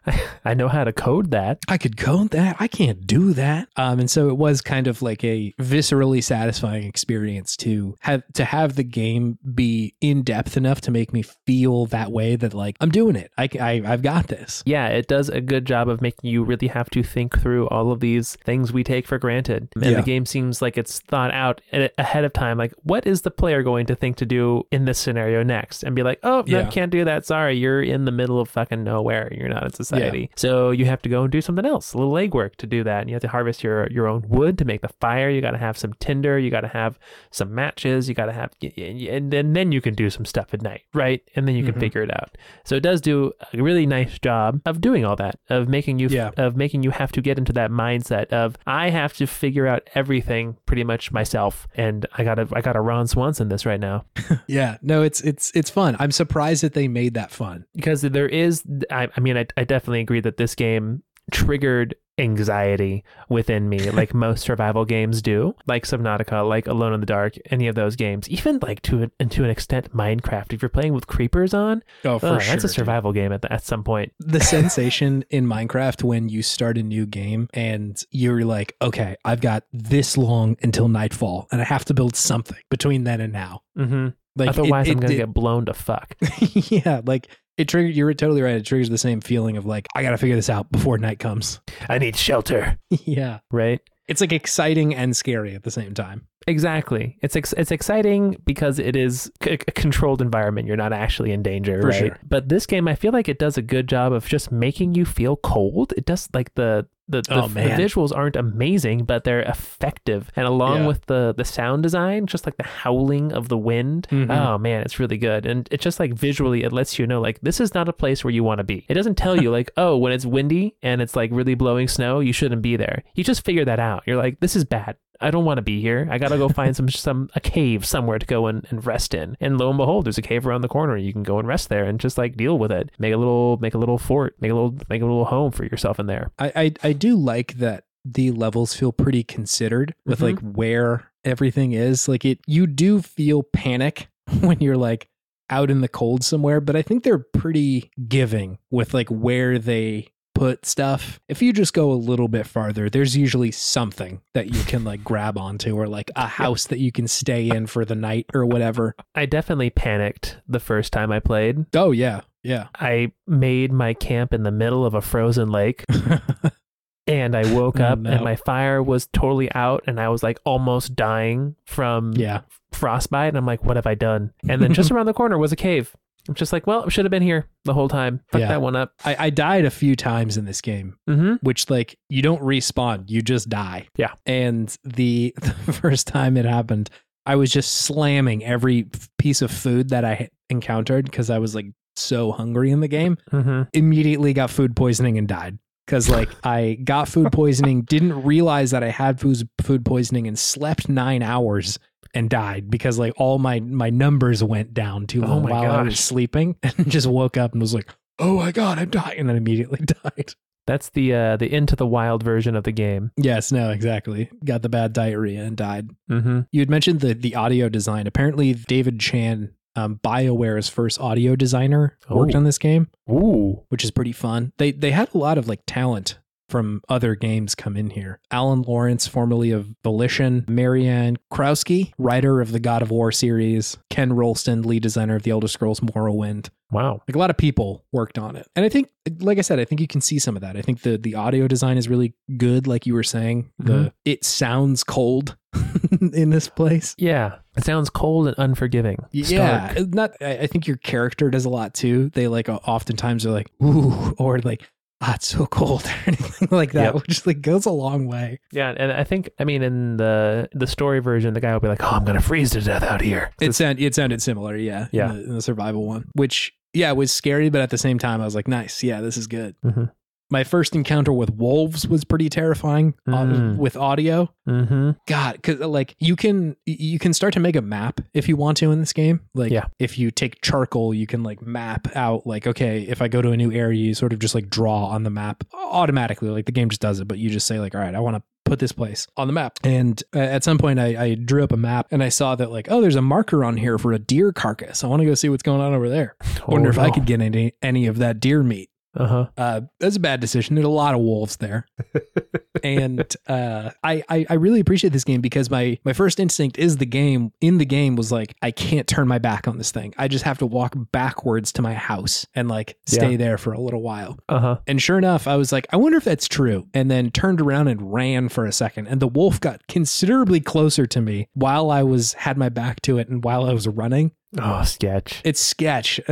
I 0.45 0.55
know 0.55 0.69
how 0.69 0.85
to 0.85 0.93
code 0.93 1.31
that. 1.31 1.59
I 1.69 1.79
could 1.79 1.97
code 1.97 2.31
that. 2.31 2.57
I 2.59 2.69
can't 2.69 3.07
do 3.07 3.33
that. 3.35 3.69
Um, 3.77 4.01
and 4.01 4.11
so 4.11 4.29
it 4.29 4.37
was 4.37 4.61
kind 4.61 4.87
of 4.87 5.03
like 5.03 5.23
a 5.25 5.55
viscerally 5.61 6.23
satisfying 6.23 6.85
experience 6.85 7.57
to 7.59 7.97
have 8.01 8.23
to 8.35 8.45
have 8.45 8.75
the 8.77 8.83
game 8.85 9.39
be 9.55 9.95
in 10.01 10.23
depth 10.23 10.57
enough 10.57 10.81
to 10.83 10.91
make 10.91 11.13
me 11.13 11.23
feel 11.23 11.87
that 11.87 12.11
way 12.11 12.37
that 12.37 12.55
like 12.55 12.77
I'm 12.81 12.91
doing 12.91 13.17
it. 13.17 13.31
I, 13.39 13.49
I 13.61 13.83
I've 13.85 14.03
got 14.03 14.29
this. 14.29 14.63
Yeah, 14.67 14.89
it 14.89 15.07
does 15.09 15.29
a 15.29 15.41
good 15.41 15.65
job 15.65 15.89
of 15.89 16.01
making 16.03 16.29
you 16.31 16.43
really 16.45 16.69
have 16.69 16.91
to 16.91 17.03
think 17.03 17.39
through 17.41 17.69
all 17.69 17.93
of 17.93 18.01
these 18.01 18.37
things 18.45 18.73
we 18.73 18.83
take 18.85 19.07
for 19.07 19.19
granted. 19.19 19.69
And 19.77 19.85
Yeah. 19.85 19.97
the 19.97 20.03
game 20.03 20.27
seems 20.27 20.61
like 20.61 20.77
it's 20.77 21.01
thought 21.01 21.33
out 21.33 21.61
ahead 21.73 22.25
of 22.25 22.33
time. 22.33 22.59
Like, 22.59 22.73
what 22.83 23.07
is 23.07 23.23
the 23.23 23.31
player 23.31 23.63
going 23.63 23.87
to 23.87 23.95
think 23.95 24.17
to 24.17 24.27
do 24.27 24.65
in 24.71 24.85
this 24.85 24.99
scenario 24.99 25.43
next? 25.43 25.83
And 25.83 25.95
be 25.95 26.03
like, 26.03 26.19
oh, 26.23 26.43
no, 26.47 26.61
Yeah. 26.61 26.69
can't 26.71 26.91
do 26.91 27.05
that. 27.05 27.25
Sorry, 27.27 27.57
you're 27.57 27.83
in 27.83 28.05
the 28.05 28.11
middle 28.13 28.41
of 28.41 28.49
fucking 28.49 28.83
nowhere. 28.83 29.33
You're 29.33 29.49
not 29.49 29.65
in 29.65 29.73
society. 29.73 29.92
Society. 29.97 30.31
So 30.37 30.71
you 30.71 30.85
have 30.87 31.03
to 31.03 31.09
go 31.09 31.23
and 31.23 31.33
do 31.33 31.41
something 31.41 31.67
else, 31.67 31.93
a 31.93 31.99
little 31.99 32.13
legwork 32.13 32.57
to 32.57 32.67
do 32.67 32.85
that. 32.85 33.01
And 33.03 33.11
you 33.11 33.15
have 33.15 33.23
to 33.23 33.29
harvest 33.29 33.63
your 33.63 33.89
your 33.91 34.07
own 34.07 34.25
wood 34.29 34.59
to 34.59 34.65
make 34.65 34.81
the 34.83 34.89
fire. 35.01 35.29
You 35.31 35.41
got 35.41 35.53
to 35.53 35.59
have 35.59 35.77
some 35.79 35.93
tinder. 35.95 36.39
You 36.39 36.51
got 36.51 36.63
to 36.63 36.69
have 36.69 36.99
some 37.31 37.55
matches. 37.55 38.09
You 38.09 38.15
got 38.15 38.27
to 38.27 38.33
have, 38.33 38.51
and 38.77 39.33
then 39.33 39.53
then 39.53 39.73
you 39.73 39.81
can 39.81 39.95
do 39.95 40.11
some 40.11 40.25
stuff 40.25 40.53
at 40.55 40.63
night, 40.63 40.83
right? 40.95 41.23
And 41.37 41.47
then 41.49 41.55
you 41.57 41.65
can 41.65 41.75
Mhm. 41.75 41.81
figure 41.81 42.03
it 42.03 42.11
out. 42.11 42.37
So 42.65 42.77
it 42.77 42.83
does 42.83 43.01
do 43.01 43.33
a 43.53 43.63
really 43.63 43.87
nice 43.87 44.19
job 44.19 44.61
of 44.67 44.81
doing 44.81 45.05
all 45.05 45.17
that, 45.17 45.39
of 45.51 45.69
making 45.69 45.99
you 45.99 46.09
Yeah. 46.09 46.31
of 46.37 46.57
making 46.57 46.83
you 46.83 46.91
have 46.91 47.13
to 47.13 47.21
get 47.21 47.39
into 47.39 47.53
that 47.55 47.71
mindset 47.71 48.27
of 48.33 48.57
I 48.67 48.91
have 48.91 49.13
to 49.15 49.27
figure 49.27 49.67
out 49.67 49.89
everything 49.95 50.57
pretty 50.67 50.85
much 50.85 51.13
myself, 51.13 51.67
and 51.75 52.07
I 52.17 52.25
gotta 52.25 52.47
I 52.53 52.61
gotta 52.61 52.81
Ron 52.81 53.07
Swanson 53.07 53.49
this 53.49 53.65
right 53.67 53.81
now 53.81 54.05
Yeah, 54.47 54.77
no, 54.83 55.03
it's 55.03 55.21
it's 55.23 55.51
it's 55.55 55.71
fun. 55.71 55.97
I'm 55.99 56.11
surprised 56.13 56.63
that 56.63 56.75
they 56.75 56.89
made 56.89 57.15
that 57.15 57.31
fun. 57.31 57.65
because 57.75 58.03
there 58.03 58.29
is 58.29 58.63
I, 58.91 59.09
I 59.17 59.21
mean 59.21 59.37
I, 59.37 59.47
I 59.57 59.65
definitely 59.65 59.82
agree 59.89 60.21
that 60.21 60.37
this 60.37 60.55
game 60.55 61.03
triggered 61.31 61.95
anxiety 62.19 63.03
within 63.31 63.69
me 63.71 63.91
like 63.91 64.13
most 64.27 64.43
survival 64.43 64.85
games 64.85 65.23
do 65.23 65.55
like 65.67 65.85
subnautica 65.85 66.47
like 66.47 66.67
alone 66.67 66.93
in 66.93 67.01
the 67.01 67.07
dark 67.07 67.35
any 67.51 67.67
of 67.69 67.75
those 67.75 67.97
games. 67.97 68.29
Even 68.29 68.59
like 68.63 68.83
to 68.83 69.11
an, 69.19 69.29
to 69.31 69.45
an 69.45 69.51
extent 69.51 69.93
minecraft. 69.97 70.53
If 70.53 70.61
you're 70.63 70.69
playing 70.69 70.93
with 70.93 71.07
creepers 71.07 71.55
on 71.55 71.83
Oh, 72.05 72.19
for 72.19 72.27
oh, 72.27 72.39
that's 72.39 72.65
a 72.65 72.69
survival 72.69 73.13
game 73.13 73.33
at, 73.33 73.43
the, 73.43 73.53
at 73.53 73.65
some 73.65 73.83
point. 73.83 74.13
The 74.19 74.41
sensation 74.57 75.25
in 75.31 75.47
Minecraft 75.47 76.03
when 76.03 76.29
you 76.29 76.43
start 76.43 76.77
a 76.77 76.83
new 76.83 77.07
game 77.07 77.49
and 77.55 78.01
you're 78.11 78.45
like, 78.45 78.77
okay, 78.83 79.17
I've 79.25 79.41
got 79.41 79.65
this 79.73 80.17
long 80.19 80.57
until 80.63 80.89
nightfall, 80.89 81.49
and 81.51 81.61
I 81.61 81.65
have 81.65 81.85
to 81.87 81.95
build 81.95 82.15
something 82.15 82.59
between 82.71 83.05
then 83.05 83.21
and 83.21 83.33
now. 83.33 83.63
mm-hmm. 83.77 84.09
Like, 84.35 84.49
it- 84.49 84.59
otherwise 84.59 84.89
i'm 84.89 84.99
gonna 84.99 85.13
it- 85.13 85.17
get 85.19 85.35
blown 85.35 85.67
to 85.67 85.75
fuck. 85.75 86.15
Yeah, 86.71 87.01
like 87.05 87.29
it 87.59 87.69
triggered. 87.69 87.95
You're 87.95 88.13
totally 88.15 88.43
right. 88.43 88.55
It 88.57 88.65
triggers 88.67 88.89
the 88.91 88.99
same 88.99 89.21
feeling 89.21 89.57
of 89.57 89.67
like, 89.67 89.87
I 89.95 90.03
got 90.03 90.11
to 90.11 90.19
figure 90.19 90.37
this 90.37 90.51
out 90.51 90.71
before 90.73 90.99
night 90.99 91.19
comes. 91.19 91.61
i 91.89 91.99
need 91.99 92.17
shelter 92.17 92.79
yeah, 92.91 93.41
right 93.51 93.81
it's 94.09 94.21
like 94.21 94.33
exciting 94.33 94.95
and 94.95 95.17
scary 95.17 95.55
at 95.55 95.63
the 95.63 95.71
same 95.71 95.95
time. 95.95 96.27
Exactly. 96.49 97.17
It's 97.23 97.37
ex- 97.37 97.55
it's 97.57 97.71
exciting 97.71 98.37
because 98.45 98.81
it 98.81 98.97
is 98.97 99.31
c- 99.43 99.53
a 99.53 99.57
controlled 99.59 100.21
environment. 100.21 100.67
You're 100.67 100.77
not 100.77 100.93
actually 100.93 101.31
in 101.31 101.41
danger, 101.43 101.81
For 101.81 101.89
right? 101.89 101.99
sure. 101.99 102.19
But 102.29 102.49
this 102.49 102.67
game, 102.67 102.89
I 102.89 102.97
feel 102.97 103.13
like 103.13 103.29
it 103.29 103.39
does 103.39 103.57
a 103.57 103.63
good 103.63 103.89
job 103.89 104.13
of 104.13 104.27
just 104.27 104.51
making 104.51 104.97
you 104.97 105.05
feel 105.05 105.37
cold. 105.37 105.95
It 105.97 106.05
does 106.05 106.29
like 106.35 106.53
the 106.57 106.87
the, 107.13 107.23
the, 107.23 107.43
Oh, 107.45 107.49
the 107.49 107.61
visuals 107.61 108.11
aren't 108.15 108.35
amazing, 108.37 109.05
but 109.05 109.23
they're 109.25 109.43
effective. 109.43 110.31
And 110.37 110.47
along 110.47 110.81
Yeah. 110.81 110.87
with 110.89 111.07
the 111.07 111.33
the 111.37 111.45
sound 111.45 111.83
design, 111.85 112.27
just 112.27 112.45
like 112.47 112.57
the 112.57 112.65
howling 112.83 113.33
of 113.33 113.49
the 113.49 113.57
wind, 113.59 114.09
Mhm. 114.11 114.31
oh 114.31 114.59
man, 114.59 114.83
it's 114.83 114.99
really 114.99 115.19
good. 115.19 115.47
And 115.47 115.69
it 115.71 115.81
just 115.81 116.01
like 116.01 116.13
visually, 116.15 116.65
it 116.65 116.73
lets 116.73 116.99
you 116.99 117.07
know 117.07 117.21
like 117.21 117.39
this 117.43 117.61
is 117.61 117.75
not 117.75 117.89
a 117.89 117.93
place 117.93 118.25
where 118.25 118.33
you 118.33 118.43
want 118.45 118.59
to 118.59 118.65
be. 118.65 118.85
It 118.89 118.95
doesn't 118.95 119.17
tell 119.17 119.41
you 119.41 119.51
like 119.59 119.71
oh 119.77 119.97
when 119.97 120.13
it's 120.13 120.27
windy 120.27 120.75
and 120.83 121.01
it's 121.01 121.15
like 121.15 121.31
really 121.33 121.55
blowing 121.55 121.89
snow, 121.89 122.21
you 122.21 122.33
shouldn't 122.33 122.63
be 122.63 122.77
there. 122.77 123.03
You 123.15 123.23
just 123.25 123.45
figure 123.45 123.65
that 123.65 123.79
out. 123.79 124.03
You're 124.07 124.17
like 124.17 124.41
this 124.41 124.57
is 124.57 124.65
bad. 124.65 124.97
I 125.23 125.31
don't 125.31 125.45
want 125.45 125.59
to 125.59 125.63
be 125.63 125.81
here. 125.81 126.07
I 126.11 126.19
gotta 126.19 126.37
go 126.37 126.49
find 126.49 126.75
some 126.77 126.89
some 126.89 127.31
a 127.35 127.41
cave 127.41 127.85
somewhere 127.87 128.19
to 128.19 128.27
go 128.27 128.47
and, 128.47 128.67
and 128.71 128.85
rest 128.85 129.15
in. 129.15 129.37
And 129.41 129.59
lo 129.59 129.69
and 129.69 129.79
behold, 129.79 130.05
there's 130.07 130.19
a 130.19 130.23
cave 130.23 130.47
around 130.47 130.63
the 130.63 130.69
corner. 130.69 130.97
You 130.97 131.13
can 131.13 131.23
go 131.23 131.39
and 131.39 131.47
rest 131.49 131.69
there 131.69 131.85
and 131.85 131.99
just 132.01 132.19
like 132.19 132.37
deal 132.37 132.59
with 132.59 132.73
it. 132.73 132.91
Make 132.99 133.15
a 133.15 133.17
little 133.17 133.57
make 133.59 133.75
a 133.75 133.79
little 133.79 133.99
fort. 133.99 134.37
Make 134.41 134.51
a 134.51 134.55
little 134.55 134.77
make 134.91 135.01
a 135.03 135.07
little 135.07 135.25
home 135.27 135.53
for 135.53 135.65
yourself 135.65 135.99
in 136.01 136.07
there. 136.07 136.31
I, 136.39 136.53
I 136.57 136.73
I 136.89 136.93
do 136.93 137.17
like 137.17 137.55
that 137.55 137.85
the 138.05 138.33
levels 138.33 138.75
feel 138.75 138.91
pretty 138.93 139.23
considered 139.23 139.95
with 140.05 140.19
Mhm. 140.19 140.23
like 140.23 140.39
where 140.41 141.13
everything 141.25 141.73
is. 141.73 142.09
Like 142.09 142.25
it 142.25 142.41
you 142.47 142.67
do 142.67 143.01
feel 143.01 143.43
panic 143.45 144.09
when 144.41 144.61
you're 144.61 144.77
like 144.77 145.09
out 145.51 145.71
in 145.71 145.83
the 145.83 145.89
cold 145.89 146.25
somewhere, 146.25 146.61
but 146.61 146.75
I 146.75 146.83
think 146.83 147.05
they're 147.05 147.19
pretty 147.19 147.91
giving 148.09 148.59
with 148.71 148.95
like 148.95 149.09
where 149.09 149.59
they 149.59 150.09
put 150.35 150.65
stuff. 150.67 151.21
If 151.29 151.43
you 151.43 151.53
just 151.53 151.75
go 151.75 151.93
a 151.93 151.95
little 151.95 152.29
bit 152.29 152.47
farther, 152.47 152.89
there's 152.91 153.17
usually 153.17 153.51
something 153.51 154.21
that 154.35 154.53
you 154.55 154.63
can 154.65 154.85
like 154.85 155.05
grab 155.05 155.37
onto 155.39 155.77
or 155.77 155.87
like 155.87 156.11
a 156.17 156.27
house 156.27 156.67
that 156.67 156.79
you 156.79 156.91
can 156.93 157.07
stay 157.09 157.49
in 157.49 157.67
for 157.67 157.85
the 157.85 157.95
night 157.95 158.27
or 158.35 158.47
whatever. 158.47 158.95
I 159.15 159.27
definitely 159.27 159.71
panicked 159.71 160.39
the 160.49 160.61
first 160.61 160.93
time 160.93 161.13
I 161.13 161.21
played. 161.21 161.67
Oh 161.75 161.91
yeah. 161.93 162.23
Yeah. 162.43 162.69
I 162.75 163.13
made 163.27 163.73
my 163.73 163.95
camp 163.95 164.33
in 164.33 164.43
the 164.43 164.51
middle 164.51 164.85
of 164.85 164.95
a 164.95 165.01
frozen 165.01 165.51
lake 165.51 165.85
and 167.07 167.37
I 167.37 167.53
woke 167.55 167.81
Oh, 167.81 167.85
up 167.85 167.99
no. 167.99 168.11
and 168.11 168.25
my 168.25 168.37
fire 168.37 168.83
was 168.83 169.07
totally 169.09 169.51
out 169.55 169.85
and 169.87 170.01
I 170.01 170.09
was 170.09 170.23
like 170.23 170.41
almost 170.45 170.95
dying 170.97 171.57
from 171.67 172.13
yeah. 172.13 172.41
frostbite. 172.73 173.29
And 173.29 173.37
I'm 173.37 173.47
like, 173.47 173.65
what 173.65 173.77
have 173.77 173.87
I 173.87 173.95
done? 173.95 174.33
And 174.49 174.63
then 174.63 174.73
just 174.75 174.91
around 174.91 175.07
the 175.07 175.13
corner 175.13 175.39
was 175.39 175.53
a 175.53 175.57
cave. 175.57 175.95
I'm 176.29 176.35
just 176.35 176.53
like, 176.53 176.67
well, 176.67 176.85
I 176.87 176.89
should 176.89 177.05
have 177.05 177.11
been 177.11 177.23
here 177.23 177.49
the 177.65 177.75
whole 177.75 177.89
time. 177.89 178.21
Fuck 178.31 178.41
Yeah. 178.43 178.49
that 178.49 178.63
one 178.63 178.77
up. 178.77 178.93
I, 179.05 179.17
I 179.19 179.31
died 179.31 179.65
a 179.65 179.71
few 179.71 179.97
times 179.97 180.37
in 180.37 180.45
this 180.45 180.61
game. 180.61 180.97
Mm-hmm. 181.09 181.35
which 181.43 181.69
like 181.69 181.99
you 182.09 182.23
don't 182.23 182.41
respawn, 182.43 183.05
you 183.11 183.23
just 183.23 183.49
die. 183.49 183.89
Yeah. 183.97 184.13
And 184.27 184.75
the, 184.85 185.35
the 185.41 185.73
first 185.73 186.07
time 186.07 186.37
it 186.37 186.45
happened, 186.45 186.91
I 187.27 187.37
was 187.37 187.51
just 187.51 187.73
slamming 187.79 188.45
every 188.45 188.87
piece 189.19 189.43
of 189.43 189.51
food 189.51 189.91
that 189.91 190.05
I 190.05 190.29
encountered 190.51 191.05
because 191.07 191.31
I 191.31 191.39
was 191.39 191.55
like 191.55 191.67
so 191.97 192.33
hungry 192.33 192.71
in 192.71 192.81
the 192.81 192.89
game. 192.89 193.19
Mm-hmm. 193.31 193.63
Immediately 193.73 194.33
got 194.33 194.51
food 194.51 194.75
poisoning 194.77 195.19
and 195.19 195.27
died. 195.29 195.59
Because 195.87 196.09
like 196.09 196.29
I 196.45 196.79
got 196.85 197.09
food 197.09 197.33
poisoning, 197.33 197.83
didn't 197.83 198.23
realize 198.23 198.71
that 198.71 198.83
I 198.85 198.91
had 198.91 199.21
food 199.21 199.49
food 199.61 199.85
poisoning, 199.85 200.27
and 200.29 200.39
slept 200.39 200.89
nine 200.89 201.23
hours 201.23 201.79
and 202.15 202.29
died 202.31 202.71
because 202.71 202.99
like 202.99 203.13
all 203.17 203.39
my 203.39 203.61
my 203.61 203.91
numbers 203.91 204.43
went 204.43 204.75
down 204.75 205.07
too 205.07 205.25
Oh 205.25 205.39
while 205.41 205.71
I 205.71 205.83
was 205.83 205.99
sleeping, 206.01 206.57
and 206.63 206.91
just 206.91 207.07
woke 207.07 207.37
up 207.37 207.53
and 207.53 207.61
was 207.61 207.75
like, 207.75 207.89
"Oh 208.19 208.37
my 208.39 208.53
god, 208.53 208.79
I'm 208.79 208.91
dying!" 208.91 209.21
and 209.21 209.29
then 209.29 209.37
immediately 209.37 209.81
died. 210.05 210.35
That's 210.67 210.91
the 210.91 211.13
uh, 211.15 211.37
the 211.39 211.53
into 211.53 211.75
the 211.75 211.87
wild 211.87 212.23
version 212.23 212.55
of 212.55 212.63
the 212.65 212.71
game. 212.73 213.11
Yes, 213.17 213.51
no, 213.51 213.71
exactly. 213.71 214.31
Got 214.45 214.63
the 214.63 214.69
bad 214.69 214.93
diarrhea 214.93 215.43
and 215.43 215.57
died. 215.57 215.91
Mm-hmm. 216.11 216.41
You 216.53 216.61
had 216.61 216.71
mentioned 216.71 217.01
the 217.01 217.15
the 217.15 217.35
audio 217.35 217.69
design. 217.69 218.07
Apparently, 218.07 218.55
David 218.55 219.01
Chan, 219.01 219.53
um, 219.75 219.99
Bioware's 220.05 220.69
first 220.69 221.01
audio 221.01 221.35
designer, 221.35 221.99
worked 222.09 222.35
Oh. 222.35 222.39
on 222.39 222.45
this 222.45 222.59
game, 222.59 222.89
Ooh. 223.11 223.65
which 223.71 223.83
is 223.83 223.91
pretty 223.91 224.13
fun. 224.13 224.53
They 224.59 224.71
they 224.71 224.93
had 224.93 225.13
a 225.15 225.19
lot 225.19 225.37
of 225.37 225.49
like 225.49 225.63
talent 225.67 226.19
from 226.53 226.83
other 226.89 227.17
games 227.17 227.57
come 227.57 227.77
in 227.77 227.91
here. 227.91 228.21
Alan 228.31 228.63
Lawrence, 228.63 229.09
formerly 229.09 229.51
of 229.51 229.75
Volition, 229.83 230.45
Marianne 230.49 231.17
Krawczyk, 231.33 231.93
writer 231.99 232.41
of 232.41 232.53
the 232.53 232.61
God 232.61 232.83
of 232.83 232.91
War 232.93 233.11
series, 233.11 233.77
Ken 233.91 234.13
Rolston, 234.13 234.63
lead 234.63 234.83
designer 234.83 235.17
of 235.17 235.25
the 235.25 235.31
Elder 235.33 235.49
Scrolls 235.49 235.81
Morrowind. 235.81 236.51
Wow. 236.71 237.03
Like 237.09 237.17
a 237.17 237.19
lot 237.19 237.31
of 237.31 237.37
people 237.37 237.85
worked 237.93 238.19
on 238.19 238.37
it. 238.37 238.47
And 238.57 238.65
I 238.65 238.69
think 238.69 238.89
like 239.19 239.39
I 239.39 239.43
said, 239.43 239.59
I 239.59 239.65
think 239.65 239.81
you 239.81 239.87
can 239.87 240.01
see 240.01 240.19
some 240.19 240.37
of 240.37 240.43
that. 240.43 240.57
I 240.57 240.63
think 240.63 240.83
the 240.83 240.97
the 240.97 241.15
audio 241.17 241.47
design 241.49 241.77
is 241.77 241.89
really 241.89 242.15
good 242.39 242.67
like 242.67 242.87
you 242.87 242.95
were 242.95 243.03
saying. 243.03 243.51
The 243.59 243.73
Mhm. 243.73 243.93
it 244.07 244.25
sounds 244.25 244.83
cold 244.85 245.37
in 246.13 246.31
this 246.31 246.49
place. 246.49 246.95
Yeah. 246.99 247.37
It 247.59 247.65
sounds 247.65 247.91
cold 247.91 248.27
and 248.29 248.37
unforgiving. 248.39 248.99
Yeah, 249.11 249.73
Stark. 249.73 249.95
not. 249.95 250.23
I 250.23 250.47
think 250.47 250.67
your 250.67 250.79
character 250.79 251.29
does 251.31 251.45
a 251.45 251.51
lot 251.51 251.75
too. 251.75 252.09
They 252.15 252.27
like 252.29 252.49
oftentimes 252.49 253.27
are 253.27 253.31
like 253.33 253.51
ooh, 253.63 254.15
or 254.19 254.39
like 254.39 254.63
ah, 255.03 255.15
it's 255.17 255.27
so 255.27 255.45
cold 255.47 255.85
or 255.87 255.95
anything 256.07 256.49
like 256.51 256.73
that, 256.73 256.95
Yep. 256.95 257.07
which 257.07 257.27
like 257.27 257.43
goes 257.43 257.67
a 257.67 257.71
long 257.73 258.07
way. 258.07 258.41
Yeah, 258.53 258.73
and 258.77 258.91
I 258.93 259.05
think 259.05 259.29
I 259.39 259.45
mean 259.45 259.63
in 259.63 259.97
the 259.99 260.49
the 260.53 260.67
story 260.67 261.01
version, 261.01 261.35
the 261.35 261.41
guy 261.41 261.53
will 261.53 261.61
be 261.61 261.69
like, 261.69 261.83
"Oh, 261.83 261.91
I'm 261.91 262.05
gonna 262.05 262.21
freeze 262.23 262.51
to 262.53 262.61
death 262.61 262.83
out 262.83 263.01
here." 263.03 263.33
It 263.41 263.55
sound 263.55 263.79
it 263.81 263.95
sounded 263.95 264.23
similar, 264.23 264.57
yeah, 264.57 264.87
Yeah. 264.93 265.11
in 265.11 265.17
the, 265.19 265.25
in 265.25 265.35
the 265.35 265.43
survival 265.43 265.87
one, 265.87 266.07
which 266.15 266.53
yeah 266.73 266.93
was 266.93 267.13
scary, 267.13 267.51
but 267.51 267.61
at 267.61 267.69
the 267.71 267.77
same 267.79 267.99
time 267.99 268.21
I 268.23 268.25
was 268.25 268.35
like, 268.35 268.49
nice, 268.49 268.83
yeah, 268.83 269.01
this 269.03 269.17
is 269.19 269.27
good. 269.27 269.55
Mhm. 269.65 269.91
My 270.33 270.45
first 270.45 270.75
encounter 270.75 271.13
with 271.13 271.31
wolves 271.35 271.87
was 271.87 272.05
pretty 272.05 272.29
terrifying 272.29 272.95
uh, 273.07 273.13
Mm. 273.23 273.57
with 273.59 273.77
audio. 273.77 274.33
Mm-hmm. 274.49 274.91
God, 275.07 275.35
because 275.35 275.61
like 275.61 275.95
you 276.01 276.17
can 276.17 276.57
you 276.67 276.99
can 276.99 277.13
start 277.13 277.35
to 277.35 277.41
make 277.41 277.55
a 277.55 277.61
map 277.63 278.01
if 278.15 278.29
you 278.29 278.37
want 278.37 278.57
to 278.57 278.73
in 278.73 278.81
this 278.81 278.93
game. 278.95 279.21
Like 279.35 279.53
Yeah. 279.53 279.67
if 279.79 279.99
you 279.99 280.11
take 280.11 280.41
charcoal, 280.41 280.95
you 280.95 281.07
can 281.07 281.23
like 281.23 281.43
map 281.43 281.87
out 281.95 282.27
like 282.27 282.47
okay, 282.47 282.83
if 282.83 283.03
I 283.03 283.09
go 283.09 283.21
to 283.23 283.31
a 283.31 283.37
new 283.37 283.53
area, 283.53 283.79
you 283.79 283.95
sort 283.95 284.13
of 284.13 284.19
just 284.19 284.35
like 284.35 284.49
draw 284.49 284.87
on 284.87 285.03
the 285.03 285.11
map 285.11 285.45
automatically. 285.55 286.31
Like 286.31 286.47
the 286.47 286.53
game 286.53 286.71
just 286.71 286.81
does 286.81 286.99
it, 287.01 287.07
but 287.07 287.19
you 287.19 287.29
just 287.31 287.47
say 287.47 287.61
like, 287.61 287.75
all 287.75 287.81
right, 287.83 287.95
I 287.95 288.01
want 288.01 288.17
to 288.17 288.23
put 288.45 288.59
this 288.59 288.73
place 288.73 289.07
on 289.17 289.27
the 289.29 289.33
map. 289.33 289.59
And 289.63 290.03
uh, 290.15 290.19
at 290.19 290.43
some 290.45 290.59
point, 290.59 290.81
I, 290.81 291.01
I 291.05 291.15
drew 291.15 291.45
up 291.45 291.53
a 291.53 291.57
map 291.57 291.87
and 291.93 292.03
I 292.03 292.09
saw 292.09 292.35
that 292.35 292.51
like, 292.51 292.67
oh, 292.71 292.81
there's 292.81 292.97
a 292.97 293.03
marker 293.03 293.45
on 293.45 293.57
here 293.57 293.79
for 293.79 293.93
a 293.93 293.99
deer 294.01 294.33
carcass. 294.33 294.83
I 294.83 294.89
want 294.89 295.01
to 295.01 295.07
go 295.07 295.15
see 295.15 295.29
what's 295.29 295.45
going 295.45 295.61
on 295.61 295.73
over 295.75 295.89
there. 295.89 296.17
Wonder 296.49 296.71
if 296.71 296.79
I 296.79 296.91
could 296.91 297.05
get 297.07 297.21
any 297.21 297.53
any 297.63 297.87
of 297.87 297.99
that 297.99 298.19
deer 298.19 298.43
meat. 298.43 298.71
Uh 298.95 299.07
huh. 299.07 299.27
Uh, 299.39 299.61
that's 299.81 299.97
a 299.97 300.01
bad 300.01 300.21
decision. 300.21 300.55
There's 300.55 300.67
a 300.67 300.71
lot 300.71 300.95
of 300.95 301.01
wolves 301.01 301.37
there, 301.39 301.67
and 302.63 303.05
uh, 303.27 303.71
I, 303.83 304.03
I 304.09 304.27
I 304.29 304.35
really 304.35 304.61
appreciate 304.61 304.93
this 304.93 305.05
game 305.05 305.21
because 305.21 305.51
my 305.51 305.79
my 305.85 305.93
first 305.93 306.21
instinct 306.21 306.59
is 306.59 306.77
the 306.77 306.87
game 306.87 307.33
in 307.41 307.59
the 307.59 307.65
game 307.65 307.97
was 307.97 308.13
like 308.13 308.35
I 308.43 308.51
can't 308.51 308.87
turn 308.87 309.09
my 309.09 309.19
back 309.19 309.49
on 309.49 309.59
this 309.59 309.71
thing. 309.71 309.95
I 309.97 310.09
just 310.09 310.25
have 310.25 310.39
to 310.39 310.47
walk 310.47 310.75
backwards 310.93 311.53
to 311.53 311.63
my 311.63 311.75
house 311.75 312.27
and 312.35 312.49
like 312.49 312.77
stay 312.87 313.13
Yeah. 313.13 313.17
there 313.17 313.39
for 313.39 313.53
a 313.53 313.61
little 313.61 313.83
while. 313.83 314.19
Uh 314.29 314.39
huh. 314.39 314.59
And 314.67 314.81
sure 314.81 314.99
enough, 314.99 315.27
I 315.27 315.37
was 315.37 315.53
like, 315.53 315.67
I 315.73 315.77
wonder 315.77 315.97
if 315.99 316.05
that's 316.05 316.29
true. 316.29 316.69
And 316.75 316.91
then 316.91 317.11
turned 317.11 317.41
around 317.41 317.69
and 317.69 317.93
ran 317.93 318.29
for 318.29 318.45
a 318.45 318.53
second, 318.53 318.89
and 318.89 319.01
the 319.01 319.09
wolf 319.09 319.41
got 319.41 319.67
considerably 319.69 320.41
closer 320.41 320.87
to 320.87 321.01
me 321.01 321.29
while 321.35 321.71
I 321.71 321.83
was 321.83 322.13
had 322.15 322.37
my 322.37 322.49
back 322.49 322.83
to 322.83 322.99
it 322.99 323.09
and 323.09 323.25
while 323.25 323.47
I 323.47 323.53
was 323.53 323.67
running. 323.67 324.13
Oh, 324.39 324.63
sketch. 324.65 325.21
It's 325.25 325.41
sketch. 325.41 326.01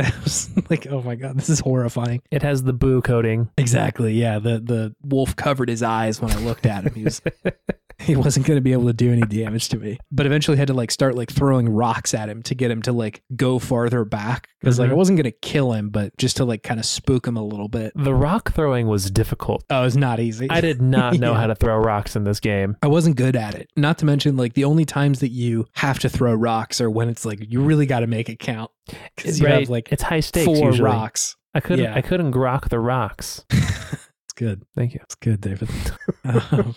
Like, 0.69 0.87
oh 0.87 1.01
my 1.01 1.15
god, 1.15 1.35
this 1.37 1.49
is 1.49 1.59
horrifying. 1.59 2.21
It 2.31 2.43
has 2.43 2.63
the 2.63 2.71
boo 2.71 3.01
coating. 3.01 3.49
Exactly. 3.57 4.13
Yeah. 4.13 4.39
The 4.39 4.59
the 4.59 4.95
wolf 5.03 5.35
covered 5.35 5.67
his 5.67 5.83
eyes 5.83 6.21
when 6.21 6.31
I 6.31 6.35
looked 6.37 6.65
at 6.65 6.85
him. 6.85 6.93
He 6.93 7.03
was 7.03 7.21
he 8.05 8.15
wasn't 8.15 8.45
going 8.45 8.57
to 8.57 8.61
be 8.61 8.73
able 8.73 8.87
to 8.87 8.93
do 8.93 9.11
any 9.11 9.21
damage 9.21 9.69
to 9.69 9.77
me. 9.77 9.97
But 10.11 10.25
eventually 10.25 10.57
had 10.57 10.67
to 10.67 10.73
like 10.73 10.91
start 10.91 11.15
like 11.15 11.31
throwing 11.31 11.69
rocks 11.69 12.13
at 12.13 12.29
him 12.29 12.41
to 12.43 12.55
get 12.55 12.71
him 12.71 12.81
to 12.83 12.91
like 12.91 13.21
go 13.35 13.59
farther 13.59 14.03
back 14.05 14.47
because 14.59 14.79
like 14.79 14.89
Mhm. 14.89 14.93
I 14.93 14.95
wasn't 14.95 15.17
going 15.17 15.31
to 15.31 15.37
kill 15.41 15.71
him, 15.73 15.89
but 15.89 16.15
just 16.17 16.37
to 16.37 16.45
like 16.45 16.63
kind 16.63 16.79
of 16.79 16.85
spook 16.85 17.27
him 17.27 17.37
a 17.37 17.43
little 17.43 17.67
bit. 17.67 17.93
The 17.95 18.13
rock 18.13 18.53
throwing 18.53 18.87
was 18.87 19.09
difficult. 19.11 19.63
Oh, 19.69 19.83
it's 19.83 19.95
not 19.95 20.19
easy. 20.19 20.49
I 20.49 20.61
did 20.61 20.81
not 20.81 21.13
know 21.19 21.31
Yeah. 21.33 21.39
how 21.39 21.47
to 21.47 21.55
throw 21.55 21.77
rocks 21.77 22.15
in 22.15 22.23
this 22.23 22.39
game. 22.39 22.77
I 22.81 22.87
wasn't 22.87 23.15
good 23.17 23.35
at 23.35 23.55
it. 23.55 23.69
Not 23.77 23.97
to 23.99 24.05
mention, 24.05 24.37
like 24.37 24.53
the 24.53 24.65
only 24.65 24.85
times 24.85 25.19
that 25.19 25.29
you 25.31 25.65
have 25.75 25.99
to 25.99 26.09
throw 26.09 26.33
rocks 26.33 26.81
are 26.81 26.89
when 26.89 27.09
it's 27.09 27.25
like 27.25 27.39
you 27.51 27.61
really 27.61 27.85
got 27.85 27.99
to 28.01 28.07
make 28.07 28.29
it 28.29 28.39
count 28.39 28.71
because 29.15 29.39
you 29.39 29.45
Right? 29.47 29.59
have 29.61 29.69
like 29.69 29.89
it's 29.91 30.03
high 30.03 30.19
stakes. 30.19 30.45
four 30.45 30.57
usually. 30.71 30.81
rocks. 30.89 31.35
I 31.53 31.59
couldn't. 31.59 31.83
Yeah. 31.85 31.93
I 31.95 32.01
couldn't 32.01 32.31
grok 32.31 32.69
the 32.69 32.79
rocks. 32.79 33.43
Good. 34.41 34.63
Thank 34.75 34.95
you. 34.95 34.99
It's 35.03 35.13
good, 35.13 35.39
David. 35.41 35.69
Um, 36.23 36.75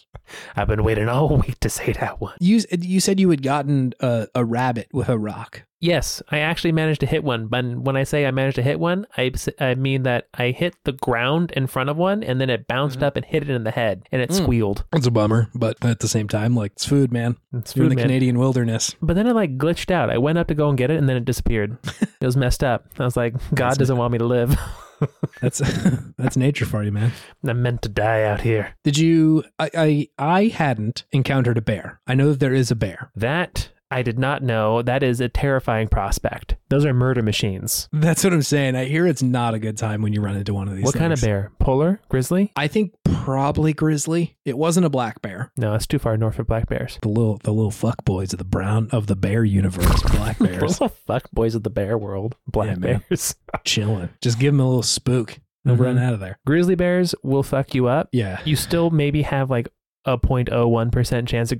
I've 0.56 0.68
been 0.68 0.84
waiting 0.84 1.06
all 1.08 1.36
week 1.36 1.60
to 1.60 1.68
say 1.68 1.92
that 1.92 2.18
one. 2.18 2.32
you 2.40 2.60
you 2.80 2.98
said 2.98 3.20
you 3.20 3.28
had 3.28 3.42
gotten 3.42 3.92
a, 4.00 4.26
a 4.34 4.42
rabbit 4.42 4.88
with 4.90 5.10
a 5.10 5.18
rock. 5.18 5.64
Yes, 5.80 6.22
I 6.30 6.38
actually 6.38 6.72
managed 6.72 7.00
to 7.00 7.06
hit 7.06 7.22
one. 7.22 7.48
But 7.48 7.62
when 7.66 7.94
I 7.94 8.04
say 8.04 8.24
I 8.24 8.30
managed 8.30 8.54
to 8.56 8.62
hit 8.62 8.80
one, 8.80 9.06
I, 9.18 9.32
I 9.60 9.74
mean 9.74 10.04
that 10.04 10.28
I 10.32 10.50
hit 10.52 10.76
the 10.84 10.92
ground 10.92 11.50
in 11.52 11.66
front 11.66 11.90
of 11.90 11.98
one, 11.98 12.22
and 12.24 12.40
then 12.40 12.48
it 12.48 12.66
bounced 12.66 13.00
Mhm. 13.00 13.02
up 13.02 13.16
and 13.16 13.24
hit 13.24 13.42
it 13.42 13.50
in 13.50 13.64
the 13.64 13.70
head, 13.70 14.08
and 14.10 14.22
it 14.22 14.30
Mm. 14.30 14.42
squealed. 14.42 14.84
It's 14.94 15.06
a 15.06 15.10
bummer, 15.10 15.50
but 15.54 15.76
at 15.84 16.00
the 16.00 16.08
same 16.08 16.26
time, 16.26 16.56
like 16.56 16.72
it's 16.72 16.86
food, 16.86 17.12
man. 17.12 17.36
It's 17.52 17.76
You're 17.76 17.84
in 17.84 17.90
the 17.90 17.96
man. 17.96 18.04
Canadian 18.06 18.38
wilderness. 18.38 18.96
But 19.02 19.14
then 19.16 19.26
it 19.26 19.34
like 19.34 19.58
glitched 19.58 19.90
out. 19.90 20.08
I 20.08 20.16
went 20.16 20.38
up 20.38 20.48
to 20.48 20.54
go 20.54 20.70
and 20.70 20.78
get 20.78 20.90
it, 20.90 20.96
and 20.96 21.06
then 21.06 21.16
it 21.18 21.26
disappeared. 21.26 21.76
it 22.00 22.24
was 22.24 22.36
messed 22.36 22.64
up. 22.64 22.86
I 22.98 23.04
was 23.04 23.16
like, 23.16 23.34
God 23.50 23.56
That's- 23.72 23.76
doesn't 23.78 23.96
want 23.98 24.12
me 24.12 24.18
to 24.18 24.26
live. 24.26 24.58
That's 25.40 25.58
that's 26.18 26.36
nature 26.36 26.66
for 26.66 26.82
you, 26.82 26.92
man. 26.92 27.12
I'm 27.46 27.62
meant 27.62 27.82
to 27.82 27.88
die 27.88 28.24
out 28.24 28.40
here. 28.40 28.76
Did 28.82 28.98
you? 28.98 29.44
I, 29.58 29.70
I 29.76 30.08
I 30.18 30.46
hadn't 30.46 31.04
encountered 31.12 31.58
a 31.58 31.62
bear. 31.62 32.00
I 32.06 32.14
know 32.14 32.30
that 32.30 32.40
there 32.40 32.54
is 32.54 32.70
a 32.70 32.76
bear. 32.76 33.10
That 33.14 33.68
I 33.90 34.02
did 34.02 34.18
not 34.18 34.42
know. 34.42 34.82
That 34.82 35.02
is 35.02 35.20
a 35.20 35.28
terrifying 35.28 35.88
prospect. 35.88 36.56
Those 36.68 36.84
are 36.84 36.92
murder 36.94 37.22
machines. 37.22 37.88
That's 37.92 38.24
what 38.24 38.32
I'm 38.32 38.42
saying. 38.42 38.74
I 38.74 38.86
hear 38.86 39.06
it's 39.06 39.22
not 39.22 39.54
a 39.54 39.58
good 39.58 39.76
time 39.76 40.02
when 40.02 40.12
you 40.12 40.20
run 40.20 40.36
into 40.36 40.52
one 40.54 40.66
of 40.68 40.74
these. 40.74 40.84
what 40.84 40.94
kind 40.96 41.12
of 41.12 41.20
bear? 41.20 41.52
Polar? 41.60 42.00
Grizzly? 42.08 42.50
I 42.56 42.66
think 42.66 42.94
probably 43.04 43.72
grizzly. 43.72 44.36
It 44.44 44.58
wasn't 44.58 44.86
a 44.86 44.90
black 44.90 45.22
bear. 45.22 45.52
No, 45.56 45.74
it's 45.74 45.86
too 45.86 45.98
far 45.98 46.16
north 46.16 46.34
for 46.36 46.44
black 46.44 46.68
bears. 46.68 46.98
The 47.02 47.08
little 47.08 47.38
the 47.44 47.52
little 47.52 47.70
fuck 47.70 48.04
boys 48.04 48.32
of 48.32 48.38
the 48.38 48.44
brown 48.44 48.88
of 48.90 49.06
the 49.06 49.16
bear 49.16 49.44
universe, 49.44 50.02
black 50.02 50.38
bears, 50.40 50.80
Little 50.80 50.88
fuck 50.88 51.30
boys 51.32 51.54
of 51.54 51.62
the 51.62 51.70
bear 51.70 51.96
world. 51.96 52.34
Black 52.48 52.70
Yeah, 52.82 52.98
bears. 53.08 53.34
chilling. 53.64 54.08
Just 54.20 54.38
give 54.40 54.52
them 54.52 54.60
a 54.60 54.66
little 54.66 54.82
spook. 54.82 55.38
They'll 55.64 55.76
Mhm. 55.76 55.80
run 55.80 55.98
out 55.98 56.12
of 56.14 56.20
there. 56.20 56.38
Grizzly 56.46 56.74
bears 56.74 57.14
will 57.22 57.42
fuck 57.42 57.74
you 57.74 57.86
up. 57.86 58.08
Yeah. 58.12 58.40
You 58.44 58.56
still 58.56 58.90
maybe 58.90 59.22
have 59.22 59.48
like 59.50 59.68
a 60.04 60.18
0.01% 60.18 61.26
chance 61.26 61.50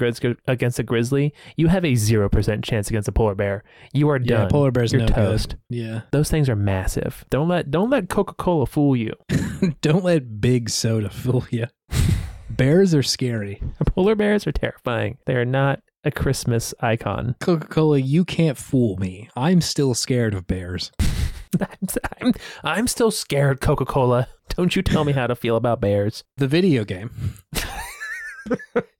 against 0.47 0.79
a 0.79 0.83
grizzly. 0.83 1.33
You 1.57 1.69
have 1.69 1.85
a 1.85 1.93
0% 1.93 2.63
chance 2.65 2.89
against 2.89 3.09
a 3.09 3.13
polar 3.13 3.35
bear. 3.35 3.65
You 3.93 4.09
are 4.11 4.19
Yeah, 4.19 4.39
done. 4.43 4.51
polar 4.51 4.71
bears 4.71 4.93
You're 4.93 5.03
no 5.03 5.09
toast. 5.09 5.51
good. 5.51 5.59
Yeah. 5.79 6.01
Those 6.11 6.31
things 6.31 6.49
are 6.49 6.57
massive. 6.57 7.25
Don't 7.31 7.49
let 7.49 7.71
don't 7.71 7.91
let 7.91 8.09
Coca-Cola 8.09 8.67
fool 8.67 8.97
you. 8.97 9.15
Don't 9.81 10.05
let 10.05 10.41
big 10.41 10.69
soda 10.71 11.09
fool 11.11 11.45
you. 11.51 11.67
Bears 12.51 12.95
are 12.95 13.03
scary. 13.03 13.61
Polar 13.87 14.15
bears 14.15 14.47
are 14.47 14.53
terrifying. 14.53 15.19
They 15.27 15.35
are 15.35 15.45
not 15.45 15.81
a 16.05 16.11
Christmas 16.13 16.73
icon. 16.81 17.35
Coca 17.41 17.67
Cola, 17.67 17.99
you 17.99 18.25
can't 18.25 18.57
fool 18.59 18.97
me. 18.99 19.29
I'm 19.35 19.61
still 19.61 19.95
scared 19.95 20.35
of 20.35 20.47
bears. 20.47 20.93
I'm, 21.61 21.89
I'm, 22.21 22.33
I'm 22.63 22.87
still 22.87 23.11
scared, 23.11 23.61
Coca-Cola. 23.61 24.29
Don't 24.51 24.77
you 24.77 24.83
tell 24.83 25.05
me 25.05 25.13
how 25.13 25.27
to 25.27 25.35
feel 25.35 25.57
about 25.57 25.81
bears. 25.81 26.23
The 26.37 26.47
video 26.47 26.85
game. 26.85 27.11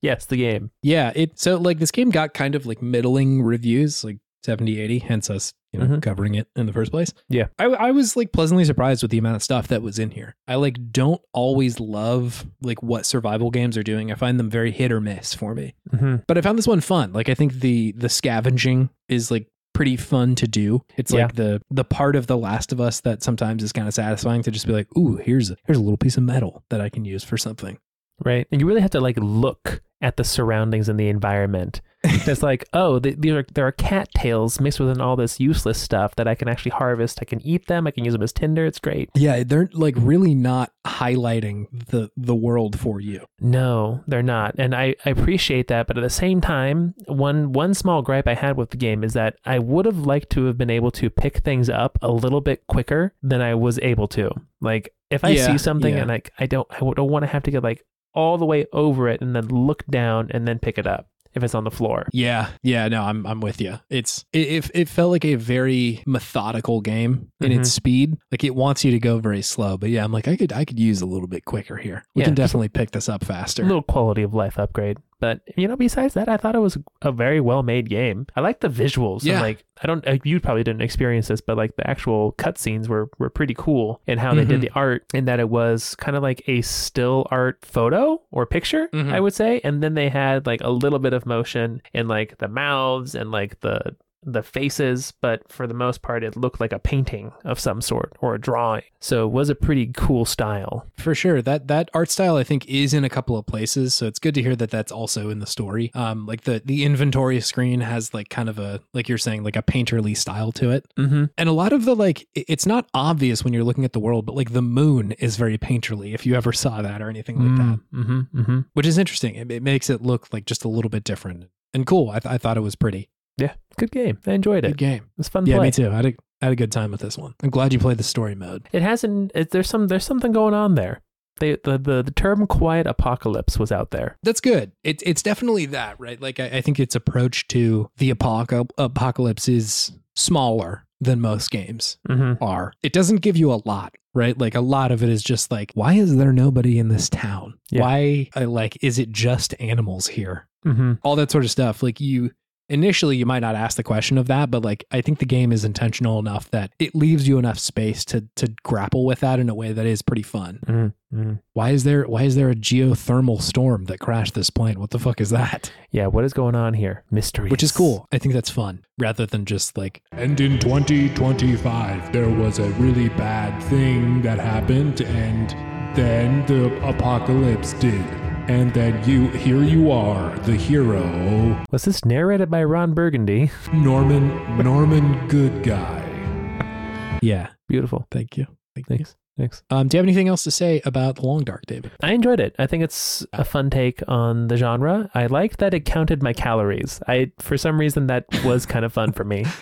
Yes, 0.03 0.27
the 0.27 0.37
game. 0.37 0.71
Yeah, 0.83 1.13
it 1.15 1.39
so 1.39 1.57
like 1.57 1.79
this 1.79 1.91
game 1.91 2.11
got 2.11 2.35
kind 2.35 2.55
of 2.55 2.67
like 2.67 2.83
middling 2.83 3.43
reviews, 3.43 4.05
like 4.05 4.19
70, 4.43 4.79
80, 4.79 4.99
hence 4.99 5.31
us, 5.31 5.55
you 5.73 5.81
know, 5.81 5.87
Mhm. 5.87 6.03
covering 6.03 6.35
it 6.35 6.47
in 6.55 6.67
the 6.67 6.73
first 6.73 6.91
place. 6.91 7.13
Yeah. 7.31 7.47
I, 7.59 7.65
I 7.65 7.91
was 7.93 8.15
like 8.15 8.31
pleasantly 8.33 8.65
surprised 8.67 9.01
with 9.03 9.11
the 9.11 9.17
amount 9.19 9.37
of 9.37 9.43
stuff 9.43 9.69
that 9.69 9.81
was 9.83 9.99
in 9.99 10.11
here. 10.11 10.37
I 10.47 10.57
like 10.57 10.93
don't 10.93 11.23
always 11.33 11.81
love 11.81 12.47
like 12.61 12.83
what 12.83 13.07
survival 13.07 13.51
games 13.51 13.79
are 13.79 13.83
doing. 13.83 14.13
I 14.13 14.17
find 14.17 14.39
them 14.39 14.51
very 14.51 14.71
hit 14.71 14.93
or 14.93 15.01
miss 15.01 15.33
for 15.33 15.55
me. 15.55 15.75
hmm 15.91 16.17
But 16.29 16.37
I 16.37 16.43
found 16.43 16.59
this 16.59 16.67
one 16.69 16.81
fun. 16.83 17.13
Like 17.15 17.29
I 17.31 17.35
think 17.35 17.55
the 17.55 17.93
the 17.93 18.11
scavenging 18.11 18.91
is 19.09 19.31
like 19.31 19.49
pretty 19.73 19.97
fun 19.97 20.35
to 20.37 20.47
do. 20.47 20.83
It's 20.99 21.11
Yeah. 21.13 21.23
like 21.25 21.35
the 21.37 21.63
the 21.71 21.85
part 21.85 22.15
of 22.15 22.27
The 22.27 22.37
Last 22.37 22.71
of 22.71 22.81
Us 22.83 23.01
that 23.01 23.23
sometimes 23.23 23.63
is 23.63 23.73
kind 23.73 23.89
of 23.89 23.95
satisfying 23.95 24.43
to 24.43 24.51
just 24.51 24.67
be 24.67 24.75
like, 24.75 24.95
ooh, 24.99 25.17
here's 25.17 25.51
a, 25.51 25.57
here's 25.67 25.79
a 25.79 25.83
little 25.83 25.97
piece 25.97 26.19
of 26.19 26.23
metal 26.23 26.63
that 26.69 26.83
I 26.83 26.91
can 26.91 27.07
use 27.07 27.25
for 27.25 27.39
something. 27.39 27.79
Right. 28.25 28.47
And 28.53 28.61
you 28.61 28.67
really 28.67 28.81
have 28.83 28.91
to 28.93 29.01
like 29.01 29.17
look 29.21 29.83
at 30.01 30.17
the 30.17 30.25
surroundings 30.25 30.89
and 30.89 30.99
the 31.01 31.09
environment. 31.09 31.81
It's 32.27 32.43
like, 32.43 32.67
oh, 32.75 32.99
th- 32.99 33.17
these 33.19 33.33
are 33.33 33.47
there 33.55 33.67
are 33.67 33.73
cattails 33.73 34.61
mixed 34.61 34.79
with 34.79 35.01
all 35.01 35.17
this 35.17 35.41
useless 35.41 35.81
stuff 35.81 36.15
that 36.17 36.29
I 36.29 36.35
can 36.35 36.49
actually 36.49 36.73
harvest. 36.73 37.19
I 37.23 37.25
can 37.25 37.41
eat 37.41 37.67
them. 37.67 37.87
I 37.87 37.91
can 37.93 38.05
use 38.05 38.13
them 38.13 38.23
as 38.23 38.31
tinder. 38.33 38.67
It's 38.67 38.79
great. 38.79 39.09
Yeah, 39.15 39.43
they're 39.43 39.71
like 39.73 39.95
really 39.99 40.35
not 40.35 40.71
highlighting 40.87 41.67
the 41.89 42.11
the 42.17 42.35
world 42.35 42.79
for 42.79 43.01
you. 43.01 43.25
No, 43.41 44.03
they're 44.07 44.23
not. 44.23 44.55
And 44.59 44.75
I, 44.75 44.95
I 45.05 45.11
appreciate 45.11 45.69
that, 45.69 45.87
but 45.87 45.97
at 45.97 46.03
the 46.03 46.11
same 46.11 46.41
time, 46.41 46.95
one 47.07 47.53
one 47.53 47.73
small 47.75 48.03
gripe 48.03 48.29
I 48.29 48.35
had 48.35 48.57
with 48.57 48.71
the 48.71 48.77
game 48.77 49.03
is 49.05 49.13
that 49.15 49.37
I 49.45 49.59
would 49.59 49.87
have 49.87 49.99
liked 49.99 50.31
to 50.31 50.45
have 50.47 50.59
been 50.59 50.71
able 50.71 50.91
to 50.93 51.11
pick 51.11 51.39
things 51.39 51.69
up 51.71 51.99
a 52.03 52.11
little 52.11 52.41
bit 52.41 52.67
quicker 52.67 53.15
than 53.23 53.41
I 53.41 53.55
was 53.55 53.79
able 53.81 54.09
to. 54.09 54.31
Like 54.61 54.95
if 55.11 55.25
I 55.25 55.31
Yeah, 55.31 55.47
see 55.47 55.59
something 55.59 55.95
yeah. 55.95 56.01
and 56.01 56.09
like 56.09 56.33
I 56.39 56.47
don't 56.47 56.67
I 56.71 56.79
don't 56.81 57.11
want 57.11 57.23
to 57.23 57.29
have 57.29 57.43
to 57.45 57.51
get 57.51 57.63
like 57.63 57.85
all 58.15 58.39
the 58.39 58.47
way 58.47 58.67
over 58.73 59.09
it 59.09 59.21
and 59.21 59.35
then 59.35 59.49
look 59.49 59.87
down 59.87 60.31
and 60.33 60.47
then 60.47 60.59
pick 60.59 60.79
it 60.79 60.87
up 60.87 61.09
if 61.35 61.43
it's 61.43 61.55
on 61.55 61.65
the 61.65 61.71
floor. 61.71 62.07
Yeah, 62.13 62.51
yeah, 62.63 62.89
no, 62.89 63.03
I'm 63.03 63.27
I'm 63.27 63.41
with 63.41 63.61
you. 63.61 63.81
It's 63.91 64.25
it 64.33 64.65
it, 64.65 64.71
it 64.75 64.89
felt 64.89 65.11
like 65.11 65.25
a 65.25 65.35
very 65.35 66.03
methodical 66.07 66.81
game 66.81 67.31
in 67.41 67.53
its 67.53 67.69
mm-hmm. 67.69 67.75
speed. 67.75 68.17
Like 68.31 68.45
it 68.45 68.55
wants 68.55 68.85
you 68.85 68.93
to 68.93 69.01
go 69.01 69.19
very 69.19 69.43
slow, 69.43 69.77
but 69.77 69.91
yeah, 69.91 70.05
I'm 70.05 70.13
like 70.13 70.29
I 70.29 70.37
could 70.37 70.53
I 70.53 70.65
could 70.65 70.79
use 70.79 71.03
a 71.03 71.07
little 71.07 71.29
bit 71.29 71.45
quicker 71.45 71.77
here. 71.77 72.05
We 72.15 72.23
Yeah, 72.23 72.27
can 72.27 72.35
definitely 72.35 72.69
pick 72.69 72.93
this 72.93 73.09
up 73.09 73.25
faster. 73.25 73.63
A 73.63 73.67
little 73.67 73.83
quality 73.83 74.23
of 74.23 74.35
life 74.35 74.59
upgrade. 74.59 74.99
But 75.25 75.41
you 75.57 75.67
know, 75.67 75.77
besides 75.77 76.13
that, 76.15 76.29
I 76.29 76.37
thought 76.37 76.55
it 76.55 76.59
was 76.59 76.77
a 77.01 77.11
very 77.11 77.41
well 77.41 77.63
made 77.63 77.89
game. 77.89 78.27
I 78.37 78.41
like 78.43 78.61
the 78.61 78.69
visuals. 78.69 79.25
Yeah. 79.25 79.35
And 79.35 79.43
like 79.43 79.65
I 79.83 79.87
don't, 79.87 80.05
you 80.25 80.39
probably 80.39 80.63
didn't 80.65 80.83
experience 80.83 81.29
this, 81.29 81.41
but 81.41 81.57
like 81.57 81.77
the 81.77 81.89
actual 81.89 82.33
cutscenes 82.35 82.89
were 82.89 83.09
were 83.19 83.31
pretty 83.31 83.55
cool 83.57 84.03
and 84.07 84.21
how 84.21 84.35
they 84.35 84.45
did 84.45 84.59
Mhm. 84.59 84.63
the 84.63 84.71
art, 84.75 85.05
and 85.15 85.27
that 85.27 85.41
it 85.41 85.49
was 85.49 85.95
kind 85.97 86.15
of 86.17 86.23
like 86.23 86.43
a 86.47 86.61
still 86.61 87.27
art 87.31 87.65
photo 87.65 88.21
or 88.31 88.45
picture, 88.45 88.89
Mhm. 88.93 89.13
I 89.15 89.21
would 89.21 89.33
say, 89.35 89.61
and 89.65 89.83
then 89.83 89.95
they 89.95 90.11
had 90.11 90.47
like 90.47 90.61
a 90.63 90.71
little 90.71 90.99
bit 90.99 91.15
of 91.15 91.25
motion 91.25 91.81
in 91.95 92.07
like 92.07 92.37
the 92.39 92.49
mouths 92.49 93.15
and 93.15 93.31
like 93.31 93.61
the 93.61 93.97
the 94.27 94.43
faces, 94.43 95.13
but 95.21 95.51
for 95.53 95.67
the 95.67 95.75
most 95.75 96.03
part, 96.03 96.25
it 96.25 96.37
looked 96.37 96.61
like 96.61 96.73
a 96.73 96.79
painting 96.79 97.33
of 97.45 97.59
some 97.61 97.81
sort 97.81 98.13
or 98.21 98.35
a 98.35 98.41
drawing. 98.41 98.83
So 99.01 99.27
it 99.27 99.33
was 99.33 99.51
a 99.51 99.55
pretty 99.55 99.91
cool 99.95 100.25
style. 100.25 100.87
For 100.97 101.15
sure. 101.15 101.43
That 101.43 101.69
that 101.69 101.91
art 101.95 102.11
style 102.11 102.37
I 102.37 102.45
think 102.45 102.67
is 102.67 102.95
in 102.95 103.05
a 103.05 103.09
couple 103.11 103.37
of 103.37 103.47
places, 103.47 103.95
so 103.95 104.07
it's 104.07 104.19
good 104.19 104.35
to 104.35 104.43
hear 104.43 104.57
that 104.57 104.71
that's 104.71 104.91
also 104.93 105.31
in 105.31 105.39
the 105.41 105.47
story. 105.47 105.91
Um 105.95 106.27
like 106.27 106.43
the 106.43 106.63
the 106.65 106.85
inventory 106.85 107.41
screen 107.41 107.81
has 107.83 108.15
like 108.15 108.29
kind 108.31 108.49
of 108.49 108.59
a 108.59 108.81
like 108.95 109.09
you're 109.09 109.19
saying 109.19 109.45
like 109.45 109.57
a 109.57 109.63
painterly 109.63 110.17
style 110.17 110.53
to 110.53 110.71
it. 110.71 110.87
Mm-hmm. 110.97 111.25
And 111.37 111.49
a 111.49 111.53
lot 111.53 111.73
of 111.73 111.85
the 111.85 111.95
like 111.95 112.27
it's 112.35 112.67
not 112.67 112.89
obvious 112.95 113.45
when 113.45 113.53
you're 113.53 113.65
looking 113.65 113.85
at 113.85 113.93
the 113.93 114.01
world, 114.01 114.25
but 114.27 114.35
like 114.35 114.53
the 114.53 114.63
moon 114.63 115.13
is 115.13 115.37
very 115.37 115.59
painterly 115.59 116.15
if 116.15 116.25
you 116.25 116.35
ever 116.35 116.53
saw 116.53 116.81
that 116.83 117.03
or 117.03 117.09
anything 117.11 117.39
like 117.39 117.57
that, 117.59 117.81
Mm-hmm. 117.95 118.21
Mm-hmm. 118.41 118.61
which 118.73 118.87
is 118.87 118.99
interesting. 118.99 119.35
It, 119.35 119.51
it 119.51 119.63
makes 119.63 119.91
it 119.91 120.01
look 120.03 120.33
like 120.33 120.47
just 120.47 120.65
a 120.65 120.69
little 120.69 120.89
bit 120.91 121.05
different 121.05 121.47
and 121.75 121.87
cool. 121.87 122.11
I, 122.11 122.21
th- 122.21 122.33
I 122.33 122.39
thought 122.39 122.57
it 122.57 122.61
was 122.61 122.77
pretty 122.77 123.09
Yeah, 123.39 123.55
good 123.79 123.91
game. 123.91 124.19
I 124.27 124.33
enjoyed 124.33 124.65
it. 124.65 124.69
good 124.69 124.79
game. 124.79 125.03
It 125.03 125.19
was 125.19 125.29
fun 125.29 125.47
Yeah, 125.47 125.57
play. 125.57 125.67
me 125.67 125.71
too. 125.73 125.91
I 125.91 125.97
had 125.97 126.07
a, 126.07 126.15
I 126.41 126.47
had 126.47 126.53
a 126.53 126.57
good 126.57 126.73
time 126.73 126.91
with 126.93 127.01
this 127.01 127.19
one. 127.19 127.35
I'm 127.43 127.51
glad 127.51 127.73
you 127.73 127.79
played 127.79 127.99
the 127.99 128.03
story 128.05 128.35
mode. 128.35 128.69
It 128.73 128.83
hasn't. 128.83 129.33
It, 129.35 129.51
there's 129.51 129.69
some. 129.69 129.89
There's 129.89 130.05
something 130.05 130.33
going 130.33 130.55
on 130.55 130.75
there. 130.75 131.01
They, 131.39 131.57
the, 131.65 131.79
the 131.79 132.03
the 132.05 132.13
term 132.13 132.47
quiet 132.47 132.87
apocalypse 132.87 133.59
was 133.59 133.73
out 133.73 133.91
there. 133.91 134.19
That's 134.23 134.41
good. 134.41 134.71
It's 134.85 135.03
it's 135.05 135.21
definitely 135.23 135.67
that, 135.67 135.99
right? 135.99 136.21
Like 136.21 136.39
I, 136.39 136.45
I 136.47 136.61
think 136.61 136.79
its 136.79 136.95
approach 136.95 137.49
to 137.49 137.91
the 137.97 138.13
apocal- 138.15 138.71
apocalypse 138.79 139.49
is 139.49 139.91
smaller 140.15 140.87
than 141.01 141.21
most 141.21 141.51
games 141.51 141.99
Mm-hmm. 142.09 142.43
are. 142.43 142.73
It 142.85 142.93
doesn't 142.93 143.17
give 143.17 143.37
you 143.37 143.53
a 143.53 143.61
lot, 143.65 143.95
right? 144.15 144.39
Like 144.39 144.55
a 144.55 144.61
lot 144.61 144.93
of 144.93 145.03
it 145.03 145.09
is 145.09 145.23
just 145.25 145.51
like, 145.51 145.73
why 145.75 145.95
is 145.95 146.17
there 146.17 146.33
nobody 146.33 146.79
in 146.79 146.87
this 146.89 147.11
town? 147.11 147.59
Yeah. 147.71 147.81
Why, 147.83 148.29
like, 148.37 148.79
is 148.83 148.99
it 149.01 149.11
just 149.11 149.55
animals 149.61 150.07
here? 150.07 150.47
Mm-hmm. 150.65 150.93
All 151.03 151.17
that 151.17 151.31
sort 151.33 151.45
of 151.45 151.51
stuff. 151.51 151.83
Like 151.83 152.01
you, 152.01 152.31
initially 152.69 153.17
you 153.17 153.27
might 153.27 153.41
not 153.41 153.55
ask 153.55 153.77
the 153.77 153.83
question 153.83 154.19
of 154.19 154.27
that, 154.27 154.51
but 154.51 154.63
like 154.63 154.85
I 154.91 155.01
think 155.01 155.19
the 155.19 155.27
game 155.27 155.53
is 155.53 155.65
intentional 155.65 156.19
enough 156.19 156.51
that 156.51 156.73
it 156.79 156.95
leaves 156.95 157.29
you 157.29 157.39
enough 157.39 157.59
space 157.59 158.05
to 158.07 158.27
to 158.37 158.55
grapple 158.63 159.05
with 159.05 159.21
that 159.21 159.39
in 159.39 159.49
a 159.49 159.55
way 159.55 159.73
that 159.73 159.87
is 159.87 160.03
pretty 160.03 160.23
fun. 160.23 160.61
Mm, 160.67 160.93
mm. 161.15 161.41
Why 161.53 161.71
is 161.71 161.85
there 161.85 162.05
why 162.05 162.23
is 162.23 162.37
there 162.37 162.51
a 162.51 162.55
geothermal 162.55 163.41
storm 163.41 163.85
that 163.87 164.01
crashed 164.01 164.35
this 164.35 164.51
plane? 164.51 164.81
What 164.81 164.91
the 164.91 164.99
fuck 164.99 165.21
is 165.21 165.31
that? 165.31 165.71
Yeah, 165.91 166.07
what 166.09 166.25
is 166.25 166.33
going 166.33 166.55
on 166.55 166.75
here? 166.75 167.05
Mystery. 167.11 167.51
Which 167.51 167.63
is 167.63 167.73
cool. 167.73 168.09
I 168.13 168.19
think 168.19 168.35
that's 168.35 168.51
fun 168.51 168.85
rather 168.99 169.27
than 169.27 169.45
just 169.45 169.77
like 169.77 170.03
And 170.13 170.41
in 170.41 170.59
2025, 170.59 172.13
there 172.13 172.29
was 172.29 172.59
a 172.59 172.69
really 172.71 173.09
bad 173.11 173.63
thing 173.65 174.23
that 174.23 174.39
happened, 174.39 175.01
and 175.03 175.51
then 175.97 176.45
the 176.47 176.89
apocalypse 176.89 177.75
did. 177.75 178.24
And 178.47 178.75
that 178.75 179.07
you, 179.09 179.29
here 179.29 179.63
you 179.63 179.91
are, 179.91 180.37
the 180.41 180.55
hero, 180.55 181.65
Was 181.71 181.85
this 181.87 182.05
narrated 182.05 182.51
by 182.51 182.63
Ron 182.65 182.93
Burgundy? 182.93 183.51
Norman, 183.73 184.29
Norman 184.59 185.27
Good 185.29 185.63
Guy. 185.63 187.19
yeah. 187.23 187.49
Beautiful. 187.69 188.07
Thank 188.11 188.37
you. 188.37 188.47
Thank 188.75 188.91
you. 188.91 188.97
Thanks. 188.97 189.17
Thanks. 189.39 189.63
Um, 189.71 189.89
do 189.89 189.97
you 189.97 189.99
have 189.99 190.05
anything 190.05 190.29
else 190.29 190.45
to 190.45 190.51
say 190.51 190.83
about 190.85 191.17
the 191.17 191.27
Long 191.27 191.43
Dark, 191.43 191.65
David? 191.67 191.91
I 192.03 192.13
enjoyed 192.13 192.39
it. 192.39 192.55
I 192.59 192.67
think 192.67 192.85
it's 192.85 193.27
a 193.33 193.45
fun 193.45 193.71
take 193.71 194.03
on 194.07 194.49
the 194.49 194.57
genre. 194.59 195.11
I 195.15 195.27
liked 195.27 195.59
that 195.59 195.73
it 195.73 195.87
counted 195.87 196.23
my 196.23 196.35
calories. 196.35 197.01
I 197.09 197.33
for 197.39 197.57
some 197.57 197.81
reason 197.81 198.07
that 198.09 198.27
was 198.45 198.67
kind 198.67 198.85
of 198.85 198.93
fun 198.93 199.13
for 199.13 199.25
me. 199.25 199.47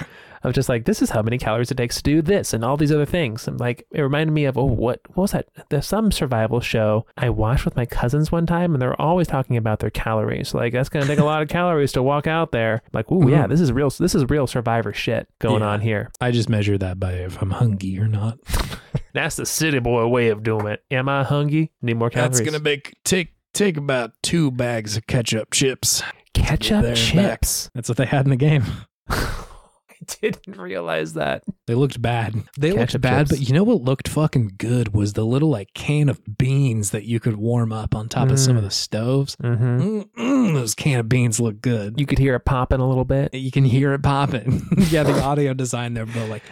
I 0.45 0.49
was 0.49 0.55
just 0.55 0.69
like, 0.69 0.85
this 0.85 1.01
is 1.03 1.11
how 1.11 1.23
many 1.23 1.39
calories 1.39 1.71
it 1.71 1.77
takes 1.77 1.97
to 1.97 2.03
do 2.03 2.21
this 2.23 2.53
and 2.53 2.65
all 2.65 2.77
these 2.77 2.91
other 2.93 3.07
things. 3.07 3.47
And 3.47 3.61
like, 3.61 3.87
it 3.93 4.01
reminded 4.03 4.33
me 4.33 4.45
of, 4.45 4.59
oh, 4.59 4.65
what, 4.65 5.01
what 5.09 5.17
was 5.23 5.31
that? 5.33 5.49
There's 5.69 5.87
some 5.87 6.11
survival 6.11 6.61
show 6.61 7.07
I 7.17 7.31
watched 7.31 7.65
with 7.65 7.77
my 7.77 7.87
cousins 7.87 8.33
one 8.33 8.47
time, 8.47 8.73
and 8.75 8.83
they're 8.83 9.01
always 9.01 9.29
talking 9.29 9.57
about 9.57 9.79
their 9.79 9.91
calories. 9.91 10.55
Like, 10.55 10.73
that's 10.73 10.89
going 10.89 11.05
to 11.05 11.09
take 11.09 11.19
a 11.21 11.25
lot 11.25 11.43
of 11.43 11.49
calories 11.49 11.93
to 11.93 12.03
walk 12.03 12.27
out 12.27 12.53
there. 12.53 12.83
like, 12.93 13.07
oh, 13.11 13.29
yeah, 13.29 13.45
Mhm. 13.47 13.51
this 13.51 13.61
is 13.61 13.73
real. 13.73 13.91
This 13.91 14.15
is 14.15 14.29
real 14.29 14.47
survivor 14.47 14.93
shit 14.93 15.29
going 15.39 15.63
Yeah. 15.63 15.69
on 15.69 15.81
here. 15.81 16.11
I 16.21 16.31
just 16.31 16.49
measure 16.49 16.77
that 16.79 16.99
by 16.99 17.13
if 17.13 17.41
I'm 17.41 17.51
hungry 17.51 17.99
or 17.99 18.09
not. 18.09 18.39
That's 19.15 19.37
the 19.37 19.47
city 19.47 19.79
boy 19.79 20.07
way 20.09 20.29
of 20.29 20.43
doing 20.43 20.67
it. 20.67 20.83
Am 20.91 21.09
I 21.09 21.23
hungry? 21.25 21.71
Need 21.83 21.99
more 21.99 22.11
calories. 22.11 22.39
That's 22.39 22.51
gonna 22.51 22.63
make 22.63 22.95
take 23.05 23.35
take 23.53 23.77
about 23.77 24.13
two 24.23 24.51
bags 24.51 24.97
of 24.97 25.07
ketchup 25.07 25.51
chips. 25.53 26.03
ketchup 26.35 26.83
back. 26.85 26.95
chips. 26.97 27.71
That's 27.75 27.89
what 27.89 27.99
they 27.99 28.07
had 28.07 28.25
in 28.27 28.31
the 28.31 28.37
game. 28.37 28.65
I 30.03 30.15
didn't 30.21 30.59
realize 30.59 31.15
that. 31.15 31.45
They 31.67 31.75
looked 31.75 32.03
bad. 32.03 32.35
They 32.59 32.73
looked 32.73 33.01
bad, 33.01 33.29
chips. 33.29 33.31
but 33.41 33.49
you 33.49 33.55
know 33.55 33.63
what 33.65 33.83
looked 33.83 34.09
fucking 34.09 34.53
good 34.59 34.95
was 34.95 35.13
the 35.13 35.25
little 35.25 35.49
like 35.51 35.73
can 35.75 36.09
of 36.09 36.21
beans 36.39 36.91
that 36.91 37.05
you 37.05 37.21
could 37.21 37.37
warm 37.37 37.73
up 37.73 37.95
on 37.95 38.09
top 38.09 38.31
of 38.31 38.39
some 38.39 38.57
of 38.57 38.63
Mm. 38.63 38.67
the 38.67 38.71
stoves. 38.73 39.37
Mm-hmm. 39.37 40.55
Those 40.55 40.75
can 40.75 41.01
of 41.01 41.09
beans 41.09 41.39
look 41.41 41.61
good. 41.61 41.99
You 42.01 42.07
could 42.07 42.19
hear 42.19 42.35
it 42.35 42.45
popping 42.45 42.81
a 42.81 42.89
little 42.89 43.05
bit. 43.05 43.33
You 43.35 43.51
can 43.51 43.65
hear 43.65 43.93
it 43.93 44.03
popping. 44.03 44.67
yeah, 44.91 45.03
the 45.05 45.21
audio 45.23 45.55
design 45.55 45.95
there, 45.95 46.07
but 46.07 46.29
like 46.29 46.43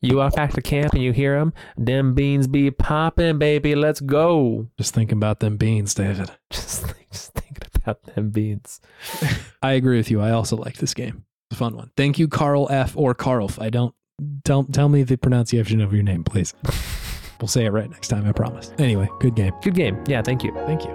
You 0.00 0.16
walk 0.18 0.34
back 0.34 0.52
to 0.52 0.60
camp 0.62 0.92
and 0.92 1.02
you 1.02 1.12
hear 1.12 1.38
them. 1.38 1.54
Them 1.78 2.14
beans 2.14 2.46
be 2.46 2.70
popping, 2.70 3.38
baby. 3.38 3.74
Let's 3.74 4.00
go. 4.00 4.68
just 4.76 4.92
thinking 4.94 5.16
about 5.18 5.40
them 5.40 5.56
beans, 5.56 5.94
David. 5.94 6.30
Just, 6.50 6.84
just 7.10 7.32
thinking 7.32 7.68
about 7.74 8.02
them 8.14 8.30
beans. 8.30 8.80
I 9.62 9.72
agree 9.72 9.96
with 9.96 10.10
you. 10.10 10.20
I 10.20 10.30
also 10.32 10.56
like 10.56 10.76
this 10.76 10.94
game. 10.94 11.24
A 11.54 11.56
fun 11.56 11.76
one. 11.76 11.92
Thank 11.96 12.18
you, 12.18 12.26
Carl 12.26 12.66
F. 12.68 12.96
or 12.96 13.14
Carlf. 13.14 13.62
I 13.62 13.70
don't 13.70 13.94
tell 14.44 14.64
tell 14.64 14.88
me 14.88 15.04
the 15.04 15.16
pronunciation 15.16 15.80
of 15.80 15.92
your 15.92 16.02
name, 16.02 16.24
please. 16.24 16.52
we'll 17.40 17.46
say 17.46 17.64
it 17.64 17.70
right 17.70 17.88
next 17.88 18.08
time, 18.08 18.26
I 18.26 18.32
promise. 18.32 18.72
Anyway, 18.76 19.08
good 19.20 19.36
game. 19.36 19.52
Good 19.62 19.76
game. 19.76 20.02
Yeah, 20.08 20.20
thank 20.20 20.42
you. 20.42 20.52
Thank 20.66 20.82
you. 20.82 20.90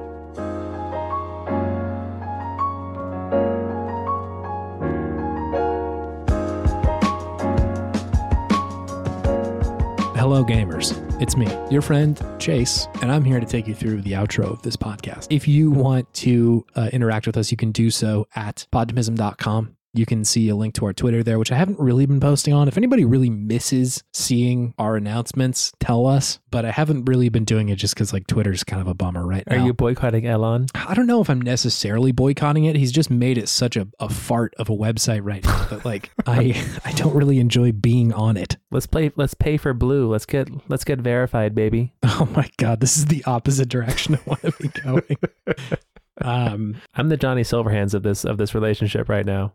Hello, 10.18 10.43
gamers. 10.43 10.93
It's 11.22 11.38
me, 11.38 11.47
your 11.72 11.82
friend 11.82 12.22
Chase, 12.38 12.89
and 13.01 13.10
I'm 13.10 13.24
here 13.24 13.39
to 13.39 13.45
take 13.45 13.66
you 13.66 13.74
through 13.74 14.01
the 14.01 14.12
outro 14.12 14.51
of 14.51 14.62
this 14.62 14.76
podcast. 14.76 15.28
If 15.30 15.47
you 15.47 15.72
want 15.72 16.14
to 16.16 16.66
uh, 16.76 16.89
interact 16.91 17.28
with 17.28 17.38
us, 17.38 17.49
you 17.49 17.55
can 17.55 17.72
do 17.72 17.89
so 17.89 18.28
at 18.36 18.68
podtimism.com. 18.74 19.78
You 19.94 20.06
can 20.06 20.24
see 20.24 20.50
a 20.50 20.56
link 20.56 20.76
to 20.76 20.86
our 20.86 20.94
Twitter 20.94 21.24
there, 21.24 21.40
which 21.40 21.52
I 21.52 21.56
haven't 21.56 21.80
really 21.80 22.06
been 22.06 22.20
posting 22.20 22.54
on. 22.54 22.68
If 22.68 22.78
anybody 22.78 23.06
really 23.06 23.30
misses 23.30 24.04
seeing 24.14 24.74
our 24.78 24.96
announcements, 24.96 25.72
tell 25.80 26.06
us. 26.06 26.40
But 26.52 26.66
I 26.66 26.72
haven't 26.72 27.06
really 27.06 27.30
been 27.30 27.44
doing 27.44 27.70
it 27.70 27.78
just 27.78 27.96
because 27.96 28.14
like 28.14 28.28
Twitter's 28.28 28.64
kind 28.64 28.82
of 28.82 28.88
a 28.88 28.94
bummer 28.94 29.26
right 29.26 29.44
now. 29.48 29.56
Are 29.56 29.60
now. 29.60 29.66
you 29.66 29.74
boycotting 29.74 30.28
Elon? 30.28 30.68
I 30.76 30.94
don't 30.94 31.08
know 31.08 31.22
if 31.22 31.30
I'm 31.30 31.42
necessarily 31.42 32.12
boycotting 32.12 32.66
it. 32.66 32.76
He's 32.76 32.92
just 32.92 33.10
made 33.10 33.38
it 33.38 33.50
such 33.50 33.76
a, 33.76 33.88
a 34.00 34.10
fart 34.10 34.54
of 34.60 34.70
a 34.70 34.74
website 34.74 35.22
right 35.24 35.44
now 35.44 35.66
that 35.66 35.86
like 35.86 36.12
I 36.28 36.64
I 36.86 36.92
don't 36.94 37.16
really 37.16 37.40
enjoy 37.40 37.72
being 37.72 38.14
on 38.14 38.38
it. 38.38 38.58
Let's 38.72 38.88
play. 38.88 39.12
Let's 39.16 39.34
pay 39.34 39.58
for 39.58 39.74
blue. 39.74 40.08
Let's 40.08 40.26
get. 40.26 40.50
Let's 40.70 40.84
get 40.84 41.00
verified, 41.00 41.56
baby. 41.56 41.94
Oh 42.22 42.28
my 42.36 42.50
god, 42.58 42.82
this 42.82 42.98
is 42.98 43.06
the 43.06 43.24
opposite 43.24 43.70
direction 43.70 44.16
I 44.16 44.20
want 44.26 44.42
to 44.42 44.52
be 44.60 44.68
going. 44.68 45.18
Um, 46.22 46.82
I'm 46.95 47.09
the 47.09 47.17
Johnny 47.17 47.43
Silverhands 47.43 47.93
of 47.93 48.03
this 48.03 48.26
of 48.26 48.38
this 48.38 48.53
relationship 48.53 49.09
right 49.09 49.26
now. 49.26 49.53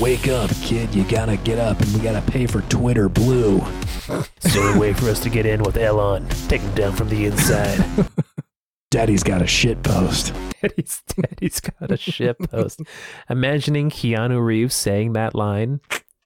wake 0.00 0.28
up, 0.28 0.50
kid! 0.62 0.94
You 0.94 1.04
gotta 1.04 1.36
get 1.36 1.58
up, 1.58 1.80
and 1.80 1.92
we 1.92 2.00
gotta 2.00 2.22
pay 2.30 2.46
for 2.46 2.62
Twitter 2.62 3.08
Blue. 3.08 3.60
Is 4.44 4.54
there 4.54 4.74
a 4.74 4.78
way 4.78 4.92
for 4.92 5.06
us 5.06 5.20
to 5.20 5.30
get 5.30 5.46
in 5.46 5.62
with 5.62 5.76
Elon. 5.76 6.28
Take 6.48 6.60
him 6.60 6.74
down 6.74 6.92
from 6.94 7.08
the 7.08 7.26
inside. 7.26 7.84
Daddy's 8.90 9.24
got 9.24 9.42
a 9.42 9.46
shit 9.46 9.82
post. 9.82 10.32
Daddy's 10.62 11.02
Daddy's 11.16 11.60
got 11.60 11.90
a 11.90 11.96
shit 11.96 12.38
post. 12.38 12.80
Imagining 13.28 13.90
Keanu 13.90 14.44
Reeves 14.44 14.74
saying 14.74 15.12
that 15.14 15.34
line, 15.34 15.80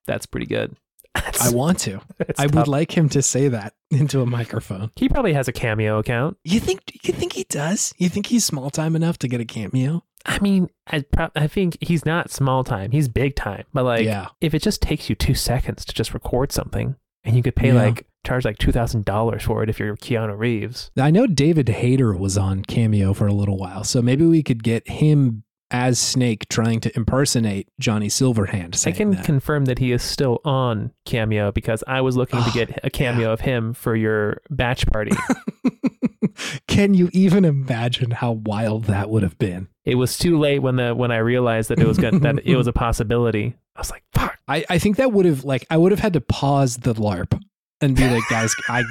that's 0.07 0.27
pretty 0.27 0.47
good. 0.47 0.77
I 1.15 1.51
want 1.51 1.79
to. 1.81 2.01
I 2.39 2.47
would 2.47 2.69
like 2.69 2.97
him 2.97 3.09
to 3.11 3.23
say 3.23 3.49
that 3.49 3.75
into 3.91 4.21
a 4.21 4.27
microphone. 4.27 4.91
He 4.97 5.09
probably 5.09 5.33
has 5.33 5.49
a 5.49 5.53
cameo 5.53 5.99
account. 5.99 6.37
You 6.45 6.61
think? 6.61 6.83
You 7.03 7.13
think 7.13 7.33
he 7.33 7.45
does? 7.45 7.93
You 7.99 8.09
think 8.09 8.27
he's 8.27 8.45
small 8.45 8.71
time 8.71 8.95
enough 8.97 9.19
to 9.19 9.29
get 9.29 9.41
a 9.41 9.45
cameo? 9.45 10.05
I 10.27 10.39
mean, 10.41 10.69
I 10.87 11.01
pro- 11.01 11.31
I 11.35 11.47
think 11.47 11.79
he's 11.81 12.05
not 12.05 12.31
small 12.31 12.63
time. 12.63 12.91
He's 12.91 13.09
big 13.09 13.35
time. 13.37 13.65
But 13.73 13.85
like, 13.85 14.05
yeah. 14.05 14.29
if 14.41 14.55
it 14.55 14.63
just 14.63 14.83
takes 14.83 15.09
you 15.09 15.17
two 15.17 15.35
seconds 15.35 15.85
to 15.87 15.95
just 15.95 16.13
record 16.15 16.53
something, 16.53 16.97
and 17.25 17.37
you 17.37 17.43
could 17.43 17.57
pay 17.57 17.69
Yeah. 17.69 17.83
like 17.83 18.07
charge 18.27 18.45
like 18.45 18.59
two 18.59 18.71
thousand 18.73 19.05
dollars 19.07 19.43
for 19.43 19.63
it 19.63 19.71
if 19.71 19.79
you're 19.79 19.97
Keanu 19.97 20.39
Reeves. 20.39 20.91
I 20.99 21.11
know 21.11 21.27
David 21.27 21.69
Hayter 21.71 22.15
was 22.15 22.37
on 22.37 22.63
Cameo 22.65 23.15
for 23.15 23.27
a 23.27 23.33
little 23.33 23.57
while, 23.57 23.83
so 23.83 24.03
maybe 24.03 24.27
we 24.27 24.43
could 24.43 24.63
get 24.63 24.87
him 24.89 25.43
as 25.71 25.99
Snake 25.99 26.49
trying 26.49 26.81
to 26.81 26.97
impersonate 26.97 27.69
Johnny 27.79 28.09
Silverhand. 28.09 28.87
I 28.87 28.93
can 28.93 29.13
that. 29.13 29.25
confirm 29.25 29.67
that 29.67 29.79
he 29.79 29.93
is 29.93 30.03
still 30.03 30.41
on 30.45 30.93
Cameo 31.05 31.53
because 31.53 31.85
I 31.87 32.01
was 32.01 32.17
looking 32.17 32.41
to 32.43 32.49
Oh, 32.49 32.53
get 32.55 32.81
a 32.85 32.91
cameo 32.91 33.33
of 33.33 33.41
him 33.41 33.73
for 33.73 33.95
your 33.95 34.41
batch 34.51 34.87
party. 34.87 35.13
can 36.67 36.95
you 36.95 37.11
even 37.13 37.45
imagine 37.45 38.11
how 38.11 38.33
wild 38.33 38.85
that 38.85 39.11
would 39.11 39.23
have 39.23 39.39
been? 39.39 39.69
it 39.87 39.95
was 39.95 40.17
too 40.19 40.39
late 40.39 40.59
when 40.61 40.77
the 40.77 40.95
when 40.95 41.11
I 41.11 41.17
realized 41.17 41.71
that 41.71 41.79
it 41.81 41.87
was 41.87 41.99
gonna, 41.99 42.19
that 42.21 42.47
it 42.47 42.55
was 42.57 42.67
a 42.67 42.73
possibility. 42.85 43.55
I 43.77 43.81
was 43.81 43.91
like, 43.91 44.03
"Fuck!" 44.13 44.39
I, 44.47 44.65
I 44.69 44.79
think 44.79 44.97
that 44.97 45.11
would 45.13 45.25
have 45.27 45.43
like 45.45 45.67
I 45.71 45.77
would 45.79 45.91
have 45.91 46.01
had 46.01 46.13
to 46.13 46.21
pause 46.21 46.77
the 46.77 46.95
LARP 46.95 47.41
and 47.81 47.97
be 47.97 48.09
like, 48.09 48.23
guys, 48.29 48.55
I 48.69 48.85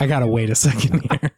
I 0.00 0.06
gotta 0.06 0.26
wait 0.26 0.48
a 0.50 0.54
second 0.54 1.02
here. 1.20 1.30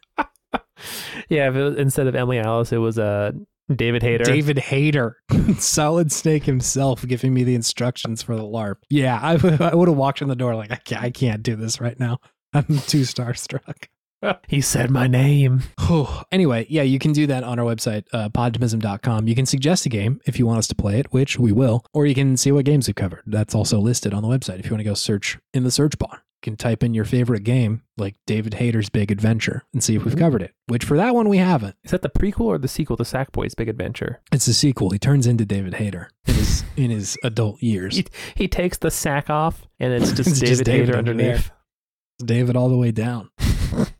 Yeah, 1.29 1.49
if 1.49 1.55
it 1.55 1.63
was, 1.63 1.75
instead 1.77 2.07
of 2.07 2.15
Emily 2.15 2.39
Alice, 2.39 2.71
it 2.71 2.77
was 2.77 2.97
uh, 2.97 3.31
David 3.73 4.03
Hayter. 4.03 4.23
David 4.23 4.59
Hayter, 4.59 5.17
Solid 5.57 6.11
Snake 6.11 6.43
himself, 6.43 7.05
giving 7.07 7.33
me 7.33 7.43
the 7.43 7.55
instructions 7.55 8.21
for 8.21 8.35
the 8.35 8.43
LARP. 8.43 8.77
Yeah, 8.89 9.19
I, 9.21 9.35
would- 9.35 9.61
I 9.61 9.73
would 9.75 9.87
have 9.87 9.97
walked 9.97 10.21
in 10.21 10.27
the 10.27 10.35
door 10.35 10.55
like 10.55 10.71
I 10.71 10.75
can't, 10.77 11.03
I 11.03 11.09
can't 11.11 11.43
do 11.43 11.55
this 11.55 11.79
right 11.79 11.99
now. 11.99 12.19
I'm 12.53 12.65
too 12.67 13.01
starstruck. 13.01 13.87
he 14.47 14.61
said 14.61 14.89
my 14.89 15.07
name. 15.07 15.63
anyway, 16.31 16.65
yeah, 16.69 16.81
you 16.83 16.99
can 16.99 17.11
do 17.13 17.27
that 17.27 17.43
on 17.43 17.59
our 17.59 17.65
website, 17.65 18.03
uh, 18.13 18.29
podtimism.com. 18.29 19.27
You 19.27 19.35
can 19.35 19.45
suggest 19.45 19.85
a 19.85 19.89
game 19.89 20.21
if 20.25 20.39
you 20.39 20.45
want 20.45 20.59
us 20.59 20.67
to 20.67 20.75
play 20.75 20.99
it, 20.99 21.11
which 21.11 21.39
we 21.39 21.51
will, 21.51 21.83
or 21.93 22.05
you 22.05 22.15
can 22.15 22.37
see 22.37 22.51
what 22.51 22.65
games 22.65 22.87
we've 22.87 22.95
covered. 22.95 23.23
That's 23.25 23.55
also 23.55 23.79
listed 23.79 24.13
on 24.13 24.21
the 24.23 24.29
website 24.29 24.59
if 24.59 24.65
you 24.65 24.71
want 24.71 24.79
to 24.81 24.85
go 24.85 24.93
search 24.93 25.37
in 25.53 25.63
the 25.63 25.71
search 25.71 25.97
bar. 25.97 26.23
You 26.43 26.51
can 26.51 26.57
type 26.57 26.83
in 26.83 26.93
your 26.93 27.05
favorite 27.05 27.45
game, 27.45 27.83
like 27.95 28.15
David 28.27 28.55
Hayter's 28.55 28.89
Big 28.89 29.11
Adventure, 29.11 29.63
and 29.71 29.81
see 29.81 29.95
if 29.95 30.03
we've 30.03 30.13
mm-hmm. 30.13 30.25
covered 30.25 30.41
it, 30.41 30.53
which 30.67 30.83
for 30.83 30.97
that 30.97 31.15
one 31.15 31.29
we 31.29 31.37
haven't. 31.37 31.77
Is 31.85 31.91
that 31.91 32.01
the 32.01 32.09
prequel 32.09 32.47
or 32.47 32.57
the 32.57 32.67
sequel 32.67 32.97
to 32.97 33.03
Sackboy's 33.03 33.55
Big 33.55 33.69
Adventure? 33.69 34.19
It's 34.29 34.45
the 34.45 34.53
sequel. 34.53 34.89
He 34.89 34.99
turns 34.99 35.25
into 35.25 35.45
David 35.45 35.75
Hayter 35.75 36.09
in 36.27 36.35
his, 36.35 36.65
in 36.75 36.91
his 36.91 37.17
adult 37.23 37.63
years. 37.63 37.95
He, 38.03 38.05
he 38.35 38.47
takes 38.49 38.77
the 38.77 38.91
sack 38.91 39.29
off, 39.29 39.65
and 39.79 39.93
it's 39.93 40.11
just 40.17 40.31
It's 40.31 40.39
David 40.41 40.49
just 40.49 40.63
David 40.65 40.87
Hayter 40.87 40.97
under 40.97 41.11
underneath. 41.11 41.49
David 42.25 42.57
all 42.57 42.67
the 42.67 42.77
way 42.77 42.91
down. 42.91 43.29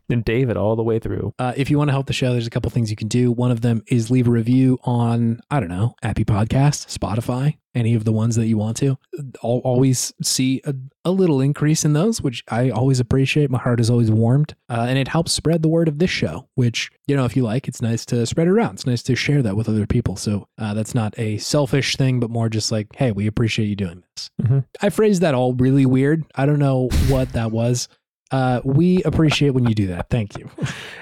And 0.08 0.24
David 0.24 0.56
all 0.56 0.76
the 0.76 0.82
way 0.82 0.98
through. 0.98 1.34
Uh, 1.38 1.52
if 1.56 1.70
you 1.70 1.78
want 1.78 1.88
to 1.88 1.92
help 1.92 2.06
the 2.06 2.12
show, 2.12 2.32
there's 2.32 2.46
a 2.46 2.50
couple 2.50 2.70
things 2.70 2.90
you 2.90 2.96
can 2.96 3.08
do. 3.08 3.32
One 3.32 3.50
of 3.50 3.60
them 3.62 3.82
is 3.88 4.10
leave 4.10 4.28
a 4.28 4.30
review 4.30 4.78
on, 4.84 5.40
I 5.50 5.60
don't 5.60 5.68
know, 5.68 5.94
Apple 6.02 6.24
Podcast, 6.24 6.96
Spotify, 6.96 7.56
any 7.74 7.94
of 7.94 8.04
the 8.04 8.12
ones 8.12 8.36
that 8.36 8.46
you 8.46 8.56
want 8.58 8.76
to. 8.78 8.96
I'll 9.42 9.60
always 9.64 10.12
see 10.22 10.60
a, 10.64 10.74
a 11.04 11.10
little 11.10 11.40
increase 11.40 11.84
in 11.84 11.92
those, 11.94 12.20
which 12.20 12.44
I 12.48 12.70
always 12.70 13.00
appreciate. 13.00 13.50
My 13.50 13.58
heart 13.58 13.80
is 13.80 13.90
always 13.90 14.10
warmed. 14.10 14.54
Uh, 14.68 14.86
and 14.88 14.98
it 14.98 15.08
helps 15.08 15.32
spread 15.32 15.62
the 15.62 15.68
word 15.68 15.88
of 15.88 15.98
this 15.98 16.10
show, 16.10 16.48
which, 16.54 16.90
you 17.06 17.16
know, 17.16 17.24
if 17.24 17.34
you 17.36 17.42
like, 17.42 17.66
it's 17.66 17.82
nice 17.82 18.04
to 18.06 18.24
spread 18.26 18.46
it 18.46 18.50
around. 18.50 18.74
It's 18.74 18.86
nice 18.86 19.02
to 19.04 19.16
share 19.16 19.42
that 19.42 19.56
with 19.56 19.68
other 19.68 19.86
people. 19.86 20.16
So 20.16 20.48
uh, 20.58 20.74
that's 20.74 20.94
not 20.94 21.18
a 21.18 21.38
selfish 21.38 21.96
thing, 21.96 22.20
but 22.20 22.30
more 22.30 22.48
just 22.48 22.70
like, 22.70 22.94
hey, 22.96 23.10
we 23.10 23.26
appreciate 23.26 23.66
you 23.66 23.76
doing 23.76 24.02
this. 24.14 24.30
Mhm. 24.42 24.64
I 24.80 24.90
phrased 24.90 25.22
that 25.22 25.34
all 25.34 25.54
really 25.54 25.86
weird. 25.86 26.24
I 26.34 26.46
don't 26.46 26.58
know 26.58 26.88
what 27.08 27.32
that 27.32 27.50
was. 27.50 27.88
Uh, 28.34 28.60
we 28.64 29.00
appreciate 29.04 29.50
when 29.50 29.64
you 29.66 29.74
do 29.74 29.86
that. 29.86 30.10
Thank 30.10 30.36
you. 30.38 30.50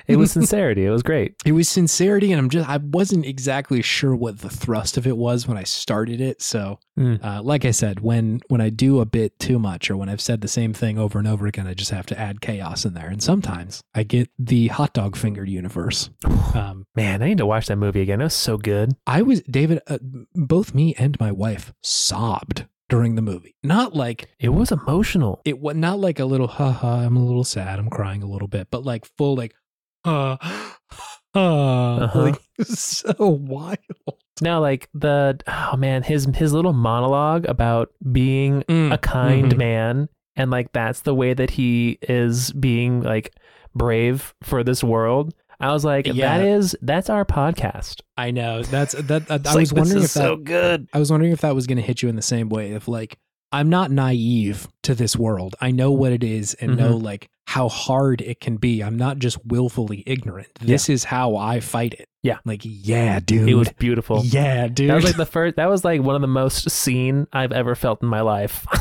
It 0.06 0.16
was 0.16 0.30
sincerity. 0.32 0.84
It 0.84 0.90
was 0.90 1.02
great. 1.02 1.34
It 1.46 1.52
was 1.52 1.68
sincerity, 1.68 2.30
and 2.32 2.38
I'm 2.40 2.50
just 2.50 2.68
I 2.68 2.76
wasn't 2.76 3.24
exactly 3.26 3.80
sure 3.82 4.14
what 4.14 4.40
the 4.40 4.50
thrust 4.50 4.96
of 4.98 5.06
it 5.06 5.16
was 5.16 5.46
when 5.48 5.56
I 5.56 5.64
started 5.64 6.20
it. 6.20 6.42
So, 6.42 6.78
Mm. 6.98 7.24
uh, 7.24 7.42
like 7.42 7.64
I 7.64 7.70
said, 7.70 8.00
when 8.00 8.40
when 8.48 8.60
I 8.60 8.68
do 8.68 9.00
a 9.00 9.06
bit 9.06 9.38
too 9.38 9.59
much, 9.59 9.90
or 9.90 9.96
when 9.96 10.10
I've 10.10 10.20
said 10.20 10.40
the 10.42 10.48
same 10.48 10.74
thing 10.74 10.98
over 10.98 11.18
and 11.18 11.26
over 11.26 11.46
again, 11.46 11.66
I 11.66 11.72
just 11.74 11.90
have 11.90 12.04
to 12.06 12.20
add 12.20 12.42
chaos 12.42 12.84
in 12.84 12.92
there. 12.92 13.09
And 13.09 13.22
sometimes 13.22 13.80
I 13.94 14.02
get 14.02 14.28
the 14.38 14.68
hot 14.68 14.92
dog 14.92 15.16
fingered 15.16 15.48
universe. 15.48 16.10
Um, 16.54 16.84
Man, 16.94 17.22
I 17.22 17.28
need 17.28 17.38
to 17.38 17.46
watch 17.46 17.66
that 17.68 17.76
movie 17.76 18.02
again. 18.02 18.20
It 18.20 18.24
was 18.24 18.34
so 18.34 18.59
good. 18.59 18.92
I 19.06 19.22
was 19.22 19.40
David. 19.44 19.80
Uh, 19.88 19.98
both 20.34 20.74
me 20.74 20.94
and 20.98 21.18
my 21.18 21.32
wife 21.32 21.72
sobbed 21.82 22.66
during 22.88 23.14
the 23.14 23.22
movie. 23.22 23.54
Not 23.62 23.94
like 23.94 24.28
It 24.38 24.50
was 24.50 24.70
emotional. 24.72 25.40
it 25.44 25.59
was 25.60 25.76
not 25.76 25.98
like 26.00 26.18
a 26.18 26.24
little 26.24 26.48
haha. 26.48 27.00
I'm 27.06 27.16
a 27.16 27.24
little 27.24 27.44
sad. 27.44 27.78
I'm 27.78 27.88
crying 27.90 28.22
a 28.22 28.26
little 28.26 28.48
bit, 28.48 28.68
but 28.70 28.84
like 28.84 29.04
full 29.16 29.36
like. 29.36 29.54
Uh, 30.04 30.36
uh, 31.34 31.38
Uh-huh. 31.38 32.20
like 32.22 32.40
so 32.66 33.14
wild. 33.18 33.78
Now, 34.40 34.60
like 34.60 34.88
the 34.94 35.38
oh 35.46 35.76
man, 35.76 36.02
his 36.02 36.26
his 36.34 36.52
little 36.52 36.72
monologue 36.72 37.46
about 37.46 37.90
being 38.10 38.62
Mm, 38.62 38.92
a 38.92 38.98
kind 38.98 39.52
mhm. 39.52 39.59
man 39.59 40.09
and 40.36 40.50
like 40.50 40.72
that's 40.72 41.02
the 41.02 41.14
way 41.14 41.34
that 41.34 41.50
he 41.50 41.98
is 42.02 42.52
being 42.52 43.02
like 43.02 43.34
brave 43.74 44.34
for 44.42 44.64
this 44.64 44.82
world. 44.82 45.32
I 45.62 45.72
was 45.72 45.84
like, 45.84 46.06
Yeah. 46.06 46.39
that 46.39 46.47
is 46.47 46.76
that's 46.82 47.09
our 47.10 47.24
podcast. 47.24 48.01
I 48.16 48.30
know 48.32 48.62
that's 48.62 48.93
that. 48.93 49.30
I, 49.30 49.36
It's 49.36 49.47
like, 49.47 49.55
was 49.56 49.70
this 49.70 49.72
wondering 49.78 49.98
is 49.98 50.05
if 50.05 50.14
that. 50.14 50.20
so 50.20 50.36
good. 50.36 50.89
I 50.93 50.98
was 50.98 51.10
wondering 51.10 51.32
if 51.32 51.40
that 51.43 51.55
was 51.55 51.66
going 51.66 51.76
to 51.78 51.82
hit 51.82 52.02
you 52.02 52.09
in 52.09 52.16
the 52.16 52.22
same 52.22 52.48
way. 52.48 52.72
If 52.72 52.89
like 52.89 53.18
I'm 53.52 53.68
not 53.68 53.90
naive 53.90 54.66
to 54.84 54.94
this 54.94 55.14
world, 55.16 55.55
I 55.60 55.70
know 55.70 55.90
what 55.93 56.12
it 56.12 56.24
is 56.24 56.55
and 56.55 56.76
know 56.76 56.94
Mm-hmm. 56.94 57.05
like 57.05 57.28
how 57.47 57.68
hard 57.68 58.20
it 58.22 58.40
can 58.40 58.56
be. 58.56 58.82
I'm 58.82 58.97
not 58.97 59.18
just 59.18 59.36
willfully 59.44 60.02
ignorant. 60.06 60.48
This 60.60 60.89
is 60.89 61.05
how 61.05 61.36
I 61.36 61.60
fight 61.60 61.93
it. 61.94 62.09
Yeah. 62.22 62.39
like 62.44 62.60
yeah, 62.64 63.18
dude. 63.20 63.48
It 63.48 63.55
was 63.55 63.68
beautiful. 63.72 64.22
yeah, 64.24 64.68
dude. 64.68 64.89
That 64.90 64.94
was 64.94 65.05
like 65.05 65.16
the 65.16 65.26
first. 65.26 65.56
That 65.56 65.68
was 65.68 65.84
like 65.84 66.01
one 66.01 66.14
of 66.14 66.20
the 66.22 66.28
most 66.28 66.70
seen 66.70 67.26
I've 67.32 67.52
ever 67.52 67.74
felt 67.74 68.02
in 68.02 68.09
my 68.09 68.20
life. 68.22 68.64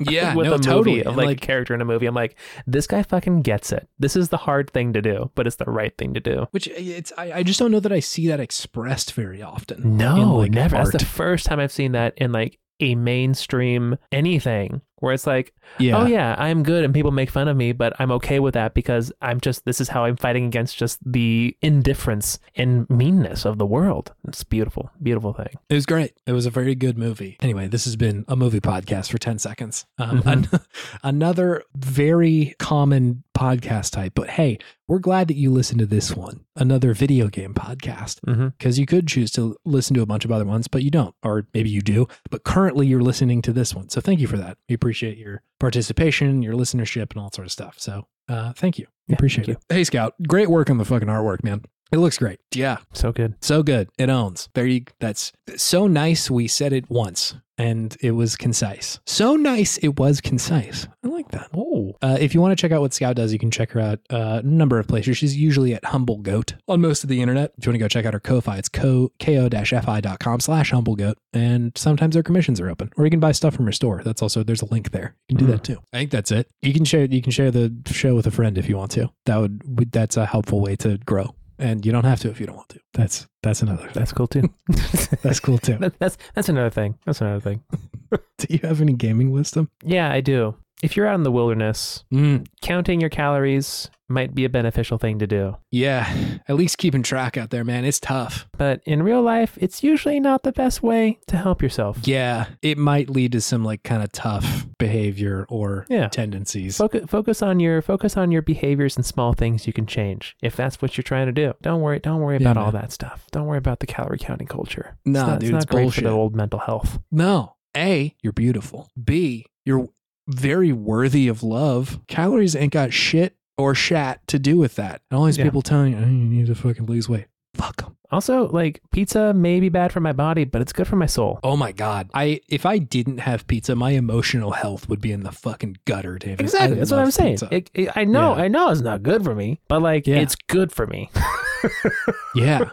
Yeah, 0.00 0.34
with 0.36 0.46
no, 0.46 0.54
a 0.54 0.56
movie 0.56 0.64
totally. 0.64 1.00
of 1.00 1.06
And, 1.08 1.16
like, 1.16 1.26
like- 1.26 1.36
a 1.42 1.46
character 1.46 1.74
in 1.74 1.80
a 1.80 1.84
movie. 1.84 2.06
I'm 2.06 2.14
like, 2.14 2.36
this 2.66 2.86
guy 2.86 3.02
fucking 3.02 3.42
gets 3.42 3.72
it. 3.72 3.88
This 3.98 4.16
is 4.16 4.28
the 4.30 4.36
hard 4.36 4.70
thing 4.70 4.92
to 4.94 5.02
do, 5.02 5.30
but 5.34 5.46
it's 5.46 5.56
the 5.56 5.64
right 5.66 5.96
thing 5.98 6.14
to 6.14 6.20
do. 6.20 6.46
Which 6.52 6.68
uh, 6.68 6.72
it's 6.76 7.12
I, 7.18 7.32
I 7.32 7.42
just 7.42 7.58
don't 7.58 7.70
know 7.70 7.80
that 7.80 7.92
I 7.92 8.00
see 8.00 8.28
that 8.28 8.40
expressed 8.40 9.12
very 9.14 9.42
often. 9.42 9.96
No, 9.96 10.36
like, 10.36 10.50
never. 10.52 10.76
art. 10.76 10.90
That's 10.92 11.02
the 11.04 11.08
first 11.10 11.46
time 11.46 11.60
I've 11.60 11.72
seen 11.72 11.92
that 11.92 12.14
in 12.16 12.32
like 12.32 12.58
a 12.80 12.94
mainstream 12.94 13.96
anything 14.10 14.80
where 15.02 15.12
it's 15.12 15.26
like, 15.26 15.52
yeah. 15.78 15.98
oh 16.00 16.06
yeah, 16.06 16.34
I'm 16.38 16.62
good 16.62 16.84
and 16.84 16.94
people 16.94 17.10
make 17.10 17.28
fun 17.30 17.48
of 17.48 17.56
me, 17.56 17.72
but 17.72 17.92
I'm 17.98 18.10
okay 18.12 18.38
with 18.40 18.54
that 18.54 18.72
because 18.72 19.12
I'm 19.20 19.40
just 19.40 19.64
this 19.64 19.80
is 19.80 19.88
how 19.88 20.04
I'm 20.04 20.16
fighting 20.16 20.46
against 20.46 20.76
just 20.76 20.98
the 21.04 21.56
indifference 21.60 22.38
and 22.54 22.88
meanness 22.88 23.44
of 23.44 23.58
the 23.58 23.66
world. 23.66 24.12
It's 24.28 24.44
beautiful, 24.44 24.90
beautiful 25.02 25.32
thing. 25.32 25.48
It 25.68 25.74
was 25.74 25.86
great. 25.86 26.12
It 26.26 26.32
was 26.32 26.46
a 26.46 26.50
very 26.50 26.74
good 26.74 26.96
movie. 26.96 27.36
Anyway, 27.40 27.66
this 27.68 27.84
has 27.84 27.96
been 27.96 28.24
a 28.28 28.36
movie 28.36 28.60
podcast 28.60 29.10
for 29.10 29.18
10 29.18 29.38
seconds. 29.38 29.84
Um, 29.98 30.22
Mhm. 30.22 30.32
an- 30.52 30.60
another 31.02 31.62
very 31.74 32.54
common 32.58 33.24
podcast 33.36 33.90
type, 33.92 34.12
but 34.14 34.30
hey, 34.30 34.58
we're 34.86 34.98
glad 34.98 35.26
that 35.28 35.36
you 35.36 35.50
listened 35.50 35.78
to 35.80 35.86
this 35.86 36.14
one, 36.14 36.44
another 36.54 36.92
video 36.92 37.28
game 37.28 37.54
podcast, 37.54 38.20
Mm-hmm. 38.26 38.48
because 38.58 38.78
you 38.78 38.84
could 38.86 39.08
choose 39.08 39.30
to 39.32 39.56
listen 39.64 39.94
to 39.94 40.02
a 40.02 40.06
bunch 40.06 40.24
of 40.24 40.30
other 40.30 40.44
ones, 40.44 40.68
but 40.68 40.82
you 40.82 40.90
don't, 40.90 41.14
or 41.22 41.46
maybe 41.54 41.70
you 41.70 41.80
do, 41.80 42.06
but 42.30 42.44
currently 42.44 42.86
you're 42.86 43.00
listening 43.02 43.40
to 43.42 43.52
this 43.52 43.74
one. 43.74 43.88
So 43.88 44.00
thank 44.00 44.20
you 44.20 44.26
for 44.26 44.36
that. 44.36 44.58
We 44.68 44.74
appreciate 44.74 44.91
your 45.00 45.42
participation, 45.60 46.42
your 46.42 46.54
listenership, 46.54 47.12
and 47.12 47.20
all 47.20 47.30
sort 47.32 47.46
of 47.46 47.52
stuff. 47.52 47.76
So 47.78 48.06
uh, 48.28 48.52
thank 48.52 48.78
you. 48.78 48.86
Yeah, 49.08 49.14
appreciate 49.14 49.46
thank 49.46 49.58
it. 49.58 49.64
Hey, 49.68 49.84
Scout, 49.84 50.14
great 50.28 50.48
work 50.48 50.70
on 50.70 50.78
the 50.78 50.84
fucking 50.84 51.08
artwork, 51.08 51.42
man. 51.42 51.62
It 51.92 51.98
looks 51.98 52.16
great. 52.18 52.40
Yeah. 52.54 52.78
So 52.94 53.12
good. 53.12 53.34
So 53.42 53.62
good. 53.62 53.90
It 53.98 54.08
owns. 54.08 54.48
There 54.54 54.66
you 54.66 54.84
that's 54.98 55.32
so 55.56 55.86
nice 55.86 56.30
we 56.30 56.48
said 56.48 56.72
it 56.72 56.88
once 56.88 57.34
and 57.58 57.96
it 58.00 58.12
was 58.12 58.34
concise. 58.34 58.98
So 59.06 59.36
nice 59.36 59.76
it 59.78 59.98
was 59.98 60.20
concise. 60.22 60.88
I 61.04 61.08
like 61.08 61.30
that. 61.32 61.50
Oh, 61.54 61.94
Uh, 62.00 62.16
if 62.18 62.34
you 62.34 62.40
want 62.40 62.56
to 62.56 62.60
check 62.60 62.72
out 62.72 62.80
what 62.80 62.94
Scout 62.94 63.14
does, 63.14 63.32
you 63.32 63.38
can 63.38 63.50
check 63.50 63.70
her 63.72 63.80
out 63.80 64.00
uh, 64.10 64.40
a 64.42 64.46
number 64.46 64.78
of 64.78 64.88
places. 64.88 65.18
She's 65.18 65.36
usually 65.36 65.74
at 65.74 65.84
Humble 65.84 66.16
Goat 66.18 66.54
on 66.66 66.80
most 66.80 67.04
of 67.04 67.10
the 67.10 67.20
internet. 67.20 67.52
If 67.58 67.66
you 67.66 67.70
want 67.70 67.74
to 67.74 67.84
go 67.84 67.88
check 67.88 68.06
out 68.06 68.14
her 68.14 68.20
Ko-Fi, 68.20 68.56
it's 68.56 68.68
ko, 68.70 69.12
ko-fi.com 69.20 70.40
slash 70.40 70.70
Humble 70.70 70.96
Goat. 70.96 71.18
And 71.34 71.72
sometimes 71.76 72.14
their 72.14 72.22
commissions 72.22 72.60
are 72.60 72.70
open. 72.70 72.90
Or 72.96 73.04
you 73.04 73.10
can 73.10 73.20
buy 73.20 73.32
stuff 73.32 73.54
from 73.54 73.66
her 73.66 73.72
store. 73.72 74.02
That's 74.02 74.22
also, 74.22 74.42
there's 74.42 74.62
a 74.62 74.66
link 74.66 74.90
there. 74.92 75.14
You 75.28 75.36
can 75.36 75.46
do 75.46 75.52
that 75.52 75.64
too. 75.64 75.78
I 75.92 75.98
think 75.98 76.10
that's 76.10 76.30
it. 76.32 76.48
You 76.62 76.72
can 76.72 76.84
share, 76.84 77.04
you 77.04 77.20
can 77.22 77.32
share 77.32 77.50
the 77.50 77.72
show 77.86 78.14
with 78.14 78.26
a 78.26 78.30
friend 78.30 78.56
if 78.56 78.68
you 78.68 78.76
want 78.78 78.92
to. 78.92 79.10
That 79.26 79.36
would, 79.36 79.92
that's 79.92 80.16
a 80.16 80.24
helpful 80.26 80.60
way 80.60 80.76
to 80.76 80.96
grow. 80.98 81.34
And 81.62 81.86
you 81.86 81.92
don't 81.92 82.04
have 82.04 82.18
to 82.20 82.28
if 82.30 82.40
you 82.40 82.46
don't 82.46 82.56
want 82.56 82.68
to. 82.70 82.80
That's, 82.92 83.28
that's 83.42 83.62
another 83.62 83.84
thing. 83.84 83.92
that's 83.94 84.12
cool 84.12 84.26
too. 84.26 84.42
That's 85.22 85.38
cool 85.40 85.58
too. 85.58 85.76
That- 85.80 85.98
that's 86.00 86.18
that's 86.34 86.48
another 86.48 86.70
thing. 86.70 86.98
That's 87.06 87.20
another 87.20 87.40
thing. 87.40 87.62
Do 88.10 88.46
you 88.50 88.58
have 88.64 88.80
any 88.80 88.92
gaming 88.94 89.30
wisdom? 89.30 89.70
Yeah, 89.84 90.10
I 90.10 90.20
do. 90.20 90.56
If 90.82 90.96
you're 90.96 91.06
out 91.06 91.14
in 91.14 91.22
the 91.22 91.30
wilderness, 91.32 92.04
Mm, 92.12 92.46
counting 92.60 93.00
your 93.00 93.10
calories 93.10 93.88
might 94.08 94.34
be 94.34 94.44
a 94.44 94.48
beneficial 94.50 94.98
thing 94.98 95.18
to 95.20 95.26
do. 95.26 95.56
yeah, 95.70 96.12
at 96.46 96.56
least 96.56 96.76
keeping 96.76 97.02
track 97.02 97.38
out 97.38 97.48
there, 97.50 97.64
man. 97.64 97.84
It's 97.86 97.98
tough. 98.00 98.46
But 98.58 98.82
in 98.84 99.02
real 99.02 99.22
life, 99.22 99.56
it's 99.60 99.82
usually 99.82 100.20
not 100.20 100.42
the 100.42 100.52
best 100.52 100.82
way 100.82 101.18
to 101.28 101.36
help 101.38 101.62
yourself. 101.62 101.98
Yeah, 102.06 102.46
it 102.60 102.76
might 102.76 103.08
lead 103.08 103.32
to 103.32 103.40
some 103.40 103.64
like 103.64 103.82
kind 103.84 104.02
of 104.02 104.12
tough 104.12 104.66
behavior 104.78 105.46
or 105.48 105.86
Yeah. 105.88 106.08
tendencies. 106.08 106.76
Focus, 106.76 107.04
focus 107.08 107.40
on 107.42 107.58
your 107.60 107.80
focus 107.80 108.16
on 108.18 108.30
your 108.32 108.42
behaviors 108.42 108.96
and 108.96 109.06
small 109.06 109.32
things 109.32 109.66
you 109.66 109.72
can 109.72 109.86
change 109.86 110.36
if 110.42 110.56
that's 110.56 110.82
what 110.82 110.96
you're 110.98 111.02
trying 111.04 111.26
to 111.26 111.32
do. 111.32 111.54
Don't 111.62 111.80
worry, 111.80 112.00
don't 112.00 112.20
worry 112.20 112.38
Yeah, 112.38 112.50
about 112.50 112.62
all 112.62 112.72
that 112.72 112.92
stuff. 112.92 113.26
Don't 113.30 113.46
worry 113.46 113.58
about 113.58 113.80
the 113.80 113.86
calorie 113.86 114.18
counting 114.18 114.48
culture. 114.48 114.98
Nah, 115.06 115.20
it's 115.20 115.26
not, 115.28 115.40
dude, 115.40 115.42
it's 115.48 115.52
not 115.52 115.62
it's 115.62 115.70
great 115.70 115.82
bullshit. 115.84 116.04
for 116.04 116.10
the 116.10 116.14
old 116.14 116.34
mental 116.36 116.58
health. 116.58 116.98
No, 117.10 117.54
A, 117.76 118.14
you're 118.20 118.32
beautiful. 118.34 118.90
B, 119.02 119.46
you're 119.64 119.88
very 120.28 120.72
worthy 120.72 121.28
of 121.28 121.42
love. 121.42 122.00
Calories 122.08 122.54
ain't 122.56 122.72
got 122.72 122.92
shit 122.92 123.36
or 123.58 123.74
shat 123.74 124.26
to 124.28 124.38
do 124.38 124.56
with 124.56 124.76
that. 124.76 125.02
And 125.10 125.18
all 125.18 125.26
these 125.26 125.38
Yeah. 125.38 125.44
people 125.44 125.62
telling 125.62 125.92
you, 125.92 125.98
oh, 125.98 126.06
you 126.06 126.06
need 126.08 126.46
to 126.46 126.54
fucking 126.54 126.86
lose 126.86 127.08
weight. 127.08 127.26
Fuck 127.54 127.82
them. 127.82 127.96
Also, 128.10 128.48
like 128.48 128.80
pizza 128.92 129.32
may 129.34 129.58
be 129.60 129.68
bad 129.70 129.90
for 129.92 130.00
my 130.00 130.12
body, 130.12 130.44
but 130.44 130.60
it's 130.62 130.72
good 130.72 130.86
for 130.86 130.96
my 130.96 131.06
soul. 131.06 131.38
Oh 131.42 131.56
my 131.56 131.72
god. 131.72 132.10
I 132.14 132.40
if 132.48 132.64
I 132.66 132.78
didn't 132.78 133.18
have 133.18 133.46
pizza, 133.46 133.74
my 133.74 133.90
emotional 133.90 134.50
health 134.52 134.88
would 134.88 135.00
be 135.00 135.12
in 135.12 135.22
the 135.22 135.32
fucking 135.32 135.78
gutter, 135.86 136.18
David. 136.18 136.40
Exactly. 136.40 136.76
I 136.76 136.78
That's 136.80 136.90
what 136.90 136.98
love 136.98 137.06
I'm 137.06 137.10
saying. 137.10 137.32
pizza. 137.34 137.48
It, 137.50 137.70
it- 137.74 137.90
I 137.96 138.04
know, 138.04 138.36
Yeah. 138.36 138.42
I 138.44 138.48
know 138.48 138.70
it's 138.70 138.80
not 138.82 139.02
good 139.02 139.22
for 139.24 139.34
me, 139.34 139.60
but 139.68 139.80
like 139.82 140.06
Yeah. 140.06 140.16
it's 140.16 140.34
good 140.48 140.72
for 140.72 140.86
me. 140.86 141.10
yeah. 142.34 142.70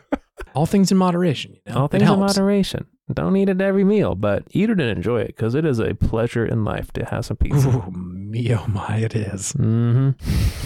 All 0.55 0.65
things 0.65 0.91
in 0.91 0.97
moderation. 0.97 1.55
You 1.65 1.73
know? 1.73 1.79
All 1.79 1.85
It 1.85 1.91
things 1.91 2.01
in 2.01 2.07
helps. 2.07 2.37
moderation. 2.37 2.85
Don't 3.11 3.35
eat 3.37 3.49
it 3.49 3.59
every 3.59 3.83
meal, 3.83 4.13
but 4.13 4.43
eat 4.51 4.69
it 4.69 4.79
and 4.79 4.89
enjoy 4.97 5.21
it 5.21 5.27
because 5.27 5.55
it 5.55 5.65
is 5.65 5.79
a 5.79 5.95
pleasure 5.95 6.45
in 6.45 6.63
life 6.63 6.91
to 6.93 7.05
have 7.05 7.25
some 7.25 7.37
pizza. 7.37 7.67
Ooh, 7.69 7.91
me 7.91 8.53
oh 8.53 8.67
my, 8.67 8.97
it 8.97 9.15
is. 9.15 9.53
hmm 9.53 10.11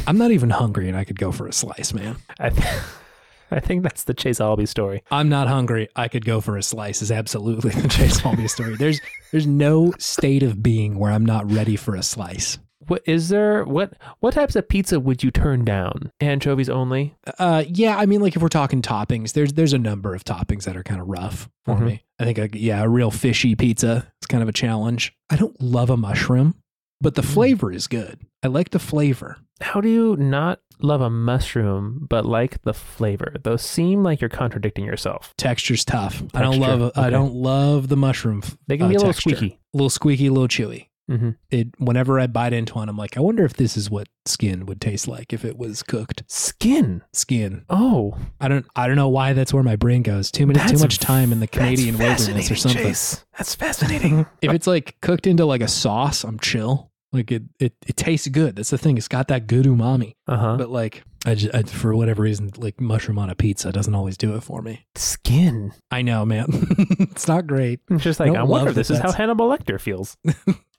I'm 0.05 0.17
not 0.17 0.31
even 0.31 0.49
hungry 0.49 0.89
and 0.89 0.97
I 0.97 1.05
could 1.05 1.17
go 1.17 1.31
for 1.31 1.47
a 1.47 1.53
slice, 1.53 1.93
man. 1.93 2.17
I, 2.39 2.49
th- 2.49 2.67
I 3.51 3.59
think 3.61 3.83
that's 3.83 4.03
the 4.03 4.13
Chase 4.13 4.41
Albee 4.41 4.65
story. 4.65 5.03
I'm 5.09 5.29
not 5.29 5.47
hungry. 5.47 5.87
I 5.95 6.07
could 6.09 6.25
go 6.25 6.41
for 6.41 6.57
a 6.57 6.63
slice 6.63 7.01
is 7.01 7.11
absolutely 7.11 7.71
the 7.71 7.87
Chase 7.87 8.19
Holmes 8.19 8.51
story. 8.51 8.75
There's 8.75 8.99
there's 9.31 9.47
no 9.47 9.93
state 9.97 10.43
of 10.43 10.61
being 10.61 10.99
where 10.99 11.11
I'm 11.11 11.25
not 11.25 11.49
ready 11.49 11.75
for 11.77 11.95
a 11.95 12.03
slice. 12.03 12.57
What 12.87 13.01
is 13.05 13.29
there? 13.29 13.63
What 13.65 13.93
what 14.19 14.33
types 14.33 14.55
of 14.55 14.67
pizza 14.67 14.99
would 14.99 15.23
you 15.23 15.31
turn 15.31 15.63
down? 15.65 16.11
Anchovies 16.19 16.69
only. 16.69 17.15
Uh, 17.39 17.63
yeah, 17.67 17.97
I 17.97 18.05
mean, 18.05 18.21
like 18.21 18.35
if 18.35 18.41
we're 18.41 18.47
talking 18.49 18.81
toppings, 18.81 19.33
there's 19.33 19.53
there's 19.53 19.73
a 19.73 19.79
number 19.79 20.13
of 20.15 20.23
toppings 20.23 20.63
that 20.63 20.75
are 20.77 20.83
kind 20.83 21.01
of 21.01 21.07
rough 21.07 21.49
for 21.65 21.75
Mhm. 21.75 21.85
me. 21.85 22.03
I 22.19 22.25
think, 22.25 22.37
a, 22.37 22.57
yeah, 22.59 22.81
a 22.83 22.87
real 22.89 23.11
fishy 23.11 23.55
pizza 23.55 24.07
is 24.21 24.27
kind 24.27 24.43
of 24.43 24.49
a 24.49 24.53
challenge. 24.53 25.13
I 25.29 25.35
don't 25.35 25.59
love 25.61 25.89
a 25.89 25.97
mushroom, 25.97 26.55
but 27.01 27.15
the 27.15 27.21
Mm. 27.21 27.33
flavor 27.33 27.71
is 27.71 27.87
good. 27.87 28.19
I 28.43 28.47
like 28.47 28.69
the 28.69 28.79
flavor. 28.79 29.37
How 29.61 29.79
do 29.81 29.87
you 29.89 30.15
not 30.17 30.59
love 30.81 30.99
a 31.01 31.09
mushroom 31.09 32.05
but 32.09 32.25
like 32.25 32.61
the 32.63 32.73
flavor? 32.73 33.35
Those 33.43 33.61
seem 33.61 34.03
like 34.03 34.19
you're 34.21 34.29
contradicting 34.29 34.85
yourself. 34.85 35.33
Texture's 35.37 35.85
tough. 35.85 36.21
I 36.33 36.41
don't 36.41 36.59
Texture, 36.59 36.75
love. 36.77 36.91
I 36.95 37.09
don't 37.09 37.33
love 37.35 37.87
the 37.87 37.95
mushroom. 37.97 38.41
They 38.67 38.77
can 38.77 38.87
uh, 38.87 38.89
be 38.89 38.95
a 38.95 38.97
little 38.99 39.13
texture. 39.13 39.29
squeaky. 39.35 39.59
a 39.73 39.77
little 39.77 39.89
squeaky, 39.89 40.27
a 40.27 40.31
little 40.33 40.47
chewy. 40.47 40.87
Mm-hmm. 41.09 41.31
It 41.49 41.67
whenever 41.79 42.19
I 42.19 42.27
bite 42.27 42.53
into 42.53 42.75
one, 42.75 42.87
I'm 42.87 42.97
like, 42.97 43.17
I 43.17 43.19
wonder 43.19 43.43
if 43.43 43.53
this 43.53 43.75
is 43.75 43.89
what 43.89 44.07
skin 44.25 44.65
would 44.65 44.79
taste 44.79 45.07
like 45.07 45.33
if 45.33 45.43
it 45.43 45.57
was 45.57 45.83
cooked. 45.83 46.23
Skin. 46.27 47.01
Skin. 47.11 47.65
Oh, 47.69 48.17
I 48.39 48.47
don't 48.47 48.65
I 48.75 48.87
don't 48.87 48.95
know 48.95 49.09
why 49.09 49.33
that's 49.33 49.53
where 49.53 49.63
my 49.63 49.75
brain 49.75 50.01
goes. 50.01 50.31
Too 50.31 50.45
many 50.45 50.59
too 50.69 50.79
much 50.79 50.99
time 50.99 51.31
in 51.31 51.39
the 51.39 51.47
Canadian 51.47 51.97
wilderness 51.97 52.49
or 52.49 52.55
something. 52.55 52.81
Chase. 52.81 53.25
That's 53.37 53.55
fascinating. 53.55 54.25
If 54.41 54.51
it's 54.51 54.67
like 54.67 54.97
cooked 55.01 55.25
into 55.25 55.45
like 55.45 55.61
a 55.61 55.67
sauce, 55.67 56.23
I'm 56.23 56.39
chill. 56.39 56.91
Like 57.13 57.31
it, 57.31 57.43
it, 57.59 57.73
it 57.87 57.95
tastes 57.95 58.27
good. 58.27 58.55
That's 58.55 58.71
the 58.71 58.77
thing. 58.77 58.97
It's 58.97 59.07
got 59.07 59.27
that 59.29 59.45
good 59.47 59.65
umami. 59.65 60.15
Uh 60.27 60.35
huh. 60.37 60.57
But 60.57 60.69
like, 60.69 61.03
I 61.25 61.35
just, 61.35 61.53
I, 61.55 61.61
for 61.63 61.95
whatever 61.95 62.23
reason, 62.23 62.51
like 62.57 62.81
mushroom 62.81 63.19
on 63.19 63.29
a 63.29 63.35
pizza 63.35 63.71
doesn't 63.71 63.93
always 63.95 64.17
do 64.17 64.35
it 64.35 64.41
for 64.41 64.61
me. 64.61 64.85
Skin. 64.95 65.71
I 65.91 66.01
know, 66.01 66.25
man. 66.25 66.47
it's 66.99 67.27
not 67.27 67.45
great 67.47 67.79
It's 67.91 68.03
just 68.03 68.19
like 68.19 68.27
don't 68.33 68.37
I 68.37 68.43
wonder 68.43 68.69
if 68.71 68.75
this 68.75 68.89
is 68.89 68.99
how 68.99 69.11
Hannibal 69.11 69.47
Lecter 69.47 69.79
feels. 69.79 70.17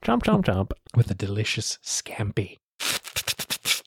chomp 0.05 0.23
chomp 0.25 0.45
chomp. 0.45 0.73
with 0.97 1.11
a 1.11 1.15
delicious 1.15 1.79
scampi. 1.85 2.59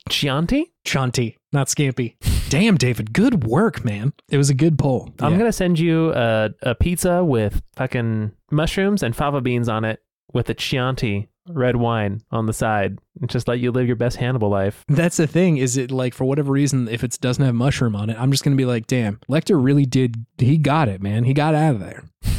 Chianti. 0.10 0.72
Chianti, 0.86 1.38
not 1.52 1.68
scampi. 1.68 2.16
Damn, 2.50 2.78
David, 2.78 3.12
good 3.14 3.44
work, 3.44 3.84
man. 3.84 4.14
It 4.30 4.38
was 4.38 4.50
a 4.50 4.54
good 4.54 4.80
poll. 4.80 5.14
I'm 5.20 5.34
Yeah. 5.34 5.38
gonna 5.40 5.52
send 5.52 5.80
you 5.80 6.14
a, 6.14 6.50
a 6.62 6.76
pizza 6.76 7.24
with 7.24 7.62
fucking 7.76 8.32
mushrooms 8.50 9.04
and 9.04 9.14
fava 9.16 9.42
beans 9.42 9.68
on 9.68 9.84
it 9.84 10.00
with 10.34 10.50
a 10.50 10.54
Chianti 10.54 11.28
red 11.50 11.76
wine 11.78 12.22
on 12.32 12.46
the 12.46 12.54
side 12.54 13.00
and 13.22 13.30
just 13.30 13.48
let 13.48 13.60
you 13.60 13.72
live 13.72 13.88
your 13.88 13.96
best 13.96 14.18
Hannibal 14.18 14.50
life. 14.50 14.84
That's 14.88 15.18
the 15.18 15.28
thing. 15.28 15.58
Is 15.58 15.78
it 15.78 15.92
like 15.92 16.14
for 16.14 16.26
whatever 16.26 16.52
reason, 16.52 16.88
if 16.88 17.04
it 17.04 17.18
doesn't 17.22 17.44
have 17.44 17.56
mushroom 17.56 17.96
on 17.96 18.10
it, 18.10 18.18
I'm 18.20 18.32
just 18.32 18.44
gonna 18.44 18.56
be 18.56 18.66
like, 18.66 18.88
damn, 18.88 19.20
Lecter 19.30 19.62
really 19.64 19.86
did. 19.86 20.26
He 20.38 20.58
got 20.58 20.88
it, 20.90 21.02
man. 21.02 21.24
He 21.24 21.34
got 21.34 21.56
out 21.56 21.76
of 21.76 21.80
there. 21.82 22.04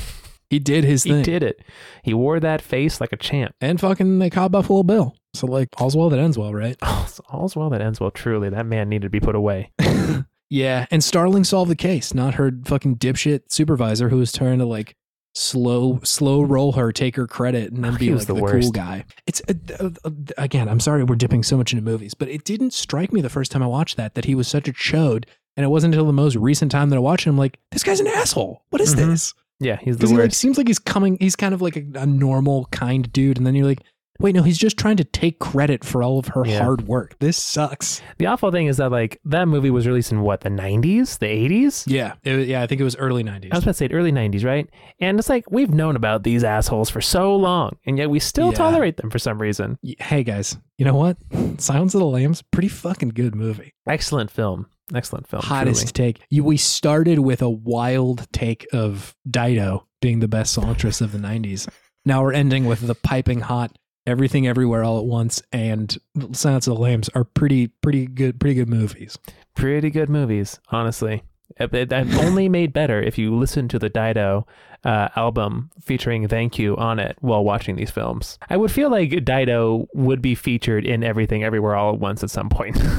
He 0.50 0.58
did 0.58 0.82
his 0.84 1.02
He 1.02 1.10
thing. 1.10 1.22
did 1.24 1.42
it. 1.42 1.60
He 2.02 2.14
wore 2.14 2.40
that 2.40 2.62
face 2.62 3.02
like 3.02 3.12
a 3.12 3.18
champ. 3.18 3.54
And 3.60 3.78
fucking 3.78 4.18
they 4.18 4.30
caught 4.30 4.50
Buffalo 4.50 4.82
Bill. 4.82 5.14
So 5.34 5.46
like 5.46 5.68
all's 5.78 5.94
well 5.94 6.08
that 6.08 6.18
ends 6.18 6.38
well, 6.38 6.54
right? 6.54 6.74
All's 7.28 7.54
well 7.54 7.68
that 7.68 7.82
ends 7.82 8.00
well. 8.00 8.10
Truly, 8.10 8.48
that 8.48 8.64
man 8.64 8.88
needed 8.88 9.02
to 9.04 9.10
be 9.10 9.20
put 9.20 9.34
away. 9.34 9.72
yeah. 10.50 10.86
And 10.90 11.04
Starling 11.04 11.44
solved 11.44 11.70
the 11.70 11.76
case, 11.76 12.14
not 12.14 12.36
her 12.36 12.50
fucking 12.64 12.96
dipshit 12.96 13.52
supervisor 13.52 14.08
who 14.08 14.16
was 14.16 14.32
trying 14.32 14.58
to 14.60 14.64
like 14.64 14.96
slow 15.38 16.00
slow 16.02 16.42
roll 16.42 16.72
her, 16.72 16.90
take 16.92 17.16
her 17.16 17.26
credit, 17.26 17.72
and 17.72 17.84
then 17.84 17.92
He 17.96 18.08
be 18.08 18.14
like 18.14 18.26
the 18.26 18.34
the, 18.34 18.40
cool 18.60 18.70
guy. 18.72 19.04
It's 19.26 19.40
uh, 19.48 19.90
uh, 20.04 20.10
again, 20.36 20.68
I'm 20.68 20.80
sorry 20.80 21.04
we're 21.04 21.14
dipping 21.16 21.42
so 21.42 21.56
much 21.56 21.72
into 21.72 21.84
movies, 21.84 22.14
but 22.14 22.28
it 22.28 22.44
didn't 22.44 22.72
strike 22.72 23.12
me 23.12 23.20
the 23.20 23.28
first 23.30 23.52
time 23.52 23.62
I 23.62 23.66
watched 23.66 23.96
that 23.96 24.14
that 24.14 24.24
he 24.24 24.34
was 24.34 24.48
such 24.48 24.68
a 24.68 24.72
chode. 24.72 25.24
And 25.56 25.64
it 25.64 25.68
wasn't 25.70 25.92
until 25.94 26.06
the 26.06 26.12
most 26.12 26.36
recent 26.36 26.70
time 26.70 26.88
that 26.90 26.96
I 26.96 27.00
watched 27.00 27.24
him, 27.26 27.36
like, 27.36 27.58
this 27.72 27.82
guy's 27.82 27.98
an 27.98 28.06
asshole. 28.06 28.62
What 28.70 28.80
is 28.80 28.94
Mhm. 28.94 28.98
this? 28.98 29.34
Yeah, 29.58 29.76
he's 29.82 29.96
the 29.96 29.98
Because 29.98 30.10
he 30.10 30.16
like 30.16 30.24
worst. 30.26 30.38
seems 30.38 30.56
like 30.56 30.68
he's 30.68 30.78
coming. 30.78 31.16
He's 31.20 31.34
kind 31.34 31.52
of 31.52 31.60
like 31.60 31.76
a, 31.76 31.84
a 31.96 32.06
normal, 32.06 32.66
kind 32.70 33.12
dude, 33.12 33.38
and 33.38 33.44
then 33.46 33.56
you're 33.56 33.66
like, 33.66 33.82
wait, 34.20 34.34
no, 34.34 34.42
he's 34.42 34.58
just 34.58 34.76
trying 34.76 34.96
to 34.96 35.04
take 35.04 35.38
credit 35.38 35.84
for 35.84 36.02
all 36.02 36.18
of 36.18 36.28
her 36.28 36.44
Yeah. 36.46 36.62
hard 36.62 36.88
work. 36.88 37.16
This 37.20 37.36
sucks. 37.36 38.02
The 38.18 38.26
awful 38.26 38.50
thing 38.50 38.66
is 38.66 38.78
that 38.78 38.90
like 38.90 39.20
that 39.24 39.46
movie 39.48 39.70
was 39.70 39.86
released 39.86 40.12
in 40.12 40.22
what 40.22 40.40
the 40.40 40.48
90s, 40.50 41.18
the 41.18 41.26
80s. 41.26 41.84
Yeah, 41.86 42.14
it, 42.24 42.48
yeah. 42.48 42.62
I 42.62 42.66
think 42.66 42.80
it 42.80 42.84
was 42.84 42.96
early 42.96 43.22
'90s. 43.22 43.52
I 43.52 43.56
was 43.56 43.64
about 43.64 43.70
to 43.72 43.74
say 43.74 43.88
early 43.92 44.12
90s, 44.12 44.44
right? 44.44 44.68
And 45.00 45.18
it's 45.18 45.28
like 45.28 45.50
we've 45.50 45.70
known 45.70 45.96
about 45.96 46.24
these 46.24 46.42
assholes 46.44 46.90
for 46.90 47.00
so 47.00 47.34
long, 47.36 47.76
and 47.86 47.98
yet 47.98 48.10
we 48.10 48.18
still 48.18 48.48
Yeah. 48.50 48.58
tolerate 48.58 48.96
them 48.96 49.10
for 49.10 49.18
some 49.18 49.40
reason. 49.40 49.78
Hey 49.98 50.24
guys, 50.24 50.56
you 50.78 50.84
know 50.84 50.94
what? 50.96 51.16
Silence 51.58 51.94
of 51.94 52.00
the 52.00 52.06
Lambs, 52.06 52.42
pretty 52.50 52.68
fucking 52.68 53.10
good 53.10 53.34
movie. 53.34 53.72
Excellent 53.88 54.30
film. 54.30 54.66
Excellent 54.94 55.26
film. 55.28 55.42
Hottest 55.42 55.94
truly. 55.94 56.12
take. 56.14 56.22
You, 56.30 56.44
we 56.44 56.56
started 56.56 57.18
with 57.18 57.42
a 57.42 57.50
wild 57.50 58.26
take 58.32 58.66
of 58.72 59.14
Dido 59.30 59.86
being 60.00 60.20
the 60.20 60.28
best 60.28 60.52
songstress 60.54 61.00
of 61.00 61.12
the 61.12 61.18
'90s. 61.18 61.68
Now 62.06 62.22
we're 62.22 62.32
ending 62.32 62.64
with 62.64 62.86
the 62.86 62.94
piping 62.94 63.40
hot 63.40 63.76
Everything 64.08 64.46
Everywhere 64.48 64.82
All 64.84 64.98
at 64.98 65.04
Once 65.04 65.42
and 65.52 65.96
Silence 66.32 66.66
of 66.66 66.74
the 66.76 66.80
Lambs 66.80 67.08
are 67.10 67.24
pretty 67.24 67.66
pretty 67.68 68.06
good 68.06 68.40
pretty 68.40 68.54
good 68.54 68.68
movies. 68.68 69.18
Pretty 69.54 69.90
good 69.90 70.08
movies, 70.08 70.58
honestly. 70.70 71.22
It- 71.60 71.74
it- 71.74 71.92
And 71.92 72.14
only 72.26 72.48
made 72.48 72.72
better 72.72 73.02
if 73.02 73.18
you 73.18 73.36
listen 73.36 73.68
to 73.68 73.78
the 73.78 73.88
Dido 73.90 74.46
uh, 74.84 75.08
album 75.16 75.70
featuring 75.80 76.26
Thank 76.28 76.58
You 76.58 76.76
on 76.76 76.98
it 76.98 77.16
while 77.20 77.44
watching 77.44 77.76
these 77.76 77.90
films. 77.90 78.38
I 78.48 78.56
would 78.56 78.70
feel 78.70 78.90
like 78.90 79.24
Dido 79.24 79.86
would 79.92 80.22
be 80.22 80.34
featured 80.34 80.86
in 80.86 81.04
Everything 81.04 81.44
Everywhere 81.44 81.74
All 81.76 81.92
at 81.92 82.00
Once 82.00 82.22
at 82.24 82.30
some 82.30 82.48
point. 82.48 82.80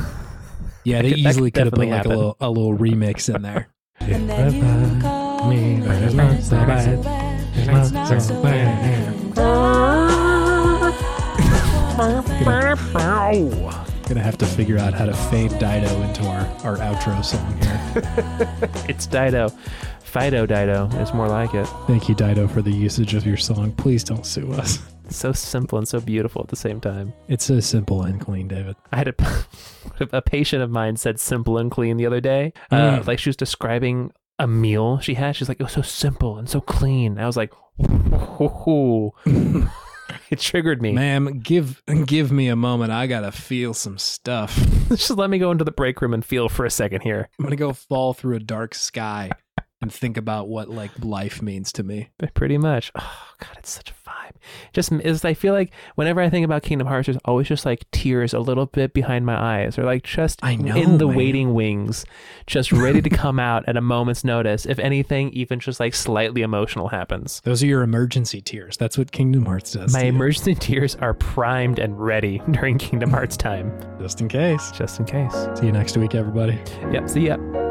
Yeah, 0.85 1.01
they 1.01 1.09
could- 1.09 1.19
easily 1.19 1.51
could 1.51 1.55
could 1.55 1.65
have 1.65 1.73
put 1.73 1.89
definitely 1.89 1.97
like 1.97 2.05
a 2.05 2.09
little 2.09 2.37
a 2.39 2.49
little 2.49 2.77
remix 2.77 3.33
in 3.33 3.41
there. 3.41 3.67
And 3.99 4.29
then 4.29 4.95
you 4.95 5.01
call 5.01 5.49
me, 5.49 5.81
but 5.85 6.01
it's 6.01 6.13
not 6.13 6.41
so 6.41 6.55
bad. 6.55 7.45
It's 7.53 7.91
not 7.91 8.21
so 8.21 8.41
bad. 8.41 9.88
Gonna 14.07 14.21
have 14.23 14.37
to 14.37 14.45
figure 14.45 14.77
out 14.77 14.93
how 14.93 15.05
to 15.05 15.13
fade 15.13 15.51
Dido 15.59 16.01
into 16.01 16.23
our, 16.25 16.45
our 16.63 16.77
outro 16.77 17.23
song 17.25 17.57
here. 17.61 18.85
it's 18.89 19.05
Dido. 19.05 19.49
Fido 20.01 20.45
Dido 20.45 20.87
is 21.01 21.13
more 21.13 21.27
like 21.27 21.53
it. 21.53 21.65
Thank 21.87 22.07
you, 22.07 22.15
Dido, 22.15 22.47
for 22.47 22.61
the 22.61 22.71
usage 22.71 23.15
of 23.15 23.25
your 23.27 23.35
song. 23.35 23.73
Please 23.73 24.05
don't 24.05 24.25
sue 24.25 24.49
us. 24.53 24.79
It's 25.05 25.17
so 25.17 25.33
simple 25.33 25.77
and 25.77 25.85
so 25.87 25.99
beautiful 25.99 26.41
at 26.41 26.47
the 26.47 26.55
same 26.55 26.79
time. 26.79 27.11
It's 27.27 27.43
so 27.43 27.59
simple 27.59 28.03
and 28.03 28.21
clean, 28.21 28.47
David. 28.47 28.77
I 28.93 28.97
had 28.97 29.07
a, 29.09 29.15
a 30.17 30.21
patient 30.21 30.61
of 30.63 30.69
mine 30.71 30.95
said 30.95 31.19
simple 31.19 31.57
and 31.57 31.69
clean 31.69 31.97
the 31.97 32.05
other 32.05 32.21
day. 32.21 32.53
Uh, 32.71 32.99
Mm. 32.99 33.07
like 33.07 33.19
she 33.19 33.27
was 33.29 33.35
describing 33.35 34.11
a 34.39 34.47
meal 34.47 34.99
she 34.99 35.15
had. 35.15 35.35
She's 35.35 35.49
like, 35.49 35.59
it 35.59 35.63
was 35.63 35.73
so 35.73 35.81
simple 35.81 36.37
and 36.37 36.49
so 36.49 36.61
clean. 36.61 37.19
I 37.19 37.25
was 37.25 37.35
like, 37.35 37.51
it 40.31 40.39
triggered 40.39 40.81
me. 40.81 40.93
Ma'am, 40.93 41.39
give 41.39 41.81
give 42.05 42.31
me 42.31 42.47
a 42.47 42.55
moment. 42.55 42.91
I 42.91 43.07
gotta 43.07 43.31
feel 43.31 43.73
some 43.73 43.97
stuff. 43.97 44.57
Just 44.89 45.11
let 45.11 45.29
me 45.29 45.39
go 45.39 45.51
into 45.51 45.63
the 45.63 45.71
break 45.71 46.01
room 46.01 46.13
and 46.13 46.23
feel 46.23 46.49
for 46.49 46.65
a 46.65 46.71
second 46.71 47.01
here. 47.01 47.29
I'm 47.37 47.45
gonna 47.45 47.55
go 47.55 47.73
fall 47.73 48.13
through 48.13 48.35
a 48.35 48.39
dark 48.39 48.75
sky 48.75 49.31
and 49.81 49.91
think 49.93 50.17
about 50.17 50.47
what 50.47 50.69
like 50.69 50.91
life 51.01 51.41
means 51.41 51.71
to 51.73 51.83
me. 51.83 52.09
But 52.17 52.33
Pretty 52.33 52.57
much. 52.57 52.91
Oh 52.95 53.17
God, 53.39 53.55
it's 53.57 53.69
such 53.71 53.91
a 53.91 53.93
vibe. 54.09 54.35
Just 54.73 54.91
is. 54.91 55.23
I 55.23 55.33
feel 55.33 55.53
like 55.53 55.71
whenever 55.95 56.19
I 56.21 56.29
think 56.29 56.43
about 56.45 56.63
Kingdom 56.63 56.87
Hearts, 56.87 57.05
there's 57.07 57.17
always 57.25 57.47
just 57.47 57.65
like 57.65 57.89
tears 57.91 58.33
a 58.33 58.39
little 58.39 58.65
bit 58.65 58.93
behind 58.93 59.25
my 59.25 59.39
eyes, 59.61 59.77
or 59.77 59.83
like 59.83 60.03
just 60.03 60.39
I 60.43 60.55
know, 60.55 60.75
in 60.75 60.97
the 60.97 61.07
man. 61.07 61.15
waiting 61.15 61.53
wings, 61.53 62.05
just 62.47 62.71
ready 62.71 63.01
to 63.01 63.09
come 63.09 63.39
out 63.39 63.63
at 63.67 63.77
a 63.77 63.81
moment's 63.81 64.23
notice. 64.23 64.65
If 64.65 64.79
anything, 64.79 65.31
even 65.31 65.59
just 65.59 65.79
like 65.79 65.93
slightly 65.95 66.41
emotional 66.41 66.89
happens. 66.89 67.41
Those 67.45 67.63
are 67.63 67.67
your 67.67 67.81
emergency 67.83 68.41
tears. 68.41 68.75
That's 68.77 68.97
what 68.97 69.11
Kingdom 69.11 69.45
Hearts 69.45 69.71
does. 69.71 69.93
My 69.93 70.03
emergency 70.03 70.55
tears 70.55 70.95
are 70.95 71.13
primed 71.13 71.79
and 71.79 71.99
ready 71.99 72.41
during 72.51 72.77
Kingdom 72.77 73.11
Hearts 73.11 73.37
time, 73.37 73.71
just 73.99 74.19
in 74.21 74.27
case. 74.27 74.71
just 74.71 74.99
in 74.99 75.05
case. 75.05 75.33
See 75.55 75.67
you 75.67 75.71
next 75.71 75.95
week, 75.97 76.15
everybody. 76.15 76.59
Yep. 76.91 77.09
See 77.09 77.27
ya. 77.27 77.68